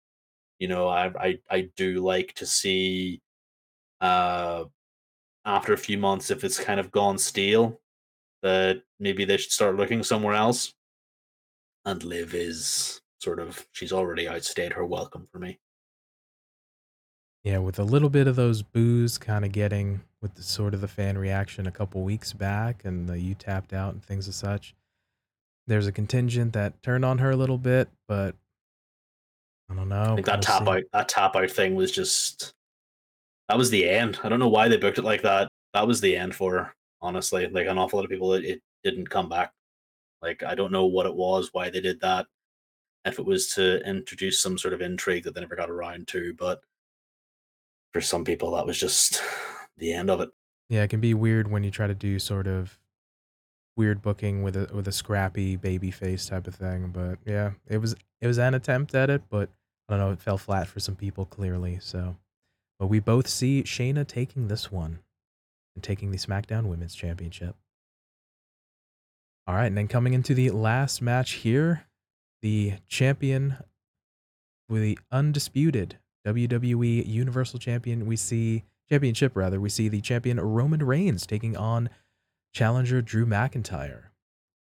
You 0.59 0.69
know, 0.69 0.89
I 0.89 1.07
I 1.19 1.39
I 1.51 1.71
do 1.77 2.01
like 2.05 2.35
to 2.35 2.47
see 2.47 3.21
uh 4.01 4.65
after 5.45 5.73
a 5.73 5.79
few 5.79 5.99
months 5.99 6.31
if 6.31 6.45
it's 6.45 6.59
kind 6.61 6.81
of 6.81 6.91
gone 6.93 7.19
stale 7.19 7.81
that 8.43 8.83
maybe 9.01 9.25
they 9.25 9.37
should 9.39 9.53
start 9.53 9.77
looking 9.77 10.03
somewhere 10.03 10.35
else. 10.35 10.75
And 11.87 12.03
Liv 12.05 12.35
is 12.35 13.01
sort 13.21 13.41
of 13.41 13.67
she's 13.73 13.93
already 13.93 14.29
outstayed 14.29 14.73
her 14.75 14.85
welcome 14.87 15.27
for 15.33 15.39
me. 15.39 15.59
Yeah, 17.45 17.59
with 17.59 17.79
a 17.79 17.85
little 17.85 18.09
bit 18.09 18.27
of 18.27 18.37
those 18.37 18.63
boos 18.63 19.19
kind 19.19 19.45
of 19.45 19.53
getting 19.53 20.01
with 20.23 20.35
the 20.35 20.43
sort 20.43 20.73
of 20.73 20.81
the 20.81 20.89
fan 20.89 21.19
reaction 21.19 21.67
a 21.67 21.71
couple 21.71 22.03
weeks 22.03 22.33
back 22.33 22.87
and 22.87 23.07
the 23.07 23.19
you 23.21 23.35
tapped 23.35 23.75
out 23.75 23.93
and 23.93 24.03
things 24.03 24.27
as 24.29 24.37
such. 24.37 24.75
There's 25.67 25.87
a 25.87 25.93
contingent 25.93 26.55
that 26.55 26.83
turned 26.83 27.05
on 27.05 27.19
her 27.19 27.31
a 27.31 27.37
little 27.37 27.59
bit, 27.59 27.89
but 28.09 28.35
I 29.71 29.75
don't 29.75 29.91
know. 29.91 30.15
Like 30.15 30.25
that 30.25 30.37
We'll 30.37 30.43
tap 30.43 30.65
see. 30.65 30.71
out 30.71 30.83
that 30.95 31.09
tap 31.11 31.37
out 31.37 31.51
thing 31.51 31.75
was 31.75 31.93
just 31.93 32.55
that 33.51 33.59
was 33.59 33.69
the 33.69 33.87
end. 33.89 34.19
I 34.25 34.31
don't 34.31 34.39
know 34.41 34.49
why 34.49 34.69
they 34.69 34.79
booked 34.79 34.99
it 34.99 35.05
like 35.05 35.23
that. 35.23 35.49
That 35.75 35.87
was 35.87 36.01
the 36.01 36.17
end 36.17 36.35
for 36.35 36.53
her, 36.55 36.75
honestly. 37.03 37.47
Like 37.47 37.67
an 37.67 37.77
awful 37.77 37.99
lot 37.99 38.05
of 38.05 38.11
people 38.11 38.33
it, 38.33 38.45
it 38.45 38.63
didn't 38.83 39.11
come 39.11 39.29
back. 39.29 39.53
Like 40.23 40.43
I 40.43 40.55
don't 40.55 40.73
know 40.73 40.87
what 40.87 41.05
it 41.05 41.15
was, 41.15 41.51
why 41.53 41.69
they 41.69 41.81
did 41.83 42.01
that. 42.01 42.27
If 43.05 43.19
it 43.19 43.27
was 43.27 43.49
to 43.55 43.87
introduce 43.87 44.41
some 44.41 44.57
sort 44.57 44.73
of 44.73 44.81
intrigue 44.81 45.25
that 45.25 45.35
they 45.35 45.43
never 45.43 45.57
got 45.57 45.69
around 45.69 46.09
to, 46.09 46.33
but 46.39 46.63
for 47.95 48.01
some 48.01 48.25
people 48.25 48.51
that 48.57 48.67
was 48.67 48.79
just 48.79 49.23
the 49.79 49.95
end 49.95 50.11
of 50.11 50.21
it. 50.21 50.31
Yeah, 50.69 50.83
it 50.83 50.91
can 50.91 51.01
be 51.01 51.15
weird 51.15 51.51
when 51.51 51.65
you 51.65 51.71
try 51.71 51.87
to 51.87 51.95
do 51.95 52.19
sort 52.19 52.47
of 52.47 52.79
weird 53.77 54.03
booking 54.03 54.43
with 54.43 54.57
a 54.57 54.69
with 54.75 54.87
a 54.87 54.93
scrappy 54.93 55.57
baby 55.57 55.91
face 55.91 56.27
type 56.27 56.47
of 56.47 56.55
thing. 56.55 56.91
But 56.93 57.19
yeah, 57.25 57.53
it 57.67 57.79
was 57.79 57.95
it 58.21 58.27
was 58.27 58.39
an 58.39 58.55
attempt 58.55 58.95
at 58.95 59.09
it, 59.09 59.23
but 59.31 59.49
I 59.89 59.93
don't 59.93 60.01
know, 60.01 60.13
it 60.13 60.21
fell 60.21 60.39
flat 60.39 60.67
for 60.67 60.81
some 60.81 60.97
people 60.97 61.25
clearly. 61.25 61.79
So, 61.81 62.17
but 62.79 62.89
we 62.89 62.99
both 62.99 63.29
see 63.29 63.63
Shayna 63.63 64.07
taking 64.07 64.49
this 64.49 64.73
one 64.73 64.99
and 65.75 65.85
taking 65.85 66.11
the 66.11 66.19
SmackDown 66.19 66.65
Women's 66.65 66.95
Championship. 66.95 67.55
All 69.47 69.55
right, 69.55 69.67
and 69.67 69.77
then 69.77 69.89
coming 69.89 70.15
into 70.15 70.35
the 70.35 70.51
last 70.51 71.03
match 71.03 71.33
here, 71.33 71.85
the 72.41 72.75
champion 72.89 73.59
with 74.71 74.81
the 74.81 74.99
undisputed 75.13 75.99
WWE 76.27 77.07
Universal 77.07 77.59
Champion, 77.59 78.07
we 78.07 78.17
see 78.17 78.65
championship 78.89 79.37
rather, 79.37 79.61
we 79.61 79.69
see 79.69 79.89
the 79.89 80.01
champion 80.01 80.41
Roman 80.41 80.85
Reigns 80.85 81.27
taking 81.27 81.57
on 81.57 81.91
challenger 82.53 83.03
Drew 83.03 83.27
McIntyre. 83.27 84.05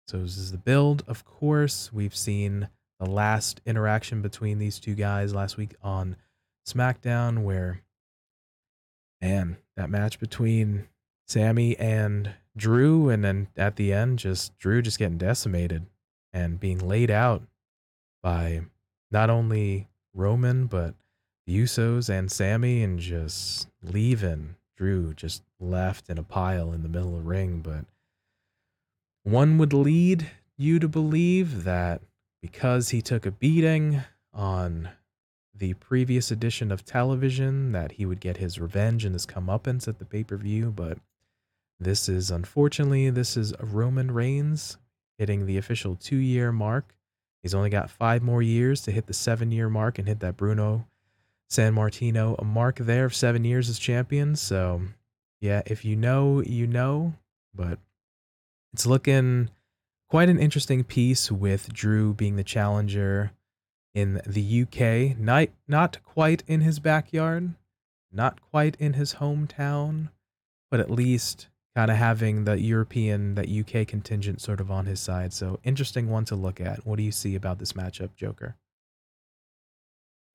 So 0.08 0.18
this 0.20 0.38
is 0.38 0.51
the 0.51 0.58
build, 0.58 1.04
of 1.08 1.26
course. 1.26 1.91
We've 1.93 2.16
seen 2.16 2.70
the 2.99 3.10
last 3.10 3.62
interaction 3.66 4.22
between 4.22 4.60
these 4.60 4.80
two 4.80 4.95
guys 4.95 5.34
last 5.34 5.58
week 5.58 5.76
on 5.82 6.16
SmackDown, 6.68 7.43
where 7.43 7.82
man, 9.22 9.58
that 9.78 9.89
match 9.89 10.20
between 10.20 10.88
Sammy 11.28 11.78
and 11.78 12.32
Drew, 12.56 13.10
and 13.10 13.24
then 13.24 13.47
at 13.56 13.78
the 13.78 13.93
end, 13.93 14.20
just 14.20 14.58
Drew 14.58 14.82
just 14.82 14.99
getting 14.99 15.18
decimated 15.18 15.86
and 16.32 16.60
being 16.60 16.80
laid 16.80 17.10
out 17.10 17.43
by 18.22 18.62
not 19.12 19.30
only 19.30 19.88
Roman, 20.14 20.68
but 20.68 20.95
the 21.46 21.60
Usos 21.60 22.10
and 22.10 22.32
Sammy, 22.32 22.84
and 22.84 23.00
just 23.00 23.68
leaving 23.82 24.56
Drew 24.76 25.14
just 25.14 25.44
left 25.60 26.10
in 26.10 26.18
a 26.18 26.24
pile 26.24 26.74
in 26.74 26.84
the 26.84 26.89
middle 26.89 27.16
of 27.16 27.24
the 27.24 27.30
ring. 27.30 27.62
But 27.62 27.86
one 29.24 29.58
would 29.58 29.74
lead 29.74 30.30
you 30.58 30.80
to 30.80 30.88
believe 30.88 31.64
that 31.64 32.02
because 32.41 32.89
he 32.89 33.02
took 33.02 33.26
a 33.26 33.32
beating 33.32 34.02
on 34.34 34.89
the 35.56 35.74
previous 35.76 36.32
edition 36.32 36.72
of 36.72 36.84
television, 36.84 37.72
that 37.72 37.94
he 37.94 38.06
would 38.06 38.20
get 38.20 38.38
his 38.38 38.60
revenge 38.60 39.06
and 39.06 39.14
his 39.14 39.26
comeuppance 39.26 39.88
at 39.88 40.00
the 40.00 40.06
pay 40.06 40.24
per 40.24 40.36
view. 40.36 40.72
But 40.72 40.98
this 41.80 42.10
is 42.10 42.32
unfortunately 42.32 43.10
this 43.10 43.38
is 43.38 43.54
Roman 43.60 44.12
Reigns 44.12 44.78
hitting 45.18 45.46
the 45.46 45.58
official 45.58 45.96
two 45.96 46.18
year 46.18 46.52
mark. 46.52 46.96
He's 47.41 47.54
only 47.54 47.70
got 47.70 47.89
five 47.89 48.24
more 48.24 48.41
years 48.41 48.82
to 48.82 48.91
hit 48.91 49.06
the 49.06 49.14
seven 49.14 49.52
year 49.52 49.70
mark 49.70 50.00
and 50.00 50.08
hit 50.08 50.20
that 50.22 50.38
Bruno 50.38 50.88
Sammartino 51.54 52.36
a 52.39 52.43
mark 52.43 52.78
there 52.78 53.06
of 53.06 53.16
seven 53.16 53.43
years 53.43 53.70
as 53.70 53.78
champion. 53.78 54.36
So, 54.36 54.82
yeah, 55.39 55.62
if 55.66 55.86
you 55.86 55.95
know, 55.95 56.41
you 56.41 56.66
know. 56.68 57.14
But 57.54 57.78
it's 58.74 58.88
looking 58.88 59.49
quite 60.10 60.30
an 60.30 60.39
interesting 60.39 60.84
piece 60.84 61.32
with 61.32 61.72
Drew 61.72 62.14
being 62.14 62.36
the 62.36 62.43
challenger 62.43 63.32
in 63.93 64.22
the 64.26 64.64
UK. 64.64 65.18
Not, 65.18 65.49
not 65.68 66.04
quite 66.04 66.43
in 66.47 66.62
his 66.62 66.80
backyard, 66.80 67.54
not 68.12 68.41
quite 68.41 68.76
in 68.80 68.93
his 68.93 69.16
hometown, 69.16 70.10
but 70.72 70.80
at 70.80 70.89
least 70.89 71.47
kind 71.76 71.91
of 71.91 71.97
having 71.97 72.45
the 72.45 72.60
European, 72.60 73.36
that 73.36 73.49
UK 73.49 73.88
contingent 73.88 74.41
sort 74.41 74.60
of 74.60 74.72
on 74.72 74.88
his 74.88 74.99
side. 74.99 75.34
So 75.34 75.60
interesting 75.64 76.10
one 76.10 76.26
to 76.26 76.36
look 76.36 76.60
at. 76.60 76.86
What 76.86 76.97
do 76.97 77.04
you 77.04 77.12
see 77.12 77.36
about 77.36 77.60
this 77.60 77.74
matchup, 77.74 78.16
Joker? 78.16 78.56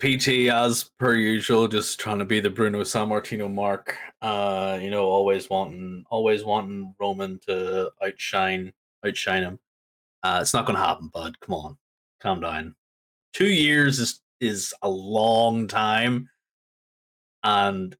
PT 0.00 0.48
as 0.48 0.90
per 0.98 1.14
usual, 1.14 1.66
just 1.66 1.98
trying 1.98 2.20
to 2.20 2.24
be 2.24 2.38
the 2.38 2.50
Bruno 2.50 2.82
Sammartino 2.82 3.52
mark. 3.52 3.96
Uh, 4.22 4.78
you 4.80 4.90
know, 4.90 5.04
always 5.04 5.50
wanting, 5.50 6.04
always 6.08 6.44
wanting 6.44 6.94
Roman 7.00 7.40
to 7.46 7.90
outshine, 8.02 8.72
outshine 9.04 9.42
him. 9.42 9.58
Uh, 10.22 10.38
it's 10.40 10.54
not 10.54 10.66
going 10.66 10.76
to 10.76 10.84
happen, 10.84 11.10
bud. 11.12 11.38
Come 11.40 11.54
on, 11.54 11.76
calm 12.20 12.40
down. 12.40 12.74
Two 13.32 13.48
years 13.48 13.98
is 13.98 14.20
is 14.40 14.72
a 14.82 14.88
long 14.88 15.66
time, 15.66 16.28
and 17.42 17.96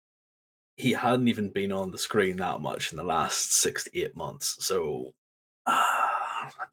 he 0.76 0.92
hadn't 0.92 1.26
even 1.26 1.50
been 1.50 1.72
on 1.72 1.90
the 1.90 1.98
screen 1.98 2.36
that 2.36 2.60
much 2.60 2.92
in 2.92 2.96
the 2.96 3.04
last 3.04 3.54
six 3.54 3.84
to 3.84 3.98
eight 3.98 4.16
months. 4.16 4.64
So, 4.64 5.12
uh, 5.66 5.82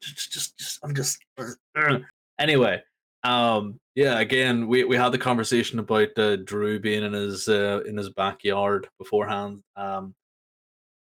just, 0.00 0.32
just, 0.32 0.58
just, 0.58 0.78
I'm 0.84 0.94
just. 0.94 1.18
Uh, 1.36 1.98
anyway, 2.38 2.80
um, 3.26 3.80
yeah, 3.96 4.20
again, 4.20 4.68
we, 4.68 4.84
we 4.84 4.96
had 4.96 5.10
the 5.10 5.18
conversation 5.18 5.80
about 5.80 6.16
uh, 6.16 6.36
Drew 6.36 6.78
being 6.78 7.02
in 7.02 7.12
his 7.12 7.48
uh, 7.48 7.80
in 7.84 7.96
his 7.96 8.10
backyard 8.10 8.88
beforehand. 8.98 9.62
Um, 9.74 10.14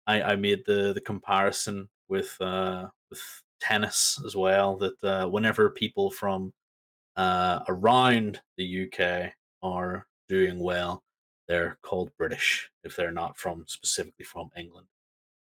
I, 0.06 0.22
I 0.22 0.36
made 0.36 0.64
the 0.64 0.94
the 0.94 1.02
comparison 1.02 1.88
with 2.08 2.40
uh, 2.40 2.86
with 3.10 3.20
tennis 3.60 4.18
as 4.24 4.34
well. 4.34 4.76
That 4.78 5.04
uh, 5.04 5.28
whenever 5.28 5.68
people 5.68 6.10
from 6.10 6.54
uh, 7.16 7.60
around 7.68 8.40
the 8.56 8.88
UK 8.88 9.32
are 9.62 10.06
doing 10.28 10.58
well, 10.58 11.02
they're 11.46 11.76
called 11.82 12.10
British 12.16 12.70
if 12.84 12.96
they're 12.96 13.12
not 13.12 13.36
from 13.36 13.64
specifically 13.66 14.24
from 14.24 14.48
England, 14.56 14.86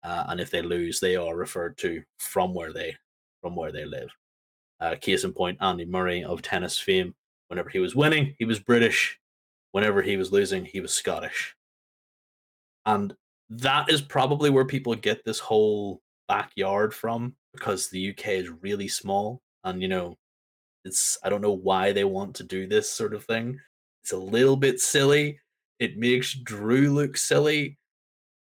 uh, 0.04 0.24
and 0.30 0.42
if 0.42 0.50
they 0.50 0.64
lose, 0.64 1.00
they 1.00 1.16
are 1.16 1.36
referred 1.36 1.78
to 1.80 2.02
from 2.18 2.56
where 2.56 2.74
they 2.74 2.96
from 3.42 3.56
where 3.56 3.72
they 3.72 3.86
live. 3.86 4.10
Uh, 4.80 4.96
case 5.00 5.24
in 5.24 5.34
point, 5.34 5.58
Andy 5.62 5.86
Murray 5.86 6.24
of 6.24 6.42
tennis 6.42 6.78
fame. 6.78 7.14
Whenever 7.48 7.70
he 7.70 7.80
was 7.80 7.96
winning, 7.96 8.36
he 8.38 8.46
was 8.46 8.60
British. 8.60 9.20
Whenever 9.72 10.02
he 10.02 10.18
was 10.18 10.32
losing, 10.32 10.66
he 10.66 10.82
was 10.82 10.94
Scottish. 10.94 11.56
And 12.86 13.14
that 13.50 13.90
is 13.90 14.02
probably 14.02 14.50
where 14.50 14.66
people 14.66 14.96
get 14.96 15.24
this 15.24 15.40
whole 15.40 16.02
backyard 16.28 16.94
from 16.94 17.36
because 17.54 17.90
the 17.90 18.10
UK 18.10 18.28
is 18.30 18.50
really 18.62 18.88
small. 18.88 19.42
And, 19.64 19.82
you 19.82 19.88
know, 19.88 20.18
it's, 20.86 21.18
I 21.24 21.30
don't 21.30 21.42
know 21.42 21.54
why 21.54 21.92
they 21.92 22.04
want 22.04 22.36
to 22.36 22.44
do 22.44 22.68
this 22.68 22.90
sort 22.90 23.14
of 23.14 23.24
thing. 23.24 23.60
It's 24.04 24.12
a 24.12 24.18
little 24.18 24.58
bit 24.58 24.80
silly. 24.80 25.40
It 25.80 25.98
makes 25.98 26.34
Drew 26.34 26.94
look 26.94 27.16
silly. 27.18 27.78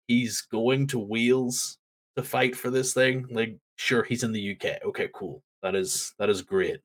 He's 0.07 0.43
going 0.43 0.87
to 0.89 0.99
Wales 0.99 1.79
to 2.17 2.23
fight 2.23 2.57
for 2.57 2.71
this 2.71 2.95
thing. 2.95 3.27
Like, 3.31 3.59
sure, 3.77 4.03
he's 4.03 4.23
in 4.23 4.33
the 4.33 4.53
UK. 4.53 4.85
Okay, 4.85 5.09
cool. 5.15 5.43
That 5.63 5.75
is 5.75 6.15
that 6.19 6.29
is 6.29 6.43
great. 6.43 6.81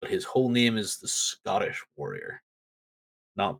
But 0.00 0.10
his 0.10 0.24
whole 0.24 0.48
name 0.48 0.78
is 0.78 0.98
the 0.98 1.08
Scottish 1.08 1.84
Warrior, 1.96 2.42
not 3.36 3.58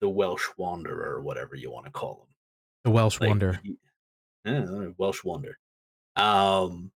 the 0.00 0.08
Welsh 0.08 0.46
Wanderer 0.56 1.16
or 1.16 1.22
whatever 1.22 1.56
you 1.56 1.70
want 1.70 1.86
to 1.86 1.92
call 1.92 2.26
him. 2.26 2.34
The 2.84 2.90
Welsh 2.90 3.20
like, 3.20 3.28
Wonder. 3.28 3.60
He, 3.62 3.76
yeah, 4.44 4.88
Welsh 4.98 5.24
Wonder. 5.24 5.58
Um, 6.16 6.90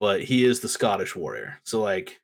but 0.00 0.22
he 0.22 0.44
is 0.44 0.60
the 0.60 0.68
Scottish 0.68 1.14
Warrior. 1.14 1.58
So 1.64 1.80
like, 1.80 2.20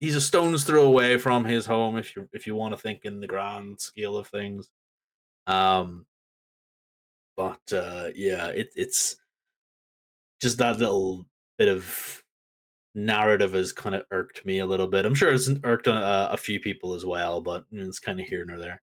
he's 0.00 0.16
a 0.16 0.20
stone's 0.20 0.64
throw 0.64 0.84
away 0.84 1.18
from 1.18 1.44
his 1.44 1.66
home 1.66 1.96
if 1.96 2.14
you 2.14 2.28
if 2.32 2.46
you 2.46 2.54
want 2.54 2.74
to 2.74 2.80
think 2.80 3.04
in 3.04 3.20
the 3.20 3.26
grand 3.26 3.80
scale 3.80 4.16
of 4.16 4.28
things. 4.28 4.68
Um, 5.46 6.06
but 7.36 7.60
uh, 7.72 8.08
yeah, 8.14 8.48
it, 8.48 8.70
it's 8.76 9.16
just 10.40 10.58
that 10.58 10.78
little 10.78 11.26
bit 11.58 11.68
of 11.68 12.22
narrative 12.94 13.52
has 13.52 13.72
kind 13.72 13.94
of 13.94 14.04
irked 14.10 14.44
me 14.44 14.58
a 14.58 14.66
little 14.66 14.86
bit. 14.86 15.06
I'm 15.06 15.14
sure 15.14 15.32
it's 15.32 15.50
irked 15.64 15.86
a, 15.86 16.32
a 16.32 16.36
few 16.36 16.60
people 16.60 16.94
as 16.94 17.04
well, 17.04 17.40
but 17.40 17.64
it's 17.70 17.98
kind 17.98 18.20
of 18.20 18.26
here 18.26 18.44
nor 18.44 18.58
there. 18.58 18.82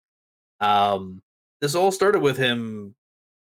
Um, 0.60 1.22
this 1.60 1.74
all 1.74 1.92
started 1.92 2.22
with 2.22 2.36
him 2.36 2.94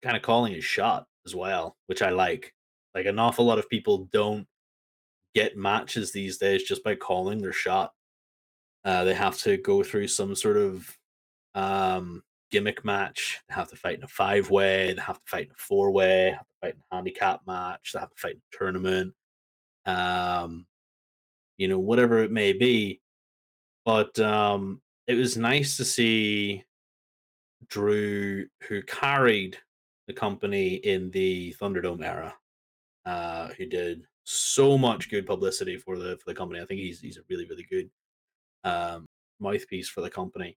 kind 0.02 0.16
of 0.16 0.22
calling 0.22 0.54
his 0.54 0.64
shot 0.64 1.06
as 1.26 1.34
well, 1.34 1.76
which 1.86 2.02
I 2.02 2.10
like. 2.10 2.54
Like 2.94 3.06
an 3.06 3.18
awful 3.18 3.44
lot 3.44 3.58
of 3.58 3.68
people 3.70 4.08
don't 4.12 4.46
get 5.34 5.56
matches 5.56 6.12
these 6.12 6.36
days 6.38 6.62
just 6.62 6.84
by 6.84 6.94
calling 6.94 7.40
their 7.40 7.52
shot. 7.52 7.92
Uh, 8.84 9.04
they 9.04 9.14
have 9.14 9.38
to 9.38 9.56
go 9.58 9.82
through 9.82 10.08
some 10.08 10.34
sort 10.34 10.56
of 10.56 10.98
um, 11.54 12.22
gimmick 12.50 12.84
match. 12.84 13.40
They 13.48 13.54
have 13.54 13.70
to 13.70 13.76
fight 13.76 13.96
in 13.96 14.04
a 14.04 14.08
five 14.08 14.50
way. 14.50 14.92
They 14.92 15.00
have 15.00 15.16
to 15.16 15.30
fight 15.30 15.46
in 15.46 15.52
a 15.52 15.62
four 15.62 15.90
way. 15.90 16.30
Have 16.30 16.40
to 16.40 16.46
fight 16.60 16.74
in 16.74 16.82
a 16.90 16.94
handicap 16.94 17.40
match. 17.46 17.92
They 17.92 18.00
have 18.00 18.10
to 18.10 18.20
fight 18.20 18.34
in 18.34 18.42
a 18.52 18.56
tournament 18.56 19.14
um, 19.86 20.66
you 21.56 21.68
know, 21.68 21.78
whatever 21.78 22.18
it 22.18 22.30
may 22.30 22.52
be. 22.52 23.00
But 23.84 24.18
um, 24.20 24.80
it 25.06 25.14
was 25.14 25.36
nice 25.36 25.76
to 25.76 25.84
see 25.84 26.64
Drew, 27.68 28.46
who 28.68 28.82
carried 28.82 29.58
the 30.06 30.12
company 30.12 30.74
in 30.74 31.10
the 31.10 31.54
Thunderdome 31.60 32.04
era, 32.04 32.34
uh, 33.06 33.48
who 33.58 33.66
did 33.66 34.04
so 34.24 34.78
much 34.78 35.10
good 35.10 35.26
publicity 35.26 35.76
for 35.76 35.98
the 35.98 36.16
for 36.18 36.24
the 36.26 36.34
company. 36.34 36.60
I 36.60 36.66
think 36.66 36.80
he's 36.80 37.00
he's 37.00 37.16
a 37.16 37.22
really 37.28 37.46
really 37.46 37.66
good 37.68 37.90
um, 38.64 39.06
mouthpiece 39.40 39.88
for 39.88 40.00
the 40.00 40.10
company. 40.10 40.56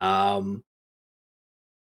Um, 0.00 0.62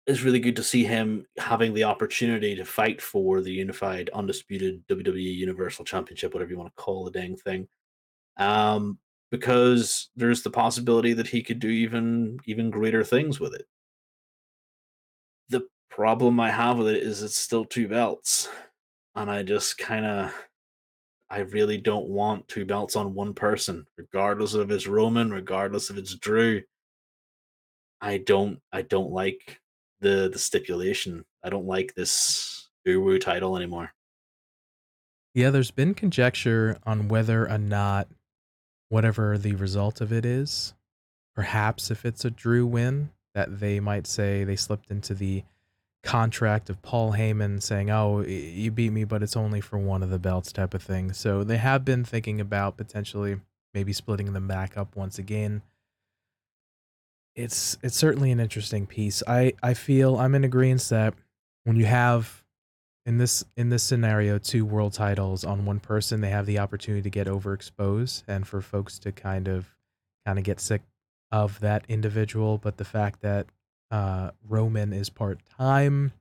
it's 0.09 0.23
really 0.23 0.41
good 0.41 0.57
to 0.57 0.63
see 0.63 0.85
him 0.85 1.27
having 1.37 1.75
the 1.75 1.85
opportunity 1.85 2.57
to 2.57 2.65
fight 2.65 3.01
for 3.01 3.43
the 3.43 3.53
unified, 3.53 4.09
undisputed 4.15 4.83
WWE 4.89 5.23
Universal 5.23 5.85
Championship, 5.85 6.33
whatever 6.33 6.51
you 6.51 6.57
want 6.57 6.75
to 6.75 6.83
call 6.83 7.05
the 7.05 7.11
dang 7.11 7.37
thing. 7.37 7.69
Um, 8.39 8.99
because 9.31 10.09
there's 10.17 10.43
the 10.43 10.51
possibility 10.51 11.13
that 11.13 11.27
he 11.27 11.43
could 11.43 11.59
do 11.59 11.69
even 11.69 12.39
even 12.47 12.71
greater 12.71 13.05
things 13.05 13.39
with 13.39 13.55
it. 13.55 13.67
The 15.51 15.69
problem 15.91 16.41
I 16.41 16.51
have 16.51 16.79
with 16.79 16.89
it 16.89 17.03
is 17.03 17.23
it's 17.23 17.37
still 17.37 17.67
two 17.67 17.87
belts, 17.87 18.49
and 19.15 19.31
I 19.31 19.43
just 19.43 19.77
kind 19.77 20.07
of 20.07 20.33
I 21.29 21.41
really 21.41 21.77
don't 21.77 22.09
want 22.09 22.49
two 22.49 22.65
belts 22.65 22.97
on 22.97 23.13
one 23.13 23.35
person, 23.35 23.87
regardless 23.99 24.55
of 24.55 24.71
it's 24.71 24.87
Roman, 24.87 25.31
regardless 25.31 25.91
if 25.91 25.99
it's 25.99 26.15
Drew. 26.15 26.63
I 28.01 28.17
don't 28.17 28.61
I 28.73 28.81
don't 28.81 29.11
like 29.11 29.61
the 30.01 30.29
the 30.33 30.39
stipulation. 30.39 31.25
I 31.43 31.51
don't 31.51 31.67
like 31.67 31.95
this 31.95 32.69
Uwu 32.87 33.21
title 33.21 33.57
anymore. 33.57 33.93
Yeah, 35.35 35.51
there's 35.51 35.71
been 35.71 35.95
conjecture 35.95 36.79
on 36.85 37.09
whether 37.09 37.49
or 37.49 37.59
not 37.59 38.09
whatever 38.89 39.39
the 39.39 39.55
result 39.55 40.01
of 40.01 40.13
it 40.13 40.25
is, 40.25 40.75
perhaps 41.35 41.91
if 41.91 42.05
it's 42.05 42.25
a 42.25 42.31
Drew 42.31 42.67
win, 42.67 43.11
that 43.35 43.61
they 43.61 43.79
might 43.79 44.07
say 44.07 44.45
they 44.45 44.57
slipped 44.57 44.91
into 44.91 45.15
the 45.15 45.45
contract 46.03 46.71
of 46.71 46.81
Paul 46.83 47.13
Heyman 47.13 47.63
saying, 47.63 47.91
"Oh, 47.91 48.23
you 48.23 48.71
beat 48.71 48.91
me, 48.91 49.05
but 49.05 49.23
it's 49.23 49.37
only 49.37 49.61
for 49.61 49.79
one 49.79 50.03
of 50.03 50.11
the 50.11 50.19
belts," 50.19 50.53
type 50.53 50.75
of 50.75 50.83
thing. 50.83 51.13
So 51.13 51.45
they 51.45 51.59
have 51.59 51.85
been 51.85 52.05
thinking 52.05 52.41
about 52.41 52.77
potentially 52.77 53.41
maybe 53.75 53.93
splitting 53.93 54.33
them 54.33 54.49
back 54.49 54.77
up 54.77 54.97
once 54.97 55.19
again 55.19 55.63
it's 57.39 57.79
it's 57.83 57.97
certainly 57.97 58.33
an 58.33 58.41
interesting 58.41 58.87
piece. 58.87 59.23
I 59.27 59.53
I 59.63 59.75
feel 59.75 60.17
I'm 60.17 60.35
in 60.35 60.45
agreement 60.45 60.83
that 60.91 61.15
when 61.65 61.77
you 61.77 61.87
have 61.87 62.43
in 63.07 63.19
this 63.19 63.45
in 63.57 63.69
this 63.69 63.85
scenario 63.85 64.39
two 64.39 64.67
world 64.67 64.93
titles 64.93 65.45
on 65.45 65.65
one 65.65 65.79
person, 65.79 66.21
they 66.21 66.31
have 66.31 66.47
the 66.47 66.59
opportunity 66.59 67.03
to 67.03 67.11
get 67.11 67.29
overexposed 67.29 68.25
and 68.27 68.47
for 68.47 68.61
folks 68.61 68.99
to 69.01 69.13
kind 69.13 69.47
of 69.47 69.77
kind 70.27 70.39
of 70.39 70.45
get 70.45 70.61
sick 70.61 70.83
of 71.31 71.61
that 71.61 71.85
individual. 71.89 72.59
But 72.59 72.77
the 72.77 72.85
fact 72.85 73.23
that 73.23 73.47
uh, 73.91 74.33
Roman 74.47 74.93
is 74.93 75.09
part 75.09 75.39
time 75.59 76.13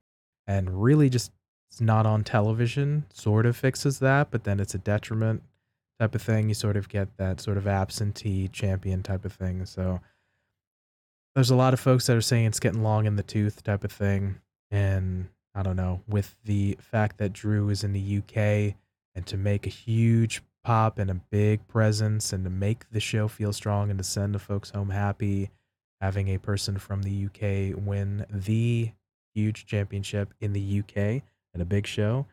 and 0.46 0.82
really 0.84 1.10
just 1.10 1.32
not 1.80 2.06
on 2.06 2.24
television 2.24 3.06
sort 3.12 3.46
of 3.46 3.58
fixes 3.58 4.00
that, 4.00 4.30
but 4.30 4.44
then 4.44 4.60
it's 4.60 4.76
a 4.76 4.80
detriment 4.80 5.42
type 6.00 6.14
of 6.14 6.22
thing. 6.22 6.48
You 6.48 6.54
sort 6.54 6.78
of 6.78 6.90
get 6.90 7.18
that 7.18 7.42
sort 7.42 7.58
of 7.58 7.68
absentee 7.68 8.48
champion 8.48 9.02
type 9.02 9.26
of 9.26 9.34
thing. 9.34 9.66
So 9.66 10.00
there's 11.38 11.52
a 11.52 11.56
lot 11.56 11.72
of 11.72 11.80
folks 11.80 12.08
that 12.08 12.18
are 12.18 12.22
saying 12.22 12.46
it's 12.46 12.60
getting 12.60 12.82
long 12.82 13.06
in 13.06 13.16
the 13.16 13.22
tooth 13.22 13.62
type 13.62 13.84
of 13.84 13.92
thing. 13.92 14.40
And 14.72 15.28
I 15.54 15.62
don't 15.62 15.76
know, 15.76 16.02
with 16.08 16.36
the 16.46 16.76
fact 16.82 17.20
that 17.20 17.32
Drew 17.32 17.70
is 17.70 17.84
in 17.84 17.94
the 17.94 18.18
UK 18.18 18.74
and 19.14 19.24
to 19.28 19.38
make 19.38 19.68
a 19.68 19.70
huge 19.70 20.42
pop 20.64 20.98
and 20.98 21.12
a 21.12 21.22
big 21.30 21.68
presence 21.68 22.34
and 22.34 22.44
to 22.44 22.50
make 22.50 22.90
the 22.90 23.00
show 23.00 23.28
feel 23.28 23.54
strong 23.54 23.92
and 23.92 24.00
to 24.00 24.04
send 24.04 24.34
the 24.34 24.40
folks 24.40 24.72
home 24.72 24.90
happy, 24.90 25.52
having 26.02 26.28
a 26.30 26.40
person 26.40 26.80
from 26.80 27.04
the 27.04 27.26
UK 27.26 27.80
win 27.86 28.26
the 28.32 28.90
huge 29.36 29.68
championship 29.68 30.34
in 30.42 30.54
the 30.54 30.80
UK 30.80 31.22
at 31.54 31.62
a 31.62 31.66
big 31.66 31.86
show 31.86 32.26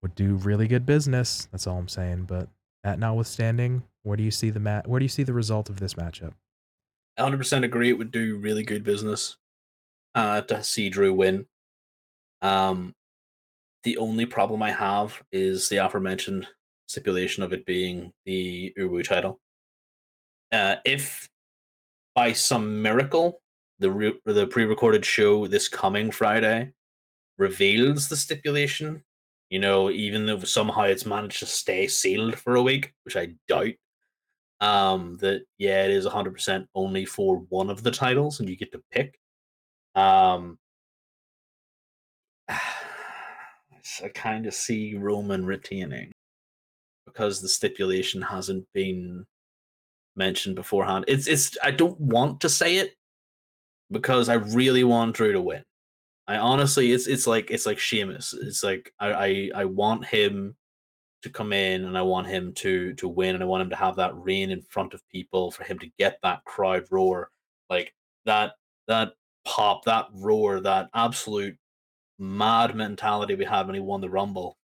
would 0.00 0.14
do 0.14 0.36
really 0.36 0.68
good 0.68 0.86
business. 0.86 1.48
That's 1.50 1.66
all 1.66 1.78
I'm 1.78 1.88
saying. 1.88 2.26
But 2.28 2.48
that 2.84 3.00
notwithstanding, 3.00 3.82
where 4.04 4.16
do 4.16 4.22
you 4.22 4.30
see 4.30 4.50
the 4.50 4.60
mat? 4.60 4.86
Where 4.86 5.00
do 5.00 5.04
you 5.04 5.08
see 5.08 5.24
the 5.24 5.32
result 5.32 5.68
of 5.68 5.80
this 5.80 5.94
matchup? 5.94 6.34
100% 7.18 7.64
agree 7.64 7.90
it 7.90 7.98
would 7.98 8.10
do 8.10 8.36
really 8.38 8.62
good 8.62 8.84
business 8.84 9.36
uh, 10.14 10.40
to 10.42 10.62
see 10.62 10.88
Drew 10.88 11.12
win. 11.12 11.46
Um, 12.42 12.94
The 13.84 13.96
only 13.98 14.26
problem 14.26 14.62
I 14.62 14.70
have 14.72 15.22
is 15.32 15.68
the 15.68 15.78
aforementioned 15.78 16.46
stipulation 16.88 17.42
of 17.42 17.52
it 17.52 17.64
being 17.66 18.12
the 18.24 18.72
Uwu 18.78 19.04
title. 19.04 19.40
Uh, 20.52 20.76
if 20.84 21.28
by 22.14 22.32
some 22.32 22.82
miracle 22.82 23.40
the 23.78 23.90
re- 23.90 24.20
the 24.24 24.46
pre-recorded 24.46 25.04
show 25.04 25.46
this 25.46 25.68
coming 25.68 26.10
Friday 26.10 26.72
reveals 27.38 28.08
the 28.08 28.16
stipulation, 28.16 29.04
you 29.50 29.60
know, 29.60 29.90
even 29.90 30.26
though 30.26 30.40
somehow 30.40 30.82
it's 30.82 31.06
managed 31.06 31.38
to 31.38 31.46
stay 31.46 31.86
sealed 31.86 32.36
for 32.36 32.56
a 32.56 32.62
week, 32.62 32.92
which 33.04 33.16
I 33.16 33.34
doubt, 33.46 33.74
um, 34.60 35.16
that 35.18 35.42
yeah, 35.58 35.84
it 35.84 35.90
is 35.90 36.06
100% 36.06 36.66
only 36.74 37.04
for 37.04 37.38
one 37.48 37.70
of 37.70 37.82
the 37.82 37.90
titles 37.90 38.40
and 38.40 38.48
you 38.48 38.56
get 38.56 38.72
to 38.72 38.82
pick. 38.90 39.18
Um, 39.94 40.58
I 42.50 44.08
kind 44.14 44.46
of 44.46 44.54
see 44.54 44.96
Roman 44.96 45.46
retaining 45.46 46.12
because 47.06 47.40
the 47.40 47.48
stipulation 47.48 48.20
hasn't 48.20 48.66
been 48.74 49.24
mentioned 50.16 50.56
beforehand. 50.56 51.04
It's 51.08 51.26
it's 51.26 51.56
I 51.62 51.70
don't 51.70 51.98
want 51.98 52.40
to 52.42 52.48
say 52.48 52.76
it 52.76 52.94
because 53.90 54.28
I 54.28 54.34
really 54.34 54.84
want 54.84 55.16
Drew 55.16 55.32
to 55.32 55.40
win. 55.40 55.62
I 56.26 56.36
honestly 56.36 56.92
it's 56.92 57.06
it's 57.06 57.26
like 57.26 57.50
it's 57.50 57.66
like 57.66 57.78
Sheamus. 57.78 58.34
It's 58.34 58.62
like 58.62 58.92
I, 59.00 59.12
I 59.12 59.50
I 59.54 59.64
want 59.64 60.04
him 60.04 60.56
to 61.22 61.30
come 61.30 61.52
in 61.52 61.84
and 61.84 61.98
I 61.98 62.02
want 62.02 62.26
him 62.28 62.52
to 62.54 62.94
to 62.94 63.08
win 63.08 63.34
and 63.34 63.42
I 63.42 63.46
want 63.46 63.62
him 63.62 63.70
to 63.70 63.76
have 63.76 63.96
that 63.96 64.16
reign 64.16 64.50
in 64.50 64.62
front 64.62 64.94
of 64.94 65.08
people 65.08 65.50
for 65.50 65.64
him 65.64 65.78
to 65.80 65.90
get 65.98 66.18
that 66.22 66.44
crowd 66.44 66.84
roar. 66.90 67.30
Like 67.70 67.92
that 68.24 68.52
that 68.86 69.12
pop, 69.44 69.84
that 69.84 70.06
roar, 70.12 70.60
that 70.60 70.90
absolute 70.94 71.56
mad 72.18 72.74
mentality 72.74 73.34
we 73.34 73.44
had 73.44 73.66
when 73.66 73.74
he 73.74 73.80
won 73.80 74.00
the 74.00 74.10
Rumble 74.10 74.58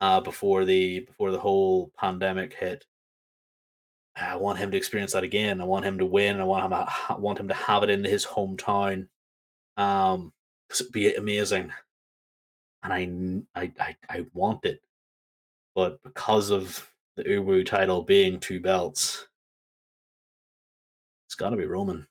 uh, 0.00 0.20
before 0.20 0.64
the 0.64 1.00
before 1.00 1.30
the 1.30 1.38
whole 1.38 1.90
pandemic 1.98 2.54
hit. 2.54 2.84
I 4.16 4.36
want 4.36 4.58
him 4.58 4.70
to 4.70 4.76
experience 4.76 5.12
that 5.12 5.24
again. 5.24 5.60
I 5.60 5.64
want 5.64 5.84
him 5.84 5.98
to 5.98 6.06
win. 6.06 6.40
I 6.40 6.44
want 6.44 6.64
him 6.64 6.72
I 6.72 7.16
want 7.18 7.38
him 7.38 7.48
to 7.48 7.54
have 7.54 7.82
it 7.82 7.90
in 7.90 8.04
his 8.04 8.24
hometown. 8.24 9.08
Um, 9.76 10.32
it'd 10.70 10.92
be 10.92 11.14
amazing, 11.14 11.70
and 12.82 13.44
I, 13.54 13.60
I 13.60 13.72
I 13.78 13.96
I 14.08 14.26
want 14.32 14.64
it, 14.64 14.80
but 15.76 16.02
because 16.02 16.50
of 16.50 16.90
the 17.16 17.22
Uwu 17.24 17.64
title 17.64 18.02
being 18.02 18.40
two 18.40 18.58
belts, 18.58 19.28
it's 21.28 21.34
got 21.34 21.50
to 21.50 21.56
be 21.56 21.66
Roman. 21.66 22.08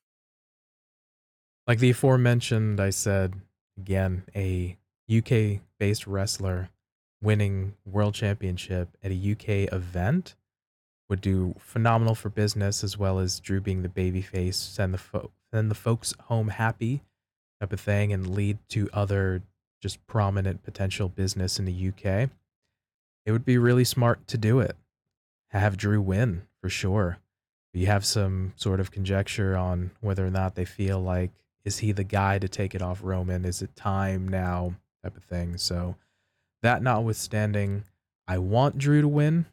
Like 1.68 1.80
the 1.80 1.90
aforementioned, 1.90 2.80
I 2.80 2.92
said 2.92 3.34
again, 3.78 4.24
a 4.36 4.78
UK 5.14 5.62
based 5.80 6.06
wrestler 6.06 6.70
winning 7.22 7.74
world 7.86 8.14
championship 8.14 8.90
at 9.04 9.12
a 9.12 9.32
UK 9.32 9.74
event 9.74 10.36
would 11.10 11.22
do 11.22 11.56
phenomenal 11.60 12.14
for 12.14 12.30
business 12.30 12.84
as 12.84 12.98
well 12.98 13.18
as 13.18 13.40
Drew 13.40 13.62
being 13.62 13.82
the 13.82 13.90
baby 13.90 14.22
face, 14.22 14.58
send 14.58 14.94
the 14.94 15.00
fo- 15.00 15.32
send 15.52 15.72
the 15.72 15.76
folks 15.76 16.14
home 16.26 16.50
happy 16.50 17.02
type 17.60 17.74
of 17.74 17.80
thing 17.80 18.14
and 18.14 18.36
lead 18.36 18.60
to 18.70 18.90
other 18.94 19.42
just 19.82 20.06
prominent 20.06 20.64
potential 20.64 21.10
business 21.10 21.58
in 21.58 21.66
the 21.66 21.90
UK. 21.90 22.30
It 23.26 23.32
would 23.32 23.46
be 23.46 23.58
really 23.58 23.84
smart 23.84 24.28
to 24.28 24.38
do 24.38 24.60
it. 24.60 24.76
Have 25.50 25.78
Drew 25.78 26.02
win 26.02 26.44
for 26.62 26.70
sure. 26.70 27.18
You 27.74 27.88
have 27.88 28.06
some 28.06 28.54
sort 28.56 28.80
of 28.80 28.92
conjecture 28.92 29.58
on 29.58 29.92
whether 30.00 30.26
or 30.26 30.32
not 30.32 30.56
they 30.56 30.66
feel 30.66 31.00
like 31.00 31.32
is 31.66 31.80
he 31.80 31.92
the 31.92 32.04
guy 32.04 32.40
to 32.40 32.48
take 32.48 32.76
it 32.76 32.82
off 32.82 33.02
Roman? 33.04 33.44
Is 33.44 33.62
it 33.62 33.76
time 33.76 34.28
now? 34.28 34.76
Type 35.04 35.18
of 35.18 35.24
thing. 35.24 35.58
So 35.58 35.96
that 36.62 36.82
notwithstanding, 36.82 37.84
I 38.28 38.38
want 38.38 38.78
Drew 38.78 39.02
to 39.02 39.08
win 39.08 39.46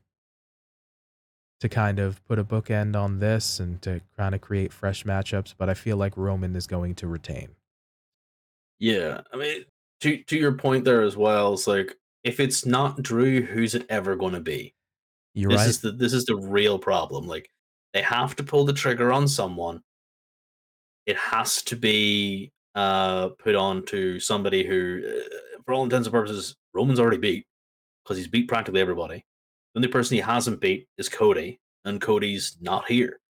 to 1.61 1.69
kind 1.69 1.99
of 1.99 2.25
put 2.27 2.39
a 2.39 2.45
bookend 2.45 2.97
on 2.97 3.19
this 3.21 3.61
and 3.61 3.81
to 3.83 4.01
kind 4.17 4.35
of 4.35 4.41
create 4.41 4.73
fresh 4.73 5.05
matchups, 5.05 5.55
but 5.57 5.69
I 5.69 5.75
feel 5.75 5.97
like 5.97 6.17
Roman 6.17 6.57
is 6.57 6.67
going 6.67 6.95
to 6.97 7.07
retain. 7.07 7.51
Yeah, 8.79 9.21
I 9.33 9.37
mean, 9.37 9.65
to 10.01 10.17
to 10.25 10.37
your 10.37 10.53
point 10.53 10.85
there 10.85 11.03
as 11.03 11.17
well, 11.17 11.55
it's 11.55 11.69
like 11.69 11.97
if 12.25 12.41
it's 12.41 12.65
not 12.65 13.03
Drew, 13.03 13.43
who's 13.43 13.75
it 13.75 13.87
ever 13.89 14.17
going 14.17 14.35
to 14.35 14.41
be? 14.41 14.75
You're 15.35 15.51
this 15.51 15.61
right. 15.61 15.69
is 15.69 15.81
the 15.81 15.93
this 15.93 16.13
is 16.13 16.25
the 16.25 16.37
real 16.37 16.79
problem. 16.79 17.27
Like 17.27 17.49
they 17.95 18.03
have 18.03 18.37
to 18.37 18.43
pull 18.43 18.65
the 18.65 18.73
trigger 18.73 19.13
on 19.13 19.27
someone. 19.27 19.83
It 21.07 21.17
has 21.17 21.63
to 21.65 21.77
be 21.77 22.53
uh 22.75 23.31
put 23.39 23.55
on 23.55 23.85
to 23.87 24.19
somebody 24.21 24.65
who, 24.65 25.03
uh, 25.07 25.63
for 25.65 25.75
all 25.75 25.85
intents 25.85 26.07
and 26.07 26.13
purposes, 26.13 26.55
Roman's 26.75 27.01
already 27.01 27.19
beat 27.19 27.47
because 28.05 28.17
he's 28.17 28.29
beat 28.29 28.49
practically 28.49 28.81
everybody. 28.81 29.25
The 29.75 29.79
only 29.79 29.89
person 29.89 30.17
he 30.17 30.21
hasn't 30.21 30.61
beat 30.61 30.87
is 30.99 31.09
Cody, 31.09 31.59
and 31.85 32.01
Cody's 32.01 32.57
not 32.61 32.87
here. 32.87 33.21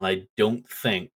And 0.00 0.08
I 0.08 0.26
don't 0.38 0.66
think 0.68 1.10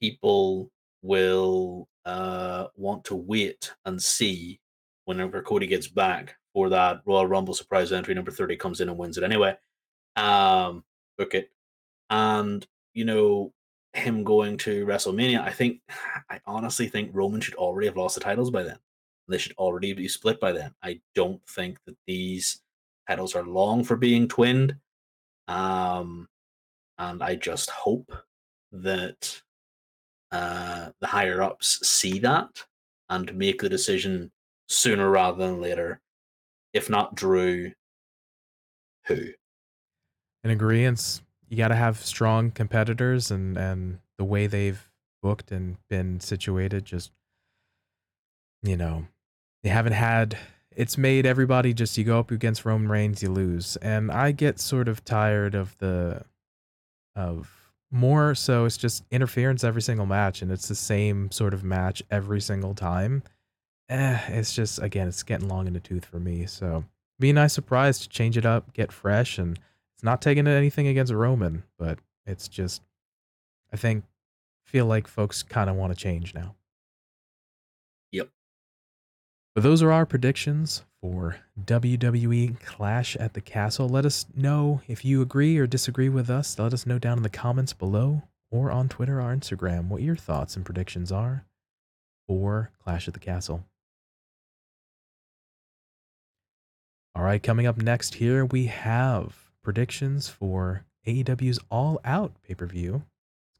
people 0.00 0.70
will 1.02 1.88
uh, 2.04 2.66
want 2.76 3.04
to 3.06 3.16
wait 3.16 3.72
and 3.84 4.00
see 4.00 4.60
whenever 5.04 5.42
Cody 5.42 5.66
gets 5.66 5.88
back 5.88 6.36
for 6.52 6.68
that 6.68 7.02
Royal 7.04 7.26
Rumble 7.26 7.54
surprise 7.54 7.92
entry. 7.92 8.14
Number 8.14 8.30
30 8.30 8.56
comes 8.56 8.80
in 8.80 8.88
and 8.88 8.98
wins 8.98 9.18
it 9.18 9.24
anyway. 9.24 9.56
Um, 10.16 10.84
book 11.18 11.34
it. 11.34 11.50
And, 12.10 12.66
you 12.94 13.04
know, 13.04 13.52
him 13.94 14.24
going 14.24 14.56
to 14.58 14.86
WrestleMania, 14.86 15.40
I 15.40 15.50
think, 15.50 15.80
I 16.30 16.40
honestly 16.46 16.88
think 16.88 17.10
Roman 17.12 17.40
should 17.40 17.54
already 17.54 17.86
have 17.86 17.96
lost 17.96 18.14
the 18.14 18.20
titles 18.20 18.50
by 18.50 18.62
then. 18.62 18.78
They 19.28 19.38
should 19.38 19.56
already 19.56 19.92
be 19.92 20.08
split 20.08 20.40
by 20.40 20.52
then. 20.52 20.74
I 20.82 21.00
don't 21.14 21.40
think 21.46 21.78
that 21.86 21.96
these 22.06 22.60
titles 23.08 23.34
are 23.34 23.44
long 23.44 23.84
for 23.84 23.96
being 23.96 24.28
twinned. 24.28 24.76
Um, 25.48 26.28
and 26.98 27.22
I 27.22 27.36
just 27.36 27.70
hope 27.70 28.12
that 28.72 29.40
uh, 30.30 30.90
the 31.00 31.06
higher 31.06 31.42
ups 31.42 31.86
see 31.86 32.18
that 32.20 32.64
and 33.08 33.34
make 33.34 33.60
the 33.60 33.68
decision 33.68 34.30
sooner 34.68 35.10
rather 35.10 35.38
than 35.38 35.60
later. 35.60 36.00
If 36.72 36.88
not 36.88 37.14
Drew, 37.14 37.72
who? 39.06 39.28
In 40.44 40.50
agreement, 40.50 41.20
you 41.48 41.56
got 41.56 41.68
to 41.68 41.76
have 41.76 41.98
strong 41.98 42.50
competitors, 42.50 43.30
and 43.30 43.56
and 43.56 43.98
the 44.18 44.24
way 44.24 44.46
they've 44.46 44.88
booked 45.22 45.52
and 45.52 45.76
been 45.88 46.20
situated, 46.20 46.84
just 46.84 47.12
you 48.62 48.76
know, 48.76 49.06
they 49.62 49.70
haven't 49.70 49.92
had. 49.92 50.36
It's 50.74 50.96
made 50.96 51.26
everybody 51.26 51.74
just 51.74 51.98
you 51.98 52.04
go 52.04 52.18
up 52.18 52.30
against 52.30 52.64
Roman 52.64 52.90
Reigns, 52.90 53.22
you 53.22 53.30
lose, 53.30 53.76
and 53.76 54.10
I 54.10 54.32
get 54.32 54.58
sort 54.58 54.88
of 54.88 55.04
tired 55.04 55.54
of 55.54 55.76
the 55.78 56.24
of 57.14 57.62
more 57.90 58.34
so 58.34 58.64
it's 58.64 58.78
just 58.78 59.04
interference 59.10 59.62
every 59.62 59.82
single 59.82 60.06
match 60.06 60.40
and 60.40 60.50
it's 60.50 60.66
the 60.66 60.74
same 60.74 61.30
sort 61.30 61.52
of 61.52 61.62
match 61.62 62.02
every 62.10 62.40
single 62.40 62.74
time 62.74 63.22
eh, 63.92 64.18
it's 64.28 64.54
just 64.54 64.80
again 64.82 65.08
it's 65.08 65.22
getting 65.22 65.48
long 65.48 65.66
in 65.66 65.72
the 65.72 65.80
tooth 65.80 66.04
for 66.04 66.18
me 66.18 66.46
so 66.46 66.84
be 67.20 67.30
a 67.30 67.32
nice 67.32 67.52
surprise 67.52 67.98
to 68.00 68.08
change 68.08 68.36
it 68.36 68.46
up 68.46 68.72
get 68.72 68.90
fresh 68.92 69.38
and 69.38 69.58
it's 69.94 70.02
not 70.02 70.20
taking 70.22 70.46
anything 70.46 70.86
against 70.86 71.12
roman 71.12 71.62
but 71.78 71.98
it's 72.26 72.48
just 72.48 72.82
i 73.72 73.76
think 73.76 74.04
feel 74.64 74.86
like 74.86 75.06
folks 75.06 75.42
kind 75.42 75.68
of 75.70 75.76
want 75.76 75.92
to 75.92 75.96
change 75.96 76.34
now 76.34 76.54
Yep. 78.12 78.28
but 79.54 79.62
those 79.62 79.82
are 79.82 79.92
our 79.92 80.06
predictions 80.06 80.82
for 81.00 81.36
WWE 81.64 82.60
Clash 82.60 83.16
at 83.16 83.34
the 83.34 83.40
Castle. 83.40 83.88
Let 83.88 84.06
us 84.06 84.24
know 84.36 84.80
if 84.86 85.04
you 85.04 85.20
agree 85.20 85.58
or 85.58 85.66
disagree 85.66 86.08
with 86.08 86.30
us. 86.30 86.56
Let 86.58 86.72
us 86.72 86.86
know 86.86 87.00
down 87.00 87.16
in 87.16 87.24
the 87.24 87.28
comments 87.28 87.72
below 87.72 88.22
or 88.52 88.70
on 88.70 88.88
Twitter 88.88 89.20
or 89.20 89.34
Instagram 89.34 89.88
what 89.88 90.00
your 90.02 90.14
thoughts 90.14 90.54
and 90.54 90.64
predictions 90.64 91.10
are 91.10 91.44
for 92.28 92.70
Clash 92.84 93.08
at 93.08 93.14
the 93.14 93.20
Castle. 93.20 93.64
All 97.14 97.22
right, 97.22 97.42
coming 97.42 97.66
up 97.66 97.76
next 97.76 98.14
here, 98.14 98.46
we 98.46 98.66
have 98.66 99.50
predictions 99.62 100.28
for 100.28 100.86
AEW's 101.06 101.58
All 101.70 102.00
Out 102.04 102.32
pay 102.42 102.54
per 102.54 102.66
view. 102.66 103.02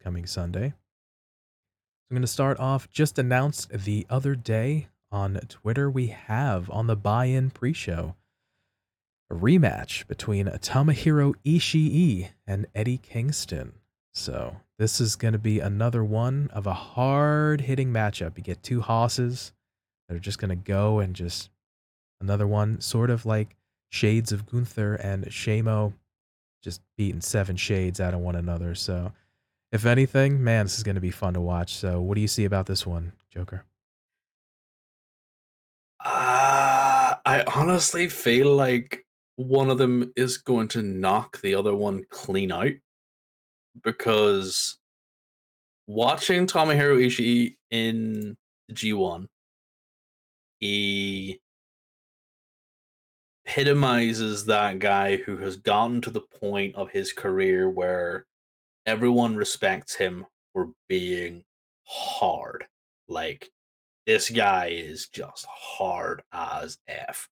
Coming 0.03 0.27
Sunday. 0.27 0.67
I'm 0.67 2.15
going 2.15 2.23
to 2.23 2.27
start 2.27 2.59
off 2.59 2.91
just 2.91 3.19
announced 3.19 3.71
the 3.71 4.07
other 4.11 4.35
day 4.35 4.89
on 5.13 5.39
Twitter, 5.49 5.91
we 5.91 6.07
have 6.09 6.71
on 6.71 6.87
the 6.87 6.97
buy 6.97 7.27
in 7.27 7.51
pre 7.51 7.75
show 7.75 8.17
a 9.31 9.35
rematch 9.35 10.07
between 10.07 10.47
Tomohiro 10.47 11.35
Ishii 11.45 12.31
and 12.47 12.67
Eddie 12.75 12.99
Kingston. 12.99 13.73
So, 14.15 14.57
this 14.79 15.01
is 15.01 15.17
going 15.17 15.33
to 15.33 15.39
be 15.39 15.61
another 15.61 16.03
one 16.03 16.51
of 16.53 16.67
a 16.67 16.75
hard 16.75 17.63
hitting 17.63 17.93
matchup. 17.93 18.37
You 18.37 18.43
get 18.43 18.63
two 18.63 18.81
hosses 18.81 19.53
that 20.09 20.17
are 20.17 20.21
just 20.21 20.39
going 20.39 20.49
to 20.49 20.57
go 20.57 20.99
and 20.99 21.15
just 21.15 21.51
another 22.23 22.47
one, 22.47 22.81
sort 22.81 23.11
of 23.11 23.27
like 23.27 23.57
Shades 23.91 24.33
of 24.33 24.47
Gunther 24.47 24.95
and 24.95 25.31
Sheamus, 25.33 25.93
just 26.63 26.81
beating 26.97 27.21
seven 27.21 27.57
shades 27.57 28.01
out 28.01 28.15
of 28.15 28.21
one 28.21 28.37
another. 28.37 28.75
So, 28.75 29.13
if 29.71 29.85
anything, 29.85 30.43
man, 30.43 30.65
this 30.65 30.79
is 30.79 30.83
going 30.83 30.95
to 30.95 31.01
be 31.01 31.11
fun 31.11 31.35
to 31.35 31.41
watch. 31.41 31.75
So, 31.75 32.01
what 32.01 32.15
do 32.15 32.21
you 32.21 32.29
see 32.29 32.45
about 32.45 32.67
this 32.67 32.87
one, 32.87 33.13
Joker? 33.31 33.65
Uh, 36.05 37.15
I 37.25 37.45
honestly 37.55 38.09
feel 38.09 38.55
like 38.55 39.05
one 39.37 39.71
of 39.71 39.79
them 39.79 40.13
is 40.17 40.39
going 40.39 40.69
to 40.69 40.83
knock 40.83 41.41
the 41.41 41.55
other 41.55 41.75
one 41.75 42.05
clean 42.11 42.53
out 42.53 42.73
because 43.83 44.79
watching 45.87 46.47
Tomohiro 46.47 47.05
Ishii 47.05 47.57
in 47.71 48.37
G1, 48.73 49.27
he 50.61 51.41
epitomizes 53.45 54.45
that 54.47 54.79
guy 54.79 55.17
who 55.17 55.37
has 55.37 55.57
gotten 55.57 56.01
to 56.01 56.11
the 56.11 56.21
point 56.21 56.75
of 56.75 56.91
his 56.91 57.13
career 57.13 57.69
where 57.69 58.27
everyone 58.87 59.37
respects 59.37 59.95
him 59.95 60.27
for 60.53 60.71
being 60.89 61.45
hard. 61.85 62.65
Like 63.09 63.51
this 64.07 64.31
guy 64.31 64.69
is 64.69 65.09
just 65.09 65.47
hard 65.49 66.23
as 66.33 66.79
F. 66.89 67.29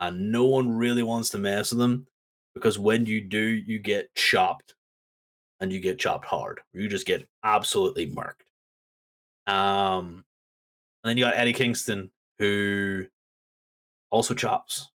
And 0.00 0.30
no 0.30 0.44
one 0.44 0.70
really 0.70 1.02
wants 1.02 1.30
to 1.30 1.38
mess 1.38 1.72
with 1.72 1.80
him 1.80 2.06
because 2.54 2.78
when 2.78 3.04
you 3.06 3.20
do, 3.20 3.40
you 3.40 3.78
get 3.78 4.14
chopped 4.14 4.74
and 5.60 5.72
you 5.72 5.80
get 5.80 5.98
chopped 5.98 6.24
hard. 6.24 6.60
You 6.72 6.88
just 6.88 7.06
get 7.06 7.26
absolutely 7.42 8.06
marked. 8.06 8.44
Um, 9.46 10.24
and 11.02 11.10
then 11.10 11.16
you 11.16 11.24
got 11.24 11.36
Eddie 11.36 11.52
Kingston 11.52 12.10
who 12.38 13.06
also 14.10 14.34
chops. 14.34 14.90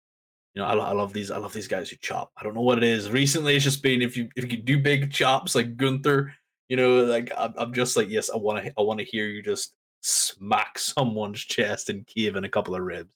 You 0.58 0.64
know, 0.64 0.70
I, 0.70 0.88
I 0.88 0.92
love 0.92 1.12
these. 1.12 1.30
I 1.30 1.38
love 1.38 1.52
these 1.52 1.68
guys 1.68 1.88
who 1.88 1.94
chop. 2.00 2.32
I 2.36 2.42
don't 2.42 2.56
know 2.56 2.62
what 2.62 2.78
it 2.78 2.82
is. 2.82 3.10
Recently, 3.10 3.54
it's 3.54 3.62
just 3.62 3.80
been 3.80 4.02
if 4.02 4.16
you 4.16 4.28
if 4.34 4.50
you 4.50 4.58
do 4.58 4.76
big 4.76 5.12
chops 5.12 5.54
like 5.54 5.76
Gunther, 5.76 6.34
you 6.68 6.76
know, 6.76 7.04
like 7.04 7.30
I'm, 7.38 7.54
I'm 7.56 7.72
just 7.72 7.96
like 7.96 8.08
yes, 8.08 8.28
I 8.28 8.36
want 8.38 8.64
to 8.64 8.72
I 8.76 8.82
want 8.82 8.98
to 8.98 9.06
hear 9.06 9.28
you 9.28 9.40
just 9.40 9.74
smack 10.00 10.76
someone's 10.76 11.38
chest 11.38 11.90
and 11.90 12.04
give 12.08 12.34
in 12.34 12.42
a 12.42 12.48
couple 12.48 12.74
of 12.74 12.82
ribs. 12.82 13.12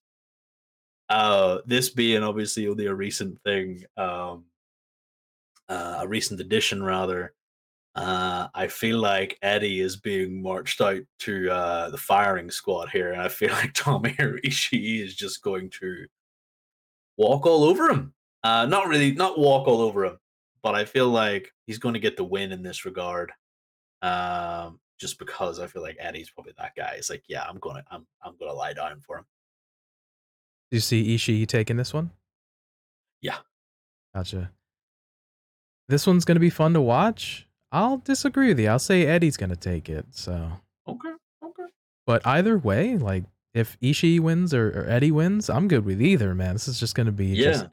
Uh, 1.08 1.58
this 1.66 1.90
being 1.90 2.22
obviously 2.22 2.68
only 2.68 2.86
a 2.86 2.94
recent 2.94 3.42
thing, 3.42 3.82
um, 3.96 4.44
uh, 5.68 5.96
a 6.02 6.06
recent 6.06 6.40
addition 6.40 6.80
rather. 6.80 7.34
Uh, 7.96 8.46
I 8.54 8.68
feel 8.68 8.98
like 8.98 9.36
Eddie 9.42 9.80
is 9.80 9.96
being 9.96 10.40
marched 10.40 10.80
out 10.80 11.02
to 11.18 11.50
uh, 11.50 11.90
the 11.90 11.98
firing 11.98 12.52
squad 12.52 12.90
here, 12.90 13.10
and 13.10 13.20
I 13.20 13.26
feel 13.26 13.50
like 13.52 13.72
Tomohiro 13.72 14.40
Ishii 14.44 15.02
is 15.02 15.16
just 15.16 15.42
going 15.42 15.70
to 15.80 16.06
walk 17.22 17.46
all 17.46 17.64
over 17.64 17.88
him. 17.88 18.12
Uh, 18.42 18.66
not 18.66 18.88
really, 18.88 19.12
not 19.12 19.38
walk 19.38 19.68
all 19.68 19.80
over 19.80 20.04
him, 20.04 20.18
but 20.62 20.74
I 20.74 20.84
feel 20.84 21.08
like 21.08 21.52
he's 21.66 21.78
going 21.78 21.94
to 21.94 22.00
get 22.00 22.16
the 22.16 22.24
win 22.24 22.52
in 22.52 22.62
this 22.62 22.84
regard. 22.84 23.32
Um, 24.02 24.80
just 24.98 25.18
because 25.18 25.58
I 25.58 25.66
feel 25.66 25.82
like 25.82 25.96
Eddie's 25.98 26.30
probably 26.30 26.54
that 26.58 26.74
guy. 26.76 26.94
It's 26.96 27.10
like, 27.10 27.24
yeah, 27.28 27.44
I'm 27.48 27.58
gonna, 27.58 27.84
I'm, 27.90 28.06
I'm 28.24 28.34
gonna 28.38 28.52
lie 28.52 28.72
down 28.72 29.00
for 29.00 29.18
him. 29.18 29.24
Do 30.70 30.76
you 30.76 30.80
see 30.80 31.14
Ishii 31.14 31.46
taking 31.48 31.76
this 31.76 31.92
one? 31.92 32.10
Yeah. 33.20 33.38
Gotcha. 34.14 34.50
This 35.88 36.06
one's 36.06 36.24
gonna 36.24 36.40
be 36.40 36.50
fun 36.50 36.72
to 36.74 36.80
watch. 36.80 37.48
I'll 37.72 37.98
disagree 37.98 38.48
with 38.48 38.60
you. 38.60 38.68
I'll 38.68 38.78
say 38.78 39.06
Eddie's 39.06 39.36
gonna 39.36 39.56
take 39.56 39.88
it. 39.88 40.06
So 40.10 40.50
okay, 40.86 41.12
okay. 41.44 41.70
But 42.06 42.26
either 42.26 42.58
way, 42.58 42.96
like 42.96 43.24
if 43.54 43.78
Ishii 43.80 44.20
wins 44.20 44.54
or, 44.54 44.70
or 44.70 44.88
Eddie 44.88 45.10
wins, 45.10 45.50
I'm 45.50 45.68
good 45.68 45.84
with 45.84 46.00
either. 46.00 46.34
Man, 46.34 46.54
this 46.54 46.68
is 46.68 46.80
just 46.80 46.94
gonna 46.94 47.12
be 47.12 47.26
yeah. 47.26 47.52
Just, 47.52 47.66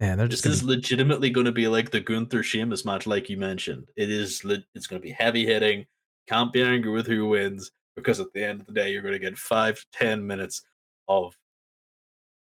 man, 0.00 0.18
they're 0.18 0.28
just. 0.28 0.44
This 0.44 0.54
is 0.54 0.62
be... 0.62 0.68
legitimately 0.68 1.30
going 1.30 1.46
to 1.46 1.52
be 1.52 1.68
like 1.68 1.90
the 1.90 2.00
Gunther 2.00 2.42
Sheamus 2.42 2.84
match, 2.84 3.06
like 3.06 3.30
you 3.30 3.36
mentioned. 3.36 3.88
It 3.96 4.10
is. 4.10 4.42
It's 4.74 4.86
going 4.86 5.00
to 5.00 5.06
be 5.06 5.12
heavy 5.12 5.46
hitting. 5.46 5.86
Can't 6.28 6.52
be 6.52 6.62
angry 6.62 6.92
with 6.92 7.06
who 7.06 7.28
wins 7.28 7.70
because 7.96 8.20
at 8.20 8.32
the 8.34 8.44
end 8.44 8.60
of 8.60 8.66
the 8.66 8.72
day, 8.72 8.92
you're 8.92 9.02
going 9.02 9.12
to 9.12 9.18
get 9.18 9.36
five 9.36 9.76
to 9.76 9.86
ten 9.92 10.26
minutes 10.26 10.62
of 11.08 11.34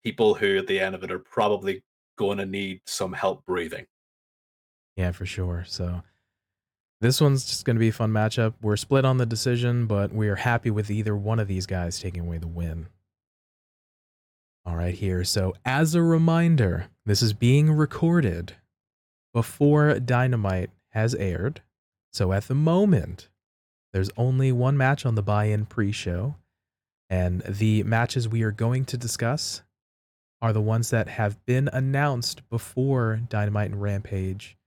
people 0.03 0.33
who, 0.33 0.57
at 0.57 0.67
the 0.67 0.79
end 0.79 0.95
of 0.95 1.03
it, 1.03 1.11
are 1.11 1.19
probably 1.19 1.83
going 2.17 2.37
to 2.37 2.45
need 2.45 2.81
some 2.85 3.13
help 3.13 3.45
breathing. 3.45 3.85
Yeah, 4.95 5.11
for 5.11 5.25
sure. 5.25 5.65
So 5.67 6.03
this 7.03 7.19
one's 7.19 7.43
just 7.43 7.65
going 7.65 7.75
to 7.75 7.81
be 7.81 7.89
a 7.89 7.93
fun 7.93 8.11
matchup. 8.11 8.53
We're 8.61 8.77
split 8.77 9.03
on 9.03 9.17
the 9.17 9.25
decision, 9.25 9.87
but 9.87 10.13
we 10.13 10.29
are 10.29 10.37
happy 10.37 10.71
with 10.71 10.89
either 10.89 11.13
one 11.13 11.37
of 11.37 11.49
these 11.49 11.65
guys 11.65 11.99
taking 11.99 12.21
away 12.21 12.37
the 12.37 12.47
win. 12.47 12.87
All 14.65 14.77
right, 14.77 14.95
here. 14.95 15.25
So, 15.25 15.53
as 15.65 15.95
a 15.95 16.01
reminder, 16.01 16.85
this 17.05 17.21
is 17.21 17.33
being 17.33 17.73
recorded 17.73 18.53
before 19.33 19.99
Dynamite 19.99 20.69
has 20.91 21.13
aired. 21.15 21.61
So, 22.13 22.31
at 22.31 22.47
the 22.47 22.55
moment, 22.55 23.27
there's 23.91 24.09
only 24.15 24.53
one 24.53 24.77
match 24.77 25.05
on 25.05 25.15
the 25.15 25.21
buy 25.21 25.45
in 25.45 25.65
pre 25.65 25.91
show. 25.91 26.35
And 27.09 27.41
the 27.41 27.83
matches 27.83 28.29
we 28.29 28.43
are 28.43 28.51
going 28.51 28.85
to 28.85 28.97
discuss 28.97 29.61
are 30.41 30.53
the 30.53 30.61
ones 30.61 30.89
that 30.91 31.09
have 31.09 31.45
been 31.45 31.67
announced 31.73 32.49
before 32.49 33.19
Dynamite 33.27 33.71
and 33.71 33.81
Rampage 33.81 34.57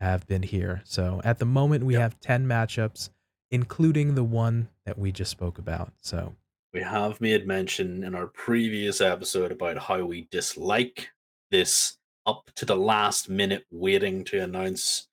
have 0.00 0.26
been 0.26 0.42
here. 0.42 0.82
So 0.84 1.20
at 1.24 1.38
the 1.38 1.44
moment, 1.44 1.84
we 1.84 1.94
yep. 1.94 2.02
have 2.02 2.20
10 2.20 2.46
matchups, 2.46 3.10
including 3.50 4.14
the 4.14 4.24
one 4.24 4.68
that 4.84 4.98
we 4.98 5.12
just 5.12 5.30
spoke 5.30 5.58
about. 5.58 5.92
So 6.00 6.34
we 6.72 6.82
have 6.82 7.20
made 7.20 7.46
mention 7.46 8.04
in 8.04 8.14
our 8.14 8.26
previous 8.26 9.00
episode 9.00 9.52
about 9.52 9.78
how 9.78 10.04
we 10.04 10.28
dislike 10.30 11.08
this 11.50 11.96
up 12.26 12.50
to 12.56 12.66
the 12.66 12.76
last 12.76 13.28
minute 13.30 13.64
waiting 13.70 14.24
to 14.24 14.42
announce 14.42 15.08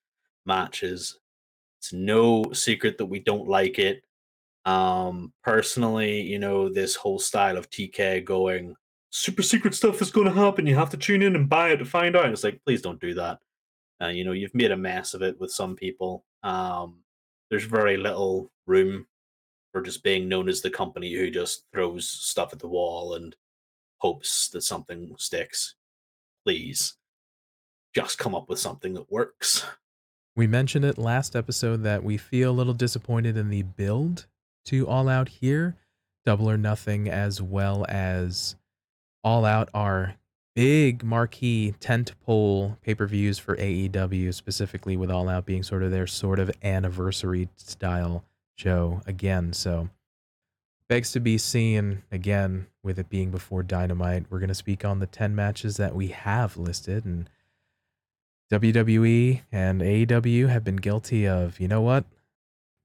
matches. 0.45 1.19
It's 1.79 1.93
no 1.93 2.51
secret 2.53 2.97
that 2.97 3.05
we 3.05 3.19
don't 3.19 3.47
like 3.47 3.79
it. 3.79 4.03
Um, 4.65 5.33
personally, 5.43 6.21
you 6.21 6.39
know, 6.39 6.69
this 6.69 6.95
whole 6.95 7.19
style 7.19 7.57
of 7.57 7.69
TK 7.69 8.23
going 8.23 8.75
super 9.09 9.43
secret 9.43 9.75
stuff 9.75 10.01
is 10.01 10.11
going 10.11 10.27
to 10.27 10.33
happen. 10.33 10.65
You 10.65 10.75
have 10.75 10.89
to 10.89 10.97
tune 10.97 11.21
in 11.21 11.35
and 11.35 11.47
buy 11.47 11.69
it 11.69 11.77
to 11.77 11.85
find 11.85 12.15
out. 12.15 12.29
It's 12.29 12.43
like, 12.43 12.59
please 12.65 12.81
don't 12.81 12.99
do 12.99 13.13
that. 13.13 13.39
Uh, 14.03 14.09
you 14.09 14.25
know, 14.25 14.33
you've 14.33 14.55
made 14.55 14.71
a 14.71 14.77
mess 14.77 15.13
of 15.13 15.21
it 15.21 15.39
with 15.39 15.51
some 15.51 15.75
people. 15.75 16.25
Um, 16.43 17.03
there's 17.49 17.63
very 17.63 17.95
little 17.95 18.51
room 18.67 19.07
for 19.71 19.81
just 19.81 20.03
being 20.03 20.27
known 20.27 20.49
as 20.49 20.61
the 20.61 20.69
company 20.69 21.13
who 21.13 21.29
just 21.29 21.65
throws 21.73 22.09
stuff 22.09 22.51
at 22.51 22.59
the 22.59 22.67
wall 22.67 23.13
and 23.13 23.35
hopes 23.99 24.49
that 24.49 24.61
something 24.61 25.15
sticks. 25.17 25.75
Please, 26.45 26.95
just 27.95 28.17
come 28.17 28.35
up 28.35 28.49
with 28.49 28.59
something 28.59 28.93
that 28.95 29.11
works. 29.11 29.65
We 30.35 30.47
mentioned 30.47 30.83
it 30.83 30.97
last 30.97 31.35
episode 31.35 31.83
that 31.83 32.03
we 32.03 32.17
feel 32.17 32.51
a 32.51 32.51
little 32.51 32.73
disappointed 32.73 33.37
in 33.37 33.49
the 33.49 33.61
build 33.61 34.25
to 34.65 34.87
All 34.87 35.07
Out 35.07 35.29
here. 35.29 35.77
Double 36.25 36.49
or 36.49 36.57
Nothing, 36.57 37.09
as 37.09 37.41
well 37.41 37.85
as 37.87 38.55
All 39.23 39.45
Out, 39.45 39.69
are 39.73 40.15
big 40.55 41.03
marquee 41.03 41.73
tentpole 41.79 42.79
pay-per-views 42.81 43.39
for 43.39 43.55
AEW, 43.55 44.33
specifically 44.33 44.95
with 44.95 45.09
All 45.09 45.29
Out 45.29 45.45
being 45.45 45.63
sort 45.63 45.83
of 45.83 45.91
their 45.91 46.07
sort 46.07 46.39
of 46.39 46.51
anniversary 46.63 47.49
style 47.55 48.23
show 48.55 49.01
again. 49.05 49.53
So 49.53 49.89
begs 50.87 51.11
to 51.13 51.19
be 51.19 51.37
seen 51.37 52.03
again 52.11 52.67
with 52.83 52.99
it 52.99 53.09
being 53.09 53.31
before 53.31 53.63
Dynamite. 53.63 54.25
We're 54.29 54.39
going 54.39 54.49
to 54.49 54.53
speak 54.53 54.85
on 54.85 54.99
the 54.99 55.07
10 55.07 55.35
matches 55.35 55.77
that 55.77 55.95
we 55.95 56.09
have 56.09 56.57
listed 56.57 57.05
and 57.05 57.29
WWE 58.51 59.41
and 59.51 59.81
AEW 59.81 60.49
have 60.49 60.63
been 60.63 60.75
guilty 60.75 61.27
of, 61.27 61.59
you 61.59 61.67
know 61.67 61.81
what? 61.81 62.05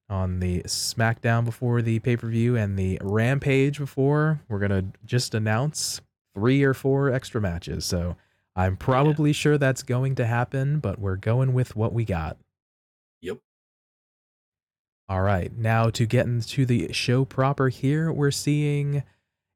On 0.08 0.40
the 0.40 0.62
SmackDown 0.62 1.44
before 1.44 1.82
the 1.82 1.98
pay-per-view 1.98 2.56
and 2.56 2.78
the 2.78 2.98
Rampage 3.02 3.78
before, 3.78 4.40
we're 4.48 4.60
going 4.60 4.70
to 4.70 4.86
just 5.04 5.34
announce 5.34 6.00
three 6.38 6.62
or 6.62 6.74
four 6.74 7.10
extra 7.12 7.40
matches. 7.40 7.84
So 7.84 8.16
I'm 8.54 8.76
probably 8.76 9.30
yeah. 9.30 9.34
sure 9.34 9.58
that's 9.58 9.82
going 9.82 10.14
to 10.16 10.26
happen, 10.26 10.78
but 10.78 10.98
we're 10.98 11.16
going 11.16 11.52
with 11.52 11.74
what 11.74 11.92
we 11.92 12.04
got. 12.04 12.36
Yep. 13.22 13.38
All 15.08 15.22
right. 15.22 15.56
Now 15.56 15.90
to 15.90 16.06
get 16.06 16.26
into 16.26 16.64
the 16.64 16.92
show 16.92 17.24
proper 17.24 17.68
here, 17.70 18.12
we're 18.12 18.30
seeing 18.30 19.02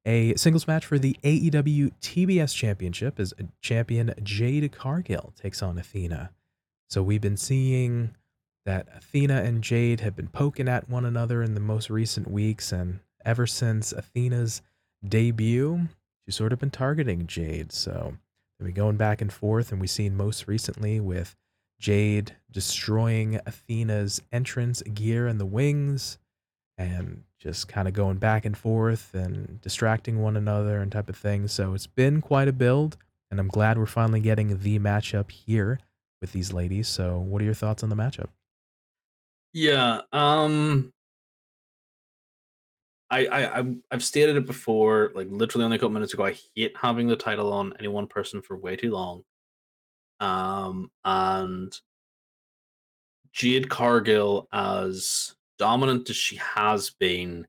a 0.04 0.34
singles 0.34 0.66
match 0.66 0.84
for 0.84 0.98
the 0.98 1.16
AEW 1.22 1.92
TBS 2.00 2.56
Championship 2.56 3.20
as 3.20 3.32
champion 3.60 4.12
Jade 4.22 4.72
Cargill 4.72 5.32
takes 5.40 5.62
on 5.62 5.78
Athena. 5.78 6.30
So 6.88 7.02
we've 7.02 7.20
been 7.20 7.36
seeing 7.36 8.16
that 8.64 8.88
Athena 8.94 9.42
and 9.42 9.62
Jade 9.62 10.00
have 10.00 10.16
been 10.16 10.28
poking 10.28 10.68
at 10.68 10.88
one 10.88 11.04
another 11.04 11.42
in 11.42 11.54
the 11.54 11.60
most 11.60 11.90
recent 11.90 12.30
weeks, 12.30 12.72
and 12.72 13.00
ever 13.24 13.46
since 13.46 13.92
Athena's 13.92 14.62
debut, 15.06 15.88
she's 16.24 16.36
sort 16.36 16.52
of 16.52 16.58
been 16.58 16.70
targeting 16.70 17.26
Jade. 17.26 17.72
So 17.72 18.14
we've 18.58 18.66
been 18.66 18.74
going 18.74 18.96
back 18.96 19.20
and 19.20 19.32
forth, 19.32 19.72
and 19.72 19.80
we've 19.80 19.90
seen 19.90 20.16
most 20.16 20.46
recently 20.46 21.00
with 21.00 21.36
Jade 21.78 22.36
destroying 22.50 23.40
Athena's 23.46 24.22
entrance 24.32 24.82
gear 24.82 25.26
and 25.26 25.40
the 25.40 25.46
wings, 25.46 26.18
and 26.78 27.24
just 27.38 27.68
kind 27.68 27.88
of 27.88 27.94
going 27.94 28.18
back 28.18 28.44
and 28.44 28.56
forth 28.56 29.14
and 29.14 29.60
distracting 29.60 30.22
one 30.22 30.36
another 30.36 30.80
and 30.80 30.92
type 30.92 31.08
of 31.08 31.16
thing. 31.16 31.48
So 31.48 31.74
it's 31.74 31.86
been 31.88 32.20
quite 32.20 32.48
a 32.48 32.52
build, 32.52 32.96
and 33.30 33.40
I'm 33.40 33.48
glad 33.48 33.78
we're 33.78 33.86
finally 33.86 34.20
getting 34.20 34.58
the 34.58 34.78
matchup 34.78 35.30
here 35.30 35.80
with 36.20 36.32
these 36.32 36.52
ladies. 36.52 36.88
So, 36.88 37.18
what 37.18 37.42
are 37.42 37.44
your 37.44 37.54
thoughts 37.54 37.82
on 37.82 37.88
the 37.88 37.96
matchup? 37.96 38.28
Yeah, 39.52 40.02
um 40.12 40.92
I, 43.12 43.58
I 43.60 43.74
I've 43.90 44.02
stated 44.02 44.36
it 44.36 44.46
before, 44.46 45.12
like 45.14 45.28
literally 45.30 45.66
only 45.66 45.76
a 45.76 45.78
couple 45.78 45.90
minutes 45.90 46.14
ago. 46.14 46.24
I 46.24 46.36
hate 46.56 46.74
having 46.80 47.08
the 47.08 47.16
title 47.16 47.52
on 47.52 47.74
any 47.78 47.88
one 47.88 48.06
person 48.06 48.40
for 48.40 48.56
way 48.56 48.74
too 48.74 48.90
long. 48.90 49.22
Um, 50.18 50.90
and 51.04 51.78
Jade 53.32 53.68
Cargill, 53.68 54.48
as 54.50 55.34
dominant 55.58 56.08
as 56.08 56.16
she 56.16 56.36
has 56.36 56.88
been, 56.88 57.46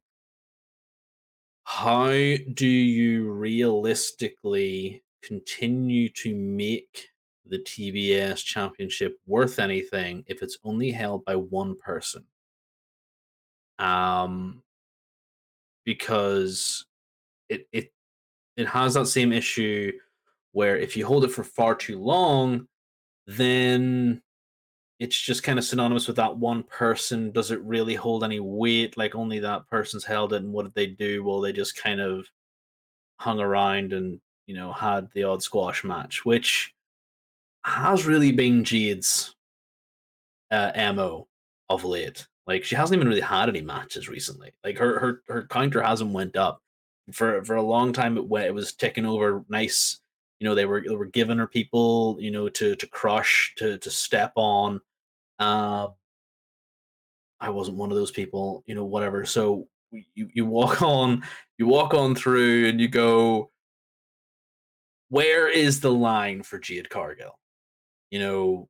how 1.63 2.07
do 2.07 2.67
you 2.67 3.31
realistically 3.31 5.01
continue 5.23 6.09
to 6.09 6.35
make 6.35 7.07
the 7.45 7.59
TBS 7.59 8.43
championship 8.43 9.17
worth 9.25 9.59
anything 9.59 10.25
if 10.27 10.43
it's 10.43 10.57
only 10.65 10.91
held 10.91 11.23
by 11.23 11.37
one 11.37 11.77
person? 11.77 12.25
Um, 13.79 14.61
because 15.85 16.85
it 17.49 17.67
it 17.71 17.91
it 18.57 18.67
has 18.67 18.93
that 18.93 19.07
same 19.07 19.31
issue 19.31 19.91
where 20.51 20.77
if 20.77 20.95
you 20.95 21.05
hold 21.05 21.23
it 21.25 21.31
for 21.31 21.43
far 21.43 21.75
too 21.75 21.99
long, 21.99 22.67
then 23.25 24.21
it's 24.99 25.19
just 25.19 25.43
kind 25.43 25.57
of 25.57 25.65
synonymous 25.65 26.07
with 26.07 26.15
that 26.17 26.37
one 26.37 26.63
person. 26.63 27.31
Does 27.31 27.51
it 27.51 27.61
really 27.61 27.95
hold 27.95 28.23
any 28.23 28.39
weight? 28.39 28.95
Like 28.95 29.15
only 29.15 29.39
that 29.39 29.67
person's 29.69 30.05
held 30.05 30.33
it, 30.33 30.43
and 30.43 30.53
what 30.53 30.63
did 30.63 30.75
they 30.75 30.87
do? 30.87 31.23
Well, 31.23 31.41
they 31.41 31.51
just 31.51 31.75
kind 31.75 31.99
of 31.99 32.27
hung 33.19 33.39
around 33.39 33.93
and 33.93 34.19
you 34.47 34.55
know 34.55 34.71
had 34.71 35.09
the 35.13 35.23
odd 35.23 35.43
squash 35.43 35.83
match, 35.83 36.25
which 36.25 36.73
has 37.65 38.05
really 38.05 38.31
been 38.31 38.63
Jade's 38.63 39.35
uh, 40.51 40.93
mo 40.95 41.27
of 41.69 41.83
late. 41.83 42.27
Like 42.45 42.63
she 42.63 42.75
hasn't 42.75 42.97
even 42.97 43.07
really 43.07 43.21
had 43.21 43.49
any 43.49 43.61
matches 43.61 44.09
recently. 44.09 44.51
Like 44.63 44.77
her 44.77 44.99
her 44.99 45.21
her 45.27 45.47
counter 45.47 45.81
hasn't 45.81 46.11
went 46.11 46.35
up 46.35 46.61
for 47.11 47.43
for 47.43 47.55
a 47.55 47.61
long 47.61 47.93
time. 47.93 48.17
It 48.17 48.27
went, 48.27 48.47
it 48.47 48.53
was 48.53 48.73
ticking 48.73 49.05
over 49.05 49.45
nice. 49.49 49.99
You 50.39 50.49
know 50.49 50.55
they 50.55 50.65
were 50.65 50.83
they 50.85 50.95
were 50.95 51.05
giving 51.05 51.37
her 51.37 51.47
people 51.47 52.17
you 52.19 52.31
know 52.31 52.49
to 52.49 52.75
to 52.75 52.87
crush 52.87 53.53
to 53.57 53.77
to 53.77 53.89
step 53.89 54.33
on. 54.35 54.81
Uh, 55.39 55.87
I 57.39 57.49
wasn't 57.49 57.77
one 57.77 57.91
of 57.91 57.97
those 57.97 58.11
people. 58.11 58.63
You 58.67 58.75
know 58.75 58.85
whatever. 58.85 59.25
So 59.25 59.67
you 59.91 60.29
you 60.33 60.45
walk 60.45 60.81
on 60.83 61.23
you 61.57 61.67
walk 61.67 61.93
on 61.93 62.15
through 62.15 62.67
and 62.67 62.79
you 62.79 62.87
go. 62.89 63.51
Where 65.09 65.47
is 65.47 65.79
the 65.79 65.91
line 65.91 66.41
for 66.41 66.57
Jade 66.57 66.89
Cargill? 66.89 67.37
You 68.09 68.19
know, 68.19 68.69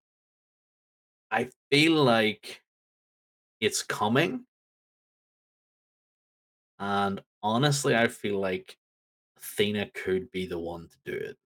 I 1.31 1.49
feel 1.71 2.03
like 2.03 2.62
it's 3.63 3.81
coming. 3.81 4.45
And 6.79 7.21
honestly, 7.41 7.95
I 7.95 8.07
feel 8.07 8.39
like 8.39 8.77
Athena 9.37 9.91
could 9.93 10.31
be 10.31 10.45
the 10.45 10.59
one 10.59 10.89
to 10.89 10.97
do 11.11 11.17
it. 11.17 11.37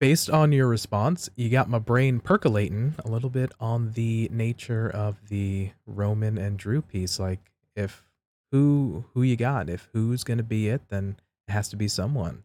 Based 0.00 0.30
on 0.30 0.50
your 0.50 0.66
response, 0.66 1.28
you 1.36 1.50
got 1.50 1.68
my 1.68 1.78
brain 1.78 2.20
percolating 2.20 2.94
a 3.04 3.08
little 3.08 3.28
bit 3.28 3.52
on 3.60 3.92
the 3.92 4.28
nature 4.32 4.88
of 4.88 5.28
the 5.28 5.72
Roman 5.86 6.38
and 6.38 6.58
Drew 6.58 6.80
piece. 6.80 7.18
Like, 7.18 7.52
if 7.76 8.02
who 8.50 9.04
who 9.12 9.22
you 9.22 9.36
got, 9.36 9.68
if 9.68 9.88
who's 9.92 10.24
gonna 10.24 10.42
be 10.42 10.68
it, 10.68 10.88
then 10.88 11.16
it 11.46 11.52
has 11.52 11.68
to 11.68 11.76
be 11.76 11.86
someone. 11.86 12.44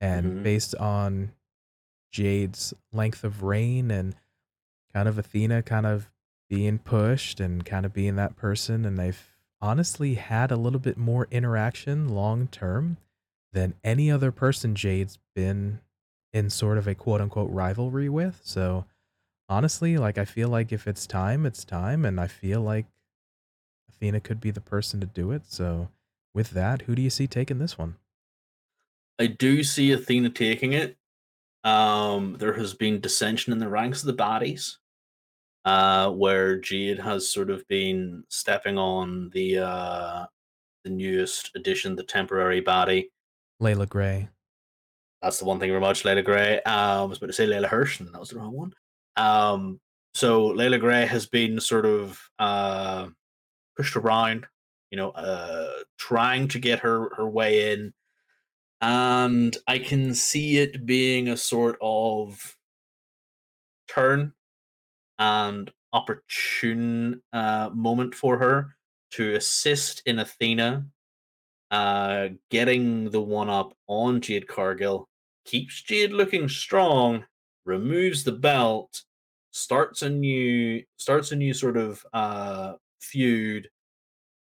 And 0.00 0.34
hmm 0.34 0.42
based 0.44 0.74
on 0.76 1.32
Jade's 2.12 2.72
length 2.92 3.24
of 3.24 3.42
reign 3.42 3.90
and 3.90 4.14
kind 4.94 5.08
of 5.08 5.18
Athena 5.18 5.62
kind 5.62 5.86
of 5.86 6.10
being 6.48 6.78
pushed 6.78 7.40
and 7.40 7.64
kind 7.64 7.84
of 7.84 7.92
being 7.92 8.16
that 8.16 8.36
person. 8.36 8.84
And 8.84 8.96
they've 8.96 9.22
honestly 9.60 10.14
had 10.14 10.50
a 10.50 10.56
little 10.56 10.78
bit 10.78 10.96
more 10.96 11.26
interaction 11.30 12.08
long 12.08 12.46
term 12.46 12.98
than 13.52 13.74
any 13.82 14.10
other 14.10 14.30
person 14.30 14.74
Jade's 14.74 15.18
been 15.34 15.80
in 16.32 16.50
sort 16.50 16.78
of 16.78 16.86
a 16.86 16.94
quote 16.94 17.20
unquote 17.20 17.50
rivalry 17.50 18.08
with. 18.08 18.40
So 18.44 18.84
honestly, 19.48 19.96
like 19.96 20.18
I 20.18 20.24
feel 20.24 20.48
like 20.48 20.72
if 20.72 20.86
it's 20.86 21.06
time, 21.06 21.46
it's 21.46 21.64
time. 21.64 22.04
And 22.04 22.20
I 22.20 22.26
feel 22.26 22.60
like 22.60 22.86
Athena 23.88 24.20
could 24.20 24.40
be 24.40 24.50
the 24.50 24.60
person 24.60 25.00
to 25.00 25.06
do 25.06 25.30
it. 25.30 25.42
So 25.46 25.88
with 26.34 26.50
that, 26.50 26.82
who 26.82 26.94
do 26.94 27.02
you 27.02 27.10
see 27.10 27.26
taking 27.26 27.58
this 27.58 27.78
one? 27.78 27.96
I 29.18 29.28
do 29.28 29.62
see 29.62 29.92
Athena 29.92 30.30
taking 30.30 30.72
it. 30.72 30.96
Um, 31.62 32.36
there 32.38 32.54
has 32.54 32.74
been 32.74 33.00
dissension 33.00 33.52
in 33.52 33.60
the 33.60 33.68
ranks 33.68 34.02
of 34.02 34.06
the 34.06 34.22
baddies. 34.22 34.76
Uh, 35.64 36.10
where 36.10 36.58
Jade 36.58 36.98
has 36.98 37.30
sort 37.30 37.48
of 37.48 37.66
been 37.68 38.24
stepping 38.28 38.76
on 38.76 39.30
the 39.32 39.58
uh, 39.58 40.26
the 40.84 40.90
newest 40.90 41.50
addition, 41.54 41.96
the 41.96 42.02
temporary 42.02 42.60
body. 42.60 43.10
Leila 43.60 43.86
Grey. 43.86 44.28
That's 45.22 45.38
the 45.38 45.46
one 45.46 45.58
thing 45.58 45.70
very 45.70 45.80
much, 45.80 46.04
Leila 46.04 46.22
Grey. 46.22 46.60
Um, 46.62 47.00
I 47.00 47.04
was 47.04 47.16
about 47.16 47.28
to 47.28 47.32
say 47.32 47.46
Leyla 47.46 47.66
Hirsch, 47.66 48.00
and 48.00 48.12
that 48.12 48.20
was 48.20 48.28
the 48.28 48.38
wrong 48.38 48.52
one. 48.52 48.74
Um, 49.16 49.80
so 50.12 50.48
Leila 50.48 50.78
Grey 50.78 51.06
has 51.06 51.26
been 51.26 51.58
sort 51.60 51.86
of 51.86 52.20
uh, 52.38 53.06
pushed 53.74 53.96
around, 53.96 54.46
you 54.90 54.98
know, 54.98 55.10
uh, 55.12 55.70
trying 55.98 56.48
to 56.48 56.58
get 56.58 56.80
her 56.80 57.08
her 57.16 57.26
way 57.26 57.72
in, 57.72 57.94
and 58.82 59.56
I 59.66 59.78
can 59.78 60.14
see 60.14 60.58
it 60.58 60.84
being 60.84 61.28
a 61.28 61.38
sort 61.38 61.78
of 61.80 62.54
turn 63.88 64.34
and 65.18 65.70
opportune 65.92 67.22
uh, 67.32 67.70
moment 67.72 68.14
for 68.14 68.38
her 68.38 68.76
to 69.12 69.34
assist 69.34 70.02
in 70.06 70.18
Athena 70.18 70.84
uh, 71.74 72.28
getting 72.50 73.10
the 73.10 73.20
one 73.20 73.50
up 73.50 73.74
on 73.88 74.20
Jade 74.20 74.46
Cargill, 74.46 75.08
keeps 75.44 75.82
Jade 75.82 76.12
looking 76.12 76.48
strong, 76.48 77.24
removes 77.64 78.22
the 78.22 78.32
belt, 78.32 79.02
starts 79.50 80.02
a 80.02 80.08
new 80.08 80.82
starts 80.96 81.32
a 81.32 81.36
new 81.36 81.52
sort 81.52 81.76
of 81.76 82.04
uh, 82.12 82.74
feud, 83.00 83.68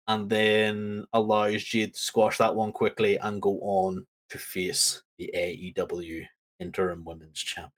and 0.06 0.30
then 0.30 1.04
allows 1.12 1.64
Jade 1.64 1.94
to 1.94 2.00
squash 2.00 2.38
that 2.38 2.54
one 2.54 2.70
quickly 2.70 3.18
and 3.18 3.42
go 3.42 3.58
on 3.62 4.06
to 4.30 4.38
face 4.38 5.02
the 5.18 5.30
AEW 5.34 6.24
interim 6.60 7.04
women's 7.04 7.38
champ. 7.40 7.72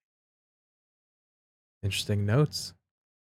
Interesting 1.83 2.27
notes. 2.27 2.75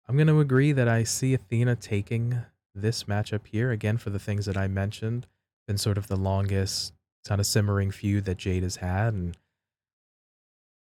I'm 0.08 0.16
going 0.16 0.28
to 0.28 0.40
agree 0.40 0.72
that 0.72 0.88
I 0.88 1.04
see 1.04 1.34
Athena 1.34 1.76
taking 1.76 2.42
this 2.74 3.04
matchup 3.04 3.46
here 3.46 3.72
again 3.72 3.98
for 3.98 4.10
the 4.10 4.20
things 4.20 4.46
that 4.46 4.58
I 4.58 4.68
mentioned. 4.68 5.28
Been 5.68 5.78
sort 5.78 6.00
of 6.00 6.08
the 6.08 6.16
longest 6.16 6.94
kind 7.28 7.40
of 7.40 7.46
simmering 7.46 7.92
feud 7.92 8.26
that 8.26 8.38
Jade 8.38 8.64
has 8.64 8.78
had, 8.78 9.14
and 9.14 9.38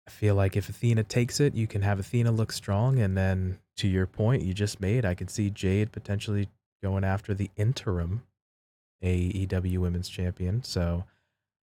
I 0.07 0.11
feel 0.11 0.33
like 0.33 0.57
if 0.57 0.69
Athena 0.69 1.03
takes 1.03 1.39
it, 1.39 1.53
you 1.53 1.67
can 1.67 1.83
have 1.83 1.99
Athena 1.99 2.31
look 2.31 2.51
strong, 2.51 2.97
and 2.97 3.15
then 3.15 3.59
to 3.77 3.87
your 3.87 4.07
point 4.07 4.41
you 4.41 4.53
just 4.53 4.81
made, 4.81 5.05
I 5.05 5.13
can 5.13 5.27
see 5.27 5.51
Jade 5.51 5.91
potentially 5.91 6.49
going 6.81 7.03
after 7.03 7.35
the 7.35 7.51
interim 7.55 8.23
AEW 9.03 9.77
Women's 9.77 10.09
Champion. 10.09 10.63
So 10.63 11.05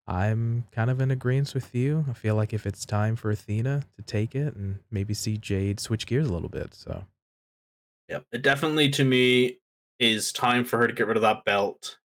I'm 0.08 0.64
kind 0.72 0.90
of 0.90 1.02
in 1.02 1.10
agreement 1.10 1.52
with 1.52 1.74
you. 1.74 2.06
I 2.08 2.14
feel 2.14 2.34
like 2.34 2.54
if 2.54 2.66
it's 2.66 2.86
time 2.86 3.14
for 3.14 3.30
Athena 3.30 3.84
to 3.96 4.02
take 4.02 4.34
it 4.34 4.56
and 4.56 4.78
maybe 4.90 5.12
see 5.12 5.36
Jade 5.36 5.78
switch 5.78 6.06
gears 6.06 6.28
a 6.28 6.32
little 6.32 6.48
bit, 6.48 6.72
so. 6.72 7.04
Yep. 8.08 8.24
It 8.32 8.42
definitely 8.42 8.88
to 8.90 9.04
me 9.04 9.58
is 9.98 10.32
time 10.32 10.64
for 10.64 10.78
her 10.78 10.86
to 10.88 10.94
get 10.94 11.06
rid 11.06 11.18
of 11.18 11.22
that 11.22 11.44
belt. 11.44 11.98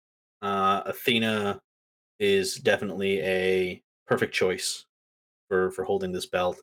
Uh, 0.41 0.81
Athena 0.87 1.61
is 2.19 2.55
definitely 2.55 3.21
a 3.21 3.83
perfect 4.07 4.35
choice 4.35 4.87
for 5.49 5.71
for 5.71 5.85
holding 5.85 6.13
this 6.13 6.27
belt, 6.27 6.59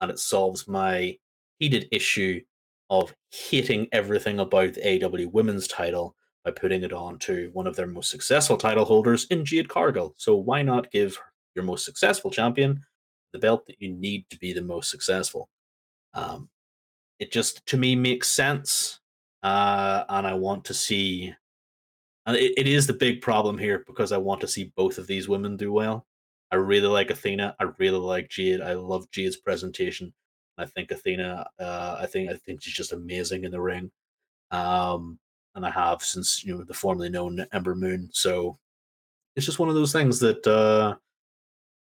and 0.00 0.10
it 0.10 0.18
solves 0.18 0.66
my 0.66 1.18
heated 1.58 1.88
issue 1.92 2.40
of 2.88 3.14
hating 3.30 3.86
everything 3.92 4.40
about 4.40 4.74
the 4.74 5.04
AW 5.04 5.28
Women's 5.28 5.68
title 5.68 6.16
by 6.44 6.50
putting 6.50 6.82
it 6.82 6.92
on 6.92 7.18
to 7.18 7.50
one 7.52 7.66
of 7.66 7.76
their 7.76 7.86
most 7.86 8.10
successful 8.10 8.56
title 8.56 8.84
holders 8.84 9.26
in 9.30 9.44
Jade 9.44 9.68
Cargill. 9.68 10.14
So 10.16 10.36
why 10.36 10.62
not 10.62 10.90
give 10.90 11.18
your 11.54 11.64
most 11.64 11.84
successful 11.84 12.30
champion 12.30 12.82
the 13.32 13.38
belt 13.38 13.66
that 13.66 13.80
you 13.80 13.92
need 13.92 14.24
to 14.30 14.38
be 14.38 14.52
the 14.52 14.62
most 14.62 14.90
successful? 14.90 15.48
Um, 16.14 16.48
it 17.18 17.30
just 17.30 17.64
to 17.66 17.76
me 17.76 17.94
makes 17.94 18.28
sense, 18.28 19.00
uh, 19.42 20.04
and 20.08 20.26
I 20.26 20.34
want 20.34 20.64
to 20.66 20.74
see. 20.74 21.34
And 22.26 22.36
it, 22.36 22.54
it 22.56 22.66
is 22.66 22.86
the 22.86 22.92
big 22.92 23.20
problem 23.20 23.58
here 23.58 23.84
because 23.86 24.12
I 24.12 24.18
want 24.18 24.40
to 24.42 24.48
see 24.48 24.72
both 24.76 24.98
of 24.98 25.06
these 25.06 25.28
women 25.28 25.56
do 25.56 25.72
well. 25.72 26.06
I 26.50 26.56
really 26.56 26.88
like 26.88 27.10
Athena. 27.10 27.54
I 27.60 27.66
really 27.78 27.98
like 27.98 28.28
Jade. 28.28 28.60
I 28.60 28.74
love 28.74 29.10
Jade's 29.10 29.36
presentation. 29.36 30.12
I 30.58 30.66
think 30.66 30.90
Athena. 30.90 31.46
Uh, 31.58 31.96
I 32.00 32.06
think 32.06 32.30
I 32.30 32.34
think 32.34 32.62
she's 32.62 32.74
just 32.74 32.92
amazing 32.92 33.44
in 33.44 33.50
the 33.50 33.60
ring. 33.60 33.90
Um, 34.50 35.18
and 35.60 35.66
I 35.66 35.78
have 35.78 36.02
since 36.02 36.44
you 36.44 36.56
know 36.56 36.64
the 36.64 36.74
formerly 36.74 37.10
known 37.10 37.46
Ember 37.52 37.74
Moon. 37.74 38.08
So 38.12 38.58
it's 39.36 39.46
just 39.46 39.58
one 39.58 39.68
of 39.68 39.74
those 39.74 39.92
things 39.92 40.18
that 40.20 40.46
uh, 40.46 40.96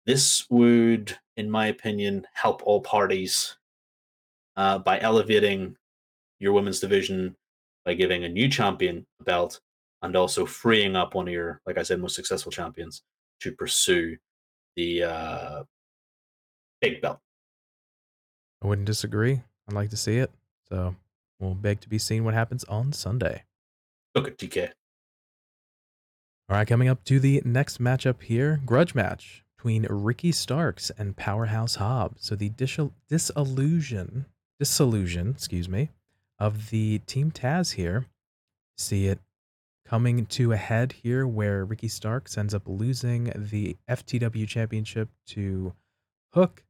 this 0.06 0.48
would, 0.50 1.16
in 1.36 1.50
my 1.50 1.66
opinion, 1.66 2.26
help 2.32 2.62
all 2.64 2.80
parties 2.80 3.56
uh, 4.56 4.78
by 4.78 4.98
elevating 5.00 5.76
your 6.38 6.52
women's 6.52 6.80
division 6.80 7.36
by 7.84 7.94
giving 7.94 8.24
a 8.24 8.28
new 8.28 8.48
champion 8.48 9.06
a 9.20 9.24
belt 9.24 9.60
and 10.02 10.16
also 10.16 10.46
freeing 10.46 10.96
up 10.96 11.14
one 11.14 11.28
of 11.28 11.32
your, 11.32 11.60
like 11.66 11.78
I 11.78 11.82
said, 11.82 12.00
most 12.00 12.14
successful 12.14 12.52
champions 12.52 13.02
to 13.40 13.52
pursue 13.52 14.16
the 14.76 15.02
uh, 15.04 15.62
big 16.80 17.00
belt. 17.00 17.18
I 18.62 18.66
wouldn't 18.66 18.86
disagree. 18.86 19.42
I'd 19.68 19.74
like 19.74 19.90
to 19.90 19.96
see 19.96 20.18
it. 20.18 20.30
So 20.68 20.94
we'll 21.38 21.54
beg 21.54 21.80
to 21.80 21.88
be 21.88 21.98
seen 21.98 22.24
what 22.24 22.34
happens 22.34 22.64
on 22.64 22.92
Sunday. 22.92 23.44
Look 24.14 24.26
at 24.26 24.38
TK. 24.38 24.70
All 26.48 26.56
right, 26.56 26.66
coming 26.66 26.88
up 26.88 27.04
to 27.04 27.20
the 27.20 27.42
next 27.44 27.80
matchup 27.80 28.22
here 28.22 28.60
grudge 28.64 28.94
match 28.94 29.44
between 29.56 29.86
Ricky 29.88 30.32
Starks 30.32 30.90
and 30.98 31.16
Powerhouse 31.16 31.76
Hobbs. 31.76 32.24
So 32.24 32.34
the 32.34 32.48
dis- 32.48 32.78
disillusion, 33.08 34.26
disillusion, 34.58 35.30
excuse 35.30 35.68
me, 35.68 35.90
of 36.38 36.70
the 36.70 36.98
Team 37.06 37.30
Taz 37.30 37.74
here. 37.74 38.06
See 38.76 39.06
it 39.06 39.20
coming 39.86 40.24
to 40.24 40.52
a 40.52 40.56
head 40.56 40.92
here 40.92 41.26
where 41.26 41.64
Ricky 41.64 41.88
Starks 41.88 42.38
ends 42.38 42.54
up 42.54 42.62
losing 42.66 43.32
the 43.36 43.76
FTW 43.88 44.48
championship 44.48 45.08
to 45.28 45.74
Hook. 46.32 46.64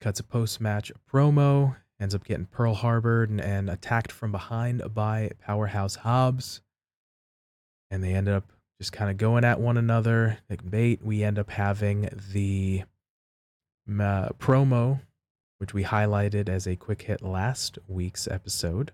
Cuts 0.00 0.20
a 0.20 0.24
post 0.24 0.60
match 0.60 0.92
promo, 1.10 1.76
ends 2.04 2.14
up 2.14 2.22
getting 2.22 2.44
Pearl 2.44 2.74
Harbored 2.74 3.30
and, 3.30 3.40
and 3.40 3.70
attacked 3.70 4.12
from 4.12 4.30
behind 4.30 4.82
by 4.94 5.30
Powerhouse 5.40 5.94
Hobbs. 5.96 6.60
And 7.90 8.04
they 8.04 8.12
end 8.12 8.28
up 8.28 8.52
just 8.78 8.92
kind 8.92 9.10
of 9.10 9.16
going 9.16 9.42
at 9.42 9.58
one 9.58 9.78
another. 9.78 10.36
Like 10.50 10.70
bait, 10.70 11.00
we 11.02 11.24
end 11.24 11.38
up 11.38 11.48
having 11.48 12.10
the 12.30 12.82
uh, 13.88 14.28
promo, 14.38 15.00
which 15.56 15.72
we 15.72 15.84
highlighted 15.84 16.50
as 16.50 16.66
a 16.66 16.76
quick 16.76 17.00
hit 17.00 17.22
last 17.22 17.78
week's 17.88 18.28
episode 18.28 18.92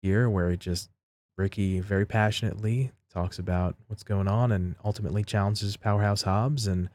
here, 0.00 0.30
where 0.30 0.50
it 0.50 0.60
just 0.60 0.90
Ricky 1.36 1.80
very 1.80 2.06
passionately 2.06 2.92
talks 3.12 3.40
about 3.40 3.74
what's 3.88 4.04
going 4.04 4.28
on 4.28 4.52
and 4.52 4.76
ultimately 4.84 5.24
challenges 5.24 5.76
Powerhouse 5.76 6.22
Hobbs. 6.22 6.68
And 6.68 6.88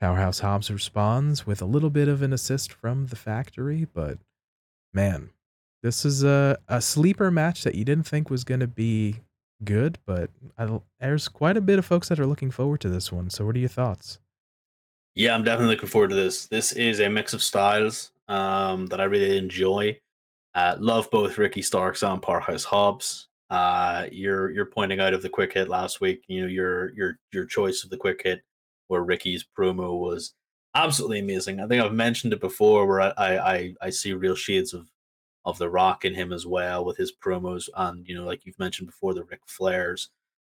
Powerhouse 0.00 0.38
Hobbs 0.38 0.70
responds 0.70 1.44
with 1.44 1.60
a 1.60 1.66
little 1.66 1.90
bit 1.90 2.06
of 2.06 2.22
an 2.22 2.32
assist 2.32 2.72
from 2.72 3.06
the 3.06 3.16
factory. 3.16 3.84
But 3.92 4.18
man, 4.92 5.30
this 5.82 6.04
is 6.04 6.24
a, 6.24 6.58
a 6.68 6.80
sleeper 6.80 7.30
match 7.30 7.64
that 7.64 7.74
you 7.74 7.84
didn't 7.84 8.06
think 8.06 8.30
was 8.30 8.44
going 8.44 8.60
to 8.60 8.66
be 8.66 9.16
good, 9.64 9.98
but 10.06 10.30
I, 10.58 10.80
there's 10.98 11.28
quite 11.28 11.56
a 11.56 11.60
bit 11.60 11.78
of 11.78 11.86
folks 11.86 12.08
that 12.08 12.20
are 12.20 12.26
looking 12.26 12.50
forward 12.50 12.80
to 12.82 12.88
this 12.88 13.10
one. 13.10 13.30
So, 13.30 13.46
what 13.46 13.56
are 13.56 13.60
your 13.60 13.68
thoughts? 13.68 14.18
Yeah, 15.14 15.34
I'm 15.34 15.44
definitely 15.44 15.74
looking 15.74 15.88
forward 15.88 16.10
to 16.10 16.16
this. 16.16 16.46
This 16.46 16.72
is 16.72 17.00
a 17.00 17.08
mix 17.08 17.34
of 17.34 17.42
styles 17.42 18.12
um, 18.28 18.86
that 18.86 19.00
I 19.00 19.04
really 19.04 19.36
enjoy. 19.36 19.98
Uh, 20.54 20.76
love 20.78 21.10
both 21.10 21.38
Ricky 21.38 21.62
Starks 21.62 22.02
and 22.02 22.22
Powerhouse 22.22 22.64
Hobbs. 22.64 23.28
Uh, 23.50 24.06
you're 24.12 24.50
you're 24.50 24.66
pointing 24.66 25.00
out 25.00 25.14
of 25.14 25.22
the 25.22 25.28
quick 25.28 25.52
hit 25.52 25.68
last 25.68 26.00
week. 26.00 26.22
You 26.28 26.42
know 26.42 26.46
your 26.46 26.92
your 26.94 27.18
your 27.32 27.46
choice 27.46 27.82
of 27.82 27.90
the 27.90 27.96
quick 27.96 28.20
hit, 28.22 28.42
where 28.88 29.02
Ricky's 29.02 29.44
promo 29.58 29.98
was 29.98 30.34
absolutely 30.74 31.20
amazing. 31.20 31.60
I 31.60 31.66
think 31.66 31.82
I've 31.82 31.92
mentioned 31.92 32.32
it 32.32 32.40
before, 32.40 32.86
where 32.86 33.00
I 33.00 33.12
I 33.18 33.74
I 33.80 33.90
see 33.90 34.12
real 34.12 34.34
shades 34.34 34.74
of 34.74 34.88
of 35.44 35.58
the 35.58 35.70
Rock 35.70 36.04
in 36.04 36.14
him 36.14 36.32
as 36.32 36.46
well 36.46 36.84
with 36.84 36.96
his 36.96 37.12
promos, 37.12 37.68
and 37.76 38.06
you 38.06 38.14
know, 38.14 38.24
like 38.24 38.44
you've 38.44 38.58
mentioned 38.58 38.88
before, 38.88 39.14
the 39.14 39.24
Ric 39.24 39.40
Flairs, 39.46 40.08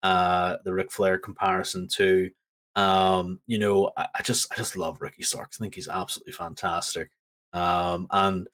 uh, 0.03 0.57
the 0.65 0.73
Ric 0.73 0.91
Flair 0.91 1.19
comparison 1.19 1.89
too. 1.89 2.31
Um, 2.77 3.41
you 3.47 3.59
know, 3.59 3.91
I, 3.97 4.07
I 4.17 4.23
just 4.23 4.53
I 4.53 4.57
just 4.57 4.77
love 4.77 4.99
Ricky 5.01 5.23
Starks. 5.23 5.59
I 5.61 5.65
think 5.65 5.75
he's 5.75 5.89
absolutely 5.89 6.33
fantastic. 6.33 7.11
Um, 7.53 8.07
and 8.11 8.49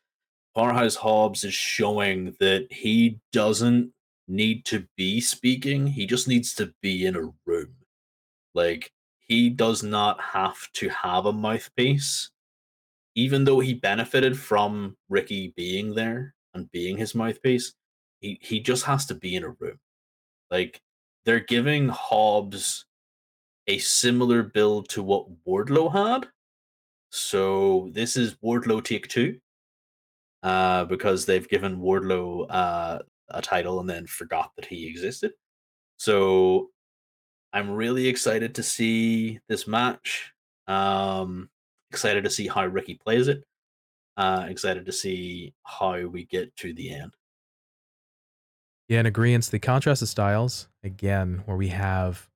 Powerhouse 0.55 0.97
Hobbs 0.97 1.45
is 1.45 1.55
showing 1.55 2.35
that 2.41 2.67
he 2.73 3.19
doesn't 3.33 3.93
need 4.29 4.65
to 4.67 4.87
be 4.97 5.21
speaking; 5.21 5.87
he 5.87 6.07
just 6.07 6.29
needs 6.29 6.55
to 6.55 6.73
be 6.83 7.07
in 7.07 7.17
a 7.17 7.31
room. 7.47 7.75
Like 8.55 8.91
he 9.29 9.51
does 9.51 9.83
not 9.83 10.21
have 10.21 10.71
to 10.73 10.89
have 10.89 11.27
a 11.27 11.33
mouthpiece 11.33 12.31
even 13.17 13.45
though 13.45 13.61
he 13.61 13.75
benefited 13.75 14.39
from 14.39 14.95
Ricky 15.09 15.53
being 15.57 15.95
there 15.95 16.35
and 16.55 16.71
being 16.71 16.99
his 16.99 17.15
mouthpiece, 17.15 17.73
he, 18.21 18.39
he 18.43 18.61
just 18.61 18.85
has 18.85 19.07
to 19.07 19.15
be 19.15 19.35
in 19.35 19.43
a 19.43 19.57
room. 19.59 19.79
Like 20.51 20.81
they're 21.25 21.41
giving 21.41 21.89
Hobbs 21.89 22.85
a 23.67 23.79
similar 23.79 24.43
build 24.43 24.91
to 24.91 25.03
what 25.03 25.27
Wardlow 25.47 25.93
had. 25.93 26.29
So 27.11 27.91
this 27.93 28.17
is 28.17 28.37
Wardlow 28.45 28.85
take 28.85 29.09
two. 29.09 29.39
Uh, 30.43 30.85
because 30.85 31.27
they've 31.27 31.49
given 31.49 31.79
Wardlow 31.79 32.47
uh, 32.51 32.99
a 33.31 33.43
title 33.43 33.81
and 33.81 33.91
then 33.91 34.07
forgot 34.07 34.53
that 34.55 34.67
he 34.67 34.87
existed. 34.87 35.33
So 35.97 36.69
I'm 37.57 37.71
really 37.71 38.07
excited 38.07 38.55
to 38.57 38.63
see 38.63 39.41
this 39.49 39.67
match. 39.67 40.35
Um, 40.69 41.49
excited 41.91 42.25
to 42.25 42.31
see 42.31 42.49
how 42.49 42.67
Ricky 42.67 42.97
plays 42.97 43.29
it. 43.29 43.45
Uh, 44.15 44.45
excited 44.47 44.85
to 44.85 44.93
see 44.93 45.55
how 45.63 46.05
we 46.07 46.27
get 46.27 46.55
to 46.57 46.75
the 46.75 46.93
end. 46.93 47.15
Yeah, 48.89 49.01
in 49.01 49.07
agreement. 49.07 49.47
The 49.47 49.59
contrast 49.59 50.03
of 50.03 50.09
styles 50.11 50.69
again, 50.85 51.45
where 51.47 51.57
we 51.57 51.69
have 51.69 52.29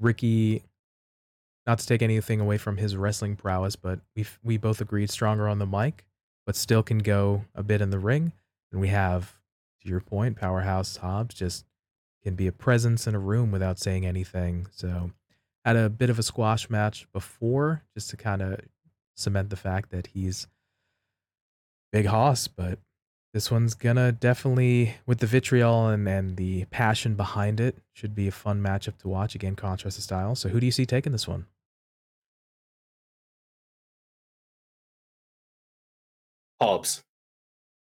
Ricky, 0.00 0.64
not 1.64 1.78
to 1.78 1.86
take 1.86 2.02
anything 2.02 2.40
away 2.40 2.58
from 2.58 2.78
his 2.78 2.96
wrestling 2.96 3.36
prowess, 3.36 3.76
but 3.76 4.00
we 4.16 4.26
we 4.42 4.56
both 4.56 4.80
agreed 4.80 5.08
stronger 5.08 5.46
on 5.46 5.60
the 5.60 5.66
mic, 5.66 6.04
but 6.46 6.56
still 6.56 6.82
can 6.82 6.98
go 6.98 7.44
a 7.54 7.62
bit 7.62 7.80
in 7.80 7.90
the 7.90 8.00
ring. 8.00 8.32
And 8.72 8.80
we 8.80 8.88
have, 8.88 9.36
to 9.82 9.88
your 9.88 10.00
point, 10.00 10.36
Powerhouse 10.36 10.96
Hobbs 10.96 11.36
just 11.36 11.64
can 12.26 12.34
be 12.34 12.48
a 12.48 12.52
presence 12.52 13.06
in 13.06 13.14
a 13.14 13.20
room 13.20 13.52
without 13.52 13.78
saying 13.78 14.04
anything. 14.04 14.66
So 14.72 15.12
had 15.64 15.76
a 15.76 15.88
bit 15.88 16.10
of 16.10 16.18
a 16.18 16.24
squash 16.24 16.68
match 16.68 17.06
before 17.12 17.84
just 17.94 18.10
to 18.10 18.16
kind 18.16 18.42
of 18.42 18.58
cement 19.14 19.48
the 19.48 19.54
fact 19.54 19.90
that 19.90 20.08
he's 20.08 20.48
big 21.92 22.06
hoss, 22.06 22.48
but 22.48 22.80
this 23.32 23.48
one's 23.48 23.74
gonna 23.74 24.10
definitely 24.10 24.96
with 25.06 25.20
the 25.20 25.26
vitriol 25.28 25.86
and, 25.86 26.08
and 26.08 26.36
the 26.36 26.64
passion 26.64 27.14
behind 27.14 27.60
it 27.60 27.78
should 27.92 28.12
be 28.12 28.26
a 28.26 28.32
fun 28.32 28.60
matchup 28.60 28.98
to 28.98 29.08
watch. 29.08 29.36
Again, 29.36 29.54
contrast 29.54 29.96
of 29.96 30.02
style. 30.02 30.34
So 30.34 30.48
who 30.48 30.58
do 30.58 30.66
you 30.66 30.72
see 30.72 30.84
taking 30.84 31.12
this 31.12 31.28
one? 31.28 31.46
Hobbs. 36.60 37.04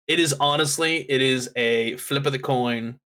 It 0.07 0.21
is 0.21 0.33
honestly, 0.39 0.99
it 1.11 1.21
is 1.21 1.51
a 1.57 1.97
flip 1.97 2.25
of 2.25 2.31
the 2.31 2.39
coin 2.39 3.01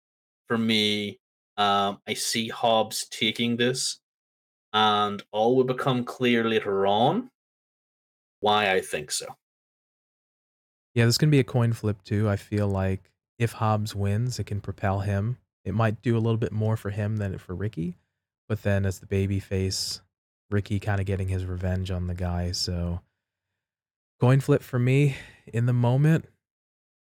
for 0.50 0.58
me. 0.58 1.20
Um, 1.56 2.00
I 2.08 2.14
see 2.14 2.48
Hobbs 2.48 3.06
taking 3.08 3.56
this 3.56 4.00
and 4.72 5.22
all 5.30 5.54
will 5.54 5.64
become 5.64 6.02
clear 6.02 6.42
later 6.42 6.88
on 6.88 7.30
why 8.40 8.72
I 8.72 8.80
think 8.80 9.12
so. 9.12 9.26
Yeah, 10.92 11.06
this 11.06 11.18
can 11.18 11.30
be 11.30 11.38
a 11.38 11.44
coin 11.44 11.72
flip 11.72 12.02
too. 12.02 12.28
I 12.28 12.34
feel 12.34 12.66
like 12.66 13.12
if 13.38 13.52
Hobbs 13.52 13.94
wins, 13.94 14.40
it 14.40 14.44
can 14.44 14.60
propel 14.60 15.00
him. 15.00 15.38
It 15.64 15.72
might 15.72 16.02
do 16.02 16.16
a 16.16 16.18
little 16.18 16.36
bit 16.36 16.50
more 16.50 16.76
for 16.76 16.90
him 16.90 17.18
than 17.18 17.32
it 17.32 17.40
for 17.40 17.54
Ricky, 17.54 17.96
but 18.48 18.64
then 18.64 18.84
as 18.84 18.98
the 18.98 19.06
baby 19.06 19.38
face, 19.38 20.00
Ricky 20.50 20.80
kind 20.80 20.98
of 20.98 21.06
getting 21.06 21.28
his 21.28 21.44
revenge 21.44 21.92
on 21.92 22.08
the 22.08 22.14
guy. 22.14 22.50
So 22.50 23.02
coin 24.18 24.40
flip 24.40 24.64
for 24.64 24.80
me 24.80 25.14
in 25.46 25.66
the 25.66 25.72
moment. 25.72 26.24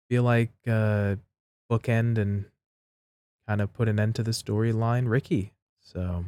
Feel 0.09 0.23
like 0.23 0.51
uh 0.67 1.15
bookend 1.71 2.17
and 2.17 2.51
kind 3.47 3.61
of 3.61 3.73
put 3.73 3.88
an 3.88 3.99
end 3.99 4.15
to 4.15 4.23
the 4.23 4.31
storyline, 4.31 5.09
Ricky. 5.09 5.53
So 5.80 6.26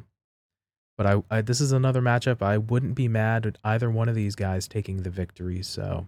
but 0.97 1.05
I, 1.05 1.23
I 1.29 1.41
this 1.41 1.61
is 1.61 1.71
another 1.71 2.01
matchup 2.01 2.41
I 2.41 2.57
wouldn't 2.57 2.95
be 2.95 3.07
mad 3.07 3.45
at 3.45 3.57
either 3.63 3.89
one 3.89 4.09
of 4.09 4.15
these 4.15 4.35
guys 4.35 4.67
taking 4.67 5.01
the 5.01 5.09
victory. 5.09 5.63
So 5.63 6.07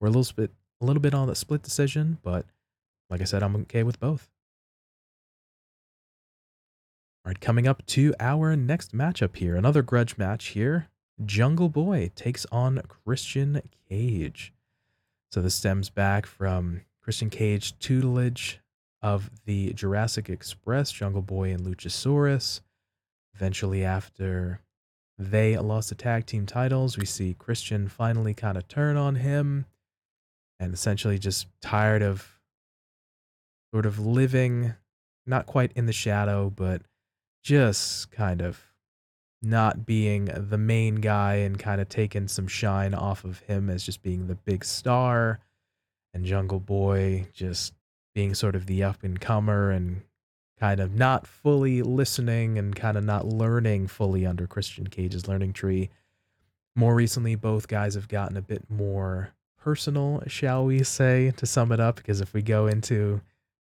we're 0.00 0.08
a 0.08 0.10
little 0.10 0.34
bit 0.34 0.50
a 0.80 0.84
little 0.84 1.02
bit 1.02 1.14
on 1.14 1.28
the 1.28 1.34
split 1.34 1.62
decision, 1.62 2.18
but 2.22 2.46
like 3.10 3.20
I 3.20 3.24
said, 3.24 3.42
I'm 3.42 3.56
okay 3.56 3.82
with 3.82 4.00
both. 4.00 4.28
All 7.24 7.30
right, 7.30 7.40
coming 7.40 7.66
up 7.66 7.86
to 7.86 8.14
our 8.20 8.54
next 8.56 8.92
matchup 8.92 9.36
here, 9.36 9.56
another 9.56 9.82
grudge 9.82 10.18
match 10.18 10.48
here. 10.48 10.88
Jungle 11.24 11.68
Boy 11.68 12.10
takes 12.16 12.44
on 12.50 12.82
Christian 12.88 13.62
Cage. 13.88 14.52
So 15.30 15.40
this 15.40 15.54
stems 15.54 15.88
back 15.88 16.26
from 16.26 16.82
Christian 17.00 17.30
Cage 17.30 17.78
tutelage 17.78 18.60
of 19.04 19.30
the 19.44 19.70
Jurassic 19.74 20.30
Express, 20.30 20.90
Jungle 20.90 21.20
Boy 21.20 21.50
and 21.50 21.60
Luchasaurus. 21.60 22.62
Eventually, 23.34 23.84
after 23.84 24.62
they 25.18 25.58
lost 25.58 25.90
the 25.90 25.94
tag 25.94 26.24
team 26.24 26.46
titles, 26.46 26.96
we 26.96 27.04
see 27.04 27.36
Christian 27.38 27.86
finally 27.86 28.32
kind 28.32 28.56
of 28.56 28.66
turn 28.66 28.96
on 28.96 29.16
him 29.16 29.66
and 30.58 30.72
essentially 30.72 31.18
just 31.18 31.48
tired 31.60 32.02
of 32.02 32.40
sort 33.74 33.84
of 33.84 33.98
living 33.98 34.72
not 35.26 35.44
quite 35.44 35.72
in 35.76 35.84
the 35.84 35.92
shadow, 35.92 36.48
but 36.48 36.80
just 37.42 38.10
kind 38.10 38.40
of 38.40 38.58
not 39.42 39.84
being 39.84 40.30
the 40.34 40.56
main 40.56 40.94
guy 40.94 41.34
and 41.34 41.58
kind 41.58 41.82
of 41.82 41.90
taking 41.90 42.26
some 42.26 42.46
shine 42.46 42.94
off 42.94 43.24
of 43.24 43.40
him 43.40 43.68
as 43.68 43.84
just 43.84 44.02
being 44.02 44.28
the 44.28 44.34
big 44.34 44.64
star. 44.64 45.40
And 46.14 46.24
Jungle 46.24 46.60
Boy 46.60 47.26
just 47.34 47.74
being 48.14 48.34
sort 48.34 48.54
of 48.54 48.66
the 48.66 48.82
up 48.82 49.02
and 49.02 49.20
comer 49.20 49.70
and 49.70 50.02
kind 50.60 50.80
of 50.80 50.94
not 50.94 51.26
fully 51.26 51.82
listening 51.82 52.58
and 52.58 52.76
kind 52.76 52.96
of 52.96 53.04
not 53.04 53.26
learning 53.26 53.88
fully 53.88 54.24
under 54.24 54.46
Christian 54.46 54.86
Cage's 54.86 55.26
learning 55.26 55.52
tree. 55.52 55.90
More 56.76 56.94
recently, 56.94 57.34
both 57.34 57.68
guys 57.68 57.94
have 57.94 58.08
gotten 58.08 58.36
a 58.36 58.42
bit 58.42 58.64
more 58.68 59.34
personal, 59.58 60.22
shall 60.26 60.64
we 60.64 60.82
say, 60.84 61.32
to 61.36 61.46
sum 61.46 61.72
it 61.72 61.80
up, 61.80 61.96
because 61.96 62.20
if 62.20 62.32
we 62.32 62.42
go 62.42 62.66
into 62.66 63.20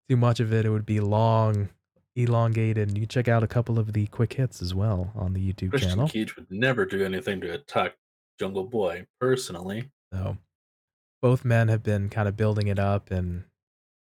too 0.09 0.17
much 0.17 0.41
of 0.41 0.53
it, 0.53 0.67
it 0.67 0.71
would 0.71 0.87
be 0.87 1.01
long, 1.01 1.69
elongated. 2.15 2.89
And 2.89 2.99
you 2.99 3.07
check 3.07 3.29
out 3.29 3.43
a 3.43 3.47
couple 3.47 3.79
of 3.79 3.93
the 3.93 4.07
quick 4.09 4.35
hits 4.35 4.61
as 4.61 4.75
well 4.75 5.13
on 5.15 5.33
the 5.33 5.41
YouTube 5.41 5.57
channel. 5.57 5.71
Christian 5.71 5.91
channel. 5.91 6.09
Cage 6.09 6.37
would 6.37 6.51
never 6.51 6.85
do 6.85 7.05
anything 7.05 7.41
to 7.41 7.55
attack 7.55 7.97
Jungle 8.39 8.65
Boy 8.65 9.07
personally. 9.21 9.91
So 10.13 10.37
both 11.21 11.45
men 11.45 11.69
have 11.69 11.83
been 11.83 12.09
kind 12.09 12.29
of 12.29 12.37
building 12.37 12.69
it 12.69 12.79
up 12.79 13.11
and 13.11 13.45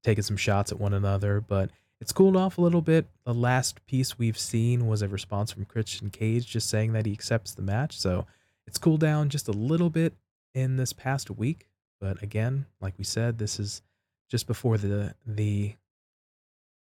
taking 0.06 0.22
some 0.22 0.36
shots 0.36 0.70
at 0.70 0.78
one 0.78 0.94
another, 0.94 1.40
but 1.40 1.68
it's 2.00 2.12
cooled 2.12 2.36
off 2.36 2.58
a 2.58 2.60
little 2.60 2.80
bit. 2.80 3.06
The 3.24 3.34
last 3.34 3.84
piece 3.86 4.16
we've 4.16 4.38
seen 4.38 4.86
was 4.86 5.02
a 5.02 5.08
response 5.08 5.50
from 5.50 5.64
Christian 5.64 6.10
Cage 6.10 6.46
just 6.46 6.70
saying 6.70 6.92
that 6.92 7.06
he 7.06 7.12
accepts 7.12 7.54
the 7.54 7.62
match. 7.62 7.98
So 7.98 8.24
it's 8.68 8.78
cooled 8.78 9.00
down 9.00 9.30
just 9.30 9.48
a 9.48 9.52
little 9.52 9.90
bit 9.90 10.14
in 10.54 10.76
this 10.76 10.92
past 10.92 11.28
week. 11.28 11.66
But 12.00 12.22
again, 12.22 12.66
like 12.80 12.94
we 12.98 13.04
said, 13.04 13.38
this 13.38 13.58
is 13.58 13.82
just 14.30 14.46
before 14.46 14.78
the 14.78 15.14
the 15.26 15.74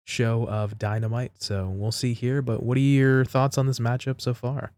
show 0.07 0.47
of 0.47 0.79
Dynamite. 0.79 1.33
So 1.37 1.69
we'll 1.69 1.91
see 1.91 2.13
here. 2.13 2.41
But 2.41 2.63
what 2.63 2.75
are 2.75 2.81
your 2.81 3.23
thoughts 3.23 3.57
on 3.57 3.67
this 3.67 3.79
matchup 3.79 4.19
so 4.19 4.33
far? 4.33 4.71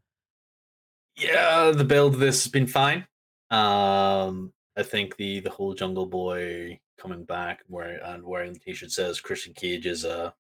Yeah, 1.16 1.72
the 1.72 1.86
build 1.86 2.16
this 2.16 2.44
has 2.44 2.52
been 2.52 2.68
fine. 2.68 3.08
Um, 3.52 4.52
I 4.76 4.84
think 4.84 5.16
the 5.16 5.40
the 5.40 5.52
whole 5.52 5.76
Jungle 5.76 6.08
Boy 6.08 6.80
coming 7.04 7.26
back 7.26 7.60
wearing 7.68 8.00
and 8.04 8.24
wearing 8.24 8.54
the 8.54 8.60
t-shirt 8.60 8.90
says 8.90 9.20
Christian 9.20 9.54
Cage 9.54 9.86
is 9.86 10.06
a 10.06 10.34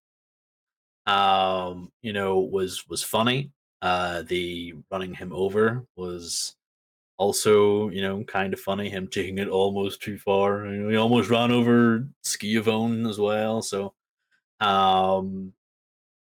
um 1.05 1.91
you 2.01 2.13
know 2.13 2.39
was 2.39 2.87
was 2.87 3.03
funny. 3.03 3.51
Uh, 3.81 4.21
the 4.21 4.73
running 4.89 5.13
him 5.13 5.33
over 5.33 5.85
was 5.97 6.55
also 7.17 7.89
you 7.89 8.01
know 8.01 8.23
kind 8.23 8.53
of 8.53 8.59
funny. 8.61 8.89
Him 8.89 9.07
taking 9.09 9.37
it 9.39 9.49
almost 9.49 10.01
too 10.01 10.17
far. 10.17 10.65
You 10.65 10.83
know, 10.83 10.89
he 10.89 10.95
almost 10.95 11.29
ran 11.29 11.51
over 11.51 12.07
Schiavone 12.23 13.09
as 13.09 13.19
well. 13.19 13.61
So 13.61 13.93
um 14.61 15.53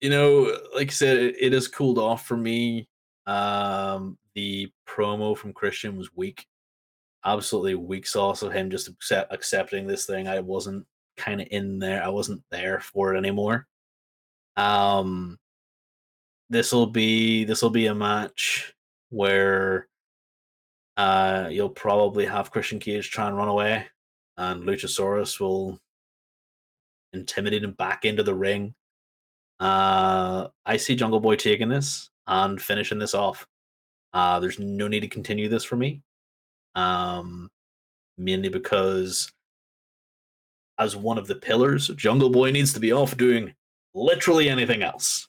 you 0.02 0.10
know, 0.10 0.58
like 0.76 0.88
I 0.90 0.92
said, 0.92 1.18
it, 1.18 1.36
it 1.40 1.54
has 1.54 1.68
cooled 1.68 2.00
off 2.00 2.26
for 2.26 2.36
me. 2.36 2.88
Um, 3.28 4.18
the 4.34 4.72
promo 4.88 5.38
from 5.38 5.54
Christian 5.54 5.96
was 5.96 6.10
weak 6.16 6.48
absolutely 7.26 7.76
weak 7.76 8.08
sauce 8.08 8.42
of 8.42 8.52
him 8.52 8.70
just 8.70 8.88
accept, 8.88 9.34
accepting 9.34 9.88
this 9.88 10.06
thing. 10.06 10.28
I 10.28 10.40
wasn't 10.40 10.86
kind 11.18 11.42
of 11.42 11.48
in 11.52 11.80
there. 11.80 12.04
I 12.04 12.10
wasn't 12.10 12.42
there 12.52 12.80
for 12.80 13.14
it 13.14 13.18
anymore. 13.18 13.68
Um, 14.58 15.38
this 16.50 16.72
will 16.72 16.88
be 16.88 17.46
this 17.46 17.62
will 17.62 17.70
be 17.70 17.88
a 17.88 17.96
match 17.96 18.74
where 19.10 19.88
uh 20.98 21.48
you'll 21.50 21.70
probably 21.70 22.26
have 22.26 22.52
Christian 22.52 22.80
Cage 22.80 23.10
try 23.10 23.28
and 23.28 23.38
run 23.38 23.48
away, 23.48 23.88
and 24.38 24.64
Luchasaurus 24.64 25.40
will 25.40 25.80
intimidate 27.14 27.64
him 27.64 27.72
back 27.74 28.06
into 28.06 28.24
the 28.24 28.36
ring. 28.36 28.74
Uh, 29.60 30.48
I 30.66 30.78
see 30.78 30.96
Jungle 30.96 31.20
Boy 31.20 31.36
taking 31.36 31.70
this 31.70 32.10
and 32.28 32.62
finishing 32.62 33.00
this 33.00 33.14
off. 33.14 33.48
Uh, 34.14 34.40
there's 34.40 34.60
no 34.60 34.88
need 34.88 35.02
to 35.02 35.08
continue 35.08 35.48
this 35.48 35.64
for 35.64 35.76
me 35.78 36.02
um, 36.76 37.50
mainly 38.18 38.50
because 38.50 39.32
as 40.78 40.96
one 40.96 41.18
of 41.18 41.28
the 41.28 41.36
pillars, 41.36 41.90
Jungle 41.90 42.30
Boy 42.30 42.52
needs 42.52 42.74
to 42.74 42.80
be 42.80 42.92
off 42.92 43.16
doing 43.18 43.54
literally 43.94 44.50
anything 44.50 44.82
else. 44.82 45.28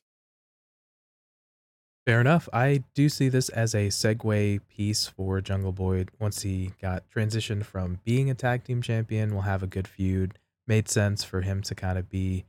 Fair 2.07 2.21
enough. 2.21 2.49
I 2.53 2.83
do 2.95 3.09
see 3.09 3.29
this 3.29 3.49
as 3.51 3.75
a 3.75 3.89
segue 3.89 4.61
piece 4.69 5.07
for 5.07 5.41
Jungle 5.41 5.73
Boy. 5.73 6.07
Once 6.19 6.43
he 6.43 6.73
got 6.81 7.05
transitioned 7.15 7.65
from 7.65 8.01
being 8.05 8.29
a 8.29 8.35
tag 8.35 8.65
team 8.65 8.83
champion, 8.83 9.33
we'll 9.33 9.43
have 9.43 9.63
a 9.63 9.69
good 9.69 9.87
feud. 9.87 10.39
Made 10.67 10.89
sense 10.89 11.23
for 11.23 11.43
him 11.43 11.63
to 11.63 11.75
kind 11.75 11.99
of 11.99 12.09
be 12.09 12.45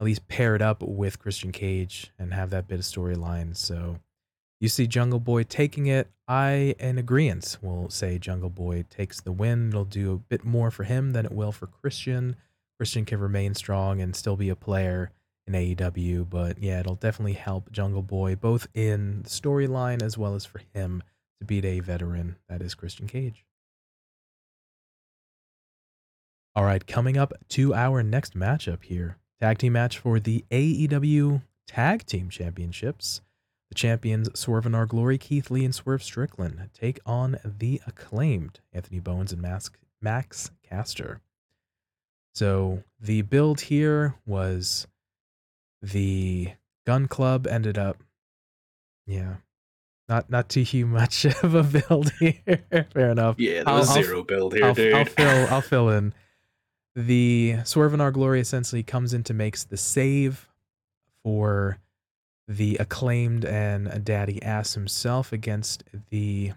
at 0.00 0.04
least 0.04 0.28
paired 0.28 0.62
up 0.62 0.82
with 0.82 1.18
Christian 1.18 1.50
Cage 1.52 2.12
and 2.18 2.32
have 2.32 2.50
that 2.50 2.68
bit 2.68 2.78
of 2.78 2.84
storyline. 2.84 3.56
So 3.56 3.98
you 4.62 4.68
see 4.68 4.86
Jungle 4.86 5.18
Boy 5.18 5.42
taking 5.42 5.86
it. 5.86 6.08
I, 6.28 6.76
in 6.78 6.96
agreement, 6.96 7.58
will 7.60 7.90
say 7.90 8.16
Jungle 8.16 8.48
Boy 8.48 8.84
takes 8.88 9.20
the 9.20 9.32
win. 9.32 9.70
It'll 9.70 9.84
do 9.84 10.12
a 10.12 10.16
bit 10.18 10.44
more 10.44 10.70
for 10.70 10.84
him 10.84 11.10
than 11.10 11.26
it 11.26 11.32
will 11.32 11.50
for 11.50 11.66
Christian. 11.66 12.36
Christian 12.78 13.04
can 13.04 13.18
remain 13.18 13.54
strong 13.54 14.00
and 14.00 14.14
still 14.14 14.36
be 14.36 14.50
a 14.50 14.54
player 14.54 15.10
in 15.48 15.54
AEW, 15.54 16.30
but 16.30 16.62
yeah, 16.62 16.78
it'll 16.78 16.94
definitely 16.94 17.32
help 17.32 17.72
Jungle 17.72 18.02
Boy 18.02 18.36
both 18.36 18.68
in 18.72 19.22
the 19.22 19.28
storyline 19.28 20.00
as 20.00 20.16
well 20.16 20.36
as 20.36 20.44
for 20.44 20.60
him 20.72 21.02
to 21.40 21.44
beat 21.44 21.64
a 21.64 21.80
veteran 21.80 22.36
that 22.48 22.62
is 22.62 22.76
Christian 22.76 23.08
Cage. 23.08 23.44
All 26.54 26.62
right, 26.62 26.86
coming 26.86 27.16
up 27.18 27.32
to 27.48 27.74
our 27.74 28.04
next 28.04 28.38
matchup 28.38 28.84
here 28.84 29.18
tag 29.40 29.58
team 29.58 29.72
match 29.72 29.98
for 29.98 30.20
the 30.20 30.44
AEW 30.52 31.42
Tag 31.66 32.06
Team 32.06 32.30
Championships. 32.30 33.22
The 33.72 33.76
champions 33.76 34.28
Swerve 34.38 34.66
In 34.66 34.74
Our 34.74 34.84
Glory, 34.84 35.16
Keith 35.16 35.50
Lee, 35.50 35.64
and 35.64 35.74
Swerve 35.74 36.02
Strickland 36.02 36.68
take 36.78 37.00
on 37.06 37.38
the 37.42 37.80
acclaimed 37.86 38.60
Anthony 38.70 39.00
Bowens 39.00 39.32
and 39.32 39.40
Max 39.40 40.50
Caster. 40.62 41.22
So 42.34 42.82
the 43.00 43.22
build 43.22 43.62
here 43.62 44.16
was 44.26 44.86
the 45.80 46.48
Gun 46.84 47.08
Club 47.08 47.46
ended 47.46 47.78
up, 47.78 47.96
yeah, 49.06 49.36
not 50.06 50.28
not 50.28 50.50
too 50.50 50.66
much 50.86 51.24
of 51.24 51.54
a 51.54 51.62
build 51.62 52.12
here. 52.20 52.34
Fair 52.92 53.08
enough. 53.08 53.36
Yeah, 53.38 53.62
there 53.62 53.74
was 53.74 53.88
I'll, 53.88 54.02
0 54.02 54.18
I'll, 54.18 54.24
build 54.24 54.52
here, 54.52 54.66
I'll, 54.66 54.74
dude. 54.74 54.92
I'll 54.92 55.04
fill 55.06 55.46
I'll 55.50 55.60
fill 55.62 55.88
in. 55.88 56.12
The 56.94 57.56
Swerve 57.64 57.94
In 57.94 58.02
Our 58.02 58.10
Glory 58.10 58.42
essentially 58.42 58.82
comes 58.82 59.14
in 59.14 59.22
to 59.22 59.32
makes 59.32 59.64
the 59.64 59.78
save 59.78 60.46
for 61.22 61.78
the 62.48 62.76
acclaimed 62.76 63.44
and 63.44 64.04
Daddy 64.04 64.42
Ass 64.42 64.74
himself 64.74 65.32
against 65.32 65.84
the 66.10 66.52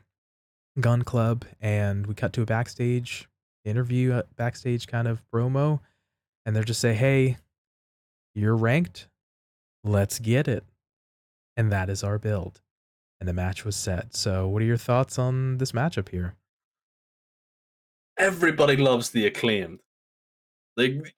Gun 0.79 1.03
Club, 1.03 1.45
and 1.61 2.05
we 2.07 2.13
cut 2.13 2.33
to 2.33 2.41
a 2.41 2.45
backstage 2.45 3.29
interview, 3.63 4.13
a 4.13 4.23
backstage 4.35 4.87
kind 4.87 5.07
of 5.07 5.21
promo, 5.33 5.79
and 6.45 6.55
they're 6.55 6.63
just 6.63 6.81
say, 6.81 6.93
"Hey, 6.93 7.37
you're 8.33 8.55
ranked, 8.55 9.07
let's 9.83 10.19
get 10.19 10.47
it," 10.47 10.65
and 11.55 11.71
that 11.71 11.89
is 11.89 12.03
our 12.03 12.19
build, 12.19 12.61
and 13.19 13.29
the 13.29 13.33
match 13.33 13.63
was 13.63 13.75
set. 13.75 14.15
So, 14.15 14.47
what 14.47 14.61
are 14.61 14.65
your 14.65 14.77
thoughts 14.77 15.17
on 15.17 15.57
this 15.57 15.71
matchup 15.71 16.09
here? 16.09 16.35
Everybody 18.17 18.77
loves 18.77 19.11
the 19.11 19.25
acclaimed. 19.25 19.79
Like 20.77 21.15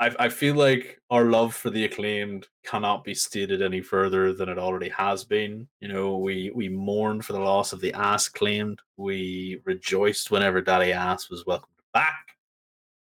I, 0.00 0.10
I 0.18 0.28
feel 0.28 0.54
like 0.54 1.00
our 1.10 1.26
love 1.26 1.54
for 1.54 1.70
the 1.70 1.84
acclaimed 1.84 2.48
cannot 2.64 3.04
be 3.04 3.14
stated 3.14 3.62
any 3.62 3.80
further 3.80 4.32
than 4.32 4.48
it 4.48 4.58
already 4.58 4.88
has 4.90 5.24
been. 5.24 5.68
You 5.80 5.88
know, 5.88 6.18
we 6.18 6.50
we 6.54 6.68
mourned 6.68 7.24
for 7.24 7.32
the 7.34 7.40
loss 7.40 7.72
of 7.72 7.80
the 7.80 7.92
ass 7.94 8.28
claimed. 8.28 8.80
We 8.96 9.60
rejoiced 9.64 10.30
whenever 10.30 10.60
Daddy 10.60 10.92
Ass 10.92 11.30
was 11.30 11.46
welcomed 11.46 11.72
back. 11.92 12.26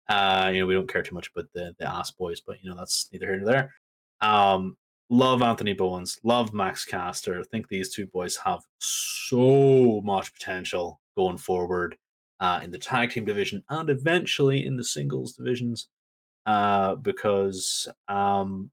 Uh, 0.07 0.51
you 0.53 0.59
know, 0.59 0.67
we 0.67 0.75
don't 0.75 0.91
care 0.91 1.03
too 1.03 1.15
much 1.15 1.31
about 1.35 1.51
the 1.53 1.75
the 1.79 1.89
ass 1.89 2.11
boys, 2.11 2.41
but 2.41 2.57
you 2.61 2.69
know 2.69 2.75
that's 2.77 3.09
neither 3.11 3.27
here 3.27 3.37
nor 3.37 3.47
there. 3.47 3.73
Um, 4.21 4.77
love 5.09 5.41
Anthony 5.41 5.73
Bowens, 5.73 6.19
love 6.23 6.53
Max 6.53 6.85
Caster. 6.85 7.39
I 7.39 7.43
think 7.43 7.67
these 7.67 7.93
two 7.93 8.07
boys 8.07 8.37
have 8.37 8.61
so 8.79 10.01
much 10.03 10.33
potential 10.33 11.01
going 11.17 11.37
forward 11.37 11.97
uh, 12.39 12.59
in 12.63 12.71
the 12.71 12.77
tag 12.77 13.11
team 13.11 13.25
division 13.25 13.63
and 13.69 13.89
eventually 13.89 14.65
in 14.65 14.75
the 14.75 14.83
singles 14.83 15.33
divisions 15.33 15.87
uh, 16.45 16.95
because 16.95 17.87
um, 18.07 18.71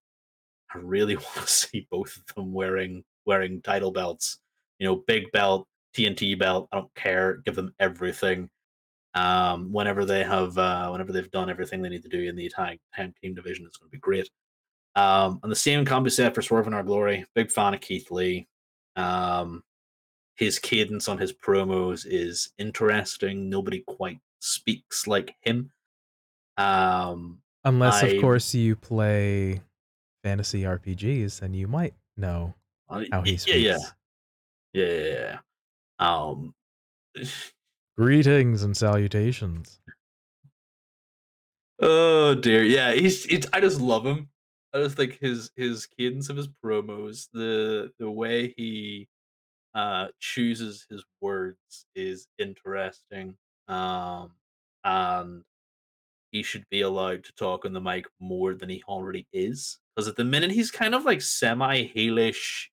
I 0.75 0.79
really 0.79 1.17
want 1.17 1.35
to 1.35 1.47
see 1.47 1.87
both 1.91 2.17
of 2.17 2.35
them 2.35 2.53
wearing 2.53 3.05
wearing 3.25 3.63
title 3.63 3.93
belts. 3.93 4.39
You 4.79 4.89
know, 4.89 4.97
big 5.07 5.31
belt, 5.33 5.67
TNT 5.97 6.39
belt. 6.39 6.69
I 6.73 6.77
don't 6.77 6.95
care. 6.95 7.37
Give 7.45 7.55
them 7.55 7.75
everything. 7.79 8.49
Um, 9.15 9.73
whenever 9.73 10.05
they 10.05 10.25
have, 10.25 10.57
uh, 10.57 10.89
whenever 10.89 11.13
they've 11.13 11.31
done 11.31 11.51
everything 11.51 11.83
they 11.83 11.91
need 11.91 12.03
to 12.03 12.09
do 12.09 12.23
in 12.23 12.35
the 12.35 12.49
tag, 12.49 12.79
team 12.97 13.35
division, 13.35 13.67
it's 13.67 13.77
going 13.77 13.91
to 13.91 13.93
be 13.93 13.99
great. 13.99 14.29
Um, 14.95 15.39
and 15.43 15.53
the 15.53 15.57
same 15.57 15.85
can 15.85 16.03
be 16.03 16.11
said 16.11 16.35
for 16.35 16.43
Swerve 16.43 16.67
In 16.67 16.75
Our 16.75 16.83
Glory. 16.83 17.25
Big 17.35 17.51
fan 17.51 17.75
of 17.75 17.81
Keith 17.81 18.11
Lee. 18.11 18.49
Um, 18.97 19.63
his 20.37 20.59
cadence 20.59 21.09
on 21.09 21.19
his 21.19 21.33
promos 21.33 22.07
is 22.09 22.53
interesting. 22.59 23.49
Nobody 23.49 23.85
quite 23.87 24.19
speaks 24.41 25.07
like 25.07 25.35
him. 25.43 25.71
Um, 26.57 27.42
Unless, 27.65 28.03
I, 28.03 28.09
of 28.09 28.21
course, 28.21 28.55
you 28.55 28.77
play 28.77 29.63
fantasy 30.23 30.63
RPGs, 30.63 31.41
then 31.41 31.55
you 31.55 31.69
might 31.69 31.95
know 32.17 32.55
uh, 32.89 33.05
how 33.11 33.23
he 33.23 33.37
speaks. 33.37 33.57
Yeah, 34.75 34.87
yeah, 34.87 34.87
yeah, 34.87 35.09
yeah. 35.11 35.39
Um, 35.99 36.55
greetings 37.97 38.63
and 38.63 38.77
salutations. 38.77 39.81
Oh 41.81 42.35
dear, 42.35 42.63
yeah, 42.63 42.93
he's 42.93 43.27
it's 43.27 43.47
I 43.53 43.61
just 43.61 43.81
love 43.81 44.07
him. 44.07 44.31
I 44.73 44.79
just 44.79 44.97
think 44.97 45.19
his 45.21 45.51
his 45.57 45.87
cadence 45.87 46.29
of 46.29 46.37
his 46.37 46.49
promos, 46.49 47.29
the 47.33 47.93
the 47.99 48.11
way 48.11 48.55
he 48.57 49.09
uh 49.75 50.09
chooses 50.21 50.87
his 50.91 51.05
words 51.21 51.87
is 51.95 52.29
interesting. 52.39 53.37
Um 53.69 54.35
and 54.85 55.45
he 56.33 56.43
should 56.43 56.65
be 56.71 56.81
allowed 56.81 57.25
to 57.25 57.33
talk 57.35 57.65
on 57.65 57.73
the 57.73 57.81
mic 57.81 58.07
more 58.21 58.55
than 58.55 58.69
he 58.69 58.83
already 58.89 59.27
is. 59.33 59.79
Because 59.95 60.09
at 60.09 60.17
the 60.17 60.25
minute 60.25 60.51
he's 60.51 60.71
kind 60.71 60.95
of 60.95 61.05
like 61.05 61.23
semi 61.23 61.89
heelish, 61.95 62.67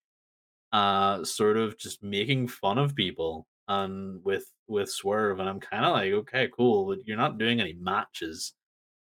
uh 0.72 1.24
sort 1.24 1.58
of 1.58 1.78
just 1.78 2.04
making 2.04 2.48
fun 2.48 2.78
of 2.78 2.96
people 2.96 3.46
and 3.68 4.24
with 4.24 4.46
with 4.68 4.90
Swerve, 4.90 5.40
and 5.40 5.50
I'm 5.50 5.60
kind 5.60 5.86
of 5.86 5.94
like, 5.94 6.12
okay, 6.14 6.50
cool, 6.56 6.88
but 6.88 7.06
you're 7.06 7.18
not 7.18 7.38
doing 7.38 7.60
any 7.62 7.74
matches 7.74 8.54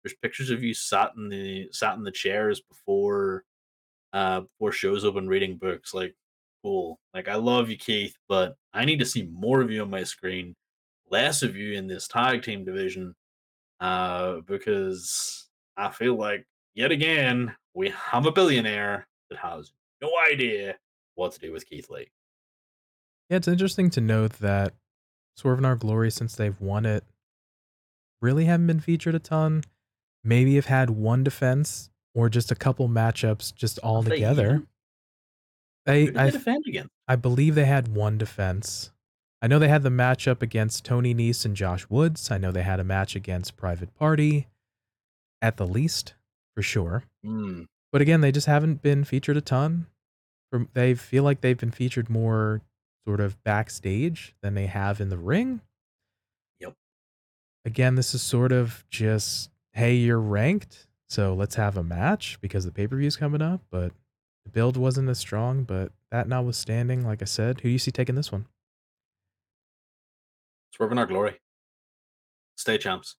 there's 0.06 0.16
pictures 0.22 0.52
of 0.52 0.64
you 0.64 0.76
sat 0.76 1.14
in 1.18 1.30
the 1.30 1.68
sat 1.72 1.96
in 1.98 2.04
the 2.04 2.12
chairs 2.12 2.62
before 2.62 3.44
uh 4.14 4.42
before 4.42 4.72
shows 4.72 5.04
open 5.04 5.28
reading 5.28 5.58
books. 5.58 5.96
Like, 5.96 6.14
cool. 6.64 7.00
Like 7.16 7.28
I 7.28 7.36
love 7.36 7.72
you, 7.72 7.78
Keith, 7.78 8.16
but 8.30 8.56
I 8.72 8.86
need 8.86 9.00
to 9.00 9.06
see 9.06 9.24
more 9.24 9.62
of 9.62 9.72
you 9.72 9.82
on 9.82 9.90
my 9.90 10.04
screen, 10.04 10.56
less 11.10 11.42
of 11.42 11.56
you 11.56 11.74
in 11.74 11.88
this 11.88 12.08
tag 12.08 12.44
team 12.44 12.64
division. 12.64 13.16
Uh, 13.80 14.38
because 14.48 15.48
I 15.78 15.90
feel 15.92 16.16
like 16.16 16.46
yet 16.76 16.92
again 16.92 17.56
we 17.74 17.90
have 17.90 18.26
a 18.26 18.32
billionaire 18.32 19.08
that 19.30 19.40
has 19.40 19.72
no 20.02 20.10
idea 20.32 20.76
what 21.16 21.34
to 21.34 21.40
do 21.40 21.52
with 21.52 21.68
Keith 21.68 21.90
Lee. 21.90 22.10
Yeah, 23.30 23.38
it's 23.38 23.48
interesting 23.48 23.90
to 23.92 24.02
note 24.02 24.34
that 24.40 24.74
Swerve 25.36 25.58
and 25.58 25.66
Our 25.66 25.76
Glory, 25.76 26.12
since 26.12 26.36
they've 26.36 26.60
won 26.62 26.86
it, 26.86 27.04
really 28.22 28.46
haven't 28.46 28.68
been 28.68 28.80
featured 28.80 29.16
a 29.16 29.20
ton 29.20 29.64
maybe 30.26 30.56
have 30.56 30.66
had 30.66 30.90
one 30.90 31.24
defense 31.24 31.90
or 32.14 32.28
just 32.28 32.52
a 32.52 32.56
couple 32.56 32.90
matchups 32.90 33.56
just 33.56 33.78
all 33.80 34.02
they 34.02 34.16
together. 34.16 34.64
They, 35.86 36.10
I, 36.10 36.26
they 36.26 36.32
defend 36.32 36.64
again? 36.68 36.88
I 37.08 37.16
believe 37.16 37.56
they 37.56 37.66
had 37.66 37.88
one 37.88 38.18
defense. 38.18 38.92
I 39.46 39.48
know 39.48 39.60
they 39.60 39.68
had 39.68 39.84
the 39.84 39.90
matchup 39.90 40.42
against 40.42 40.86
Tony 40.86 41.14
Nese 41.14 41.46
and 41.46 41.56
Josh 41.56 41.88
Woods. 41.88 42.32
I 42.32 42.40
know 42.40 42.52
they 42.52 42.64
had 42.64 42.80
a 42.80 42.84
match 42.84 43.16
against 43.16 43.56
Private 43.56 43.94
Party, 43.94 44.48
at 45.40 45.58
the 45.58 45.68
least, 45.68 46.16
for 46.56 46.64
sure. 46.64 47.04
Hmm. 47.24 47.66
But 47.92 48.02
again, 48.02 48.22
they 48.22 48.32
just 48.32 48.48
haven't 48.48 48.82
been 48.82 49.04
featured 49.04 49.38
a 49.38 49.42
ton. 49.42 49.86
From 50.50 50.70
they 50.74 50.96
feel 50.96 51.22
like 51.22 51.42
they've 51.42 51.60
been 51.60 51.70
featured 51.70 52.10
more 52.10 52.64
sort 53.08 53.20
of 53.20 53.44
backstage 53.44 54.34
than 54.42 54.56
they 54.56 54.66
have 54.66 55.00
in 55.00 55.10
the 55.10 55.18
ring. 55.20 55.62
Yep. 56.60 56.74
Again, 57.66 57.94
this 57.94 58.16
is 58.16 58.24
sort 58.24 58.52
of 58.52 58.84
just 58.90 59.52
hey, 59.74 59.94
you're 59.94 60.20
ranked, 60.20 60.88
so 61.08 61.36
let's 61.36 61.54
have 61.54 61.78
a 61.78 61.84
match 61.84 62.40
because 62.42 62.66
the 62.66 62.72
pay 62.72 62.88
per 62.88 62.98
view's 62.98 63.16
coming 63.16 63.44
up. 63.44 63.62
But 63.70 63.92
the 64.44 64.50
build 64.50 64.76
wasn't 64.76 65.10
as 65.10 65.20
strong. 65.20 65.66
But 65.66 65.92
that 66.10 66.28
notwithstanding, 66.28 67.06
like 67.06 67.22
I 67.22 67.26
said, 67.26 67.60
who 67.60 67.70
do 67.70 67.74
you 67.74 67.78
see 67.78 67.92
taking 67.92 68.16
this 68.16 68.32
one? 68.32 68.48
Swerve 70.76 70.92
in 70.92 70.98
Our 70.98 71.06
Glory. 71.06 71.40
Stay 72.58 72.78
champs. 72.78 73.16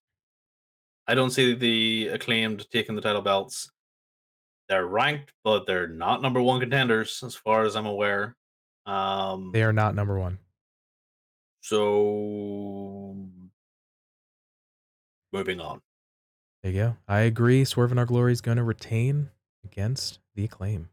I 1.07 1.15
don't 1.15 1.31
see 1.31 1.53
the 1.55 2.09
acclaimed 2.09 2.69
taking 2.71 2.95
the 2.95 3.01
title 3.01 3.21
belts. 3.21 3.71
They're 4.69 4.85
ranked, 4.85 5.31
but 5.43 5.65
they're 5.65 5.87
not 5.87 6.21
number 6.21 6.41
one 6.41 6.59
contenders 6.59 7.23
as 7.25 7.35
far 7.35 7.63
as 7.63 7.75
I'm 7.75 7.85
aware. 7.85 8.35
Um, 8.85 9.51
They 9.53 9.63
are 9.63 9.73
not 9.73 9.95
number 9.95 10.19
one. 10.19 10.39
so 11.61 13.15
moving 15.33 15.59
on. 15.59 15.81
There 16.63 16.71
you 16.71 16.81
go. 16.81 16.97
I 17.07 17.19
agree. 17.21 17.63
Swerve 17.65 17.91
in 17.91 17.99
Our 17.99 18.05
Glory 18.05 18.31
is 18.33 18.41
going 18.41 18.57
to 18.57 18.63
retain 18.63 19.29
against 19.63 20.19
the 20.35 20.43
acclaim. 20.45 20.89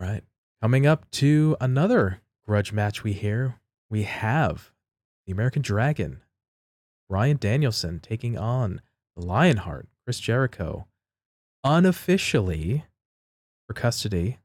Right. 0.00 0.22
Coming 0.62 0.86
up 0.86 1.10
to 1.12 1.56
another 1.60 2.20
grudge 2.46 2.72
match 2.72 3.02
we 3.02 3.12
hear, 3.12 3.56
we 3.90 4.02
have 4.04 4.72
the 5.26 5.32
American 5.32 5.62
Dragon, 5.62 6.22
Bryan 7.08 7.36
Danielson 7.36 8.00
taking 8.00 8.36
on 8.36 8.80
Lionheart, 9.16 9.88
Chris 10.04 10.20
Jericho, 10.20 10.86
unofficially 11.64 12.84
for 13.66 13.74
custody 13.74 14.38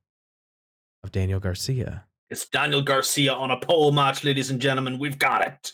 of 1.03 1.11
Daniel 1.11 1.39
Garcia. 1.39 2.05
It's 2.29 2.47
Daniel 2.47 2.81
Garcia 2.81 3.33
on 3.33 3.51
a 3.51 3.59
pole 3.59 3.91
match, 3.91 4.23
ladies 4.23 4.49
and 4.49 4.59
gentlemen. 4.59 4.97
We've 4.97 5.19
got 5.19 5.45
it. 5.45 5.73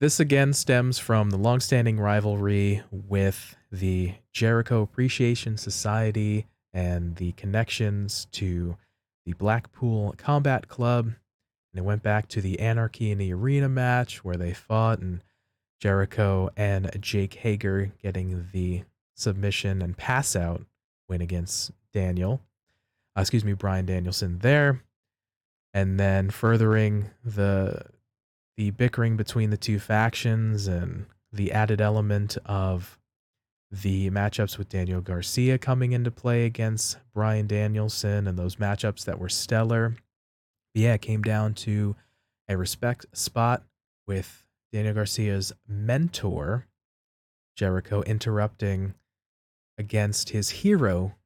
This 0.00 0.18
again 0.18 0.54
stems 0.54 0.98
from 0.98 1.28
the 1.28 1.36
longstanding 1.36 2.00
rivalry 2.00 2.82
with 2.90 3.54
the 3.70 4.14
Jericho 4.32 4.80
Appreciation 4.80 5.58
Society 5.58 6.46
and 6.72 7.16
the 7.16 7.32
connections 7.32 8.26
to 8.32 8.78
the 9.26 9.34
Blackpool 9.34 10.14
Combat 10.16 10.68
Club. 10.68 11.12
And 11.72 11.78
it 11.78 11.86
went 11.86 12.02
back 12.02 12.28
to 12.28 12.40
the 12.40 12.58
Anarchy 12.60 13.10
in 13.10 13.18
the 13.18 13.32
Arena 13.32 13.68
match 13.68 14.24
where 14.24 14.36
they 14.36 14.52
fought, 14.52 14.98
and 14.98 15.22
Jericho 15.80 16.50
and 16.56 16.90
Jake 17.00 17.34
Hager 17.34 17.92
getting 18.02 18.48
the 18.52 18.84
submission 19.14 19.82
and 19.82 19.96
pass 19.96 20.36
out 20.36 20.62
win 21.08 21.20
against 21.20 21.72
Daniel. 21.92 22.40
Uh, 23.16 23.20
excuse 23.20 23.44
me, 23.44 23.52
Bryan 23.52 23.86
Danielson 23.86 24.38
there. 24.38 24.82
And 25.74 26.00
then 26.00 26.30
furthering 26.30 27.10
the 27.24 27.82
the 28.56 28.70
bickering 28.70 29.16
between 29.16 29.50
the 29.50 29.56
two 29.56 29.78
factions 29.78 30.66
and 30.66 31.06
the 31.32 31.52
added 31.52 31.80
element 31.80 32.36
of 32.44 32.98
the 33.70 34.10
matchups 34.10 34.58
with 34.58 34.68
Daniel 34.68 35.00
Garcia 35.00 35.56
coming 35.56 35.92
into 35.92 36.10
play 36.10 36.44
against 36.44 36.98
Bryan 37.14 37.46
Danielson 37.46 38.26
and 38.26 38.38
those 38.38 38.56
matchups 38.56 39.04
that 39.04 39.18
were 39.18 39.28
stellar. 39.28 39.96
But 40.74 40.82
yeah, 40.82 40.94
it 40.94 41.02
came 41.02 41.22
down 41.22 41.54
to 41.54 41.96
a 42.48 42.56
respect 42.56 43.06
spot 43.12 43.64
with 44.06 44.46
Daniel 44.72 44.94
Garcia's 44.94 45.52
mentor, 45.66 46.66
Jericho, 47.56 48.02
interrupting 48.02 48.94
against 49.78 50.30
his 50.30 50.50
hero, 50.50 51.16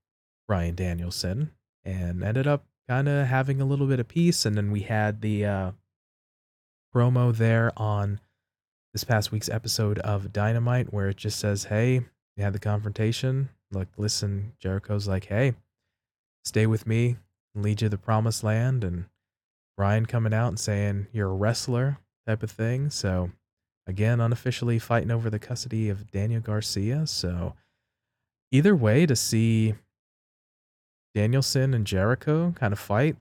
Brian 0.46 0.74
Danielson, 0.74 1.50
and 1.84 2.22
ended 2.22 2.46
up 2.46 2.64
kind 2.88 3.08
of 3.08 3.26
having 3.26 3.60
a 3.60 3.64
little 3.64 3.86
bit 3.86 4.00
of 4.00 4.08
peace. 4.08 4.46
And 4.46 4.56
then 4.56 4.70
we 4.70 4.80
had 4.80 5.20
the 5.20 5.44
uh, 5.44 5.70
promo 6.94 7.34
there 7.34 7.72
on 7.76 8.20
this 8.92 9.04
past 9.04 9.32
week's 9.32 9.48
episode 9.48 9.98
of 10.00 10.32
Dynamite 10.32 10.92
where 10.92 11.08
it 11.08 11.16
just 11.16 11.38
says, 11.38 11.64
Hey, 11.64 11.94
you 12.36 12.44
had 12.44 12.52
the 12.52 12.58
confrontation. 12.58 13.50
Like, 13.72 13.88
listen, 13.96 14.52
Jericho's 14.60 15.08
like, 15.08 15.26
Hey, 15.26 15.54
stay 16.44 16.66
with 16.66 16.86
me 16.86 17.16
and 17.54 17.64
lead 17.64 17.82
you 17.82 17.86
to 17.86 17.90
the 17.90 17.98
promised 17.98 18.44
land. 18.44 18.84
And 18.84 19.06
Bryan 19.76 20.06
coming 20.06 20.34
out 20.34 20.48
and 20.48 20.58
saying, 20.58 21.08
You're 21.12 21.30
a 21.30 21.34
wrestler 21.34 21.98
type 22.26 22.42
of 22.42 22.50
thing. 22.50 22.90
So, 22.90 23.30
again, 23.86 24.20
unofficially 24.20 24.78
fighting 24.78 25.10
over 25.10 25.30
the 25.30 25.38
custody 25.38 25.88
of 25.88 26.10
Daniel 26.10 26.40
Garcia. 26.40 27.06
So, 27.06 27.54
either 28.52 28.74
way, 28.74 29.06
to 29.06 29.16
see 29.16 29.74
Danielson 31.14 31.74
and 31.74 31.86
Jericho 31.86 32.54
kind 32.56 32.72
of 32.72 32.78
fight, 32.78 33.16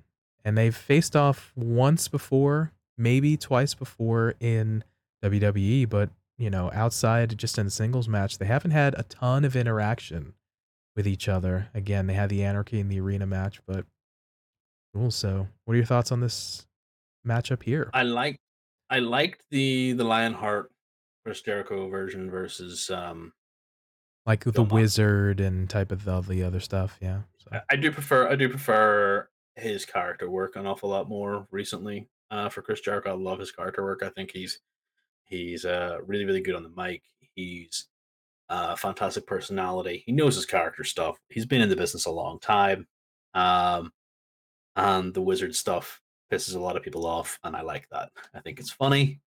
and 0.45 0.57
they've 0.57 0.75
faced 0.75 1.15
off 1.15 1.51
once 1.55 2.07
before 2.07 2.71
maybe 2.97 3.37
twice 3.37 3.73
before 3.73 4.35
in 4.39 4.83
WWE, 5.23 5.89
but 5.89 6.09
you 6.37 6.49
know, 6.49 6.71
outside 6.73 7.37
just 7.37 7.57
in 7.57 7.67
a 7.67 7.69
singles 7.69 8.09
match, 8.09 8.37
they 8.37 8.45
haven't 8.45 8.71
had 8.71 8.95
a 8.97 9.03
ton 9.03 9.45
of 9.45 9.55
interaction 9.55 10.33
with 10.95 11.07
each 11.07 11.27
other. 11.27 11.69
Again, 11.73 12.07
they 12.07 12.13
had 12.13 12.29
the 12.29 12.43
Anarchy 12.43 12.79
in 12.79 12.89
the 12.89 12.99
arena 12.99 13.25
match, 13.25 13.61
but 13.65 13.85
cool. 14.93 15.11
So, 15.11 15.47
what 15.65 15.73
are 15.73 15.77
your 15.77 15.85
thoughts 15.85 16.11
on 16.11 16.19
this 16.19 16.65
matchup 17.27 17.63
here? 17.63 17.89
I 17.93 18.03
like 18.03 18.37
I 18.89 18.99
liked 18.99 19.43
the 19.51 19.93
the 19.93 20.03
Lionheart 20.03 20.71
Chris 21.25 21.41
Jericho 21.41 21.89
version 21.89 22.29
versus 22.29 22.89
um 22.89 23.33
like 24.25 24.43
the 24.45 24.63
wizard 24.63 25.39
and 25.39 25.69
type 25.69 25.91
of 25.91 26.07
all 26.07 26.21
the 26.21 26.43
other 26.43 26.59
stuff. 26.59 26.97
Yeah. 27.01 27.21
So, 27.37 27.59
I- 27.69 27.75
do 27.75 27.91
prefer 27.91 28.29
I 28.29 28.35
do 28.35 28.49
prefer 28.49 29.27
his 29.55 29.85
character 29.85 30.29
work 30.29 30.55
an 30.55 30.65
awful 30.65 30.89
lot 30.89 31.07
more 31.09 31.47
recently. 31.51 32.07
Uh, 32.31 32.49
for 32.49 32.63
Chris 32.63 32.81
Jericho, 32.81 33.11
I 33.11 33.13
love 33.13 33.37
his 33.37 33.51
character 33.51 33.83
work. 33.83 34.01
I 34.03 34.09
think 34.09 34.31
he's 34.31 34.59
he's 35.25 35.65
uh, 35.65 35.97
really 36.05 36.25
really 36.25 36.41
good 36.41 36.55
on 36.55 36.63
the 36.63 36.69
mic. 36.75 37.03
He's 37.35 37.87
uh, 38.49 38.69
a 38.71 38.77
fantastic 38.77 39.27
personality. 39.27 40.03
He 40.05 40.11
knows 40.11 40.35
his 40.35 40.45
character 40.45 40.83
stuff. 40.83 41.17
He's 41.29 41.45
been 41.45 41.61
in 41.61 41.69
the 41.69 41.75
business 41.75 42.05
a 42.05 42.11
long 42.11 42.39
time, 42.39 42.87
um, 43.35 43.91
and 44.75 45.13
the 45.13 45.21
wizard 45.21 45.55
stuff 45.55 46.01
pisses 46.31 46.55
a 46.55 46.59
lot 46.59 46.77
of 46.77 46.83
people 46.83 47.05
off, 47.05 47.39
and 47.43 47.55
I 47.55 47.61
like 47.61 47.87
that. 47.91 48.11
I 48.33 48.39
think 48.39 48.59
it's 48.59 48.71
funny, 48.71 49.21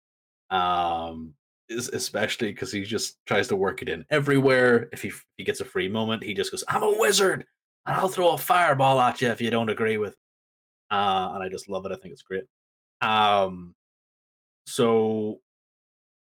um, 0.50 1.34
especially 1.70 2.52
because 2.52 2.72
he 2.72 2.84
just 2.84 3.18
tries 3.26 3.48
to 3.48 3.56
work 3.56 3.82
it 3.82 3.88
in 3.88 4.04
everywhere. 4.10 4.88
If 4.92 5.02
he 5.02 5.08
if 5.08 5.24
he 5.36 5.44
gets 5.44 5.60
a 5.60 5.64
free 5.64 5.88
moment, 5.88 6.22
he 6.24 6.34
just 6.34 6.50
goes, 6.50 6.64
"I'm 6.68 6.82
a 6.82 6.98
wizard." 6.98 7.46
and 7.86 7.96
I'll 7.96 8.08
throw 8.08 8.32
a 8.32 8.38
fireball 8.38 9.00
at 9.00 9.20
you 9.20 9.28
if 9.28 9.40
you 9.40 9.50
don't 9.50 9.68
agree 9.68 9.98
with. 9.98 10.14
Uh, 10.90 11.32
and 11.34 11.42
I 11.42 11.48
just 11.48 11.68
love 11.68 11.86
it. 11.86 11.92
I 11.92 11.96
think 11.96 12.12
it's 12.12 12.22
great. 12.22 12.44
Um, 13.00 13.74
so 14.66 15.40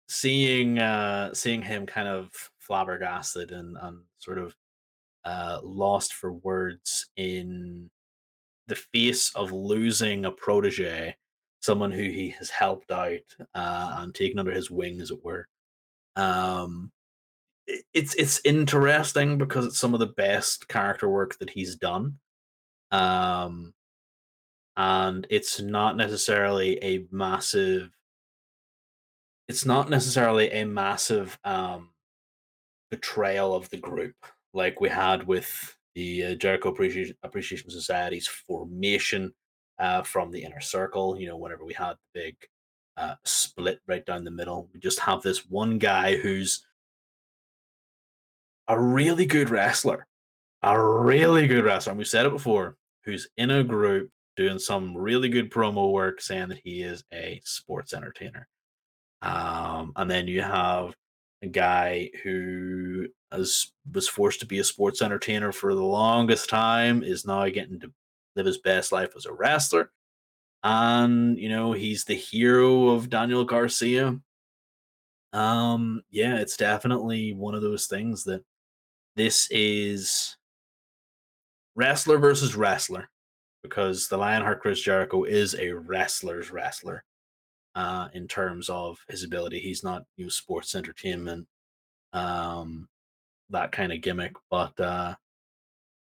seeing 0.08 0.78
uh 0.80 1.34
seeing 1.34 1.64
him 1.64 1.86
kind 1.86 2.08
of 2.08 2.30
flabbergasted 2.60 3.52
and, 3.52 3.76
and 3.82 3.98
sort 4.20 4.38
of 4.38 4.56
uh 5.24 5.60
lost 5.64 6.14
for 6.14 6.32
words 6.32 7.08
in 7.18 7.90
the 8.68 8.76
face 8.76 9.34
of 9.36 9.52
losing 9.52 10.26
a 10.26 10.32
protege, 10.32 11.16
someone 11.62 11.92
who 11.92 12.04
he 12.04 12.30
has 12.40 12.50
helped 12.50 12.92
out 12.92 13.20
uh, 13.54 13.98
and 14.00 14.14
taken 14.14 14.40
under 14.40 14.52
his 14.52 14.72
wing, 14.72 15.02
as 15.02 15.12
it 15.12 15.24
were. 15.24 15.48
Um, 16.16 16.92
it's 17.94 18.14
it's 18.16 18.42
interesting 18.46 19.38
because 19.38 19.66
it's 19.66 19.80
some 19.80 19.94
of 19.94 20.00
the 20.00 20.06
best 20.08 20.68
character 20.68 21.10
work 21.10 21.38
that 21.40 21.50
he's 21.50 21.76
done. 21.76 22.20
Um, 22.92 23.74
and 24.78 25.26
it's 25.30 25.62
not 25.62 25.98
necessarily 25.98 26.84
a 26.84 27.06
massive. 27.12 27.90
It's 29.48 29.66
not 29.66 29.90
necessarily 29.90 30.52
a 30.52 30.66
massive 30.66 31.38
um, 31.44 31.90
betrayal 32.92 33.56
of 33.56 33.70
the 33.70 33.78
group 33.78 34.16
like 34.54 34.82
we 34.82 34.90
had 34.90 35.28
with 35.28 35.75
the 35.96 36.26
uh, 36.26 36.36
Jericho 36.36 36.70
Appreciation, 36.70 37.70
Society's 37.70 38.28
formation 38.28 39.34
uh, 39.80 40.04
from 40.04 40.30
the 40.30 40.44
inner 40.44 40.62
circle. 40.62 41.20
You 41.20 41.30
know, 41.30 41.38
whenever 41.38 41.66
we 41.66 41.74
had 41.74 41.94
the 41.94 42.22
big 42.22 42.36
uh, 42.98 43.16
split 43.24 43.80
right 43.88 44.06
down 44.06 44.24
the 44.24 44.32
middle, 44.32 44.70
we 44.74 44.80
just 44.80 45.00
have 45.00 45.22
this 45.22 45.50
one 45.50 45.78
guy 45.78 46.18
who's 46.18 46.66
a 48.68 48.80
really 48.80 49.26
good 49.26 49.50
wrestler, 49.50 50.06
a 50.62 50.82
really 50.82 51.48
good 51.48 51.64
wrestler. 51.64 51.92
And 51.92 51.98
we've 51.98 52.08
said 52.08 52.26
it 52.26 52.32
before, 52.32 52.76
who's 53.06 53.30
in 53.38 53.52
a 53.52 53.64
group 53.64 54.10
doing 54.36 54.60
some 54.60 54.98
really 54.98 55.30
good 55.30 55.50
promo 55.50 55.92
work 55.92 56.20
saying 56.20 56.50
that 56.50 56.60
he 56.64 56.84
is 56.84 57.04
a 57.14 57.42
sports 57.46 57.94
entertainer. 57.94 58.48
Um, 59.22 59.94
and 59.96 60.12
then 60.12 60.28
you 60.28 60.42
have 60.42 60.94
a 61.42 61.48
guy 61.48 62.10
who 62.24 63.08
as 63.36 63.72
was 63.92 64.08
forced 64.08 64.40
to 64.40 64.46
be 64.46 64.60
a 64.60 64.64
sports 64.64 65.02
entertainer 65.02 65.52
for 65.52 65.74
the 65.74 65.84
longest 65.84 66.50
time, 66.50 67.04
is 67.04 67.26
now 67.26 67.48
getting 67.50 67.80
to 67.80 67.92
live 68.36 68.46
his 68.46 68.58
best 68.60 68.92
life 68.92 69.14
as 69.16 69.26
a 69.26 69.34
wrestler. 69.34 69.92
And, 70.64 71.38
you 71.38 71.50
know, 71.50 71.74
he's 71.74 72.06
the 72.06 72.16
hero 72.16 72.90
of 72.90 73.10
Daniel 73.10 73.46
Garcia. 73.46 74.20
Um, 75.34 76.02
yeah, 76.10 76.38
it's 76.38 76.58
definitely 76.58 77.34
one 77.34 77.56
of 77.56 77.62
those 77.62 77.88
things 77.88 78.24
that 78.24 78.44
this 79.16 79.48
is 79.52 80.38
wrestler 81.76 82.18
versus 82.18 82.56
wrestler 82.56 83.10
because 83.62 84.08
the 84.08 84.18
Lionheart 84.18 84.62
Chris 84.62 84.80
Jericho 84.80 85.24
is 85.24 85.56
a 85.56 85.72
wrestler's 85.72 86.52
wrestler 86.52 87.04
uh, 87.76 88.08
in 88.14 88.28
terms 88.28 88.70
of 88.70 88.98
his 89.10 89.24
ability. 89.24 89.60
He's 89.60 89.84
not 89.84 90.04
you 90.18 90.26
know, 90.26 90.30
sports 90.30 90.76
entertainment 90.76 91.48
um, 92.14 92.88
that 93.50 93.72
kind 93.72 93.92
of 93.92 94.02
gimmick, 94.02 94.34
but 94.50 94.80
uh, 94.80 95.16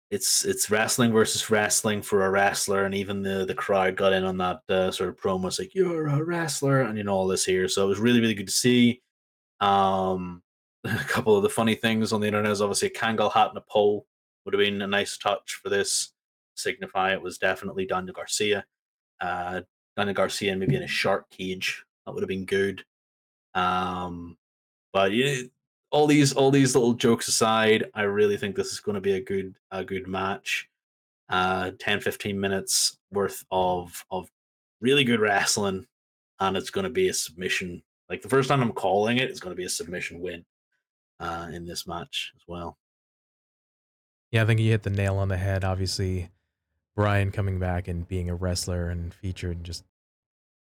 it's 0.10 0.46
it's 0.46 0.70
wrestling 0.70 1.12
versus 1.12 1.50
wrestling 1.50 2.02
for 2.02 2.26
a 2.26 2.30
wrestler, 2.30 2.86
and 2.86 2.96
even 2.96 3.22
the 3.22 3.46
the 3.46 3.56
crowd 3.56 3.98
got 3.98 4.14
in 4.14 4.24
on 4.24 4.38
that 4.38 4.62
uh, 4.70 4.92
sort 4.92 5.10
of 5.10 5.18
promo. 5.18 5.48
It's 5.48 5.60
like 5.60 5.76
you're 5.76 6.08
a 6.08 6.24
wrestler, 6.24 6.82
and 6.82 6.98
you 6.98 7.04
know 7.04 7.14
all 7.14 7.28
this 7.28 7.46
here. 7.46 7.68
So 7.68 7.84
it 7.84 7.90
was 7.90 8.00
really 8.00 8.22
really 8.22 8.36
good 8.36 8.48
to 8.48 8.54
see. 8.54 9.02
Um, 9.60 10.44
a 10.84 11.04
couple 11.06 11.36
of 11.36 11.44
the 11.44 11.50
funny 11.50 11.76
things 11.76 12.14
on 12.14 12.22
the 12.22 12.28
internet 12.28 12.52
is 12.52 12.62
obviously 12.62 12.90
a 12.90 12.92
Kangol 12.92 13.34
hat 13.34 13.50
and 13.50 13.58
a 13.58 13.64
pole 13.70 14.06
would 14.46 14.54
have 14.54 14.62
been 14.62 14.82
a 14.82 14.88
nice 14.88 15.18
touch 15.18 15.60
for 15.62 15.70
this. 15.70 16.14
Signify 16.56 17.14
it 17.14 17.22
was 17.22 17.38
definitely 17.38 17.86
Daniel 17.86 18.14
Garcia. 18.14 18.66
Uh, 19.20 19.62
Daniel 19.98 20.14
Garcia 20.14 20.56
maybe 20.56 20.76
in 20.76 20.84
a 20.84 20.88
shark 20.88 21.30
cage 21.30 21.84
that 22.06 22.14
would 22.14 22.22
have 22.22 22.30
been 22.30 22.46
good. 22.46 22.86
Um, 23.56 24.38
but 24.94 25.12
all 25.92 26.08
these 26.08 26.34
all 26.34 26.52
these 26.52 26.76
little 26.76 26.94
jokes 26.94 27.28
aside, 27.28 27.86
I 27.94 28.04
really 28.04 28.38
think 28.38 28.56
this 28.56 28.72
is 28.72 28.80
going 28.80 28.96
to 28.96 29.02
be 29.02 29.14
a 29.14 29.22
good 29.22 29.56
a 29.72 29.84
good 29.84 30.08
match. 30.08 30.70
Uh 31.30 31.72
10 31.80 32.00
15 32.00 32.40
minutes 32.40 32.98
worth 33.12 33.44
of 33.52 34.06
of 34.12 34.30
really 34.80 35.04
good 35.04 35.20
wrestling 35.20 35.86
and 36.40 36.56
it's 36.56 36.70
going 36.70 36.86
to 36.86 36.90
be 36.90 37.10
a 37.10 37.14
submission. 37.14 37.84
Like 38.10 38.22
the 38.22 38.30
first 38.30 38.48
time 38.48 38.62
I'm 38.62 38.72
calling 38.72 39.18
it, 39.18 39.30
it's 39.30 39.42
going 39.42 39.54
to 39.54 39.60
be 39.60 39.66
a 39.66 39.70
submission 39.70 40.22
win 40.22 40.46
uh 41.20 41.50
in 41.52 41.66
this 41.66 41.86
match 41.86 42.32
as 42.36 42.44
well. 42.48 42.78
Yeah, 44.32 44.44
I 44.44 44.46
think 44.46 44.60
you 44.60 44.70
hit 44.70 44.84
the 44.84 44.90
nail 44.90 45.18
on 45.18 45.28
the 45.28 45.38
head. 45.38 45.66
Obviously, 45.66 46.30
Bryan 46.98 47.32
coming 47.32 47.60
back 47.60 47.88
and 47.88 48.08
being 48.08 48.28
a 48.28 48.36
wrestler 48.36 48.90
and 48.90 49.14
featured 49.14 49.58
and 49.58 49.66
just 49.66 49.86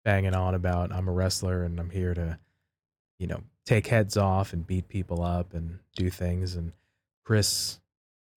banging 0.04 0.36
on 0.36 0.54
about 0.54 0.92
I'm 0.92 1.08
a 1.08 1.12
wrestler 1.12 1.64
and 1.64 1.80
I'm 1.80 1.90
here 1.90 2.14
to, 2.14 2.38
you 3.18 3.28
know, 3.28 3.42
take 3.66 3.88
heads 3.88 4.18
off 4.18 4.52
and 4.52 4.68
beat 4.68 4.90
people 4.90 5.24
up 5.24 5.54
and 5.54 5.80
do 5.96 6.10
things. 6.10 6.56
And 6.56 6.74
Chris 7.24 7.80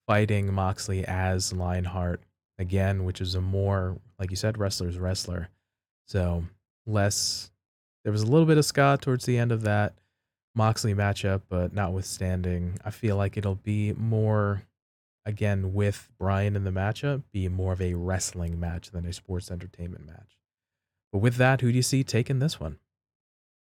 fighting 0.06 0.54
Moxley 0.54 1.04
as 1.04 1.52
Lionheart 1.52 2.22
again, 2.60 3.04
which 3.04 3.20
is 3.20 3.34
a 3.34 3.40
more, 3.40 3.98
like 4.20 4.30
you 4.30 4.36
said, 4.36 4.56
wrestler's 4.56 4.98
wrestler. 4.98 5.48
So 6.06 6.44
less, 6.86 7.50
there 8.04 8.12
was 8.12 8.22
a 8.22 8.26
little 8.26 8.46
bit 8.46 8.58
of 8.58 8.64
Scott 8.64 9.02
towards 9.02 9.26
the 9.26 9.36
end 9.36 9.50
of 9.50 9.62
that 9.62 9.94
Moxley 10.54 10.94
matchup, 10.94 11.42
but 11.48 11.72
notwithstanding, 11.72 12.78
I 12.84 12.90
feel 12.90 13.16
like 13.16 13.36
it'll 13.36 13.56
be 13.56 13.94
more, 13.94 14.62
again, 15.24 15.74
with 15.74 16.08
Bryan 16.18 16.56
in 16.56 16.64
the 16.64 16.70
matchup, 16.70 17.22
be 17.32 17.48
more 17.48 17.72
of 17.72 17.80
a 17.80 17.94
wrestling 17.94 18.58
match 18.58 18.90
than 18.90 19.04
a 19.04 19.12
sports 19.12 19.50
entertainment 19.50 20.06
match. 20.06 20.38
But 21.12 21.18
with 21.18 21.36
that, 21.36 21.60
who 21.60 21.70
do 21.70 21.76
you 21.76 21.82
see 21.82 22.04
taking 22.04 22.38
this 22.38 22.60
one? 22.60 22.78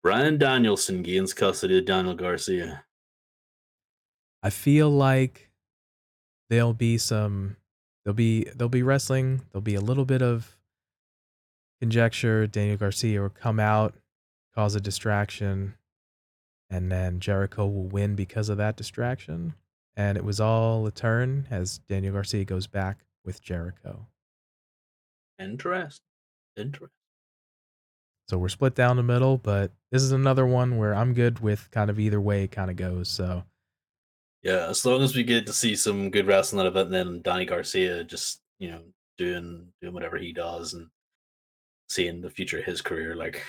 Bryan 0.03 0.39
Danielson 0.39 1.03
gains 1.03 1.35
custody 1.35 1.79
of 1.79 1.85
Daniel 1.85 2.15
Garcia. 2.15 2.85
I 4.43 4.51
feel 4.51 4.89
like 4.91 5.51
there'll 6.49 6.75
be 6.75 6.99
some 6.99 7.57
there'll 8.05 8.15
be 8.15 8.45
there'll 8.55 8.69
be 8.69 8.83
wrestling, 8.83 9.43
there'll 9.51 9.62
be 9.62 9.75
a 9.75 9.81
little 9.81 10.05
bit 10.05 10.23
of 10.23 10.57
conjecture. 11.81 12.47
Daniel 12.47 12.77
Garcia 12.77 13.20
will 13.20 13.29
come 13.29 13.59
out, 13.59 13.95
cause 14.55 14.75
a 14.75 14.81
distraction, 14.81 15.75
and 16.70 16.91
then 16.91 17.20
Jericho 17.20 17.66
will 17.66 17.87
win 17.87 18.15
because 18.15 18.49
of 18.49 18.57
that 18.59 18.77
distraction. 18.77 19.55
And 19.99 20.16
it 20.16 20.25
was 20.25 20.39
all 20.39 20.87
a 20.87 20.93
turn 20.93 21.49
as 21.51 21.79
Daniel 21.89 22.12
Garcia 22.12 22.45
goes 22.45 22.69
back 22.69 23.05
with 23.25 23.43
Jericho. 23.43 24.07
Interesting. 25.41 26.05
Interesting. 26.57 26.95
So 28.29 28.39
we're 28.39 28.49
split 28.49 28.77
down 28.77 28.97
the 28.97 29.03
middle, 29.03 29.39
but 29.39 29.73
this 29.91 30.03
is 30.03 30.12
another 30.12 30.47
one 30.47 30.77
where 30.77 30.95
I'm 30.95 31.15
good 31.15 31.41
with 31.41 31.69
kind 31.73 31.91
of 31.91 31.99
either 31.99 32.20
way 32.20 32.45
it 32.45 32.53
kind 32.53 32.70
of 32.70 32.77
goes. 32.77 33.09
So 33.09 33.43
yeah, 34.45 34.69
as 34.69 34.87
long 34.87 35.03
as 35.03 35.16
we 35.16 35.25
get 35.25 35.47
to 35.49 35.53
see 35.53 35.75
some 35.75 36.11
good 36.11 36.29
wrestling 36.29 36.61
out 36.61 36.69
of 36.69 36.77
it, 36.77 36.87
and 36.87 36.95
then 36.95 37.23
Donnie 37.23 37.45
Garcia 37.45 38.05
just 38.05 38.41
you 38.61 38.70
know 38.70 38.83
doing 39.16 39.66
doing 39.81 39.95
whatever 39.95 40.16
he 40.16 40.33
does 40.33 40.75
and 40.75 40.89
seeing 41.89 42.20
the 42.20 42.31
future 42.31 42.59
of 42.59 42.65
his 42.65 42.83
career, 42.83 43.16
like 43.16 43.43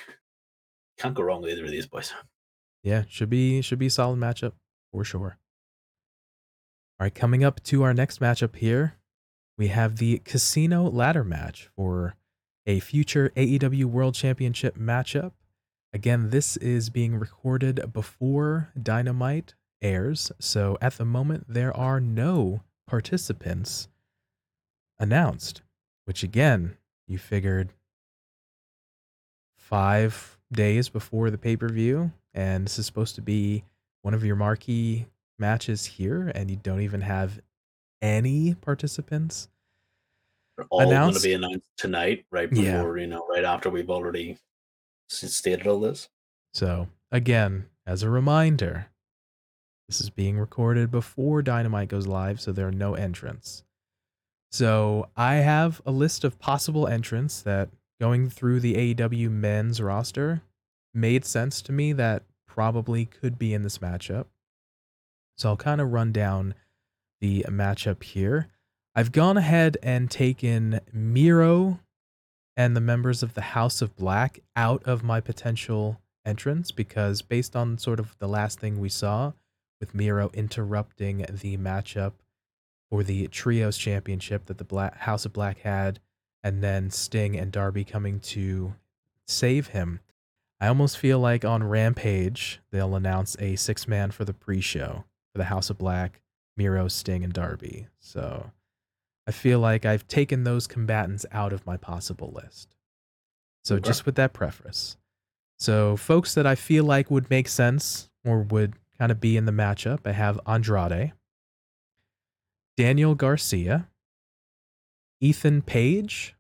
can't 0.98 1.14
go 1.14 1.22
wrong 1.22 1.44
with 1.44 1.52
either 1.52 1.66
of 1.66 1.72
these 1.72 1.86
boys. 1.86 2.12
Yeah, 2.82 3.04
should 3.08 3.30
be 3.30 3.62
should 3.62 3.80
be 3.80 3.88
a 3.88 3.92
solid 3.92 4.18
matchup 4.18 4.54
for 4.92 5.04
sure. 5.04 5.38
All 7.00 7.06
right, 7.06 7.16
coming 7.16 7.46
up 7.46 7.64
to 7.64 7.84
our 7.84 7.94
next 7.94 8.20
matchup 8.20 8.58
here, 8.58 8.98
we 9.58 9.70
have 9.70 9.96
the 9.96 10.18
Casino 10.26 10.90
Ladder 10.90 11.24
match 11.24 11.70
for 11.74 12.16
a 12.66 12.82
future 12.82 13.32
AEW 13.38 13.86
World 13.86 14.16
Championship 14.16 14.78
matchup. 14.78 15.32
Again, 15.94 16.30
this 16.30 16.58
is 16.58 16.90
being 16.90 17.16
recorded 17.16 17.94
before 17.94 18.74
Dynamite 18.78 19.54
airs, 19.82 20.34
so 20.40 20.78
at 20.82 20.98
the 20.98 21.06
moment 21.06 21.46
there 21.48 21.76
are 21.76 22.02
no 22.02 22.64
participants 22.86 23.88
announced, 25.00 25.62
which 26.04 26.22
again, 26.22 26.76
you 27.08 27.18
figured 27.18 27.70
five 29.56 30.38
days 30.52 30.90
before 30.90 31.30
the 31.30 31.38
pay 31.38 31.56
per 31.56 31.70
view, 31.70 32.12
and 32.34 32.66
this 32.66 32.78
is 32.78 32.86
supposed 32.86 33.16
to 33.16 33.22
be 33.22 33.64
one 34.02 34.14
of 34.14 34.26
your 34.26 34.36
marquee 34.36 35.06
matches 35.40 35.86
here, 35.86 36.32
and 36.36 36.50
you 36.50 36.58
don't 36.58 36.82
even 36.82 37.02
have 37.02 37.40
any 38.02 38.54
participants 38.56 39.50
They're 40.58 40.66
all 40.70 40.90
going 40.90 41.14
to 41.14 41.20
be 41.20 41.34
announced 41.34 41.68
tonight, 41.78 42.26
right 42.32 42.50
before 42.50 42.98
yeah. 42.98 43.02
you 43.02 43.08
know, 43.08 43.26
right 43.30 43.44
after 43.44 43.70
we've 43.70 43.90
already 43.90 44.38
stated 45.10 45.68
all 45.68 45.80
this. 45.80 46.10
So 46.54 46.88
again, 47.12 47.66
as 47.86 48.04
a 48.04 48.10
reminder, 48.10 48.88
this 49.88 50.02
is 50.02 50.10
being 50.10 50.38
recorded 50.38 50.92
before 50.92 51.42
Dynamite 51.42 51.90
goes 51.90 52.08
live, 52.08 52.40
so 52.40 52.52
there 52.52 52.68
are 52.68 52.72
no 52.72 52.94
entrants. 52.94 53.64
So 54.52 55.10
I 55.16 55.36
have 55.36 55.82
a 55.86 55.92
list 55.92 56.24
of 56.24 56.40
possible 56.40 56.88
entrants 56.88 57.42
that 57.42 57.70
going 58.00 58.30
through 58.30 58.60
the 58.60 58.94
AEW 58.94 59.30
men's 59.30 59.82
roster 59.82 60.42
made 60.94 61.26
sense 61.26 61.62
to 61.64 61.72
me 61.72 61.94
that 61.94 62.24
probably 62.48 63.06
could 63.06 63.38
be 63.38 63.54
in 63.54 63.64
this 63.64 63.80
matchup. 63.80 64.26
So 65.40 65.48
I'll 65.48 65.58
kind 65.58 65.80
of 65.80 65.94
run 65.94 66.12
down 66.12 66.54
the 67.22 67.46
matchup 67.48 68.04
here. 68.04 68.50
I've 68.94 69.14
gone 69.14 69.38
ahead 69.38 69.78
and 69.82 70.12
taken 70.12 70.82
Miro 70.92 71.80
and 72.58 72.76
the 72.76 72.82
members 72.82 73.24
of 73.24 73.36
the 73.36 73.42
House 73.42 73.82
of 73.82 73.96
Black 73.96 74.40
out 74.58 74.84
of 74.84 75.02
my 75.02 75.22
potential 75.22 76.02
entrance 76.26 76.72
because 76.72 77.22
based 77.22 77.56
on 77.56 77.78
sort 77.78 78.02
of 78.02 78.18
the 78.20 78.28
last 78.28 78.60
thing 78.60 78.82
we 78.82 78.90
saw 78.90 79.32
with 79.80 79.96
Miro 79.96 80.30
interrupting 80.34 81.20
the 81.20 81.56
matchup 81.56 82.14
for 82.90 83.02
the 83.02 83.28
Trios 83.28 83.78
Championship 83.78 84.48
that 84.48 84.58
the 84.58 84.66
Black, 84.66 84.98
House 84.98 85.24
of 85.24 85.32
Black 85.32 85.60
had, 85.60 86.02
and 86.44 86.62
then 86.62 86.90
Sting 86.90 87.38
and 87.38 87.50
Darby 87.50 87.86
coming 87.86 88.20
to 88.20 88.74
save 89.26 89.68
him. 89.68 90.02
I 90.60 90.68
almost 90.68 90.98
feel 90.98 91.20
like 91.20 91.46
on 91.46 91.64
Rampage, 91.64 92.60
they'll 92.72 92.96
announce 92.96 93.38
a 93.40 93.56
six 93.56 93.88
man 93.88 94.12
for 94.12 94.26
the 94.26 94.34
pre 94.34 94.60
show 94.60 95.06
for 95.34 95.38
the 95.38 95.46
House 95.46 95.70
of 95.70 95.78
Black, 95.78 96.22
Miro, 96.58 96.88
Sting, 96.88 97.24
and 97.24 97.34
Darby. 97.34 97.88
So 98.00 98.52
I 99.28 99.32
feel 99.32 99.60
like 99.60 99.86
I've 99.86 100.08
taken 100.08 100.44
those 100.44 100.68
combatants 100.68 101.26
out 101.32 101.54
of 101.54 101.66
my 101.66 101.78
possible 101.78 102.32
list. 102.32 102.76
So 103.64 103.76
Okay. 103.76 103.84
just 103.88 104.06
with 104.06 104.16
that 104.16 104.34
preface. 104.34 104.98
So 105.58 105.98
folks 105.98 106.34
that 106.36 106.48
I 106.48 106.56
feel 106.56 106.84
like 106.84 107.12
would 107.12 107.30
make 107.30 107.48
sense 107.50 108.10
or 108.26 108.42
would 108.44 108.76
kind 108.98 109.12
of 109.12 109.20
be 109.20 109.38
in 109.38 109.46
the 109.46 109.52
matchup, 109.52 110.00
I 110.06 110.14
have 110.14 110.40
Andrade, 110.48 111.14
Daniel 112.78 113.14
Garcia, 113.16 113.90
Ethan 115.22 115.62
Page, 115.62 116.36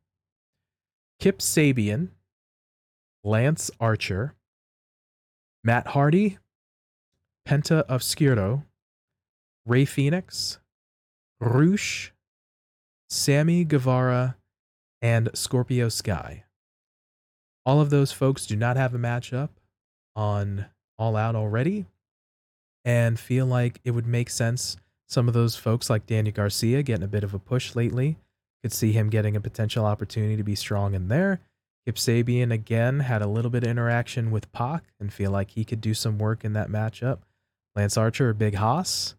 Kip 1.20 1.40
Sabian, 1.40 2.10
Lance 3.26 3.70
Archer, 3.80 4.36
Matt 5.66 5.88
Hardy, 5.88 6.38
Penta 7.45 7.86
Obscuro, 7.88 8.64
Rey 9.70 9.86
Fénix, 9.86 10.58
Roosh, 11.40 12.10
Sammy 13.08 13.64
Guevara, 13.64 14.36
and 15.00 15.30
Scorpio 15.36 15.90
Sky. 15.90 16.46
All 17.68 17.80
of 17.80 17.91
those 17.91 18.12
folks 18.12 18.48
do 18.48 18.56
not 18.56 18.78
have 18.78 18.96
a 18.96 18.98
matchup 18.98 19.50
on 20.16 20.66
All 20.98 21.16
Out 21.16 21.36
already 21.36 21.86
and 22.84 23.20
feel 23.20 23.46
like 23.46 23.80
it 23.84 23.91
would 23.91 24.08
make 24.08 24.32
sense. 24.32 24.76
Some 25.08 25.28
of 25.28 25.36
those 25.36 25.56
folks, 25.56 25.88
like 25.88 26.08
Daniel 26.08 26.34
Garcia, 26.34 26.82
getting 26.82 27.04
a 27.04 27.08
bit 27.08 27.24
of 27.24 27.36
a 27.36 27.40
push 27.40 27.76
lately, 27.76 28.18
could 28.64 28.74
see 28.74 28.91
him 28.91 29.12
getting 29.12 29.36
a 29.36 29.41
potential 29.41 29.86
opportunity 29.86 30.36
to 30.36 30.44
be 30.44 30.56
strong 30.56 30.96
in 30.96 31.10
there. 31.10 31.41
Kip 31.86 31.98
Sabian 31.98 32.52
again 32.52 33.02
had 33.02 33.22
a 33.22 33.28
little 33.28 33.52
bit 33.52 33.66
of 33.66 33.70
interaction 33.70 34.32
with 34.32 34.52
Pac 34.52 34.86
and 35.00 35.14
feel 35.14 35.30
like 35.30 35.52
he 35.52 35.64
could 35.64 35.80
do 35.80 35.94
some 35.94 36.18
work 36.18 36.44
in 36.44 36.54
that 36.54 36.70
matchup. 36.70 37.20
Lance 37.76 37.98
Archer, 37.98 38.34
Big 38.34 38.56
Haas, 38.56 39.14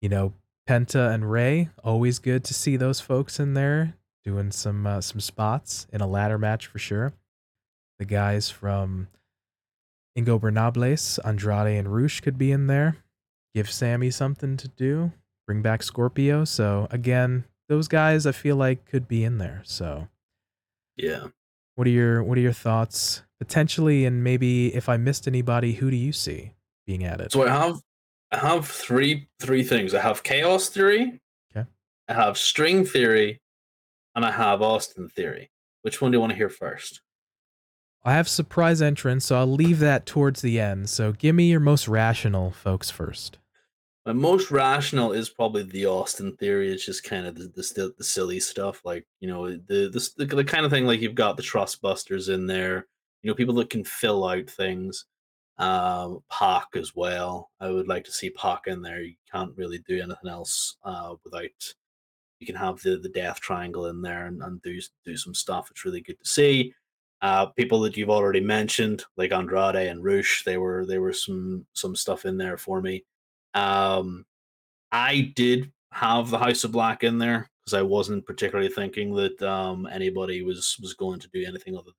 you 0.00 0.08
know, 0.08 0.32
Penta 0.68 1.12
and 1.12 1.30
Rey, 1.30 1.70
always 1.82 2.18
good 2.18 2.44
to 2.44 2.54
see 2.54 2.76
those 2.76 3.00
folks 3.00 3.40
in 3.40 3.54
there 3.54 3.94
doing 4.24 4.50
some 4.50 4.86
uh, 4.86 5.00
some 5.00 5.20
spots 5.20 5.86
in 5.92 6.00
a 6.00 6.06
ladder 6.06 6.38
match 6.38 6.66
for 6.66 6.78
sure. 6.78 7.12
The 7.98 8.04
guys 8.04 8.50
from 8.50 9.08
Ingo 10.16 10.38
Ingobernables, 10.38 11.18
Andrade 11.24 11.78
and 11.78 11.92
Roosh 11.92 12.20
could 12.20 12.36
be 12.38 12.52
in 12.52 12.66
there. 12.66 12.96
Give 13.54 13.70
Sammy 13.70 14.10
something 14.10 14.56
to 14.58 14.68
do. 14.68 15.12
Bring 15.46 15.62
back 15.62 15.82
Scorpio. 15.82 16.44
So 16.44 16.86
again, 16.90 17.44
those 17.68 17.88
guys 17.88 18.26
I 18.26 18.32
feel 18.32 18.56
like 18.56 18.84
could 18.84 19.08
be 19.08 19.24
in 19.24 19.38
there. 19.38 19.62
So 19.64 20.08
Yeah. 20.96 21.28
what 21.76 21.86
are 21.86 21.90
your 21.90 22.22
what 22.22 22.36
are 22.36 22.42
your 22.42 22.52
thoughts 22.52 23.22
potentially 23.40 24.04
and 24.04 24.22
maybe 24.22 24.74
if 24.74 24.88
I 24.88 24.96
missed 24.96 25.26
anybody, 25.26 25.72
who 25.74 25.90
do 25.90 25.96
you 25.96 26.12
see 26.12 26.52
being 26.86 27.04
added? 27.04 27.32
So 27.32 27.46
I 27.46 27.48
have 27.50 27.80
I 28.30 28.38
have 28.38 28.68
three 28.68 29.28
three 29.40 29.62
things. 29.62 29.94
I 29.94 30.00
have 30.00 30.22
chaos 30.22 30.68
theory. 30.68 31.20
Okay. 31.50 31.68
I 32.08 32.14
have 32.14 32.36
string 32.36 32.84
theory, 32.84 33.40
and 34.14 34.24
I 34.24 34.30
have 34.30 34.62
Austin 34.62 35.08
theory. 35.08 35.50
Which 35.82 36.00
one 36.00 36.10
do 36.10 36.16
you 36.16 36.20
want 36.20 36.32
to 36.32 36.36
hear 36.36 36.50
first? 36.50 37.00
I 38.04 38.12
have 38.14 38.28
surprise 38.28 38.80
entrance, 38.80 39.26
so 39.26 39.36
I'll 39.36 39.46
leave 39.46 39.80
that 39.80 40.06
towards 40.06 40.40
the 40.40 40.60
end. 40.60 40.88
So 40.88 41.12
give 41.12 41.34
me 41.34 41.50
your 41.50 41.60
most 41.60 41.88
rational 41.88 42.50
folks 42.50 42.90
first. 42.90 43.38
My 44.06 44.12
most 44.12 44.50
rational 44.50 45.12
is 45.12 45.28
probably 45.28 45.64
the 45.64 45.86
Austin 45.86 46.34
theory. 46.36 46.72
It's 46.72 46.86
just 46.86 47.04
kind 47.04 47.26
of 47.26 47.34
the 47.34 47.48
the, 47.48 47.94
the 47.98 48.04
silly 48.04 48.40
stuff, 48.40 48.82
like 48.84 49.06
you 49.20 49.28
know 49.28 49.50
the, 49.50 49.90
the 49.90 50.24
the 50.24 50.36
the 50.36 50.44
kind 50.44 50.64
of 50.64 50.70
thing 50.70 50.86
like 50.86 51.00
you've 51.00 51.14
got 51.14 51.36
the 51.36 51.42
Trust 51.42 51.82
Busters 51.82 52.28
in 52.28 52.46
there. 52.46 52.86
You 53.22 53.30
know, 53.30 53.34
people 53.34 53.54
that 53.56 53.70
can 53.70 53.84
fill 53.84 54.26
out 54.26 54.48
things. 54.48 55.04
Um, 55.58 56.22
Pac 56.30 56.68
as 56.76 56.94
well. 56.94 57.50
I 57.60 57.70
would 57.70 57.88
like 57.88 58.04
to 58.04 58.12
see 58.12 58.30
Pac 58.30 58.68
in 58.68 58.80
there. 58.80 59.02
You 59.02 59.14
can't 59.32 59.56
really 59.56 59.78
do 59.88 60.00
anything 60.00 60.30
else 60.30 60.76
uh, 60.84 61.14
without. 61.24 61.74
You 62.40 62.46
can 62.46 62.56
have 62.56 62.80
the 62.82 62.98
the 62.98 63.08
Death 63.08 63.40
Triangle 63.40 63.86
in 63.86 64.00
there 64.00 64.26
and, 64.26 64.42
and 64.42 64.62
do 64.62 64.80
do 65.04 65.16
some 65.16 65.34
stuff. 65.34 65.68
It's 65.70 65.84
really 65.84 66.00
good 66.00 66.18
to 66.22 66.28
see. 66.28 66.72
Uh, 67.20 67.46
people 67.46 67.80
that 67.80 67.96
you've 67.96 68.10
already 68.10 68.40
mentioned, 68.40 69.04
like 69.16 69.32
Andrade 69.32 69.88
and 69.88 70.04
Roosh, 70.04 70.44
they 70.44 70.56
were 70.56 70.86
they 70.86 70.98
were 70.98 71.12
some 71.12 71.66
some 71.72 71.96
stuff 71.96 72.24
in 72.24 72.36
there 72.36 72.56
for 72.56 72.80
me. 72.80 73.04
Um, 73.54 74.24
I 74.92 75.32
did 75.34 75.72
have 75.92 76.30
the 76.30 76.38
House 76.38 76.62
of 76.62 76.72
Black 76.72 77.02
in 77.02 77.18
there 77.18 77.50
because 77.64 77.74
I 77.74 77.82
wasn't 77.82 78.26
particularly 78.26 78.70
thinking 78.70 79.14
that 79.16 79.42
um, 79.42 79.88
anybody 79.90 80.42
was 80.42 80.76
was 80.80 80.94
going 80.94 81.18
to 81.20 81.28
do 81.32 81.44
anything 81.44 81.76
other 81.76 81.86
than 81.86 81.94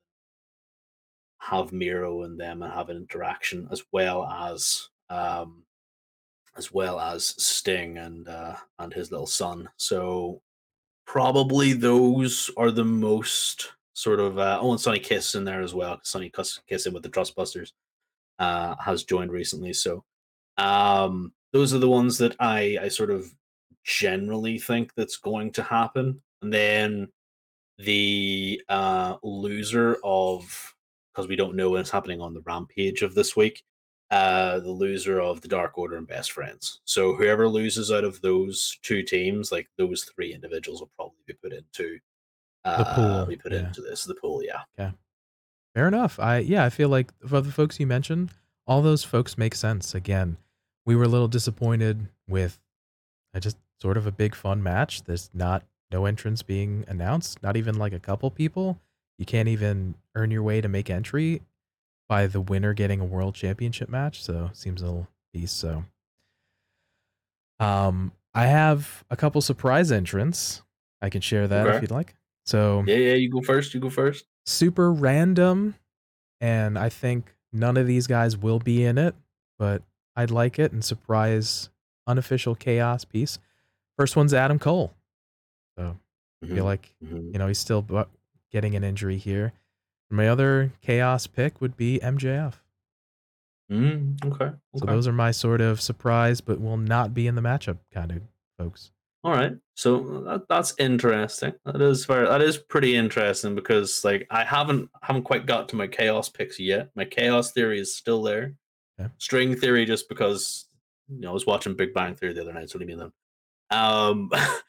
have 1.40 1.72
Miro 1.72 2.24
and 2.24 2.40
them 2.40 2.61
and 2.61 2.72
have 2.72 2.90
an 2.90 2.98
interaction, 2.98 3.68
as 3.72 3.84
well 3.91 4.26
as 4.26 4.90
um, 5.10 5.64
as 6.57 6.72
well 6.72 6.99
as 6.99 7.36
Sting 7.41 7.98
and 7.98 8.28
uh, 8.28 8.56
and 8.78 8.94
his 8.94 9.11
little 9.11 9.28
son. 9.28 9.70
So 9.78 10.41
probably 11.06 11.74
those 11.74 12.52
are 12.57 12.72
the 12.72 12.86
most 12.86 13.72
sort 13.94 14.20
of. 14.20 14.38
Uh, 14.38 14.60
oh, 14.61 14.72
and 14.72 14.80
Sonny 14.80 14.99
Kiss 14.99 15.36
in 15.36 15.44
there 15.44 15.61
as 15.61 15.74
well. 15.74 15.99
Sonny 16.03 16.30
Kiss, 16.30 16.60
Kiss 16.68 16.86
in 16.86 16.94
with 16.94 17.03
the 17.03 17.10
Trustbusters 17.10 17.72
uh, 18.38 18.76
has 18.76 19.03
joined 19.03 19.32
recently. 19.32 19.74
So 19.74 20.03
um, 20.57 21.34
those 21.53 21.74
are 21.74 21.80
the 21.80 21.90
ones 21.90 22.18
that 22.20 22.36
I 22.40 22.78
I 22.82 22.88
sort 22.90 23.11
of 23.11 23.34
generally 23.84 24.60
think 24.60 24.94
that's 24.95 25.18
going 25.18 25.52
to 25.53 25.64
happen, 25.64 26.22
and 26.41 26.53
then 26.53 27.07
the 27.78 28.61
uh, 28.68 29.16
loser 29.24 29.98
of 30.03 30.76
because 31.14 31.27
we 31.27 31.36
don't 31.36 31.56
know 31.56 31.72
what's 31.72 31.90
happening 31.90 32.22
on 32.22 32.34
the 32.34 32.41
rampage 32.41 33.02
of 33.02 33.15
this 33.15 33.36
week. 33.36 33.64
Uh, 34.11 34.60
the 34.60 34.72
loser 34.72 35.22
of 35.22 35.40
the 35.41 35.48
Dark 35.48 35.77
Order 35.77 35.95
and 35.95 36.07
Best 36.07 36.31
Friends. 36.31 36.81
So 36.86 37.14
whoever 37.14 37.48
loses 37.48 37.91
out 37.91 38.03
of 38.03 38.19
those 38.22 38.80
two 38.81 39.03
teams, 39.03 39.52
like 39.52 39.68
those 39.77 40.03
three 40.03 40.34
individuals, 40.34 40.80
will 40.80 40.90
probably 40.95 41.19
be 41.27 41.34
put 41.34 41.53
into 41.53 41.99
uh, 42.65 42.95
pool, 42.95 43.26
Be 43.27 43.36
put 43.36 43.52
yeah. 43.52 43.68
into 43.68 43.81
this 43.81 44.06
the 44.06 44.15
pool. 44.15 44.41
Yeah. 44.44 44.91
Fair 45.76 45.88
enough. 45.88 46.19
I 46.19 46.40
yeah, 46.40 46.65
I 46.65 46.69
feel 46.69 46.90
like 46.90 47.11
for 47.27 47.41
the 47.41 47.52
folks 47.52 47.80
you 47.80 47.86
mentioned, 47.86 48.31
all 48.65 48.81
those 48.81 49.03
folks 49.03 49.38
make 49.38 49.53
sense. 49.53 49.94
Again, 49.94 50.38
we 50.86 50.95
were 50.95 51.03
a 51.03 51.07
little 51.07 51.27
disappointed 51.27 52.07
with 52.27 52.60
I 53.34 53.40
just 53.40 53.57
sort 53.80 53.98
of 53.98 54.07
a 54.07 54.11
big 54.11 54.36
fun 54.36 54.64
match. 54.64 55.03
There's 55.03 55.30
not 55.34 55.64
no 55.91 56.06
entrance 56.06 56.41
being 56.41 56.84
announced, 56.88 57.41
not 57.44 57.57
even 57.57 57.77
like 57.77 57.94
a 57.94 57.99
couple 57.99 58.30
people. 58.31 58.80
You 59.20 59.26
can't 59.26 59.48
even 59.50 59.94
earn 60.16 60.32
your 60.32 60.41
way 60.41 60.62
to 60.62 60.68
make 60.68 60.90
entry 60.90 61.41
by 62.08 62.26
the 62.26 62.41
winner 62.41 62.74
getting 62.74 63.00
a 63.00 63.06
world 63.06 63.36
championship 63.36 63.88
match. 63.90 64.24
So 64.24 64.50
seems 64.54 64.82
a 64.82 64.86
little 64.86 65.08
piece. 65.34 65.52
So 65.52 65.84
um 67.60 68.12
I 68.34 68.46
have 68.46 69.04
a 69.10 69.16
couple 69.16 69.41
surprise 69.41 69.91
entrants. 69.91 70.62
I 71.02 71.10
can 71.10 71.22
share 71.22 71.48
that 71.48 71.68
Okay. 71.68 71.76
if 71.78 71.82
you'd 71.84 71.91
like. 71.91 72.16
So 72.46 72.84
Yeah, 72.88 72.96
yeah. 72.96 73.14
You 73.14 73.30
go 73.30 73.41
first. 73.41 73.74
You 73.74 73.80
go 73.80 73.90
first. 73.90 74.26
super 74.46 74.91
random 74.91 75.76
and 76.41 76.80
I 76.80 76.90
think 76.90 77.36
none 77.52 77.78
of 77.78 77.86
these 77.86 78.08
guys 78.08 78.36
will 78.38 78.58
be 78.60 78.84
in 78.84 78.98
it, 78.98 79.14
but 79.60 79.84
I'd 80.16 80.32
like 80.32 80.58
it 80.58 80.72
and 80.72 80.84
surprise 80.84 81.70
unofficial 82.08 82.56
chaos 82.56 83.04
piece. 83.06 83.38
First 83.98 84.16
one's 84.16 84.34
Adam 84.34 84.58
Cole. 84.58 84.94
So 85.78 85.98
I 86.44 86.48
feel 86.48 86.64
Mhm, 86.64 86.66
like, 86.66 86.96
mhm. 87.04 87.34
you 87.34 87.38
know, 87.40 87.48
he's 87.48 87.60
still 87.60 87.82
getting 88.52 88.76
an 88.76 88.84
injury 88.84 89.18
here. 89.18 89.54
My 90.10 90.28
other 90.28 90.72
chaos 90.82 91.28
pick 91.28 91.62
would 91.62 91.78
be 91.78 92.00
MJF. 92.02 92.54
Mm, 93.72 94.26
okay. 94.26 94.56
So 94.76 94.86
those 94.86 95.08
are 95.08 95.14
my 95.14 95.32
sort 95.32 95.62
of 95.62 95.80
surprise, 95.80 96.42
but 96.42 96.60
will 96.60 96.78
not 96.78 97.14
be 97.14 97.28
in 97.28 97.36
the 97.36 97.42
matchup 97.42 97.78
kind 97.94 98.12
of 98.12 98.22
folks. 98.58 98.92
All 99.22 99.34
right, 99.34 99.52
so 99.76 100.24
that, 100.26 100.48
that's 100.48 100.74
interesting. 100.80 101.54
That 101.66 101.82
is 101.82 102.06
very, 102.06 102.26
that 102.26 102.42
is 102.42 102.58
pretty 102.58 102.96
interesting 102.96 103.54
because 103.54 104.02
like 104.06 104.26
I 104.32 104.46
haven't 104.46 104.90
haven't 105.02 105.24
quite 105.24 105.46
got 105.46 105.68
to 105.70 105.76
my 105.76 105.88
chaos 105.88 106.30
picks 106.30 106.58
yet. 106.58 106.90
My 106.96 107.04
chaos 107.04 107.52
theory 107.52 107.82
is 107.82 107.94
still 107.94 108.24
there. 108.24 108.56
Okay. 109.00 109.10
String 109.18 109.58
theory, 109.58 109.86
just 109.86 110.08
because 110.08 110.68
you 111.10 111.20
know 111.20 111.32
I 111.32 111.34
was 111.34 111.46
watching 111.46 111.76
Big 111.76 111.94
Bang 111.94 112.16
Theory 112.16 112.32
the 112.32 112.42
other 112.42 112.54
night. 112.54 112.70
So 112.70 112.80
what 112.80 112.88
do 112.88 112.92
you 112.92 112.98
mean 112.98 113.12
then? 113.70 113.78
Um, 113.78 114.32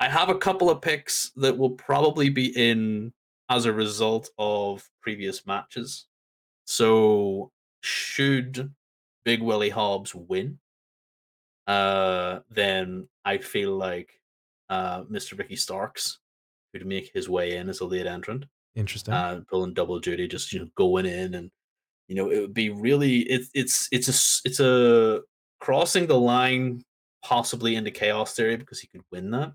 I 0.00 0.08
have 0.08 0.30
a 0.30 0.34
couple 0.38 0.70
of 0.70 0.80
picks 0.80 1.30
that 1.36 1.56
will 1.56 1.70
probably 1.70 2.30
be 2.30 2.46
in 2.56 3.12
as 3.50 3.66
a 3.66 3.72
result 3.72 4.30
of 4.38 4.88
previous 5.02 5.46
matches. 5.46 6.06
So 6.64 7.50
should 7.82 8.72
Big 9.24 9.42
Willie 9.42 9.68
Hobbs 9.70 10.14
win, 10.14 10.58
uh, 11.66 12.40
then 12.50 13.08
I 13.24 13.38
feel 13.38 13.76
like 13.76 14.20
uh, 14.70 15.02
Mr. 15.04 15.38
Ricky 15.38 15.56
Starks 15.56 16.18
could 16.72 16.86
make 16.86 17.10
his 17.12 17.28
way 17.28 17.56
in 17.56 17.68
as 17.68 17.80
a 17.80 17.84
late 17.84 18.06
entrant, 18.06 18.46
Interesting. 18.76 19.12
uh, 19.12 19.40
pulling 19.50 19.74
double 19.74 19.98
duty, 19.98 20.26
just 20.28 20.52
you 20.52 20.60
know 20.60 20.68
going 20.76 21.06
in 21.06 21.34
and 21.34 21.50
you 22.08 22.16
know, 22.16 22.30
it 22.30 22.40
would 22.40 22.54
be 22.54 22.70
really 22.70 23.18
it's 23.20 23.50
it's 23.54 23.88
it's 23.92 24.08
a 24.08 24.48
it's 24.48 24.60
a 24.60 25.20
crossing 25.60 26.06
the 26.06 26.18
line 26.18 26.82
possibly 27.22 27.76
into 27.76 27.90
chaos 27.90 28.34
theory 28.34 28.56
because 28.56 28.80
he 28.80 28.88
could 28.88 29.02
win 29.12 29.30
that, 29.30 29.52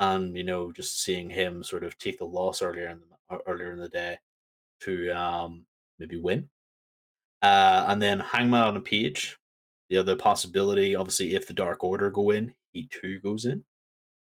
and 0.00 0.36
you 0.36 0.44
know, 0.44 0.72
just 0.72 1.02
seeing 1.02 1.30
him 1.30 1.62
sort 1.64 1.84
of 1.84 1.98
take 1.98 2.18
the 2.18 2.24
loss 2.24 2.62
earlier 2.62 2.88
in 2.88 3.00
the 3.00 3.38
earlier 3.46 3.72
in 3.72 3.78
the 3.78 3.88
day 3.88 4.18
to 4.80 5.10
um 5.10 5.66
maybe 5.98 6.18
win, 6.20 6.48
uh, 7.42 7.86
and 7.88 8.00
then 8.02 8.20
Hangman 8.20 8.62
on 8.62 8.76
a 8.76 8.80
page. 8.80 9.38
The 9.90 9.98
other 9.98 10.16
possibility, 10.16 10.96
obviously, 10.96 11.34
if 11.36 11.46
the 11.46 11.54
Dark 11.54 11.84
Order 11.84 12.10
go 12.10 12.30
in, 12.30 12.52
he 12.72 12.88
too 12.88 13.20
goes 13.20 13.44
in. 13.46 13.64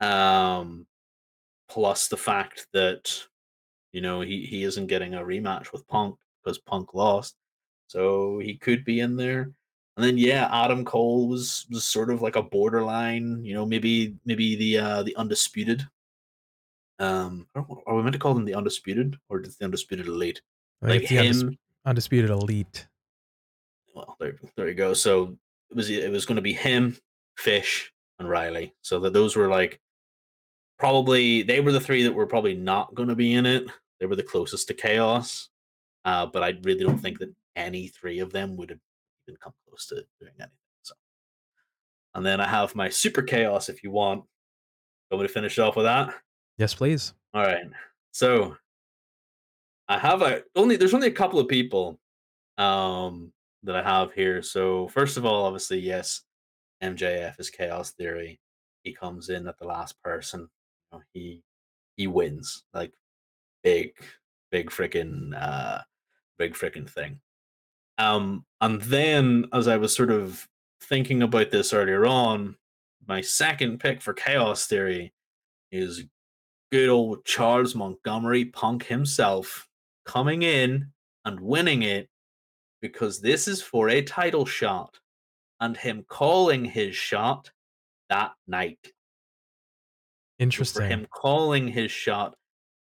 Um, 0.00 0.86
plus 1.68 2.08
the 2.08 2.16
fact 2.16 2.66
that 2.72 3.26
you 3.92 4.00
know 4.00 4.20
he 4.20 4.44
he 4.46 4.64
isn't 4.64 4.86
getting 4.88 5.14
a 5.14 5.20
rematch 5.22 5.72
with 5.72 5.86
Punk 5.88 6.16
because 6.44 6.58
Punk 6.58 6.94
lost, 6.94 7.36
so 7.88 8.38
he 8.38 8.56
could 8.56 8.84
be 8.84 9.00
in 9.00 9.16
there. 9.16 9.52
And 9.98 10.06
then 10.06 10.16
yeah, 10.16 10.48
Adam 10.52 10.84
Cole 10.84 11.26
was 11.26 11.66
was 11.72 11.84
sort 11.84 12.10
of 12.10 12.22
like 12.22 12.36
a 12.36 12.42
borderline, 12.42 13.44
you 13.44 13.52
know, 13.52 13.66
maybe 13.66 14.14
maybe 14.24 14.54
the 14.54 14.78
uh 14.78 15.02
the 15.02 15.16
undisputed. 15.16 15.84
Um, 17.00 17.48
are 17.56 17.96
we 17.96 18.02
meant 18.02 18.12
to 18.12 18.20
call 18.20 18.32
them 18.32 18.44
the 18.44 18.54
undisputed 18.54 19.18
or 19.28 19.42
the 19.42 19.52
undisputed 19.60 20.06
elite? 20.06 20.40
Like 20.82 21.02
him, 21.02 21.26
undis- 21.26 21.58
undisputed 21.84 22.30
elite. 22.30 22.86
Well, 23.92 24.16
there, 24.20 24.38
there 24.56 24.68
you 24.68 24.74
go. 24.74 24.94
So 24.94 25.36
it 25.68 25.76
was 25.76 25.90
it 25.90 26.12
was 26.12 26.26
going 26.26 26.36
to 26.36 26.42
be 26.42 26.52
him, 26.52 26.96
Fish, 27.36 27.92
and 28.20 28.30
Riley. 28.30 28.74
So 28.82 29.00
that 29.00 29.12
those 29.12 29.34
were 29.34 29.48
like 29.48 29.80
probably 30.78 31.42
they 31.42 31.58
were 31.58 31.72
the 31.72 31.80
three 31.80 32.04
that 32.04 32.14
were 32.14 32.26
probably 32.26 32.54
not 32.54 32.94
going 32.94 33.08
to 33.08 33.16
be 33.16 33.34
in 33.34 33.46
it. 33.46 33.68
They 33.98 34.06
were 34.06 34.14
the 34.14 34.22
closest 34.22 34.68
to 34.68 34.74
chaos. 34.74 35.48
Uh, 36.04 36.26
but 36.26 36.44
I 36.44 36.56
really 36.62 36.84
don't 36.84 36.98
think 36.98 37.18
that 37.18 37.34
any 37.56 37.88
three 37.88 38.20
of 38.20 38.30
them 38.30 38.56
would 38.56 38.70
have 38.70 38.78
come 39.36 39.52
close 39.68 39.86
to 39.86 39.96
doing 40.20 40.32
anything. 40.38 40.52
So, 40.82 40.94
and 42.14 42.24
then 42.24 42.40
I 42.40 42.48
have 42.48 42.74
my 42.74 42.88
super 42.88 43.22
chaos. 43.22 43.68
If 43.68 43.82
you 43.82 43.90
want, 43.90 44.24
want 45.10 45.22
me 45.22 45.26
to 45.26 45.32
finish 45.32 45.58
off 45.58 45.76
with 45.76 45.86
that? 45.86 46.14
Yes, 46.58 46.74
please. 46.74 47.14
All 47.34 47.42
right. 47.42 47.64
So 48.12 48.56
I 49.88 49.98
have 49.98 50.22
a 50.22 50.42
only 50.56 50.76
there's 50.76 50.94
only 50.94 51.08
a 51.08 51.12
couple 51.12 51.38
of 51.38 51.48
people 51.48 51.98
um 52.58 53.32
that 53.62 53.76
I 53.76 53.82
have 53.82 54.12
here. 54.12 54.42
So 54.42 54.88
first 54.88 55.16
of 55.16 55.24
all, 55.24 55.44
obviously, 55.44 55.78
yes, 55.78 56.22
MJF 56.82 57.38
is 57.38 57.50
chaos 57.50 57.92
theory. 57.92 58.40
He 58.82 58.92
comes 58.92 59.28
in 59.28 59.48
at 59.48 59.58
the 59.58 59.66
last 59.66 60.00
person. 60.02 60.40
You 60.40 60.98
know, 60.98 61.02
he 61.12 61.42
he 61.96 62.06
wins 62.06 62.64
like 62.74 62.92
big 63.62 63.92
big 64.50 64.70
freaking 64.70 65.30
uh 65.40 65.80
big 66.38 66.54
freaking 66.54 66.88
thing. 66.88 67.20
Um, 67.98 68.44
and 68.60 68.80
then 68.82 69.46
as 69.52 69.68
I 69.68 69.76
was 69.76 69.94
sort 69.94 70.10
of 70.10 70.46
thinking 70.82 71.22
about 71.22 71.50
this 71.50 71.72
earlier 71.72 72.06
on, 72.06 72.56
my 73.06 73.20
second 73.20 73.80
pick 73.80 74.00
for 74.00 74.12
Chaos 74.12 74.66
Theory 74.66 75.12
is 75.72 76.04
good 76.70 76.88
old 76.88 77.24
Charles 77.24 77.74
Montgomery 77.74 78.44
Punk 78.46 78.84
himself 78.84 79.68
coming 80.04 80.42
in 80.42 80.92
and 81.24 81.40
winning 81.40 81.82
it 81.82 82.08
because 82.80 83.20
this 83.20 83.48
is 83.48 83.60
for 83.60 83.88
a 83.88 84.02
title 84.02 84.46
shot 84.46 84.98
and 85.60 85.76
him 85.76 86.04
calling 86.08 86.64
his 86.64 86.94
shot 86.94 87.50
that 88.08 88.32
night. 88.46 88.92
Interesting. 90.38 90.82
So 90.82 90.86
for 90.86 90.86
him 90.86 91.06
calling 91.10 91.68
his 91.68 91.90
shot 91.90 92.36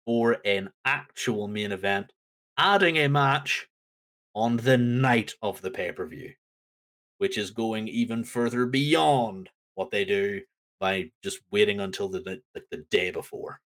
for 0.06 0.38
an 0.46 0.70
actual 0.86 1.48
main 1.48 1.72
event 1.72 2.12
adding 2.58 2.98
a 2.98 3.08
match 3.08 3.68
on 4.34 4.58
the 4.58 4.78
night 4.78 5.34
of 5.42 5.62
the 5.62 5.72
pay 5.72 5.92
per 5.92 6.06
view, 6.06 6.34
which 7.18 7.38
is 7.38 7.52
going 7.52 7.88
even 7.88 8.24
further 8.24 8.66
beyond 8.66 9.50
what 9.76 9.92
they 9.92 10.06
do 10.06 10.42
by 10.80 11.12
just 11.24 11.40
waiting 11.52 11.80
until 11.80 12.10
the 12.10 12.42
like 12.56 12.66
the 12.72 12.86
day 12.90 13.12
before. 13.12 13.62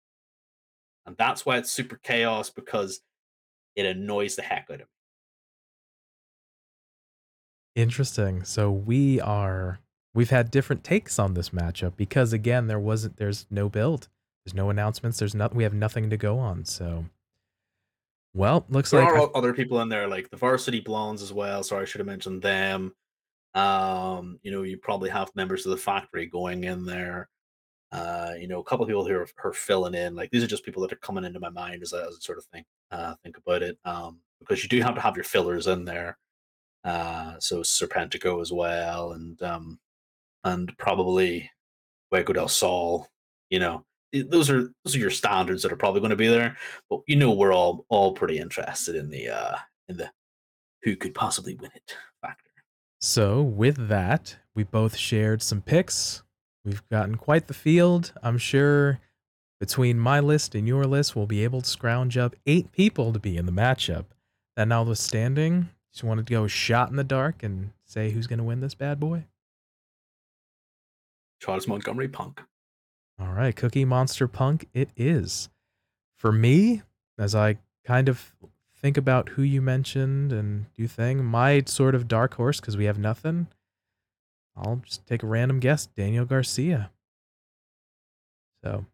And 1.07 1.17
that's 1.17 1.45
why 1.45 1.59
it's 1.59 1.71
super 1.71 2.01
chaos 2.03 2.51
because 2.51 3.01
it 3.77 3.87
annoys 3.87 4.37
the 4.37 4.43
heck 4.43 4.69
out 4.71 4.75
of 4.75 4.81
me. 4.81 4.87
Interesting. 7.75 8.45
So 8.45 8.71
we 8.71 9.21
are 9.21 9.81
we've 10.15 10.31
had 10.31 10.51
different 10.51 10.85
takes 10.85 11.19
on 11.19 11.35
this 11.35 11.51
matchup 11.51 11.97
because 11.97 12.33
again 12.33 12.67
there 12.67 12.79
wasn't 12.79 13.17
there's 13.17 13.47
no 13.51 13.69
build. 13.69 14.09
There's 14.45 14.55
no 14.55 14.71
announcements, 14.71 15.19
there's 15.19 15.35
not 15.35 15.55
we 15.55 15.63
have 15.63 15.75
nothing 15.75 16.11
to 16.11 16.17
go 16.17 16.39
on. 16.39 16.65
So 16.65 17.07
well, 18.35 18.65
looks 18.69 18.91
there 18.91 19.03
like 19.03 19.13
are 19.13 19.21
I, 19.21 19.29
other 19.35 19.53
people 19.53 19.81
in 19.83 19.89
there, 19.89 20.07
like 20.09 20.31
the 20.31 20.37
Varsity 20.37 20.81
Blondes 20.81 21.23
as 21.23 21.33
well. 21.33 21.63
So 21.63 21.79
I 21.79 21.85
should 21.85 21.99
have 21.99 22.07
mentioned 22.07 22.43
them. 22.43 22.95
Um, 23.55 24.39
you 24.43 24.51
know, 24.51 24.63
you 24.63 24.79
probably 24.79 25.11
have 25.11 25.35
members 25.35 25.67
of 25.67 25.71
the 25.71 25.77
factory 25.77 26.27
going 26.27 26.65
in 26.65 26.87
there. 26.87 27.29
Uh, 27.93 28.33
you 28.39 28.49
know, 28.49 28.61
a 28.61 28.65
couple 28.65 28.85
of 28.85 28.89
people 28.89 29.07
who 29.07 29.15
are, 29.15 29.29
are, 29.45 29.53
filling 29.53 29.95
in. 29.95 30.15
Like 30.17 30.31
these 30.31 30.43
are 30.43 30.47
just 30.47 30.65
people 30.65 30.81
that 30.81 30.93
are 30.93 30.97
coming 30.97 31.25
into 31.25 31.41
my 31.41 31.51
mind 31.51 31.83
as 31.83 31.93
a, 31.93 32.07
as 32.09 32.17
a 32.17 32.21
sort 32.23 32.39
of 32.39 32.47
thing. 32.47 32.65
Uh, 32.91 33.15
think 33.23 33.37
about 33.37 33.63
it, 33.63 33.79
um, 33.85 34.21
because 34.41 34.63
you 34.63 34.69
do 34.71 34.81
have 34.81 34.95
to 34.95 35.01
have 35.03 35.15
your 35.15 35.25
fillers 35.25 35.67
in 35.67 35.85
there. 35.85 36.17
Uh, 36.85 37.35
so 37.39 37.61
Serpentico 37.61 38.41
as 38.41 38.51
well, 38.51 39.13
and 39.13 39.41
um, 39.43 39.79
and 40.45 40.77
probably 40.79 41.51
Fuego 42.11 42.33
del 42.33 42.49
Sol. 42.49 43.07
You 43.51 43.59
know, 43.59 43.85
those 44.13 44.51
are 44.51 44.71
those 44.85 44.95
are 44.95 44.99
your 44.99 45.11
standards 45.11 45.63
that 45.63 45.73
are 45.73 45.77
probably 45.77 46.01
going 46.01 46.11
to 46.11 46.17
be 46.17 46.29
there. 46.29 46.57
But 46.91 47.01
you 47.07 47.17
know, 47.17 47.33
we're 47.33 47.55
all 47.55 47.87
all 47.89 48.13
pretty 48.13 48.39
interested 48.39 48.95
in 48.95 49.11
the 49.11 49.29
uh 49.29 49.57
in 49.89 49.97
the 49.97 50.11
who 50.83 50.97
could 50.97 51.15
possibly 51.15 51.55
win 51.55 51.71
it 51.75 51.97
factor. 52.21 52.51
So 53.01 53.43
with 53.43 53.89
that, 53.89 54.37
we 54.55 54.65
both 54.65 54.97
shared 54.97 55.43
some 55.43 55.63
picks. 55.63 56.23
We've 56.65 56.87
gotten 56.91 57.17
quite 57.17 57.49
the 57.49 57.55
field. 57.55 58.13
I'm 58.23 58.39
sure 58.39 59.01
between 59.59 59.99
my 59.99 60.21
list 60.21 60.55
and 60.55 60.67
your 60.67 60.85
list, 60.85 61.15
we'll 61.15 61.27
be 61.27 61.45
able 61.45 61.61
to 61.61 61.69
scrounge 61.69 62.17
up 62.17 62.35
eight 62.47 62.73
people 62.73 63.13
to 63.13 63.19
be 63.19 63.37
in 63.37 63.47
the 63.47 63.53
matchup. 63.53 64.07
That 64.57 64.69
notwithstanding, 64.69 65.69
just 65.93 66.05
wanted 66.05 66.27
to 66.27 66.33
go 66.33 66.47
shot 66.47 66.91
in 66.91 66.97
the 66.97 67.05
dark 67.05 67.43
and 67.43 67.71
say 67.85 68.11
who's 68.11 68.27
going 68.27 68.39
to 68.39 68.45
win 68.45 68.61
this 68.61 68.75
bad 68.75 68.99
boy. 69.01 69.25
Charles 71.41 71.67
Montgomery 71.67 72.09
Punk. 72.09 72.41
All 73.23 73.33
right, 73.35 73.55
Cookie 73.55 73.85
Monster 73.85 74.27
Punk, 74.27 74.69
it 74.75 74.89
is. 74.97 75.49
For 76.19 76.33
me, 76.33 76.83
as 77.19 77.37
I 77.37 77.59
kind 77.85 78.09
of 78.09 78.35
think 78.77 78.97
about 78.97 79.31
who 79.31 79.43
you 79.43 79.63
mentioned 79.63 80.33
and 80.33 80.67
do 80.75 80.89
thing, 80.89 81.25
my 81.25 81.63
sort 81.67 81.95
of 81.95 82.09
dark 82.09 82.35
horse, 82.35 82.59
because 82.59 82.77
we 82.77 82.87
have 82.87 82.99
nothing, 82.99 83.47
I'll 84.57 84.83
just 84.85 85.07
take 85.07 85.23
a 85.23 85.27
random 85.27 85.61
guess 85.61 85.87
Daniel 85.87 86.25
Garcia. 86.25 86.91
So 88.65 88.87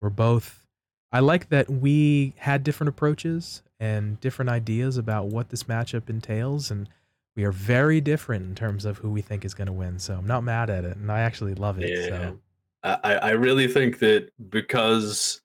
we're 0.00 0.08
both. 0.10 0.66
I 1.12 1.20
like 1.20 1.50
that 1.50 1.68
we 1.68 2.32
had 2.38 2.64
different 2.64 2.88
approaches 2.88 3.62
and 3.78 4.18
different 4.20 4.48
ideas 4.48 4.96
about 4.96 5.26
what 5.26 5.50
this 5.50 5.64
matchup 5.64 6.08
entails, 6.08 6.70
and 6.70 6.88
we 7.34 7.44
are 7.44 7.52
very 7.52 8.00
different 8.00 8.46
in 8.46 8.54
terms 8.54 8.86
of 8.86 8.98
who 8.98 9.10
we 9.10 9.20
think 9.20 9.44
is 9.44 9.52
going 9.52 9.66
to 9.66 9.72
win. 9.72 9.98
So 9.98 10.14
I'm 10.14 10.26
not 10.26 10.44
mad 10.44 10.70
at 10.70 10.86
it, 10.86 10.96
and 10.96 11.12
I 11.12 11.20
actually 11.20 11.54
love 11.54 11.78
it. 11.78 11.90
Yeah. 11.90 12.08
So 12.08 12.38
I, 12.86 13.14
I 13.14 13.30
really 13.30 13.68
think 13.68 13.98
that 14.00 14.30
because 14.50 15.40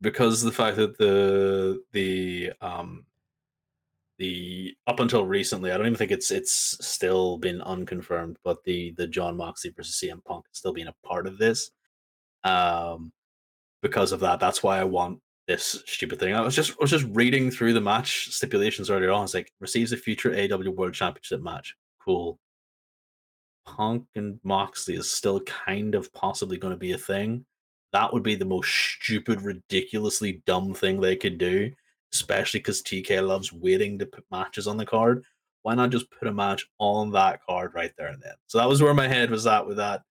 because 0.00 0.42
the 0.42 0.52
fact 0.52 0.76
that 0.76 0.98
the 0.98 1.82
the 1.92 2.52
um 2.60 3.04
the 4.18 4.74
up 4.86 5.00
until 5.00 5.26
recently, 5.26 5.70
I 5.70 5.76
don't 5.76 5.86
even 5.86 5.96
think 5.98 6.10
it's 6.10 6.30
it's 6.30 6.78
still 6.86 7.38
been 7.38 7.60
unconfirmed, 7.62 8.38
but 8.44 8.64
the 8.64 8.92
the 8.92 9.06
Jon 9.06 9.36
Moxley 9.36 9.72
versus 9.76 10.00
CM 10.02 10.24
Punk 10.24 10.46
still 10.52 10.72
being 10.72 10.88
a 10.88 10.94
part 11.06 11.26
of 11.26 11.38
this. 11.38 11.70
Um, 12.44 13.12
because 13.82 14.12
of 14.12 14.20
that, 14.20 14.40
that's 14.40 14.62
why 14.62 14.78
I 14.78 14.84
want 14.84 15.20
this 15.46 15.82
stupid 15.86 16.18
thing. 16.18 16.34
I 16.34 16.40
was 16.40 16.54
just 16.54 16.72
I 16.72 16.76
was 16.80 16.90
just 16.90 17.06
reading 17.10 17.50
through 17.50 17.72
the 17.72 17.80
match 17.80 18.28
stipulations 18.30 18.90
earlier 18.90 19.10
on. 19.10 19.24
It's 19.24 19.34
like 19.34 19.52
receives 19.60 19.92
a 19.92 19.96
future 19.96 20.30
AEW 20.30 20.74
World 20.74 20.94
Championship 20.94 21.42
match. 21.42 21.74
Cool. 22.04 22.38
Punk 23.66 24.06
and 24.14 24.38
Moxley 24.44 24.94
is 24.94 25.10
still 25.10 25.40
kind 25.40 25.94
of 25.94 26.12
possibly 26.12 26.56
going 26.56 26.72
to 26.72 26.78
be 26.78 26.92
a 26.92 26.98
thing, 26.98 27.44
that 27.92 28.12
would 28.12 28.22
be 28.22 28.34
the 28.34 28.44
most 28.44 28.70
stupid, 28.70 29.42
ridiculously 29.42 30.42
dumb 30.46 30.74
thing 30.74 31.00
they 31.00 31.16
could 31.16 31.38
do, 31.38 31.70
especially 32.12 32.60
because 32.60 32.82
TK 32.82 33.26
loves 33.26 33.52
waiting 33.52 33.98
to 33.98 34.06
put 34.06 34.24
matches 34.30 34.66
on 34.66 34.76
the 34.76 34.86
card. 34.86 35.24
Why 35.62 35.74
not 35.74 35.90
just 35.90 36.10
put 36.10 36.28
a 36.28 36.32
match 36.32 36.66
on 36.78 37.10
that 37.12 37.40
card 37.48 37.74
right 37.74 37.92
there 37.96 38.08
and 38.08 38.22
then? 38.22 38.34
So 38.46 38.58
that 38.58 38.68
was 38.68 38.82
where 38.82 38.94
my 38.94 39.08
head 39.08 39.30
was 39.30 39.46
at 39.46 39.66
with 39.66 39.78
that. 39.78 40.02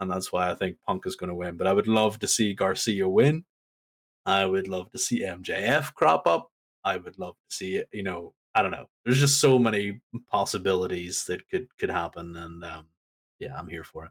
And 0.00 0.10
that's 0.10 0.32
why 0.32 0.50
I 0.50 0.54
think 0.54 0.76
Punk 0.86 1.06
is 1.06 1.16
going 1.16 1.28
to 1.28 1.34
win. 1.34 1.56
But 1.56 1.66
I 1.66 1.72
would 1.72 1.88
love 1.88 2.18
to 2.20 2.28
see 2.28 2.54
Garcia 2.54 3.08
win. 3.08 3.44
I 4.26 4.44
would 4.44 4.68
love 4.68 4.90
to 4.92 4.98
see 4.98 5.22
MJF 5.22 5.94
crop 5.94 6.26
up. 6.26 6.50
I 6.84 6.96
would 6.96 7.18
love 7.18 7.34
to 7.34 7.56
see 7.56 7.82
you 7.92 8.02
know, 8.02 8.34
I 8.54 8.62
don't 8.62 8.70
know. 8.70 8.86
There's 9.04 9.20
just 9.20 9.40
so 9.40 9.58
many 9.58 10.00
possibilities 10.30 11.24
that 11.24 11.48
could 11.48 11.68
could 11.78 11.90
happen 11.90 12.34
and 12.36 12.64
um 12.64 12.86
yeah, 13.38 13.56
I'm 13.56 13.68
here 13.68 13.84
for 13.84 14.04
it. 14.06 14.10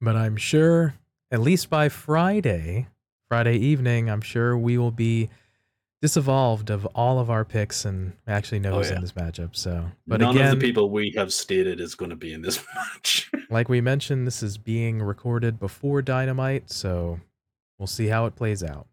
But 0.00 0.16
I'm 0.16 0.36
sure, 0.36 0.94
at 1.30 1.40
least 1.40 1.68
by 1.70 1.88
Friday, 1.88 2.88
Friday 3.28 3.56
evening, 3.56 4.08
I'm 4.10 4.22
sure 4.22 4.56
we 4.56 4.78
will 4.78 4.90
be 4.90 5.28
disevolved 6.02 6.70
of 6.70 6.86
all 6.94 7.18
of 7.18 7.28
our 7.30 7.44
picks 7.44 7.84
and 7.84 8.14
actually 8.26 8.58
knows 8.60 8.72
Oh, 8.72 8.78
who's 8.78 8.88
yeah. 8.90 8.96
in 8.96 9.02
this 9.02 9.12
matchup. 9.12 9.54
So, 9.54 9.84
but 10.06 10.20
None 10.20 10.34
again, 10.36 10.52
of 10.54 10.58
the 10.60 10.66
people 10.66 10.88
we 10.88 11.12
have 11.16 11.30
stated 11.32 11.78
is 11.80 11.94
going 11.94 12.08
to 12.10 12.16
be 12.16 12.32
in 12.32 12.40
this 12.40 12.64
match. 12.74 13.30
like 13.50 13.68
we 13.68 13.82
mentioned, 13.82 14.26
this 14.26 14.42
is 14.42 14.56
being 14.56 15.02
recorded 15.02 15.60
before 15.60 16.00
Dynamite, 16.00 16.70
so 16.70 17.20
we'll 17.78 17.86
see 17.86 18.06
how 18.06 18.24
it 18.24 18.34
plays 18.34 18.62
out. 18.62 18.86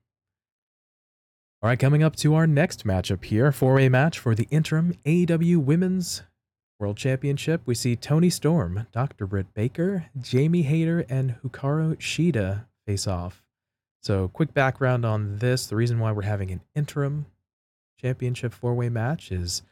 All 1.64 1.70
right, 1.70 1.80
coming 1.80 2.04
up 2.04 2.16
to 2.18 2.36
our 2.36 2.46
next 2.46 2.86
matchup 2.86 3.24
here, 3.24 3.52
four-way 3.54 3.88
match 3.90 4.20
for 4.20 4.36
the 4.36 4.48
interim 4.52 4.94
AEW 5.06 5.58
Women's 5.58 6.22
World 6.80 6.98
Championship. 6.98 7.62
We 7.66 7.76
see 7.76 7.96
Toni 7.96 8.30
Storm, 8.30 8.88
Dr. 8.92 9.26
Britt 9.26 9.54
Baker, 9.54 10.06
Jamie 10.20 10.64
Hayter, 10.64 11.06
and 11.10 11.36
Hikaru 11.44 11.98
Shida 11.98 12.66
face 12.86 13.08
off. 13.08 13.44
So, 14.02 14.28
quick 14.28 14.54
background 14.54 15.06
on 15.06 15.38
this: 15.40 15.68
the 15.68 15.76
reason 15.76 16.00
why 16.00 16.12
we're 16.12 16.22
having 16.22 16.52
an 16.52 16.62
interim 16.76 17.26
championship 18.00 18.54
four-way 18.54 18.90
match 18.90 19.32
is 19.32 19.64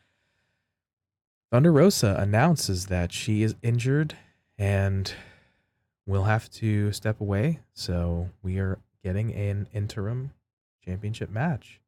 Thunder 1.51 1.71
Rosa 1.71 2.15
announces 2.19 2.87
that 2.87 3.13
she 3.13 3.43
is 3.43 3.55
injured 3.61 4.17
and 4.57 5.13
will 6.05 6.23
have 6.23 6.49
to 6.51 6.91
step 6.91 7.21
away. 7.21 7.59
So 7.73 8.29
we 8.41 8.59
are 8.59 8.79
getting 9.03 9.33
an 9.33 9.67
interim 9.73 10.31
championship 10.83 11.29
match 11.29 11.79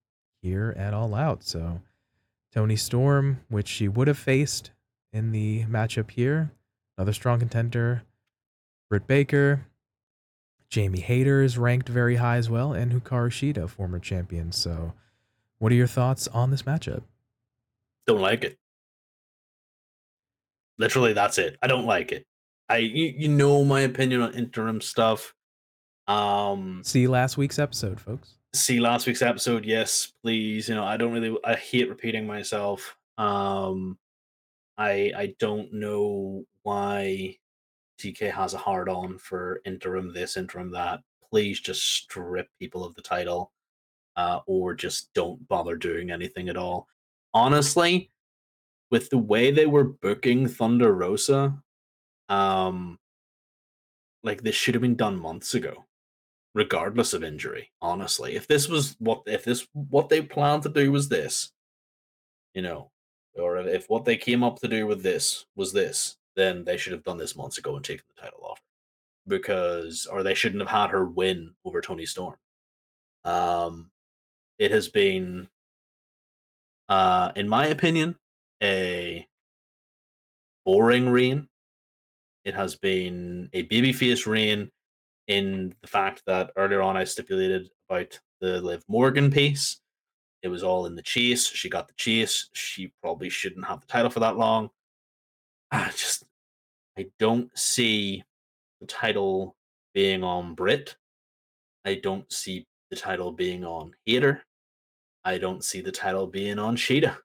here 0.41 0.73
at 0.77 0.93
All 0.93 1.15
Out. 1.15 1.43
So 1.43 1.81
Toni 2.53 2.75
Storm, 2.75 3.41
which 3.49 3.67
she 3.67 3.87
would 3.87 4.07
have 4.07 4.17
faced 4.17 4.71
in 5.17 5.31
the 5.31 5.65
matchup 5.65 6.11
here, 6.11 6.51
another 6.97 7.11
strong 7.11 7.39
contender. 7.39 8.03
Britt 8.89 9.07
Baker, 9.07 9.65
Jamie 10.69 10.99
Hayter 11.01 11.41
is 11.41 11.57
ranked 11.57 11.89
very 11.89 12.17
high 12.17 12.37
as 12.37 12.49
well, 12.49 12.71
and 12.71 12.91
Hikaru 12.91 13.29
Shida, 13.29 13.67
former 13.67 13.99
champion. 13.99 14.51
So, 14.51 14.93
what 15.57 15.71
are 15.71 15.75
your 15.75 15.87
thoughts 15.87 16.27
on 16.29 16.51
this 16.51 16.63
matchup? 16.63 17.01
don't 18.05 18.21
like 18.21 18.45
it. 18.45 18.57
Literally, 20.77 21.11
that's 21.13 21.37
it. 21.37 21.57
I 21.61 21.67
don't 21.67 21.85
like 21.85 22.11
it. 22.13 22.25
I 22.69 22.77
you, 22.77 23.13
you 23.17 23.27
know 23.27 23.65
my 23.65 23.81
opinion 23.81 24.21
on 24.21 24.33
interim 24.33 24.79
stuff. 24.79 25.33
Um, 26.07 26.81
See 26.85 27.07
last 27.07 27.35
week's 27.35 27.59
episode, 27.59 27.99
folks. 27.99 28.35
see 28.53 28.79
last 28.79 29.07
week's 29.07 29.21
episode. 29.21 29.65
Yes, 29.65 30.13
please. 30.23 30.69
You 30.69 30.75
know, 30.75 30.83
I 30.85 30.95
don't 30.95 31.11
really. 31.11 31.37
I 31.43 31.55
hate 31.55 31.89
repeating 31.89 32.25
myself. 32.27 32.95
Um, 33.17 33.97
I 34.77 35.11
I 35.15 35.35
don't 35.39 35.73
know 35.73 36.45
why 36.63 37.37
TK 37.99 38.31
has 38.31 38.53
a 38.53 38.57
hard 38.59 38.89
on 38.89 39.17
for 39.17 39.61
interim 39.65 40.13
this, 40.13 40.37
interim 40.37 40.71
that. 40.71 41.01
Please 41.29 41.59
just 41.59 41.83
strip 41.83 42.47
people 42.59 42.85
of 42.85 42.95
the 42.95 43.01
title, 43.01 43.51
uh, 44.15 44.39
or 44.45 44.73
just 44.73 45.13
don't 45.13 45.45
bother 45.47 45.75
doing 45.75 46.11
anything 46.11 46.49
at 46.49 46.57
all. 46.57 46.87
Honestly, 47.33 48.11
with 48.91 49.09
the 49.09 49.17
way 49.17 49.51
they 49.51 49.65
were 49.65 49.83
booking 49.83 50.47
Thunder 50.47 50.93
Rosa, 50.93 51.57
um, 52.29 52.99
like 54.23 54.41
this 54.41 54.55
should 54.55 54.75
have 54.75 54.81
been 54.81 54.95
done 54.95 55.19
months 55.19 55.53
ago, 55.53 55.85
regardless 56.53 57.13
of 57.13 57.23
injury. 57.23 57.71
Honestly, 57.81 58.35
if 58.35 58.47
this 58.47 58.67
was 58.69 58.95
what 58.99 59.23
if 59.25 59.43
this 59.43 59.67
what 59.73 60.09
they 60.09 60.21
planned 60.21 60.63
to 60.63 60.69
do 60.69 60.91
was 60.91 61.09
this, 61.09 61.51
you 62.53 62.61
know, 62.61 62.91
or 63.37 63.57
if 63.57 63.89
what 63.89 64.05
they 64.05 64.17
came 64.17 64.43
up 64.43 64.59
to 64.59 64.67
do 64.67 64.87
with 64.87 65.03
this 65.03 65.45
was 65.55 65.73
this, 65.73 66.17
then 66.35 66.63
they 66.63 66.77
should 66.77 66.93
have 66.93 67.03
done 67.03 67.17
this 67.17 67.35
months 67.35 67.57
ago 67.57 67.75
and 67.75 67.83
taken 67.83 68.05
the 68.15 68.21
title 68.21 68.43
off 68.43 68.59
her. 68.59 69.35
Because 69.37 70.05
or 70.05 70.23
they 70.23 70.33
shouldn't 70.33 70.61
have 70.61 70.69
had 70.69 70.91
her 70.91 71.05
win 71.05 71.53
over 71.65 71.81
Toni 71.81 72.05
Storm. 72.05 72.35
Um 73.25 73.91
it 74.59 74.71
has 74.71 74.87
been 74.87 75.49
uh 76.89 77.31
in 77.35 77.49
my 77.49 77.67
opinion 77.67 78.15
a 78.63 79.27
boring 80.65 81.09
reign. 81.09 81.47
It 82.45 82.55
has 82.55 82.75
been 82.75 83.49
a 83.53 83.67
babyface 83.67 84.25
reign 84.25 84.71
in 85.27 85.75
the 85.81 85.87
fact 85.87 86.23
that 86.27 86.51
earlier 86.55 86.81
on 86.81 86.95
I 86.95 87.03
stipulated 87.03 87.69
about 87.89 88.19
the 88.39 88.61
Liv 88.61 88.83
Morgan 88.87 89.31
piece. 89.31 89.79
It 90.43 90.49
was 90.49 90.63
all 90.63 90.85
in 90.85 90.95
the 90.95 91.01
chase. 91.01 91.47
She 91.47 91.69
got 91.69 91.87
the 91.87 91.93
chase. 91.95 92.49
She 92.53 92.91
probably 93.01 93.29
shouldn't 93.29 93.65
have 93.65 93.81
the 93.81 93.87
title 93.87 94.09
for 94.09 94.19
that 94.19 94.37
long. 94.37 94.69
I 95.71 95.89
just 95.89 96.23
I 96.97 97.07
don't 97.19 97.55
see 97.57 98.23
the 98.79 98.87
title 98.87 99.55
being 99.93 100.23
on 100.23 100.55
Britt. 100.55 100.95
I 101.85 101.95
don't 101.95 102.31
see 102.31 102.65
the 102.89 102.95
title 102.95 103.31
being 103.31 103.65
on 103.65 103.91
Hayter. 104.05 104.43
I 105.23 105.37
don't 105.37 105.63
see 105.63 105.81
the 105.81 105.91
title 105.91 106.27
being 106.27 106.59
on 106.59 106.75
Shida. 106.77 107.17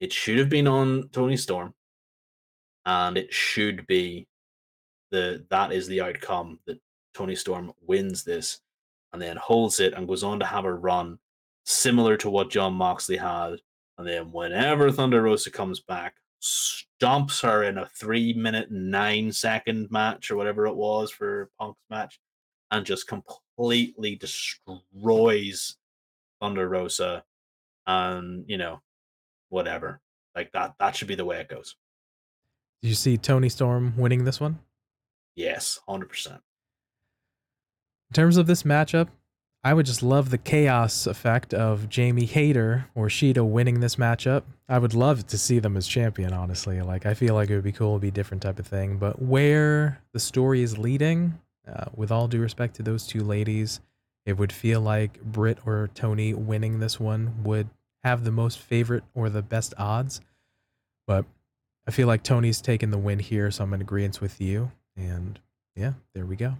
It 0.00 0.12
should 0.12 0.38
have 0.38 0.48
been 0.48 0.66
on 0.66 1.08
Toni 1.12 1.36
Storm. 1.36 1.74
And 2.86 3.16
it 3.16 3.32
should 3.32 3.86
be 3.86 4.26
the 5.10 5.44
that 5.50 5.72
is 5.72 5.86
the 5.86 6.00
outcome 6.00 6.58
that 6.66 6.78
Toni 7.14 7.36
Storm 7.36 7.72
wins 7.86 8.24
this 8.24 8.60
and 9.12 9.22
then 9.22 9.36
holds 9.36 9.80
it 9.80 9.94
and 9.94 10.08
goes 10.08 10.24
on 10.24 10.40
to 10.40 10.46
have 10.46 10.64
a 10.64 10.72
run 10.72 11.18
similar 11.64 12.16
to 12.18 12.30
what 12.30 12.50
Jon 12.50 12.74
Moxley 12.74 13.16
had. 13.16 13.56
And 13.98 14.06
then 14.06 14.32
whenever 14.32 14.90
Thunder 14.90 15.22
Rosa 15.22 15.50
comes 15.50 15.80
back, 15.80 16.16
stomps 16.42 17.42
her 17.42 17.62
in 17.62 17.78
a 17.78 17.86
three 17.86 18.32
minute 18.34 18.70
nine 18.70 19.32
second 19.32 19.90
match 19.90 20.30
or 20.30 20.36
whatever 20.36 20.66
it 20.66 20.76
was 20.76 21.10
for 21.10 21.50
Punk's 21.58 21.80
match, 21.90 22.20
and 22.70 22.84
just 22.84 23.06
completely 23.06 24.16
destroys 24.16 25.76
Thunder 26.40 26.68
Rosa. 26.68 27.24
And 27.86 28.44
you 28.48 28.58
know, 28.58 28.80
whatever. 29.48 30.00
Like 30.34 30.50
that 30.52 30.74
that 30.80 30.96
should 30.96 31.08
be 31.08 31.14
the 31.14 31.24
way 31.24 31.38
it 31.40 31.48
goes. 31.48 31.76
Did 32.82 32.88
you 32.88 32.94
see 32.94 33.16
Toni 33.16 33.48
Storm 33.48 33.94
winning 33.96 34.24
this 34.24 34.40
one? 34.40 34.58
Yes, 35.36 35.80
hundred 35.88 36.08
percent. 36.08 36.40
In 38.10 38.14
terms 38.14 38.36
of 38.36 38.46
this 38.46 38.64
matchup, 38.64 39.08
I 39.66 39.72
would 39.72 39.86
just 39.86 40.02
love 40.02 40.28
the 40.28 40.36
chaos 40.36 41.06
effect 41.06 41.54
of 41.54 41.88
Jamie 41.88 42.26
Hayter 42.26 42.86
or 42.94 43.08
Shida 43.08 43.48
winning 43.48 43.80
this 43.80 43.96
matchup. 43.96 44.42
I 44.68 44.78
would 44.78 44.92
love 44.92 45.26
to 45.28 45.38
see 45.38 45.58
them 45.58 45.74
as 45.78 45.88
champion, 45.88 46.34
honestly. 46.34 46.82
Like 46.82 47.06
I 47.06 47.14
feel 47.14 47.34
like 47.34 47.48
it 47.48 47.54
would 47.54 47.64
be 47.64 47.72
cool, 47.72 47.92
it'd 47.92 48.02
be 48.02 48.08
a 48.08 48.10
different 48.10 48.42
type 48.42 48.58
of 48.58 48.66
thing. 48.66 48.98
But 48.98 49.22
where 49.22 50.02
the 50.12 50.20
story 50.20 50.62
is 50.62 50.76
leading, 50.76 51.40
uh, 51.66 51.86
with 51.96 52.12
all 52.12 52.28
due 52.28 52.42
respect 52.42 52.76
to 52.76 52.82
those 52.82 53.06
two 53.06 53.24
ladies, 53.24 53.80
it 54.26 54.34
would 54.34 54.52
feel 54.52 54.82
like 54.82 55.22
Britt 55.22 55.58
or 55.64 55.88
Toni 55.94 56.34
winning 56.34 56.78
this 56.78 57.00
one 57.00 57.42
would 57.42 57.70
have 58.02 58.24
the 58.24 58.30
most 58.30 58.58
favorite 58.58 59.04
or 59.14 59.30
the 59.30 59.42
best 59.42 59.72
odds. 59.78 60.20
But 61.06 61.24
I 61.88 61.90
feel 61.90 62.06
like 62.06 62.22
Toni's 62.22 62.60
taking 62.60 62.90
the 62.90 62.98
win 62.98 63.18
here, 63.18 63.50
so 63.50 63.64
I'm 63.64 63.72
in 63.72 63.80
agreement 63.80 64.20
with 64.20 64.42
you. 64.42 64.72
And 64.94 65.38
yeah, 65.74 65.94
there 66.14 66.26
we 66.26 66.36
go. 66.36 66.54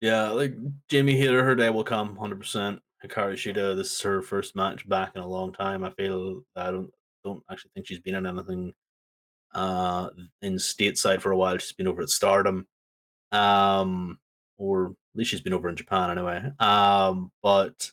Yeah, 0.00 0.30
like 0.30 0.54
Jamie 0.88 1.16
Hayter, 1.16 1.44
her 1.44 1.54
day 1.54 1.70
will 1.70 1.84
come, 1.84 2.16
hundred 2.16 2.40
percent. 2.40 2.80
Hikaru 3.04 3.34
Shida, 3.34 3.76
this 3.76 3.92
is 3.92 4.00
her 4.02 4.22
first 4.22 4.56
match 4.56 4.88
back 4.88 5.12
in 5.14 5.22
a 5.22 5.26
long 5.26 5.52
time. 5.52 5.84
I 5.84 5.90
feel 5.90 6.42
I 6.56 6.70
don't 6.70 6.90
don't 7.24 7.42
actually 7.50 7.70
think 7.74 7.86
she's 7.86 8.00
been 8.00 8.14
in 8.14 8.26
anything 8.26 8.72
uh 9.54 10.10
in 10.42 10.54
stateside 10.54 11.20
for 11.20 11.32
a 11.32 11.36
while. 11.36 11.58
She's 11.58 11.72
been 11.72 11.88
over 11.88 12.02
at 12.02 12.10
Stardom. 12.10 12.66
Um 13.32 14.18
or 14.58 14.86
at 14.86 15.18
least 15.18 15.30
she's 15.30 15.40
been 15.40 15.52
over 15.52 15.68
in 15.68 15.76
Japan 15.76 16.10
anyway. 16.10 16.42
Um 16.60 17.30
but 17.42 17.90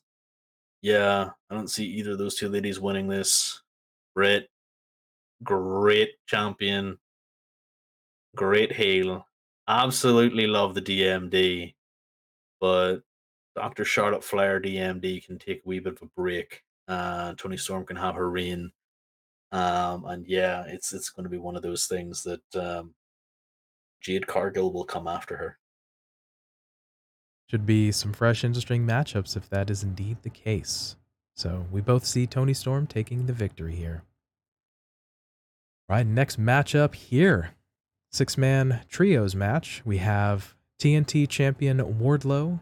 yeah, 0.82 1.30
I 1.50 1.56
don't 1.56 1.70
see 1.70 1.86
either 1.86 2.12
of 2.12 2.18
those 2.20 2.36
two 2.36 2.50
ladies 2.50 2.80
winning 2.80 3.08
this. 3.08 3.62
Britt, 4.14 4.50
great 5.44 6.12
champion, 6.28 6.98
great 8.36 8.72
heel. 8.72 9.28
Absolutely 9.68 10.46
love 10.48 10.76
the 10.76 10.82
DMD 10.82 11.74
but 12.60 13.02
Dr. 13.56 13.86
Charlotte 13.86 14.24
Flair 14.24 14.60
DMD 14.60 15.26
can 15.26 15.40
take 15.40 15.60
a 15.60 15.68
wee 15.68 15.80
bit 15.80 15.94
of 15.94 16.02
a 16.02 16.12
break. 16.16 16.64
Uh, 16.88 17.34
Toni 17.36 17.58
Storm 17.58 17.86
can 17.86 17.96
have 17.96 18.16
her 18.16 18.30
reign. 18.30 18.72
Um, 19.52 20.06
and 20.06 20.26
yeah, 20.28 20.66
it's 20.68 20.92
it's 20.94 21.10
going 21.10 21.24
to 21.24 21.30
be 21.30 21.38
one 21.38 21.56
of 21.56 21.62
those 21.62 21.88
things 21.88 22.24
that 22.24 22.56
um, 22.56 22.94
Jade 24.02 24.28
Cargill 24.28 24.74
will 24.74 24.84
come 24.84 25.08
after 25.08 25.38
her. 25.38 25.58
Should 27.50 27.66
be 27.66 27.92
some 27.92 28.12
fresh, 28.12 28.44
interesting 28.44 28.86
matchups 28.86 29.38
if 29.38 29.50
that 29.50 29.70
is 29.70 29.84
indeed 29.84 30.18
the 30.24 30.30
case. 30.30 30.96
So 31.36 31.66
we 31.72 31.82
both 31.82 32.06
see 32.06 32.26
Toni 32.26 32.54
Storm 32.54 32.88
taking 32.88 33.26
the 33.26 33.34
victory 33.34 33.76
here. 33.76 34.04
Right, 35.88 36.06
next 36.06 36.40
matchup 36.40 36.96
here. 36.96 37.52
Six 38.12 38.38
man 38.38 38.82
trios 38.90 39.36
match. 39.36 39.84
We 39.86 39.98
have 39.98 40.55
TNT 40.80 41.28
champion 41.28 41.78
Wardlow 41.78 42.60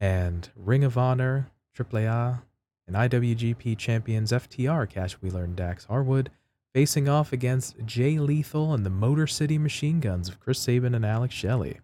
and 0.00 0.48
Ring 0.54 0.84
of 0.84 0.98
Honor, 0.98 1.50
AAA, 1.76 2.40
and 2.86 2.96
IWGP 2.96 3.76
champions 3.76 4.32
FTR, 4.32 4.88
Cash 4.88 5.14
Wheeler 5.14 5.44
and 5.44 5.56
Dax 5.56 5.84
Harwood, 5.84 6.30
facing 6.74 7.08
off 7.08 7.32
against 7.32 7.76
Jay 7.84 8.18
Lethal 8.18 8.72
and 8.72 8.84
the 8.84 8.90
Motor 8.90 9.26
City 9.26 9.58
Machine 9.58 10.00
Guns 10.00 10.28
of 10.28 10.40
Chris 10.40 10.58
Sabin 10.58 10.94
and 10.94 11.04
Alex 11.04 11.34
Shelley. 11.34 11.80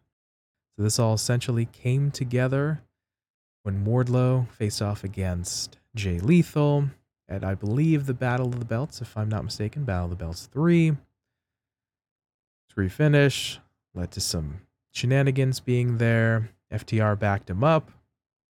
So 0.76 0.82
this 0.82 0.98
all 0.98 1.14
essentially 1.14 1.66
came 1.66 2.10
together 2.10 2.82
when 3.62 3.84
Wardlow 3.84 4.48
faced 4.50 4.82
off 4.82 5.04
against 5.04 5.78
Jay 5.94 6.18
Lethal 6.18 6.90
at, 7.28 7.44
I 7.44 7.54
believe, 7.54 8.06
the 8.06 8.14
Battle 8.14 8.48
of 8.48 8.58
the 8.58 8.64
Belts, 8.64 9.00
if 9.00 9.16
I'm 9.16 9.28
not 9.28 9.44
mistaken, 9.44 9.84
Battle 9.84 10.04
of 10.04 10.10
the 10.10 10.16
Belts 10.16 10.46
3. 10.46 10.96
Three 12.70 12.88
finish 12.88 13.60
led 13.94 14.10
to 14.12 14.20
some 14.20 14.60
shenanigans 14.94 15.60
being 15.60 15.98
there. 15.98 16.50
FTR 16.72 17.18
backed 17.18 17.50
him 17.50 17.62
up, 17.62 17.90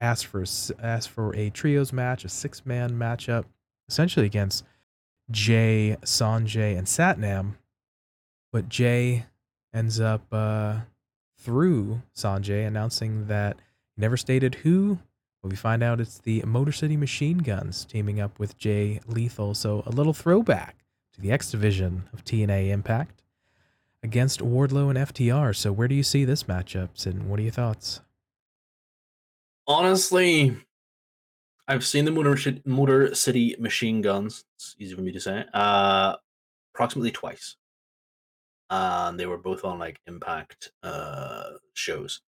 asked 0.01 0.27
for 0.27 0.45
asked 0.81 1.11
for 1.11 1.35
a 1.35 1.51
trios 1.51 1.93
match, 1.93 2.25
a 2.25 2.29
six 2.29 2.65
man 2.65 2.93
matchup, 2.93 3.45
essentially 3.89 4.27
against 4.27 4.65
Jay, 5.31 5.97
Sonjay, 6.03 6.79
and 6.79 6.87
Satnam. 6.87 7.55
But 8.53 8.69
Jay 8.69 9.27
ends 9.75 10.01
up 10.01 10.23
uh, 10.33 10.79
through 11.39 12.01
Sonjay 12.15 12.67
announcing 12.67 13.27
that 13.27 13.59
never 13.97 14.17
stated 14.17 14.57
who. 14.57 14.99
But 15.43 15.51
we 15.51 15.57
find 15.57 15.83
out 15.83 16.01
it's 16.01 16.19
the 16.19 16.43
Motor 16.43 16.73
City 16.73 16.97
Machine 16.97 17.39
Guns 17.39 17.85
teaming 17.85 18.21
up 18.21 18.39
with 18.39 18.57
Jay 18.57 19.01
Lethal. 19.07 19.55
So 19.55 19.83
a 19.85 19.91
little 19.91 20.15
throwback 20.15 20.85
to 21.15 21.21
the 21.21 21.33
X 21.33 21.51
division 21.51 22.09
of 22.13 22.25
TNA 22.25 22.71
Impact 22.71 23.23
against 24.07 24.41
Wardlow 24.41 24.89
and 24.89 24.99
FTR. 24.99 25.55
So 25.55 25.73
where 25.73 25.89
do 25.89 25.95
you 25.95 26.05
see 26.05 26.25
this 26.25 26.45
matchup, 26.45 27.05
and 27.05 27.29
what 27.29 27.41
are 27.41 27.43
your 27.43 27.53
thoughts? 27.53 28.01
Honestly, 29.67 30.57
I've 31.67 31.85
seen 31.85 32.05
the 32.05 32.13
Motor, 32.13 32.61
Motor 32.65 33.15
City 33.17 33.57
Machine 33.59 34.01
Guns. 34.01 34.45
It's 34.55 34.77
easy 34.79 34.95
for 34.95 35.03
me 35.03 35.11
to 35.11 35.21
say. 35.21 35.45
Uh, 35.53 36.15
approximately 36.73 37.11
twice. 37.11 37.57
And 38.71 39.19
they 39.19 39.27
were 39.27 39.39
both 39.39 39.65
on 39.65 39.79
like 39.79 40.01
Impact 40.07 40.71
uh 40.83 41.51
shows. 41.75 42.21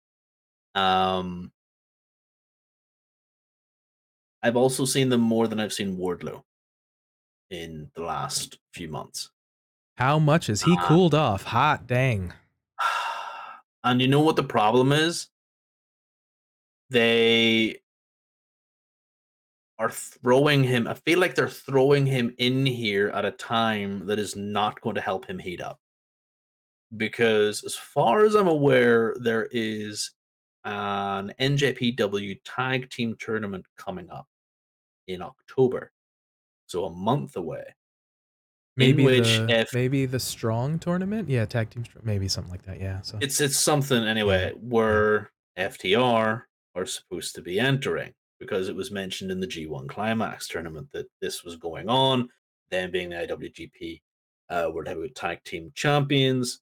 Um, 0.75 1.53
I've 4.43 4.57
also 4.57 4.85
seen 4.87 5.11
them 5.11 5.21
more 5.21 5.47
than 5.47 5.61
I've 5.61 5.73
seen 5.73 5.99
Wardlow 5.99 6.43
in 7.51 7.91
the 7.95 8.03
last 8.03 8.59
few 8.73 8.89
months. 8.89 9.31
How 9.97 10.19
much 10.19 10.49
has 10.49 10.63
he 10.63 10.77
uh, 10.77 10.87
cooled 10.87 11.15
off? 11.15 11.45
Hot 11.45 11.87
dang. 11.87 12.33
And 13.85 14.03
you 14.03 14.09
know 14.09 14.21
what 14.21 14.35
the 14.35 14.43
problem 14.43 14.91
is? 14.91 15.29
They 16.91 17.77
are 19.79 19.91
throwing 19.91 20.65
him. 20.65 20.89
I 20.89 20.95
feel 20.95 21.21
like 21.21 21.37
they're 21.37 21.49
throwing 21.49 22.05
him 22.05 22.35
in 22.39 22.67
here 22.67 23.11
at 23.11 23.25
a 23.25 23.31
time 23.31 24.07
that 24.07 24.19
is 24.19 24.35
not 24.35 24.81
going 24.81 24.97
to 24.97 25.01
help 25.01 25.25
him 25.27 25.39
heat 25.39 25.61
up. 25.61 25.79
Because 26.97 27.63
as 27.63 27.77
far 27.77 28.25
as 28.25 28.35
I'm 28.35 28.49
aware, 28.49 29.15
there 29.21 29.49
is 29.53 30.11
an 30.65 31.33
NJPW 31.39 32.41
tag 32.45 32.91
team 32.91 33.15
tournament 33.21 33.67
coming 33.77 34.11
up 34.11 34.27
in 35.07 35.23
October. 35.23 35.93
So 36.67 36.87
a 36.87 36.91
month 36.91 37.37
away. 37.37 37.76
Maybe 38.77 39.05
which 39.05 39.39
the, 39.39 39.61
if, 39.61 39.75
maybe 39.75 40.05
the 40.05 40.21
strong 40.21 40.79
tournament, 40.79 41.31
yeah, 41.31 41.47
tag 41.47 41.71
team, 41.71 41.85
maybe 42.03 42.29
something 42.29 42.51
like 42.51 42.65
that, 42.65 42.79
yeah. 42.79 43.01
So 43.01 43.17
it's 43.21 43.41
it's 43.41 43.59
something 43.59 44.05
anyway 44.05 44.53
where 44.61 45.31
FTR 45.59 46.43
are 46.75 46.87
supposed 46.87 47.35
to 47.37 47.43
be 47.43 47.59
entering 47.59 48.13
because 48.39 48.69
it 48.69 48.77
was 48.77 48.91
mentioned 48.91 49.31
in 49.31 49.41
the 49.41 49.47
G1 49.47 49.89
Climax 49.89 50.47
tournament 50.49 50.89
that 50.93 51.07
this 51.23 51.43
was 51.43 51.57
going 51.57 51.89
on. 51.89 52.29
Them 52.71 52.91
being 52.91 53.11
the 53.11 53.17
IWGP 53.17 54.01
uh, 54.51 54.71
World 54.73 54.89
Heavyweight 54.89 55.15
Tag 55.15 55.43
Team 55.45 55.73
Champions, 55.75 56.61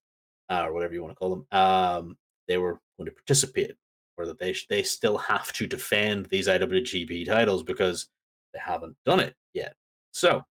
uh, 0.51 0.65
or 0.67 0.73
whatever 0.73 0.95
you 0.95 1.03
want 1.03 1.13
to 1.13 1.17
call 1.17 1.31
them, 1.31 1.47
um, 1.51 2.17
they 2.47 2.59
were 2.59 2.81
going 2.97 3.07
to 3.07 3.13
participate, 3.13 3.75
or 4.17 4.27
that 4.27 4.39
they 4.39 4.55
they 4.69 4.83
still 4.83 5.19
have 5.19 5.53
to 5.55 5.67
defend 5.67 6.27
these 6.27 6.49
IWGP 6.49 7.27
titles 7.27 7.63
because 7.63 8.09
they 8.53 8.61
haven't 8.61 8.97
done 9.05 9.21
it 9.21 9.35
yet. 9.53 9.75
So, 10.13 10.45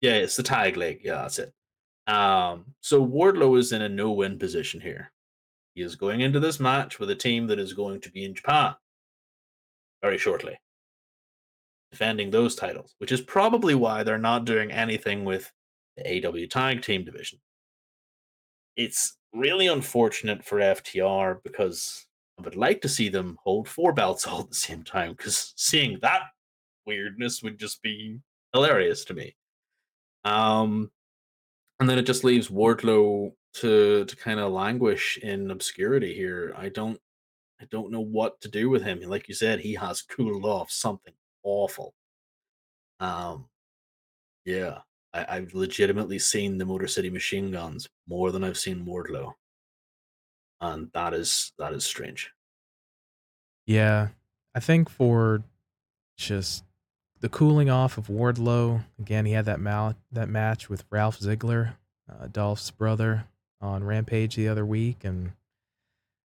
yeah, 0.00 0.14
it's 0.14 0.36
the 0.36 0.42
tag 0.42 0.76
league. 0.76 1.00
Yeah, 1.02 1.22
that's 1.22 1.38
it. 1.38 1.52
Um, 2.06 2.66
so 2.80 3.04
Wardlow 3.04 3.58
is 3.58 3.72
in 3.72 3.82
a 3.82 3.88
no-win 3.88 4.38
position 4.38 4.80
here. 4.80 5.12
He 5.74 5.82
is 5.82 5.96
going 5.96 6.20
into 6.20 6.40
this 6.40 6.58
match 6.58 6.98
with 6.98 7.10
a 7.10 7.14
team 7.14 7.46
that 7.48 7.58
is 7.58 7.72
going 7.72 8.00
to 8.00 8.10
be 8.10 8.24
in 8.24 8.34
Japan 8.34 8.74
very 10.02 10.18
shortly, 10.18 10.58
defending 11.92 12.30
those 12.30 12.54
titles, 12.54 12.94
which 12.98 13.12
is 13.12 13.20
probably 13.20 13.74
why 13.74 14.02
they're 14.02 14.18
not 14.18 14.44
doing 14.44 14.72
anything 14.72 15.24
with 15.24 15.52
the 15.96 16.04
AEW 16.04 16.48
Tag 16.48 16.82
Team 16.82 17.04
division. 17.04 17.38
It's 18.76 19.16
really 19.32 19.66
unfortunate 19.66 20.44
for 20.44 20.58
FTR 20.58 21.42
because 21.42 22.06
I 22.38 22.42
would 22.42 22.56
like 22.56 22.80
to 22.82 22.88
see 22.88 23.08
them 23.08 23.36
hold 23.42 23.68
four 23.68 23.92
belts 23.92 24.26
all 24.28 24.40
at 24.40 24.48
the 24.48 24.54
same 24.54 24.84
time 24.84 25.12
because 25.12 25.52
seeing 25.56 25.98
that 26.02 26.22
weirdness 26.86 27.42
would 27.42 27.58
just 27.58 27.82
be 27.82 28.18
hilarious 28.52 29.04
to 29.06 29.14
me. 29.14 29.36
Um, 30.28 30.90
and 31.80 31.88
then 31.88 31.98
it 31.98 32.06
just 32.06 32.24
leaves 32.24 32.48
Wardlow 32.48 33.32
to 33.54 34.04
to 34.04 34.16
kind 34.16 34.38
of 34.38 34.52
languish 34.52 35.18
in 35.18 35.50
obscurity 35.50 36.14
here. 36.14 36.54
I 36.56 36.68
don't 36.68 37.00
I 37.60 37.64
don't 37.70 37.90
know 37.90 38.00
what 38.00 38.40
to 38.42 38.48
do 38.48 38.68
with 38.68 38.82
him. 38.82 39.00
Like 39.00 39.28
you 39.28 39.34
said, 39.34 39.60
he 39.60 39.74
has 39.74 40.02
cooled 40.02 40.44
off 40.44 40.70
something 40.70 41.14
awful. 41.42 41.94
Um, 43.00 43.48
yeah, 44.44 44.78
I, 45.12 45.36
have 45.36 45.54
legitimately 45.54 46.18
seen 46.18 46.58
the 46.58 46.66
Motor 46.66 46.88
City 46.88 47.10
Machine 47.10 47.50
Guns 47.50 47.88
more 48.08 48.32
than 48.32 48.44
I've 48.44 48.58
seen 48.58 48.84
Wardlow, 48.84 49.32
and 50.60 50.90
that 50.94 51.14
is 51.14 51.52
that 51.58 51.72
is 51.72 51.84
strange. 51.84 52.30
Yeah, 53.66 54.08
I 54.54 54.60
think 54.60 54.90
for 54.90 55.42
just 56.16 56.64
the 57.20 57.28
cooling 57.28 57.68
off 57.70 57.98
of 57.98 58.06
Wardlow 58.08 58.84
again, 58.98 59.26
he 59.26 59.32
had 59.32 59.44
that 59.46 59.60
mal- 59.60 59.96
that 60.12 60.28
match 60.28 60.68
with 60.68 60.84
Ralph 60.90 61.18
Ziggler, 61.18 61.74
uh, 62.08 62.28
Dolph's 62.28 62.70
brother, 62.70 63.26
on 63.60 63.84
Rampage 63.84 64.36
the 64.36 64.48
other 64.48 64.64
week, 64.64 65.04
and 65.04 65.32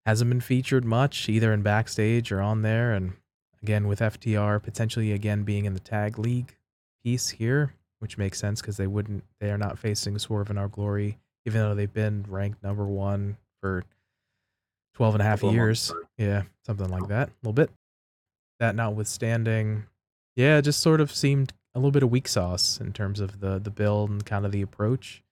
hasn't 0.05 0.28
been 0.31 0.40
featured 0.40 0.85
much 0.85 1.28
either 1.28 1.52
in 1.52 1.62
backstage 1.62 2.31
or 2.32 2.40
on 2.40 2.62
there. 2.62 2.93
And 2.93 3.14
again, 3.62 3.86
with 3.86 4.01
FTR 4.01 4.62
potentially 4.62 5.12
again 5.12 5.44
being 5.44 5.64
in 5.64 5.74
the 5.74 5.81
tag 5.81 6.19
league 6.19 6.56
piece 7.02 7.31
here, 7.31 7.74
which 8.01 8.19
makes 8.19 8.39
sense 8.39 8.60
because 8.60 8.77
they 8.77 8.86
wouldn't, 8.86 9.24
they 9.40 9.51
are 9.51 9.59
not 9.59 9.78
facing 9.78 10.19
Swerve 10.19 10.51
in 10.51 10.59
Our 10.59 10.69
Glory, 10.69 11.19
even 11.47 11.60
though 11.60 11.74
they've 11.74 11.93
been 11.93 12.24
ranked 12.28 12.62
number 12.62 12.85
one 12.85 13.36
for 13.60 13.85
12 14.94 15.14
and 15.14 15.23
a 15.23 15.24
half 15.24 15.43
years. 15.55 15.93
Yeah, 16.19 16.43
something 16.66 16.89
like 16.89 17.09
that, 17.09 17.28
a 17.28 17.32
little 17.43 17.52
bit. 17.55 17.70
That 18.60 18.74
notwithstanding, 18.74 19.85
yeah, 20.36 20.59
it 20.59 20.62
just 20.62 20.80
sort 20.80 21.00
of 21.00 21.12
seemed 21.12 21.52
a 21.74 21.78
little 21.78 21.90
bit 21.90 22.02
of 22.02 22.10
weak 22.10 22.28
sauce 22.28 22.78
in 22.80 22.92
terms 22.92 23.20
of 23.20 23.40
the 23.40 23.59
the 23.59 23.70
build 23.70 24.10
and 24.10 24.24
kind 24.24 24.44
of 24.44 24.52
the 24.52 24.62
approach 24.62 25.22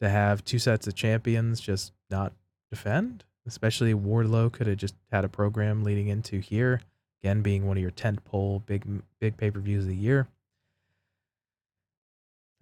to 0.00 0.08
have 0.08 0.44
two 0.44 0.58
sets 0.58 0.86
of 0.86 0.94
champions 0.94 1.60
just 1.60 1.92
not 2.10 2.32
defend 2.70 3.24
especially 3.46 3.94
Wardlow 3.94 4.52
could 4.52 4.66
have 4.66 4.76
just 4.76 4.94
had 5.10 5.24
a 5.24 5.28
program 5.28 5.82
leading 5.82 6.08
into 6.08 6.38
here. 6.38 6.82
Again, 7.22 7.42
being 7.42 7.66
one 7.66 7.76
of 7.76 7.82
your 7.82 7.90
tent 7.90 8.24
pole 8.24 8.62
big 8.64 8.84
big 9.18 9.36
pay 9.36 9.50
per 9.50 9.60
views 9.60 9.84
of 9.84 9.90
the 9.90 9.96
year. 9.96 10.28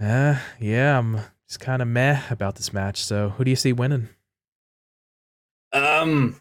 Uh, 0.01 0.37
yeah, 0.59 0.99
I'm 0.99 1.21
just 1.49 1.61
kind 1.61 1.83
of 1.83 1.89
meh 1.89 2.23
about 2.31 2.57
this 2.57 2.73
match. 2.73 3.05
So, 3.05 3.31
who 3.31 3.45
do 3.45 3.51
you 3.51 3.57
see 3.57 3.73
winning? 3.73 4.09
Um, 5.73 6.41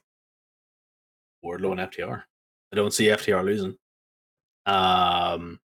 Wardlow 1.44 1.72
and 1.72 1.92
FTR. 1.92 2.24
I 2.72 2.76
don't 2.76 2.94
see 2.94 3.06
FTR 3.06 3.44
losing. 3.44 3.78
Um, 4.68 5.60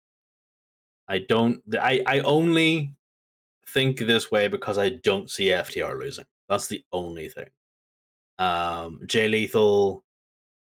I 1.07 1.19
don't. 1.19 1.61
I 1.79 2.01
I 2.07 2.19
only 2.21 2.95
think 3.67 3.99
this 3.99 4.31
way 4.31 4.47
because 4.47 4.77
I 4.77 4.89
don't 4.89 5.29
see 5.29 5.47
FTR 5.47 5.99
losing. 5.99 6.25
That's 6.49 6.67
the 6.67 6.83
only 6.91 7.29
thing. 7.29 7.49
Um, 8.39 9.01
Jay 9.05 9.27
Lethal 9.27 10.03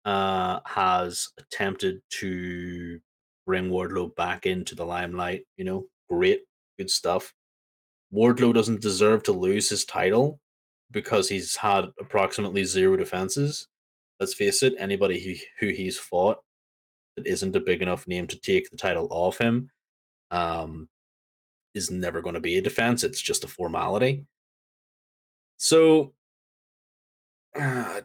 uh, 0.04 0.60
has 0.66 1.28
attempted 1.38 2.00
to 2.20 2.98
bring 3.46 3.70
Wardlow 3.70 4.16
back 4.16 4.46
into 4.46 4.74
the 4.74 4.84
limelight. 4.84 5.44
You 5.56 5.64
know, 5.64 5.86
great, 6.08 6.42
good 6.78 6.90
stuff. 6.90 7.32
Wardlow 8.12 8.54
doesn't 8.54 8.80
deserve 8.80 9.22
to 9.24 9.32
lose 9.32 9.68
his 9.68 9.84
title 9.84 10.40
because 10.90 11.28
he's 11.28 11.56
had 11.56 11.86
approximately 11.98 12.64
zero 12.64 12.96
defenses. 12.96 13.68
Let's 14.20 14.34
face 14.34 14.62
it, 14.62 14.74
anybody 14.78 15.18
who, 15.20 15.34
who 15.58 15.72
he's 15.72 15.98
fought 15.98 16.38
that 17.16 17.26
isn't 17.26 17.56
a 17.56 17.60
big 17.60 17.82
enough 17.82 18.06
name 18.06 18.26
to 18.28 18.38
take 18.38 18.70
the 18.70 18.76
title 18.76 19.08
off 19.10 19.38
him 19.38 19.70
um, 20.30 20.88
is 21.74 21.90
never 21.90 22.20
going 22.20 22.34
to 22.34 22.40
be 22.40 22.58
a 22.58 22.62
defense. 22.62 23.04
It's 23.04 23.20
just 23.20 23.44
a 23.44 23.48
formality. 23.48 24.26
So 25.58 26.12
uh, 27.58 28.00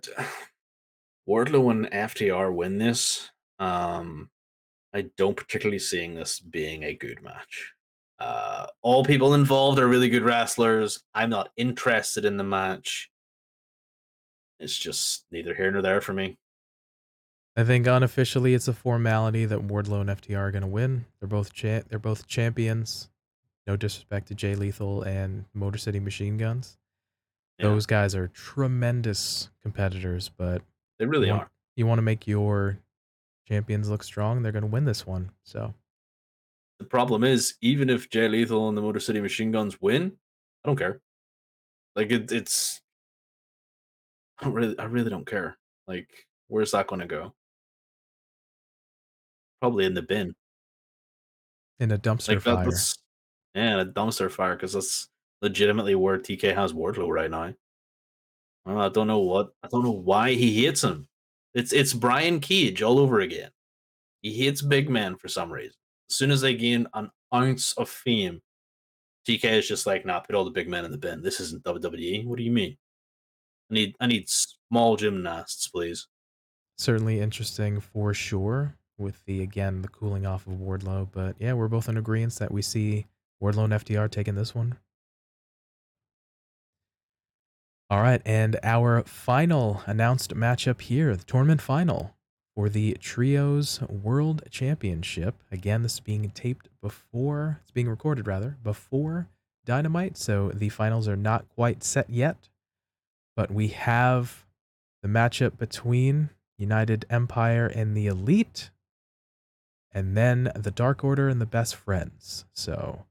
Wardlow 1.27 1.71
and 1.71 1.91
FTR 1.91 2.53
win 2.53 2.77
this. 2.77 3.29
Um, 3.59 4.29
I 4.93 5.09
don't 5.17 5.38
particularly 5.38 5.79
seeing 5.79 6.15
this 6.15 6.39
being 6.39 6.84
a 6.84 6.93
good 6.93 7.21
match. 7.21 7.73
Uh, 8.19 8.67
all 8.81 9.05
people 9.05 9.34
involved 9.34 9.79
are 9.79 9.88
really 9.88 10.09
good 10.09 10.23
wrestlers. 10.23 11.03
I'm 11.13 11.29
not 11.29 11.49
interested 11.55 12.25
in 12.25 12.38
the 12.38 12.43
match. 12.43 13.09
It's 14.59 14.77
just 14.77 15.25
neither 15.31 15.53
here 15.53 15.71
nor 15.71 15.81
there 15.81 16.01
for 16.01 16.13
me. 16.13 16.38
I 17.57 17.63
think 17.63 17.88
unofficially 17.88 18.53
it's 18.53 18.67
a 18.67 18.73
formality 18.73 19.45
that 19.45 19.67
Wardlow 19.67 20.01
and 20.01 20.09
FTR 20.11 20.38
are 20.38 20.51
going 20.51 20.61
to 20.61 20.67
win. 20.67 21.05
They're 21.19 21.27
both 21.27 21.53
cha- 21.53 21.81
they're 21.89 21.97
both 21.97 22.27
champions. 22.27 23.09
No 23.65 23.75
disrespect 23.75 24.27
to 24.27 24.35
Jay 24.35 24.53
Lethal 24.55 25.01
and 25.01 25.45
Motor 25.55 25.79
City 25.79 25.99
Machine 25.99 26.38
Guns. 26.38 26.77
Yeah. 27.57 27.69
Those 27.69 27.88
guys 27.88 28.13
are 28.15 28.27
tremendous 28.27 29.49
competitors, 29.63 30.29
but 30.29 30.61
They 30.99 31.05
really 31.07 31.27
you 31.27 31.34
are. 31.34 31.38
want, 31.39 31.49
you 31.75 31.88
want 31.88 31.97
to 31.97 32.03
make 32.03 32.27
your 32.27 32.77
champions 33.47 33.89
look 33.89 34.03
strong, 34.03 34.43
they're 34.43 34.51
going 34.51 34.61
to 34.61 34.67
win 34.69 34.85
this 34.85 35.07
one. 35.07 35.31
So, 35.43 35.73
The 36.79 36.85
problem 36.85 37.23
is, 37.23 37.55
even 37.61 37.89
if 37.89 38.09
Jay 38.11 38.27
Lethal 38.29 38.69
and 38.69 38.77
the 38.77 38.81
Motor 38.84 38.99
City 38.99 39.19
Machine 39.19 39.51
Guns 39.51 39.81
win, 39.81 40.11
I 40.63 40.69
don't 40.69 40.77
care. 40.77 41.01
Like 41.95 42.11
it, 42.11 42.31
it's, 42.31 42.81
I 44.39 44.45
don't 44.45 44.53
really, 44.53 44.77
I 44.77 44.84
really 44.84 45.09
don't 45.09 45.25
care. 45.25 45.57
Like, 45.88 46.07
where's 46.49 46.71
that 46.71 46.85
going 46.88 47.01
to 47.01 47.07
go? 47.07 47.34
Probably 49.61 49.85
in 49.85 49.93
the 49.93 50.01
bin. 50.01 50.35
in 51.79 51.91
a 51.91 51.97
dumpster 51.97 52.29
Like 52.35 52.43
that, 52.43 52.55
fire. 52.55 52.65
that's 52.65 52.97
yeah, 53.55 53.81
a 53.81 53.85
dumpster 53.85 54.31
fire 54.31 54.55
because 54.55 54.73
that's 54.73 55.09
legitimately 55.41 55.95
where 55.95 56.17
TK 56.19 56.55
has 56.55 56.73
Wardlow 56.73 57.09
right 57.09 57.29
now. 57.31 57.53
Well, 58.65 58.79
I 58.79 58.89
don't 58.89 59.07
know 59.07 59.19
what, 59.19 59.49
I 59.63 59.67
don't 59.69 59.84
know 59.84 59.91
why 59.91 60.34
he 60.34 60.65
hates 60.65 60.84
him. 60.84 61.07
It's 61.53 61.73
it's 61.73 61.93
Brian 61.93 62.39
Cage 62.39 62.81
all 62.84 62.99
over 62.99 63.21
again. 63.21 63.49
He 64.21 64.34
hates 64.34 64.61
big 64.61 64.89
men 64.89 65.15
for 65.15 65.27
some 65.27 65.51
reason. 65.51 65.73
As 66.09 66.15
soon 66.17 66.31
as 66.31 66.41
they 66.41 66.55
gain 66.55 66.88
an 66.93 67.09
ounce 67.34 67.73
of 67.73 67.89
fame, 67.89 68.41
TK 69.27 69.45
is 69.45 69.67
just 69.67 69.85
like, 69.88 70.05
nah, 70.05 70.19
put 70.19 70.35
all 70.35 70.45
the 70.45 70.51
big 70.51 70.69
men 70.69 70.85
in 70.85 70.91
the 70.91 70.97
bin. 70.97 71.21
This 71.21 71.39
isn't 71.39 71.63
WWE. 71.63 72.25
What 72.25 72.38
do 72.38 72.43
you 72.43 72.51
mean? 72.51 72.77
I 73.71 73.73
need 73.73 73.95
I 73.99 74.07
need 74.07 74.29
small 74.29 74.97
gymnasts, 74.97 75.67
please. 75.67 76.07
Certainly 76.77 77.19
interesting 77.21 77.79
for 77.79 78.13
sure 78.13 78.77
with 78.98 79.24
the 79.26 79.41
again 79.41 79.82
the 79.82 79.88
cooling 79.88 80.26
off 80.26 80.48
of 80.48 80.53
Wardlow, 80.53 81.10
but 81.11 81.36
yeah, 81.40 81.53
we're 81.53 81.68
both 81.68 81.88
in 81.88 81.98
agreement 81.98 82.36
that 82.36 82.52
we 82.52 82.61
see 82.61 83.06
Wardlow 83.41 83.65
and 83.65 83.74
FTR 83.74 84.10
taking 84.10 84.36
this 84.36 84.56
one. 84.56 84.78
All 87.90 88.02
right, 88.02 88.22
and 88.26 88.60
our 88.64 89.03
final 89.03 89.82
announced 89.86 90.36
matchup 90.36 90.82
here, 90.82 91.15
the 91.15 91.24
tournament 91.24 91.61
final 91.61 92.15
for 92.53 92.68
the 92.69 92.98
Trios 92.99 93.82
World 93.84 94.41
Championship. 94.49 95.36
Again, 95.52 95.84
this 95.84 95.94
is 95.94 95.99
being 96.02 96.30
taped 96.32 96.68
before, 96.82 97.60
it's 97.61 97.72
being 97.72 97.88
recorded 97.88 98.28
rather, 98.28 98.57
before 98.64 99.30
Dynamite, 99.64 100.18
so 100.18 100.49
the 100.53 100.69
finals 100.69 101.07
are 101.07 101.15
not 101.15 101.48
quite 101.49 101.84
set 101.84 102.10
yet. 102.10 102.49
But 103.36 103.52
we 103.52 103.68
have 103.68 104.44
the 105.03 105.07
matchup 105.07 105.57
between 105.57 106.32
United 106.57 107.06
Empire 107.10 107.68
and 107.68 107.95
the 107.95 108.07
Elite, 108.07 108.72
and 109.98 110.15
then 110.15 110.52
the 110.53 110.69
Dark 110.69 111.03
Order 111.03 111.28
and 111.28 111.41
the 111.41 111.48
Best 111.48 111.76
Friends. 111.76 112.45
So, 112.53 113.07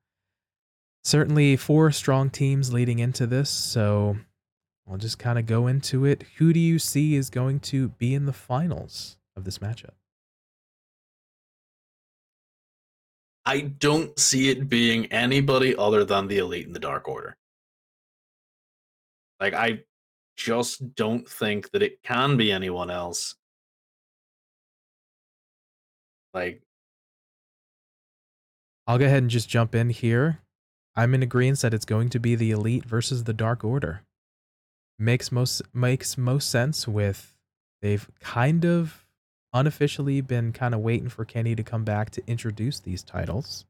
certainly 1.03 1.57
four 1.57 1.91
strong 1.91 2.31
teams 2.31 2.73
leading 2.73 3.01
into 3.01 3.27
this. 3.27 3.51
So, 3.51 4.19
I'll 4.89 4.97
just 4.97 5.19
kind 5.19 5.37
of 5.37 5.47
go 5.47 5.67
into 5.67 6.05
it. 6.05 6.23
Who 6.37 6.53
do 6.53 6.61
you 6.61 6.79
see 6.79 7.17
is 7.17 7.29
going 7.29 7.59
to 7.61 7.89
be 7.89 8.15
in 8.15 8.27
the 8.27 8.33
finals 8.33 9.17
of 9.37 9.43
this 9.43 9.59
matchup? 9.59 9.95
I 13.45 13.63
don't 13.63 14.17
see 14.17 14.51
it 14.51 14.69
being 14.69 15.07
anybody 15.07 15.75
other 15.75 16.05
than 16.05 16.29
the 16.29 16.39
elite 16.39 16.69
in 16.69 16.73
the 16.73 16.79
Dark 16.79 17.09
Order. 17.09 17.37
Like 19.41 19.55
I 19.55 19.81
just 20.37 20.95
don't 20.95 21.29
think 21.29 21.73
that 21.73 21.83
it 21.83 22.01
can 22.05 22.37
be 22.37 22.53
anyone 22.53 22.91
else. 22.93 23.35
Like 26.33 26.63
I'll 28.87 28.99
go 28.99 29.07
ahead 29.07 29.23
and 29.23 29.31
just 29.31 29.49
jump 29.49 29.75
in 29.75 29.91
here. 29.91 30.41
I'm 30.95 31.15
in 31.15 31.23
agreement 31.23 31.61
that 31.61 31.75
it's 31.75 31.85
going 31.85 32.09
to 32.11 32.19
be 32.19 32.35
the 32.35 32.51
Elite 32.51 32.85
versus 32.85 33.25
the 33.25 33.33
Dark 33.33 33.65
Order. 33.65 34.03
Makes 34.99 35.31
most 35.31 35.63
makes 35.75 36.17
most 36.17 36.51
sense 36.51 36.89
with 36.89 37.37
they've 37.83 38.09
kind 38.21 38.65
of 38.65 39.05
unofficially 39.53 40.21
been 40.21 40.53
kind 40.53 40.75
of 40.75 40.81
waiting 40.81 41.09
for 41.09 41.25
Kenny 41.25 41.55
to 41.55 41.63
come 41.63 41.85
back 41.85 42.11
to 42.11 42.23
introduce 42.27 42.81
these 42.81 43.03
titles. 43.03 43.67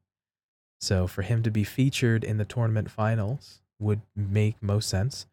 So 0.79 1.07
for 1.07 1.23
him 1.23 1.43
to 1.43 1.51
be 1.51 1.63
featured 1.63 2.23
in 2.23 2.37
the 2.37 2.45
tournament 2.45 2.91
finals 2.91 3.61
would 3.79 4.01
make 4.15 4.61
most 4.61 4.89
sense. 4.89 5.25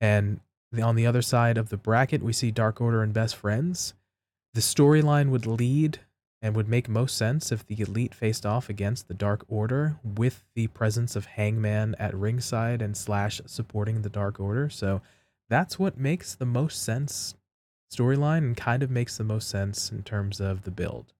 And 0.00 0.40
on 0.82 0.96
the 0.96 1.06
other 1.06 1.22
side 1.22 1.56
of 1.56 1.68
the 1.68 1.76
bracket, 1.76 2.22
we 2.22 2.32
see 2.32 2.50
Dark 2.50 2.80
Order 2.80 3.02
and 3.02 3.14
Best 3.14 3.36
Friends. 3.36 3.94
The 4.54 4.60
storyline 4.60 5.30
would 5.30 5.46
lead 5.46 6.00
and 6.46 6.54
would 6.54 6.68
make 6.68 6.88
most 6.88 7.16
sense 7.16 7.50
if 7.50 7.66
the 7.66 7.80
Elite 7.80 8.14
faced 8.14 8.46
off 8.46 8.68
against 8.68 9.08
the 9.08 9.14
Dark 9.14 9.44
Order 9.48 9.96
with 10.04 10.44
the 10.54 10.68
presence 10.68 11.16
of 11.16 11.26
Hangman 11.26 11.96
at 11.98 12.14
ringside 12.14 12.80
and 12.80 12.96
Slash 12.96 13.40
supporting 13.46 14.02
the 14.02 14.08
Dark 14.08 14.38
Order. 14.38 14.70
So 14.70 15.02
that's 15.50 15.76
what 15.76 15.98
makes 15.98 16.36
the 16.36 16.46
most 16.46 16.84
sense 16.84 17.34
storyline 17.92 18.38
and 18.38 18.56
kind 18.56 18.84
of 18.84 18.92
makes 18.92 19.16
the 19.16 19.24
most 19.24 19.48
sense 19.48 19.90
in 19.90 20.04
terms 20.04 20.40
of 20.40 20.62
the 20.62 20.70
build. 20.70 21.14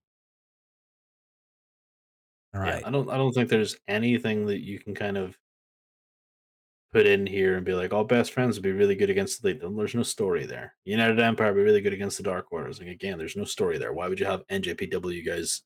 All 2.54 2.64
yeah, 2.64 2.74
right. 2.74 2.86
I 2.86 2.90
don't 2.92 3.10
I 3.10 3.16
don't 3.16 3.32
think 3.32 3.48
there's 3.48 3.74
anything 3.88 4.46
that 4.46 4.60
you 4.60 4.78
can 4.78 4.94
kind 4.94 5.18
of 5.18 5.36
put 6.96 7.04
in 7.04 7.26
here 7.26 7.58
and 7.58 7.66
be 7.66 7.74
like, 7.74 7.92
all 7.92 8.04
best 8.04 8.32
friends 8.32 8.56
would 8.56 8.62
be 8.62 8.72
really 8.72 8.94
good 8.94 9.10
against 9.10 9.42
the 9.42 9.50
elite. 9.50 9.76
There's 9.76 9.94
no 9.94 10.02
story 10.02 10.46
there. 10.46 10.74
United 10.86 11.20
Empire 11.20 11.48
would 11.48 11.58
be 11.58 11.62
really 11.62 11.82
good 11.82 11.92
against 11.92 12.16
the 12.16 12.22
Dark 12.22 12.46
Orders. 12.50 12.78
Like 12.78 12.88
again, 12.88 13.18
there's 13.18 13.36
no 13.36 13.44
story 13.44 13.76
there. 13.76 13.92
Why 13.92 14.08
would 14.08 14.18
you 14.18 14.24
have 14.24 14.46
NJPW 14.46 15.26
guys 15.26 15.60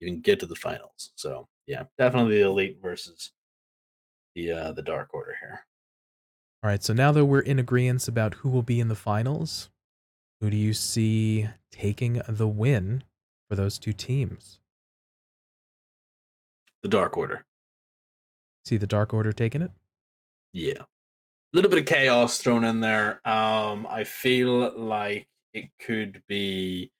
even 0.00 0.20
get 0.20 0.40
to 0.40 0.46
the 0.46 0.56
finals? 0.56 1.12
So 1.14 1.46
yeah, 1.68 1.84
definitely 1.96 2.38
the 2.38 2.48
elite 2.48 2.78
versus 2.82 3.30
the 4.34 4.50
uh 4.50 4.72
the 4.72 4.82
Dark 4.82 5.14
Order 5.14 5.36
here. 5.40 5.60
All 6.64 6.70
right. 6.70 6.82
So 6.82 6.92
now 6.92 7.12
that 7.12 7.24
we're 7.24 7.38
in 7.38 7.60
agreement 7.60 8.08
about 8.08 8.34
who 8.34 8.48
will 8.48 8.64
be 8.64 8.80
in 8.80 8.88
the 8.88 8.96
finals, 8.96 9.70
who 10.40 10.50
do 10.50 10.56
you 10.56 10.74
see 10.74 11.48
taking 11.70 12.20
the 12.28 12.48
win 12.48 13.04
for 13.48 13.54
those 13.54 13.78
two 13.78 13.92
teams? 13.92 14.58
The 16.82 16.88
Dark 16.88 17.16
Order. 17.16 17.44
See 18.64 18.76
the 18.76 18.88
Dark 18.88 19.14
Order 19.14 19.30
taking 19.30 19.62
it? 19.62 19.70
Yeah. 20.54 20.82
A 20.82 20.86
little 21.54 21.70
bit 21.70 21.80
of 21.80 21.86
chaos 21.86 22.38
thrown 22.38 22.64
in 22.64 22.80
there. 22.80 23.26
Um, 23.28 23.86
I 23.90 24.04
feel 24.04 24.78
like 24.78 25.28
it 25.54 25.70
could 25.80 26.22
be 26.28 26.90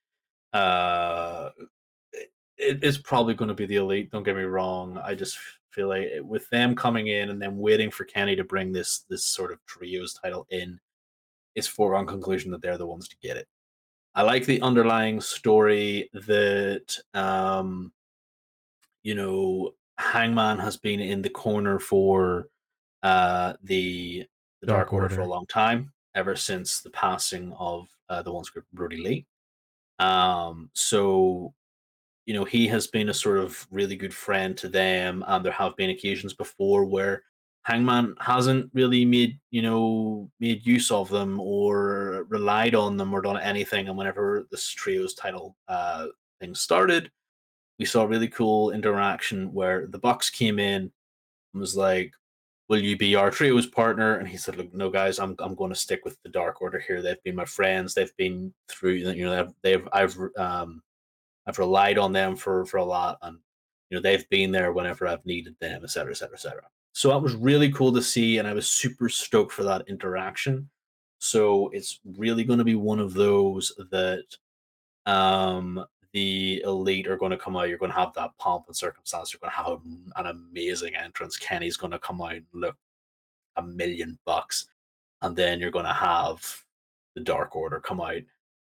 uh 0.53 1.49
it 2.57 2.83
is 2.83 2.97
probably 2.97 3.33
going 3.35 3.49
to 3.49 3.53
be 3.55 3.65
the 3.65 3.77
elite, 3.77 4.11
don't 4.11 4.23
get 4.23 4.35
me 4.37 4.43
wrong. 4.43 4.97
I 4.99 5.15
just 5.15 5.37
feel 5.71 5.89
like 5.89 6.03
it- 6.03 6.25
with 6.25 6.49
them 6.51 6.75
coming 6.75 7.07
in 7.07 7.29
and 7.31 7.41
then 7.41 7.57
waiting 7.57 7.91
for 7.91 8.05
Kenny 8.05 8.35
to 8.37 8.43
bring 8.45 8.71
this 8.73 9.01
this 9.09 9.25
sort 9.25 9.51
of 9.53 9.65
trios 9.67 10.13
title 10.15 10.47
in, 10.51 10.79
it's 11.55 11.67
foregone 11.67 12.07
conclusion 12.07 12.51
that 12.51 12.61
they're 12.61 12.77
the 12.79 12.87
ones 12.87 13.07
to 13.09 13.17
get 13.21 13.37
it. 13.37 13.47
I 14.15 14.23
like 14.23 14.45
the 14.45 14.61
underlying 14.61 15.21
story 15.21 16.09
that 16.13 16.97
um 17.15 17.93
you 19.03 19.15
know 19.15 19.73
Hangman 19.97 20.59
has 20.59 20.77
been 20.77 20.99
in 20.99 21.21
the 21.21 21.29
corner 21.29 21.79
for 21.79 22.49
uh 23.05 23.53
the 23.63 24.25
the 24.61 24.67
Dark 24.67 24.89
Dark, 24.89 24.93
Order. 24.93 25.09
for 25.09 25.21
a 25.21 25.27
long 25.27 25.45
time, 25.45 25.93
ever 26.15 26.35
since 26.35 26.81
the 26.81 26.89
passing 26.89 27.53
of 27.59 27.87
uh, 28.09 28.21
the 28.23 28.31
one 28.31 28.43
script 28.43 28.67
Brodie 28.73 29.03
Lee. 29.03 29.25
Um, 29.99 30.69
so 30.73 31.53
you 32.25 32.33
know 32.33 32.45
he 32.45 32.67
has 32.67 32.87
been 32.87 33.09
a 33.09 33.13
sort 33.13 33.37
of 33.37 33.67
really 33.69 33.95
good 33.95 34.13
friend 34.13 34.57
to 34.57 34.67
them, 34.67 35.23
and 35.27 35.45
there 35.45 35.51
have 35.53 35.75
been 35.75 35.91
occasions 35.91 36.33
before 36.33 36.83
where 36.85 37.21
Hangman 37.63 38.15
hasn't 38.19 38.71
really 38.73 39.05
made 39.05 39.39
you 39.51 39.61
know 39.61 40.31
made 40.39 40.65
use 40.65 40.89
of 40.89 41.07
them 41.09 41.39
or 41.39 42.25
relied 42.29 42.73
on 42.73 42.97
them 42.97 43.13
or 43.13 43.21
done 43.21 43.39
anything. 43.39 43.87
And 43.87 43.97
whenever 43.97 44.47
this 44.49 44.67
trios 44.67 45.13
title 45.13 45.55
uh, 45.67 46.07
thing 46.39 46.55
started, 46.55 47.11
we 47.77 47.85
saw 47.85 48.01
a 48.01 48.07
really 48.07 48.29
cool 48.29 48.71
interaction 48.71 49.53
where 49.53 49.85
the 49.87 49.99
Bucks 49.99 50.31
came 50.31 50.57
in 50.57 50.91
and 51.53 51.61
was 51.61 51.75
like, 51.77 52.11
"Will 52.67 52.79
you 52.79 52.97
be 52.97 53.15
our 53.15 53.31
trios 53.31 53.67
partner?" 53.67 54.15
And 54.17 54.27
he 54.27 54.37
said, 54.37 54.57
"Look, 54.57 54.73
no, 54.73 54.89
guys, 54.89 55.19
I'm 55.19 55.35
I'm 55.39 55.55
going 55.55 55.71
to 55.71 55.75
stick 55.75 56.05
with 56.05 56.21
the 56.23 56.29
Dark 56.29 56.61
Order 56.61 56.79
here. 56.79 57.01
They've 57.01 57.21
been 57.23 57.35
my 57.35 57.45
friends. 57.45 57.93
They've 57.93 58.15
been 58.17 58.53
through, 58.69 58.93
you 58.93 59.25
know, 59.25 59.35
they've, 59.35 59.53
they've 59.61 59.87
I've 59.93 60.17
um 60.37 60.81
I've 61.47 61.59
relied 61.59 61.97
on 61.97 62.11
them 62.13 62.35
for 62.35 62.65
for 62.65 62.77
a 62.77 62.85
lot, 62.85 63.17
and 63.21 63.37
you 63.89 63.97
know 63.97 64.01
they've 64.01 64.27
been 64.29 64.51
there 64.51 64.73
whenever 64.73 65.07
I've 65.07 65.25
needed 65.25 65.55
them, 65.59 65.81
et 65.83 65.89
cetera, 65.89 66.11
et 66.11 66.17
cetera, 66.17 66.37
et 66.37 66.41
cetera. 66.41 66.63
So 66.93 67.09
that 67.09 67.21
was 67.21 67.35
really 67.35 67.71
cool 67.71 67.93
to 67.93 68.01
see, 68.01 68.37
and 68.37 68.47
I 68.47 68.53
was 68.53 68.67
super 68.67 69.09
stoked 69.09 69.51
for 69.51 69.63
that 69.63 69.87
interaction. 69.87 70.69
So 71.19 71.69
it's 71.69 71.99
really 72.17 72.43
going 72.43 72.59
to 72.59 72.65
be 72.65 72.75
one 72.75 72.99
of 72.99 73.13
those 73.13 73.71
that 73.91 74.25
um 75.05 75.85
the 76.15 76.61
elite 76.63 77.07
are 77.07 77.17
going 77.17 77.31
to 77.31 77.37
come 77.37 77.57
out. 77.57 77.67
You're 77.67 77.77
going 77.77 77.91
to 77.91 77.97
have 77.97 78.13
that 78.13 78.31
pomp 78.37 78.63
and 78.67 78.75
circumstance. 78.75 79.33
You're 79.33 79.41
going 79.41 79.51
to 79.51 79.69
have 79.69 79.81
an 80.15 80.27
amazing 80.27 80.95
entrance. 80.95 81.35
Kenny's 81.35 81.75
going 81.75 81.91
to 81.91 81.99
come 81.99 82.21
out 82.21 82.31
and 82.31 82.45
look 82.53 82.77
a 83.57 83.61
million 83.61 84.17
bucks, 84.25 84.65
and 85.21 85.35
then 85.35 85.59
you're 85.59 85.71
going 85.71 85.85
to 85.85 85.91
have 85.91 86.41
the 87.15 87.21
Dark 87.21 87.53
Order 87.57 87.81
come 87.81 87.99
out 87.99 88.21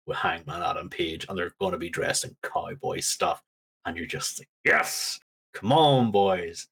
with 0.05 0.17
Hangman 0.17 0.65
Adam 0.65 0.91
Page, 0.91 1.27
and 1.29 1.39
they're 1.39 1.55
going 1.61 1.71
to 1.71 1.79
be 1.79 1.89
dressed 1.89 2.25
in 2.25 2.37
cowboy 2.43 2.99
stuff, 2.99 3.41
and 3.87 3.97
you're 3.97 4.07
just 4.07 4.41
like, 4.41 4.49
yes, 4.65 5.21
come 5.55 5.73
on, 5.73 6.11
boys. 6.11 6.67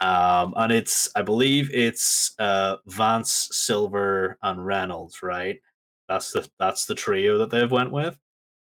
Um, 0.00 0.52
and 0.58 0.70
it's, 0.70 1.08
I 1.16 1.22
believe 1.22 1.70
it's 1.72 2.34
uh, 2.38 2.76
Vance, 2.86 3.48
Silver, 3.52 4.36
and 4.42 4.66
Reynolds, 4.66 5.22
right? 5.22 5.58
That's 6.10 6.30
the 6.32 6.46
that's 6.58 6.84
the 6.84 6.94
trio 6.94 7.38
that 7.38 7.48
they've 7.48 7.70
went 7.70 7.90
with. 7.90 8.18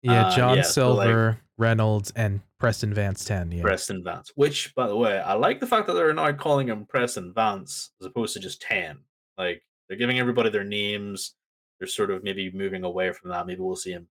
Yeah, 0.02 0.28
Uh, 0.28 0.36
John 0.36 0.58
yeah, 0.58 0.64
so, 0.64 0.94
like- 0.94 1.06
Silver, 1.08 1.42
Reynolds, 1.58 2.12
and 2.16 2.42
Preston 2.58 2.94
Vance 2.94 3.26
10. 3.26 3.52
Yeah. 3.52 3.62
Preston 3.62 4.04
Vance. 4.04 4.32
Which, 4.36 4.74
by 4.76 4.88
the 4.88 4.96
way, 4.96 5.20
I 5.20 5.34
like 5.34 5.60
the 5.60 5.68
fact 5.68 5.88
that 5.88 5.94
they're 5.94 6.14
now 6.14 6.32
calling 6.34 6.68
him 6.68 6.86
Preston 6.86 7.34
Vance 7.34 7.92
as 8.00 8.08
opposed 8.08 8.34
to 8.34 8.40
just 8.40 8.62
Ten. 8.62 9.00
Like 9.38 9.64
they're 9.88 9.98
giving 9.98 10.20
everybody 10.20 10.50
their 10.50 10.64
names. 10.64 11.36
They're 11.80 11.88
sort 11.88 12.12
of 12.12 12.24
maybe 12.24 12.52
moving 12.52 12.84
away 12.84 13.12
from 13.14 13.30
that. 13.32 13.46
Maybe 13.48 13.62
we'll 13.62 13.76
see 13.76 13.92
him 13.92 14.08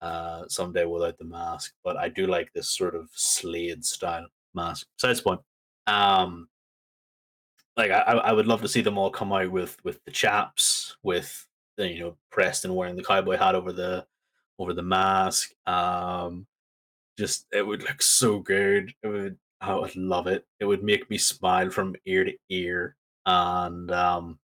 uh, 0.00 0.44
someday 0.48 0.84
without 0.84 1.18
the 1.18 1.24
mask. 1.24 1.72
But 1.84 1.96
I 1.96 2.08
do 2.08 2.26
like 2.26 2.52
this 2.52 2.70
sort 2.70 2.94
of 2.94 3.08
Slade 3.12 3.84
style 3.84 4.26
mask. 4.54 4.86
Besides 4.96 5.18
the 5.20 5.24
point. 5.24 5.40
Um, 5.86 6.48
like 7.76 7.90
I, 7.90 8.00
I 8.02 8.32
would 8.32 8.46
love 8.46 8.62
to 8.62 8.68
see 8.68 8.80
them 8.80 8.98
all 8.98 9.10
come 9.10 9.32
out 9.32 9.50
with 9.50 9.76
with 9.84 10.02
the 10.04 10.10
chaps, 10.10 10.96
with 11.02 11.46
the, 11.76 11.88
you 11.88 12.00
know 12.00 12.16
Preston 12.30 12.74
wearing 12.74 12.96
the 12.96 13.02
cowboy 13.04 13.36
hat 13.36 13.54
over 13.54 13.72
the 13.72 14.06
over 14.60 14.74
the 14.74 14.82
mask. 14.82 15.50
Um, 15.66 16.46
just 17.18 17.46
it 17.52 17.66
would 17.66 17.82
look 17.82 18.02
so 18.02 18.38
good. 18.38 18.92
It 19.02 19.08
would 19.08 19.36
I 19.60 19.74
would 19.74 19.96
love 19.96 20.26
it. 20.26 20.46
It 20.60 20.66
would 20.66 20.84
make 20.84 21.10
me 21.10 21.18
smile 21.18 21.70
from 21.70 21.96
ear 22.06 22.24
to 22.24 22.32
ear. 22.50 22.96
And 23.26 23.90
um 23.90 24.38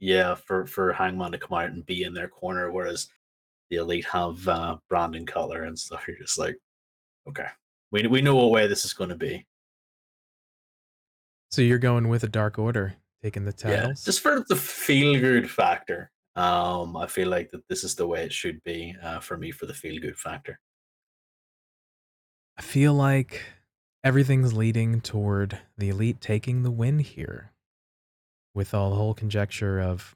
yeah, 0.00 0.34
for 0.34 0.66
for 0.66 0.92
Hangman 0.92 1.32
to 1.32 1.38
come 1.38 1.58
out 1.58 1.70
and 1.70 1.86
be 1.86 2.02
in 2.02 2.14
their 2.14 2.28
corner, 2.28 2.70
whereas 2.70 3.08
the 3.70 3.76
elite 3.76 4.06
have 4.06 4.46
uh 4.46 4.76
Brandon 4.88 5.26
Cutler 5.26 5.64
and 5.64 5.78
stuff, 5.78 6.06
you're 6.06 6.18
just 6.18 6.38
like, 6.38 6.56
okay. 7.28 7.46
We 7.90 8.06
we 8.06 8.22
know 8.22 8.36
what 8.36 8.50
way 8.50 8.66
this 8.66 8.84
is 8.84 8.92
gonna 8.92 9.16
be. 9.16 9.46
So 11.50 11.62
you're 11.62 11.78
going 11.78 12.08
with 12.08 12.24
a 12.24 12.28
Dark 12.28 12.58
Order, 12.58 12.94
taking 13.22 13.44
the 13.44 13.52
titles? 13.52 14.00
Yeah. 14.00 14.04
Just 14.04 14.20
for 14.20 14.44
the 14.48 14.56
feel 14.56 15.20
good 15.20 15.48
factor. 15.48 16.10
Um, 16.36 16.96
I 16.96 17.06
feel 17.06 17.28
like 17.28 17.50
that 17.52 17.68
this 17.68 17.84
is 17.84 17.94
the 17.94 18.06
way 18.06 18.24
it 18.24 18.32
should 18.32 18.62
be 18.64 18.94
uh, 19.02 19.20
for 19.20 19.36
me 19.36 19.52
for 19.52 19.66
the 19.66 19.74
feel 19.74 20.00
good 20.00 20.18
factor. 20.18 20.60
I 22.56 22.62
feel 22.62 22.94
like 22.94 23.42
everything's 24.02 24.52
leading 24.52 25.00
toward 25.00 25.58
the 25.78 25.88
elite 25.88 26.20
taking 26.20 26.62
the 26.62 26.70
win 26.70 26.98
here. 27.00 27.52
With 28.54 28.72
all 28.72 28.90
the 28.90 28.96
whole 28.96 29.14
conjecture 29.14 29.80
of, 29.80 30.14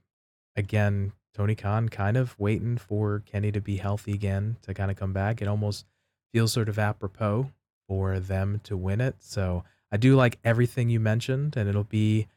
again, 0.55 1.13
Tony 1.35 1.55
Khan 1.55 1.89
kind 1.89 2.17
of 2.17 2.39
waiting 2.39 2.79
for 2.79 3.23
Kenny 3.27 3.53
to 3.53 3.61
be 3.61 3.77
healthy 3.77 4.13
again 4.13 4.57
to 4.63 4.75
kind 4.75 4.91
of 4.91 4.97
come 4.97 5.13
back. 5.13 5.41
It 5.41 5.49
almost 5.49 5.87
feels 6.33 6.53
sort 6.53 6.69
of 6.69 6.79
apropos 6.79 7.53
for 7.87 8.19
them 8.21 8.61
to 8.65 8.77
win 8.77 9.01
it. 9.01 9.17
So 9.21 9.65
I 9.91 9.97
do 9.97 10.17
like 10.17 10.39
everything 10.45 10.91
you 10.91 11.01
mentioned, 11.01 11.57
and 11.57 11.69
it'll 11.69 11.85
be 11.85 12.29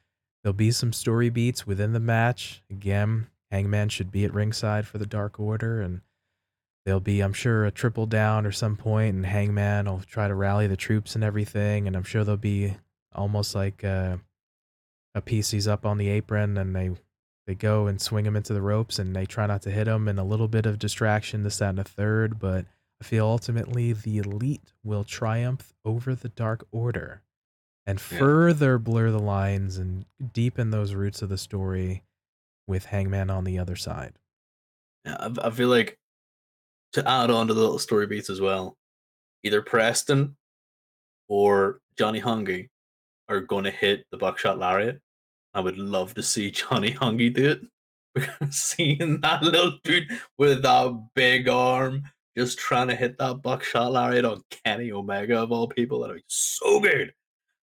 there'll 0.44 0.54
be 0.54 0.72
some 0.72 0.94
story 0.94 1.30
beats 1.30 1.68
within 1.68 1.94
the 1.94 2.00
match. 2.00 2.64
Again, 2.70 3.28
Hangman 3.52 3.90
should 3.90 4.12
be 4.12 4.24
at 4.26 4.34
ringside 4.34 4.88
for 4.88 4.98
the 4.98 5.06
Dark 5.06 5.40
Order, 5.40 5.82
and 5.82 6.02
there'll 6.86 7.00
be, 7.00 7.22
I'm 7.22 7.34
sure, 7.34 7.66
a 7.66 7.72
triple 7.72 8.06
down 8.06 8.46
or 8.46 8.52
some 8.52 8.78
point, 8.78 9.16
and 9.16 9.26
Hangman 9.26 9.86
will 9.86 10.00
try 10.02 10.28
to 10.28 10.34
rally 10.36 10.68
the 10.68 10.78
troops 10.78 11.16
and 11.16 11.24
everything, 11.24 11.86
and 11.88 11.96
I'm 11.96 12.04
sure 12.04 12.24
there'll 12.24 12.38
be 12.38 12.76
almost 13.14 13.54
like 13.54 13.84
uh, 13.84 14.18
a 15.14 15.22
piece 15.22 15.52
he's 15.52 15.68
up 15.68 15.86
on 15.86 15.98
the 15.98 16.10
apron, 16.10 16.58
and 16.58 16.76
they 16.76 16.92
they 17.48 17.56
go 17.56 17.88
and 17.88 18.00
swing 18.00 18.26
him 18.26 18.36
into 18.36 18.54
the 18.54 18.62
ropes, 18.62 19.00
and 19.00 19.16
they 19.16 19.26
try 19.26 19.48
not 19.48 19.64
to 19.64 19.72
hit 19.72 19.88
him, 19.88 20.08
and 20.08 20.20
a 20.20 20.24
little 20.24 20.48
bit 20.48 20.66
of 20.66 20.80
distraction, 20.80 21.44
this, 21.44 21.58
that, 21.58 21.70
and 21.72 21.80
a 21.80 21.84
third, 21.84 22.40
but 22.40 22.66
I 23.02 23.04
feel 23.04 23.26
ultimately 23.26 23.94
the 23.94 24.20
elite 24.20 24.74
will 24.84 25.04
triumph 25.04 25.74
over 25.84 26.14
the 26.14 26.30
Dark 26.30 26.68
Order 26.72 27.24
and 27.88 27.98
Yeah. 28.00 28.20
further 28.20 28.78
blur 28.78 29.10
the 29.10 29.20
lines 29.20 29.78
and 29.78 30.06
deepen 30.34 30.70
those 30.70 30.94
roots 30.94 31.24
of 31.24 31.30
the 31.30 31.38
story 31.38 32.04
with 32.72 32.86
Hangman 32.86 33.30
on 33.30 33.44
the 33.44 33.60
other 33.60 33.76
side. 33.76 34.14
I, 35.06 35.50
feel 35.50 35.68
like 35.68 36.00
to 36.94 37.08
add 37.08 37.30
on 37.30 37.48
to 37.48 37.54
the 37.54 37.60
little 37.60 37.80
story 37.80 38.08
beats 38.08 38.30
as 38.30 38.40
well, 38.40 38.78
either 39.44 39.62
Preston 39.62 40.38
or 41.28 41.82
Johnny 41.98 42.22
Hungee 42.22 42.70
are 43.28 43.42
going 43.42 43.66
to 43.66 43.72
hit 43.72 44.06
the 44.10 44.18
buckshot 44.18 44.58
lariat. 44.58 45.02
I 45.54 45.60
would 45.60 45.78
love 45.78 46.14
to 46.14 46.24
see 46.24 46.50
Johnny 46.52 46.94
Hungee 46.94 47.34
do 47.34 47.52
it. 47.52 47.62
Because 48.16 48.56
seeing 48.56 49.20
that 49.22 49.44
little 49.44 49.78
dude 49.84 50.08
with 50.38 50.62
that 50.64 51.08
big 51.14 51.50
arm 51.50 52.04
just 52.38 52.58
trying 52.58 52.88
to 52.88 52.96
hit 52.96 53.18
that 53.18 53.42
buckshot 53.42 53.92
lariat 53.92 54.24
on 54.24 54.42
Kenny 54.64 54.94
Omega 54.94 55.40
of 55.40 55.52
all 55.52 55.68
people, 55.68 56.00
that'd 56.00 56.16
be 56.16 56.24
so 56.28 56.80
good. 56.80 57.14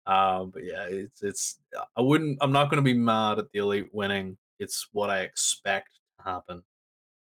Um, 0.07 0.51
but 0.51 0.65
yeah, 0.65 0.85
it's 0.85 1.23
it's 1.23 1.59
I 1.97 2.01
wouldn't 2.01 2.39
I'm 2.41 2.53
not 2.53 2.71
gonna 2.71 2.83
be 2.83 2.95
mad 2.95 3.39
at 3.39 3.51
the 3.53 3.59
elite 3.59 3.89
winning. 3.93 4.39
It's 4.59 4.89
what 4.93 5.11
I 5.11 5.21
expect 5.21 5.91
to 6.19 6.31
happen. 6.31 6.63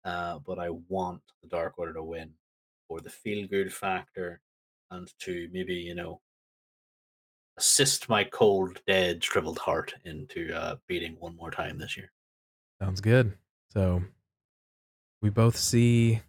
Uh, 0.03 0.39
but 0.45 0.59
I 0.59 0.69
want 0.87 1.21
the 1.41 1.49
Dark 1.49 1.79
Order 1.79 1.93
to 1.93 2.03
win 2.03 2.31
for 2.87 3.01
the 3.01 3.09
feel 3.09 3.47
good 3.47 3.73
factor 3.73 4.41
and 4.91 5.11
to 5.21 5.49
maybe, 5.51 5.73
you 5.73 5.95
know, 5.95 6.21
assist 7.57 8.09
my 8.09 8.23
cold, 8.23 8.81
dead, 8.85 9.23
shriveled 9.23 9.57
heart 9.57 9.95
into 10.03 10.53
uh, 10.53 10.75
beating 10.87 11.15
one 11.19 11.35
more 11.35 11.51
time 11.51 11.77
this 11.79 11.97
year. 11.97 12.11
Sounds 12.79 13.01
good. 13.01 13.33
So 13.69 14.03
we 15.21 15.29
both 15.29 15.57
see 15.57 16.21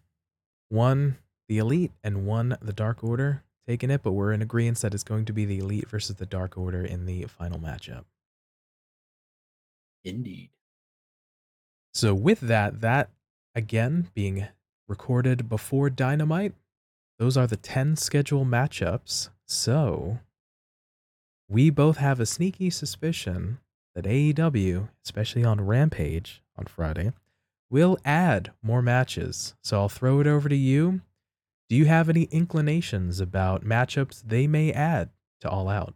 one 0.69 1.19
the 1.49 1.59
elite 1.59 1.93
and 2.03 2.27
one 2.27 2.57
the 2.61 2.73
dark 2.73 3.05
order 3.05 3.43
taking 3.69 3.91
it, 3.91 4.03
but 4.03 4.13
we're 4.13 4.33
in 4.33 4.43
agreement 4.43 4.79
that 4.79 4.95
it's 4.95 5.05
going 5.05 5.25
to 5.25 5.33
be 5.33 5.45
the 5.45 5.59
elite 5.59 5.89
versus 5.91 6.17
the 6.17 6.27
dark 6.27 6.57
order 6.57 6.85
in 6.85 7.05
the 7.05 7.25
final 7.25 7.59
matchup. 7.59 8.05
Indeed. 10.05 10.51
So 11.97 12.13
with 12.13 12.41
that, 12.41 12.83
that 12.83 13.09
again 13.55 14.11
being 14.13 14.49
recorded 14.87 15.49
before 15.49 15.89
Dynamite, 15.89 16.53
those 17.19 17.39
are 17.39 17.47
the 17.47 17.57
10 17.57 17.97
schedule 17.97 18.45
matchups. 18.45 19.31
So 19.47 20.19
we 21.49 21.71
both 21.71 21.97
have 21.97 22.21
a 22.21 22.27
sneaky 22.27 22.69
suspicion 22.69 23.61
that 23.95 24.05
AEW, 24.05 24.91
especially 25.07 25.43
on 25.43 25.65
Rampage 25.65 26.43
on 26.55 26.67
Friday, 26.67 27.15
will 27.71 27.97
add 28.05 28.53
more 28.63 28.83
matches. 28.83 29.55
So 29.63 29.81
I'll 29.81 29.89
throw 29.89 30.21
it 30.21 30.27
over 30.27 30.51
to 30.51 30.57
you. 30.57 31.01
Do 31.71 31.77
you 31.77 31.87
have 31.87 32.11
any 32.11 32.25
inclinations 32.25 33.21
about 33.21 33.65
matchups 33.65 34.23
they 34.23 34.47
may 34.47 34.71
add 34.71 35.09
to 35.41 35.49
All 35.49 35.71
Out? 35.71 35.95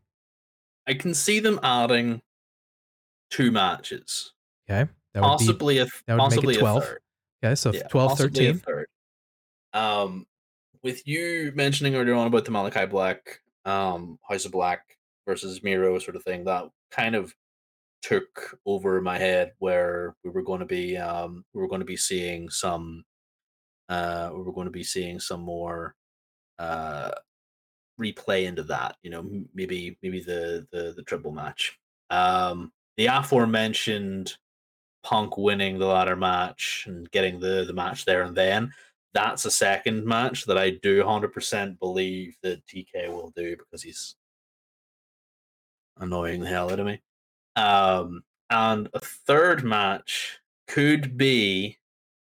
I 0.86 0.94
can 0.94 1.12
see 1.12 1.40
them 1.40 1.60
adding 1.62 2.22
two 3.28 3.50
matches. 3.50 4.32
Okay. 4.66 4.90
That 5.14 5.22
would 5.22 5.38
be 5.38 5.46
possibly 5.46 5.78
a 5.78 5.84
that 5.84 5.92
would 6.08 6.16
make 6.16 6.16
it 6.16 6.18
possibly 6.18 6.56
12. 6.56 6.82
a 6.82 6.86
third. 6.86 7.00
okay, 7.44 7.54
so 7.54 7.72
Yeah, 7.72 7.88
12 7.88 8.18
13. 8.18 8.62
Um, 9.72 10.26
with 10.82 11.06
you 11.06 11.52
mentioning 11.54 11.94
earlier 11.94 12.14
on 12.14 12.26
about 12.26 12.44
the 12.44 12.50
Malakai 12.50 12.90
Black, 12.90 13.40
um, 13.64 14.18
House 14.28 14.44
of 14.44 14.52
Black 14.52 14.80
versus 15.26 15.62
Miro 15.62 15.98
sort 15.98 16.16
of 16.16 16.24
thing, 16.24 16.44
that 16.44 16.64
kind 16.90 17.14
of 17.14 17.34
took 18.02 18.58
over 18.66 19.00
my 19.00 19.18
head 19.18 19.52
where 19.58 20.16
we 20.24 20.30
were 20.30 20.42
going 20.42 20.60
to 20.60 20.66
be, 20.66 20.96
um, 20.96 21.44
we 21.52 21.60
were 21.60 21.68
going 21.68 21.80
to 21.80 21.86
be 21.86 21.96
seeing 21.96 22.48
some, 22.48 23.04
uh, 23.88 24.30
we 24.32 24.42
were 24.42 24.52
going 24.52 24.66
to 24.66 24.72
be 24.72 24.84
seeing 24.84 25.20
some 25.20 25.42
more, 25.42 25.94
uh, 26.58 27.10
replay 28.00 28.46
into 28.46 28.62
that. 28.64 28.96
You 29.02 29.10
know, 29.10 29.28
maybe 29.54 29.98
maybe 30.02 30.20
the 30.20 30.66
the 30.72 30.94
the 30.96 31.02
triple 31.02 31.32
match. 31.32 31.78
Um, 32.08 32.72
the 32.96 33.06
aforementioned 33.06 34.36
Punk 35.02 35.36
winning 35.36 35.78
the 35.78 35.86
ladder 35.86 36.16
match 36.16 36.84
and 36.86 37.10
getting 37.10 37.40
the 37.40 37.64
the 37.66 37.72
match 37.72 38.04
there 38.04 38.22
and 38.22 38.36
then. 38.36 38.72
That's 39.12 39.44
a 39.44 39.50
second 39.50 40.04
match 40.04 40.44
that 40.44 40.56
I 40.56 40.70
do 40.70 41.02
100% 41.02 41.78
believe 41.80 42.36
that 42.42 42.64
TK 42.66 43.08
will 43.08 43.32
do 43.34 43.56
because 43.56 43.82
he's 43.82 44.14
annoying 45.98 46.40
the 46.40 46.48
hell 46.48 46.70
out 46.70 46.78
of 46.78 46.86
me. 46.86 47.00
Um, 47.56 48.22
and 48.50 48.88
a 48.94 49.00
third 49.00 49.64
match 49.64 50.38
could 50.68 51.16
be 51.16 51.78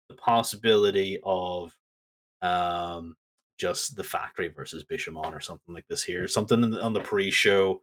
the 0.09 0.15
possibility 0.15 1.19
of 1.25 1.75
um, 2.43 3.17
just 3.59 3.97
the 3.97 4.05
factory 4.05 4.49
versus 4.49 4.85
Bishamon 4.85 5.33
or 5.33 5.41
something 5.41 5.75
like 5.75 5.87
this 5.89 6.03
here, 6.03 6.29
something 6.29 6.75
on 6.77 6.93
the 6.93 7.01
pre-show. 7.01 7.81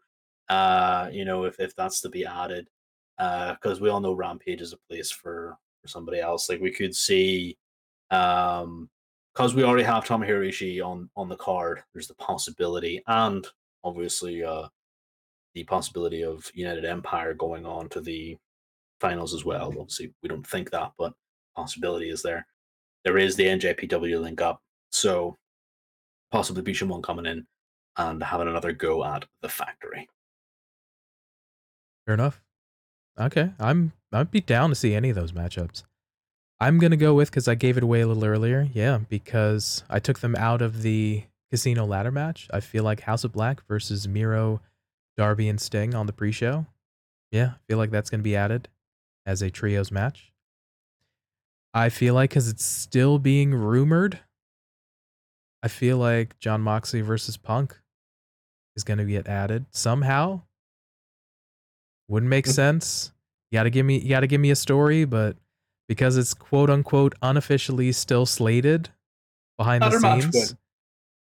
Uh, 0.50 1.10
you 1.12 1.26
know, 1.26 1.46
if 1.46 1.60
if 1.60 1.76
that's 1.76 2.02
to 2.02 2.10
be 2.10 2.26
added, 2.26 2.68
because 3.18 3.80
we 3.80 3.90
all 3.90 4.00
know 4.00 4.14
Rampage 4.14 4.62
is 4.62 4.74
a 4.74 4.78
place 4.90 5.12
for 5.12 5.58
for 5.82 5.88
somebody 5.88 6.20
else. 6.20 6.50
Like 6.50 6.62
we 6.62 6.72
could 6.72 6.96
see, 6.96 7.58
um, 8.12 8.90
because 9.34 9.56
we 9.56 9.64
already 9.64 9.84
have 9.84 10.06
Tomohiro 10.06 10.48
Ishii 10.48 10.86
on 10.86 11.10
on 11.16 11.30
the 11.30 11.36
card. 11.36 11.84
There's 11.94 12.08
the 12.08 12.16
possibility, 12.16 13.04
and 13.08 13.46
obviously, 13.84 14.44
uh, 14.44 14.68
the 15.54 15.64
possibility 15.66 16.24
of 16.24 16.50
United 16.54 16.86
Empire 16.86 17.34
going 17.34 17.66
on 17.66 17.90
to 17.90 18.02
the 18.02 18.38
finals 19.00 19.34
as 19.34 19.46
well. 19.46 19.68
Obviously, 19.68 20.14
we 20.22 20.30
don't 20.30 20.48
think 20.48 20.72
that, 20.72 20.94
but 20.98 21.14
possibility 21.56 22.10
is 22.10 22.22
there. 22.24 22.46
there 23.04 23.18
is 23.18 23.36
the 23.36 23.46
NJPW 23.46 24.22
link 24.22 24.42
up. 24.42 24.62
So 24.92 25.38
possibly 26.32 26.64
Bishamon 26.64 27.04
coming 27.04 27.26
in 27.26 27.46
and 27.98 28.24
having 28.24 28.48
another 28.48 28.72
go 28.72 29.04
at 29.04 29.26
the 29.42 29.50
factory. 29.50 30.08
Fair 32.06 32.16
enough. 32.16 32.42
Okay, 33.20 33.52
I'm 33.60 33.94
I'd 34.12 34.32
be 34.32 34.42
down 34.42 34.70
to 34.70 34.76
see 34.76 34.94
any 34.94 35.10
of 35.10 35.16
those 35.16 35.32
matchups. 35.32 35.84
I'm 36.60 36.80
gonna 36.80 36.98
go 36.98 37.14
with 37.14 37.30
because 37.30 37.48
I 37.48 37.56
gave 37.56 37.78
it 37.78 37.84
away 37.84 38.02
a 38.02 38.08
little 38.08 38.26
earlier. 38.26 38.68
Yeah, 38.74 39.00
because 39.10 39.84
I 39.90 40.00
took 40.00 40.20
them 40.20 40.36
out 40.36 40.62
of 40.62 40.82
the 40.82 41.24
casino 41.52 41.86
ladder 41.86 42.12
match. 42.12 42.48
I 42.52 42.60
feel 42.60 42.84
like 42.84 43.02
House 43.02 43.24
of 43.24 43.32
Black 43.32 43.66
versus 43.68 44.08
Miro, 44.08 44.62
Darby, 45.18 45.50
and 45.50 45.60
Sting 45.60 45.94
on 45.94 46.08
the 46.08 46.14
pre-show. 46.14 46.66
Yeah, 47.32 47.52
I 47.56 47.60
feel 47.68 47.78
like 47.78 47.92
that's 47.92 48.10
gonna 48.10 48.24
be 48.24 48.36
added 48.36 48.70
as 49.26 49.42
a 49.42 49.50
trios 49.50 49.92
match. 49.92 50.34
I 51.74 51.90
feel 51.90 52.14
like 52.14 52.30
because 52.30 52.50
it's 52.50 52.66
still 52.66 53.18
being 53.18 53.54
rumored, 53.54 54.20
I 55.64 55.70
feel 55.70 55.98
like 55.98 56.38
Jon 56.40 56.62
Moxley 56.62 57.02
versus 57.02 57.38
Punk 57.38 57.80
is 58.76 58.84
going 58.84 58.98
to 58.98 59.06
get 59.06 59.28
added 59.28 59.66
somehow. 59.72 60.42
Wouldn't 62.08 62.30
make 62.30 62.46
Mm. 62.46 62.54
sense. 62.54 63.12
You 63.52 63.58
got 63.60 63.64
to 63.64 63.70
give 63.70 63.86
me 63.86 64.00
you 64.00 64.10
got 64.10 64.22
to 64.22 64.28
give 64.28 64.42
me 64.42 64.52
a 64.52 64.56
story, 64.56 65.06
but 65.06 65.38
because 65.88 66.18
it's 66.18 66.34
quote 66.34 66.70
unquote 66.70 67.14
unofficially 67.22 67.92
still 67.92 68.26
slated 68.26 68.90
behind 69.58 69.84
the 69.84 69.92
scenes. 70.00 70.56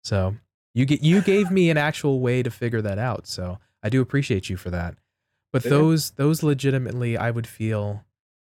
So, 0.04 0.36
you 0.74 0.86
get 0.86 1.02
you 1.04 1.22
gave 1.22 1.52
me 1.52 1.70
an 1.70 1.78
actual 1.78 2.20
way 2.20 2.44
to 2.44 2.50
figure 2.52 2.82
that 2.82 2.98
out. 2.98 3.28
So, 3.28 3.60
I 3.84 3.90
do 3.90 4.02
appreciate 4.02 4.50
you 4.50 4.58
for 4.58 4.70
that. 4.72 4.96
But 5.52 5.64
Yeah. 5.66 5.72
those 5.72 6.12
those 6.12 6.44
legitimately 6.44 7.18
I 7.18 7.30
would 7.32 7.46
feel 7.48 8.06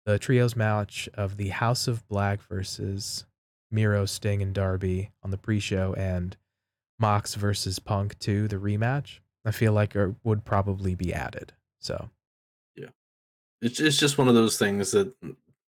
the 0.06 0.18
trios 0.18 0.54
match 0.56 1.08
of 1.14 1.36
the 1.36 1.48
House 1.48 1.88
of 1.88 2.06
Black 2.08 2.42
versus 2.42 3.24
Miro, 3.70 4.04
Sting, 4.06 4.40
and 4.42 4.54
Darby 4.54 5.10
on 5.22 5.30
the 5.30 5.38
pre-show, 5.38 5.94
and 5.94 6.36
Mox 6.98 7.34
versus 7.34 7.78
Punk 7.78 8.18
too, 8.18 8.46
the 8.46 8.56
rematch. 8.56 9.18
I 9.44 9.50
feel 9.50 9.72
like 9.72 9.94
would 10.22 10.44
probably 10.44 10.94
be 10.94 11.12
added. 11.12 11.52
So. 11.84 12.08
Yeah, 12.76 12.88
It's 13.60 13.78
it's 13.78 13.98
just 13.98 14.16
one 14.16 14.26
of 14.26 14.34
those 14.34 14.58
things 14.58 14.90
that, 14.92 15.12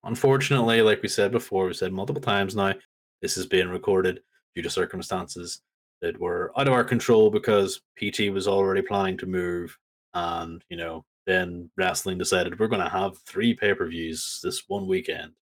unfortunately, 0.02 0.80
like 0.80 1.02
we 1.02 1.08
said 1.08 1.30
before, 1.30 1.66
we 1.66 1.74
said 1.74 1.92
multiple 1.92 2.22
times 2.22 2.56
now, 2.56 2.72
this 3.20 3.36
is 3.36 3.46
being 3.46 3.68
recorded 3.68 4.20
due 4.54 4.62
to 4.62 4.70
circumstances 4.70 5.60
that 6.00 6.18
were 6.18 6.52
out 6.56 6.68
of 6.68 6.72
our 6.74 6.84
control 6.84 7.30
because 7.30 7.82
PT 7.98 8.32
was 8.32 8.48
already 8.48 8.80
planning 8.82 9.18
to 9.18 9.26
move, 9.26 9.76
and 10.14 10.64
you 10.70 10.78
know, 10.78 11.04
then 11.26 11.70
wrestling 11.76 12.16
decided 12.16 12.58
we're 12.58 12.66
going 12.68 12.82
to 12.82 12.88
have 12.88 13.18
three 13.18 13.54
pay 13.54 13.74
per 13.74 13.86
views 13.86 14.40
this 14.42 14.64
one 14.68 14.86
weekend. 14.86 15.32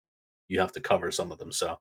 You 0.49 0.59
have 0.59 0.73
to 0.73 0.81
cover 0.81 1.13
some 1.13 1.31
of 1.31 1.39
them, 1.39 1.53
so 1.53 1.79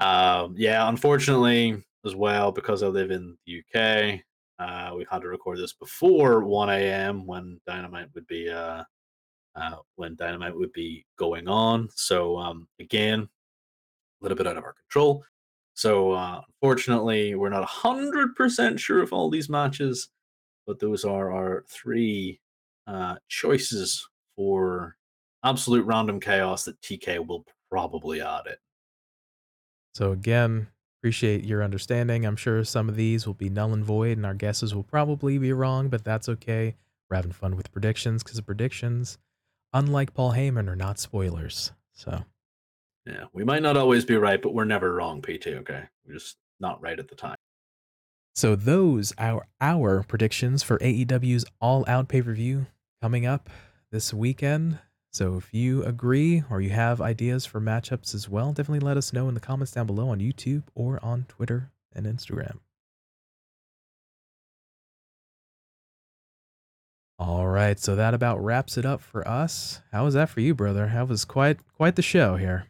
um, 0.00 0.54
yeah, 0.56 0.88
unfortunately, 0.88 1.84
as 2.04 2.16
well 2.16 2.50
because 2.50 2.82
I 2.82 2.88
live 2.88 3.12
in 3.12 3.38
the 3.46 3.62
UK, 3.62 4.20
uh, 4.58 4.92
we've 4.96 5.08
had 5.08 5.22
to 5.22 5.28
record 5.28 5.58
this 5.58 5.72
before 5.72 6.44
1 6.44 6.70
a.m. 6.70 7.26
when 7.26 7.60
Dynamite 7.66 8.08
would 8.14 8.26
be 8.26 8.50
uh, 8.50 8.82
uh, 9.54 9.76
when 9.96 10.14
Dynamite 10.16 10.56
would 10.56 10.72
be 10.72 11.04
going 11.16 11.48
on. 11.48 11.88
So 11.94 12.36
um, 12.38 12.68
again, 12.80 13.20
a 13.20 14.24
little 14.24 14.36
bit 14.36 14.46
out 14.46 14.56
of 14.56 14.64
our 14.64 14.74
control. 14.74 15.24
So 15.74 16.12
uh, 16.12 16.40
unfortunately, 16.48 17.34
we're 17.34 17.50
not 17.50 17.64
hundred 17.64 18.34
percent 18.34 18.80
sure 18.80 19.00
of 19.02 19.12
all 19.12 19.30
these 19.30 19.48
matches, 19.48 20.08
but 20.66 20.80
those 20.80 21.04
are 21.04 21.32
our 21.32 21.64
three 21.68 22.40
uh, 22.86 23.16
choices 23.28 24.08
for 24.34 24.96
absolute 25.44 25.84
random 25.84 26.18
chaos 26.18 26.64
that 26.64 26.80
TK 26.80 27.24
will 27.24 27.44
probably 27.70 28.20
add 28.20 28.46
it. 28.46 28.58
So 29.94 30.12
again, 30.12 30.68
appreciate 31.00 31.44
your 31.44 31.62
understanding. 31.62 32.24
I'm 32.24 32.36
sure 32.36 32.64
some 32.64 32.88
of 32.88 32.96
these 32.96 33.26
will 33.26 33.34
be 33.34 33.48
null 33.48 33.72
and 33.72 33.84
void, 33.84 34.16
and 34.16 34.26
our 34.26 34.34
guesses 34.34 34.74
will 34.74 34.82
probably 34.82 35.38
be 35.38 35.52
wrong, 35.52 35.88
but 35.88 36.04
that's 36.04 36.28
okay. 36.28 36.74
We're 37.08 37.16
having 37.16 37.32
fun 37.32 37.56
with 37.56 37.72
predictions 37.72 38.22
because 38.22 38.40
predictions, 38.40 39.18
unlike 39.72 40.12
Paul 40.12 40.32
Heyman, 40.32 40.68
are 40.68 40.76
not 40.76 40.98
spoilers. 40.98 41.72
So 41.92 42.24
Yeah, 43.06 43.24
we 43.32 43.44
might 43.44 43.62
not 43.62 43.76
always 43.76 44.04
be 44.04 44.16
right, 44.16 44.40
but 44.42 44.54
we're 44.54 44.64
never 44.64 44.92
wrong, 44.92 45.22
PT. 45.22 45.48
Okay, 45.48 45.84
we're 46.06 46.14
just 46.14 46.36
not 46.60 46.80
right 46.82 46.98
at 46.98 47.08
the 47.08 47.14
time. 47.14 47.36
So 48.34 48.54
those 48.54 49.12
are 49.18 49.46
our 49.60 50.02
predictions 50.02 50.62
for 50.62 50.78
AEW's 50.78 51.44
All 51.60 51.84
Out 51.88 52.08
pay 52.08 52.22
per 52.22 52.32
view 52.32 52.66
coming 53.00 53.26
up 53.26 53.48
this 53.90 54.12
weekend. 54.12 54.78
So 55.10 55.36
if 55.36 55.52
you 55.52 55.82
agree 55.84 56.42
or 56.50 56.60
you 56.60 56.70
have 56.70 57.00
ideas 57.00 57.44
for 57.46 57.60
matchups 57.60 58.14
as 58.14 58.28
well, 58.28 58.52
definitely 58.52 58.86
let 58.86 58.96
us 58.96 59.12
know 59.12 59.28
in 59.28 59.34
the 59.34 59.40
comments 59.40 59.72
down 59.72 59.86
below 59.86 60.10
on 60.10 60.20
YouTube 60.20 60.64
or 60.74 61.02
on 61.04 61.24
Twitter 61.28 61.72
and 61.92 62.06
Instagram. 62.06 62.58
All 67.18 67.48
right, 67.48 67.78
so 67.80 67.96
that 67.96 68.14
about 68.14 68.42
wraps 68.42 68.76
it 68.78 68.86
up 68.86 69.00
for 69.00 69.26
us. 69.26 69.82
How 69.90 70.04
was 70.04 70.14
that 70.14 70.30
for 70.30 70.40
you, 70.40 70.54
brother? 70.54 70.86
That 70.92 71.08
was 71.08 71.24
quite 71.24 71.58
quite 71.74 71.96
the 71.96 72.02
show 72.02 72.36
here. 72.36 72.66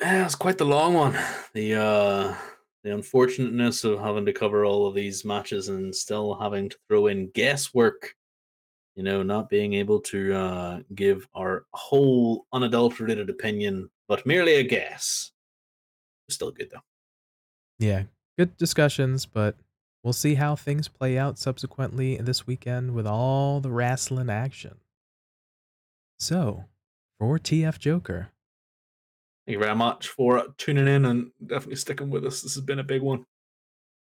Yeah, 0.00 0.20
it 0.20 0.24
was 0.24 0.36
quite 0.36 0.58
the 0.58 0.64
long 0.64 0.94
one. 0.94 1.18
The 1.54 1.74
uh 1.74 2.36
the 2.84 2.94
unfortunateness 2.94 3.82
of 3.84 3.98
having 3.98 4.26
to 4.26 4.32
cover 4.32 4.64
all 4.64 4.86
of 4.86 4.94
these 4.94 5.24
matches 5.24 5.68
and 5.68 5.94
still 5.94 6.34
having 6.34 6.68
to 6.68 6.76
throw 6.88 7.06
in 7.06 7.30
guesswork. 7.30 8.14
You 8.96 9.02
know, 9.02 9.22
not 9.22 9.48
being 9.50 9.74
able 9.74 10.00
to 10.00 10.34
uh 10.34 10.80
give 10.94 11.26
our 11.34 11.64
whole 11.72 12.46
unadulterated 12.52 13.28
opinion, 13.28 13.90
but 14.08 14.24
merely 14.24 14.54
a 14.54 14.62
guess. 14.62 15.32
Still 16.28 16.52
good 16.52 16.70
though. 16.72 16.80
Yeah, 17.78 18.04
good 18.38 18.56
discussions, 18.56 19.26
but 19.26 19.56
we'll 20.02 20.12
see 20.12 20.34
how 20.34 20.54
things 20.54 20.86
play 20.88 21.18
out 21.18 21.38
subsequently 21.38 22.16
this 22.18 22.46
weekend 22.46 22.94
with 22.94 23.06
all 23.06 23.60
the 23.60 23.70
wrestling 23.70 24.30
action. 24.30 24.76
So, 26.20 26.64
for 27.18 27.38
TF 27.38 27.78
Joker, 27.78 28.30
Thank 29.46 29.54
you 29.56 29.60
very 29.60 29.74
much 29.76 30.08
for 30.08 30.46
tuning 30.56 30.88
in 30.88 31.04
and 31.04 31.30
definitely 31.44 31.76
sticking 31.76 32.08
with 32.08 32.24
us. 32.24 32.40
This 32.40 32.54
has 32.54 32.64
been 32.64 32.78
a 32.78 32.84
big 32.84 33.02
one. 33.02 33.26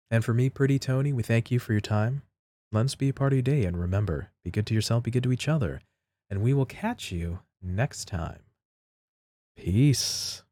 and 0.09 0.25
for 0.25 0.33
me, 0.33 0.49
Pretty 0.49 0.79
Tony, 0.79 1.13
we 1.13 1.21
thank 1.21 1.51
you 1.51 1.59
for 1.59 1.73
your 1.73 1.81
time. 1.81 2.23
Let 2.71 2.85
us 2.85 2.95
be 2.95 3.09
a 3.09 3.13
part 3.13 3.33
of 3.33 3.37
your 3.37 3.43
day, 3.43 3.65
and 3.65 3.79
remember, 3.79 4.29
be 4.43 4.51
good 4.51 4.67
to 4.67 4.75
yourself, 4.75 5.03
be 5.03 5.11
good 5.11 5.23
to 5.23 5.31
each 5.31 5.47
other, 5.47 5.81
and 6.29 6.41
we 6.41 6.53
will 6.53 6.65
catch 6.65 7.11
you 7.11 7.39
next 7.61 8.07
time. 8.07 8.41
Peace. 9.57 10.43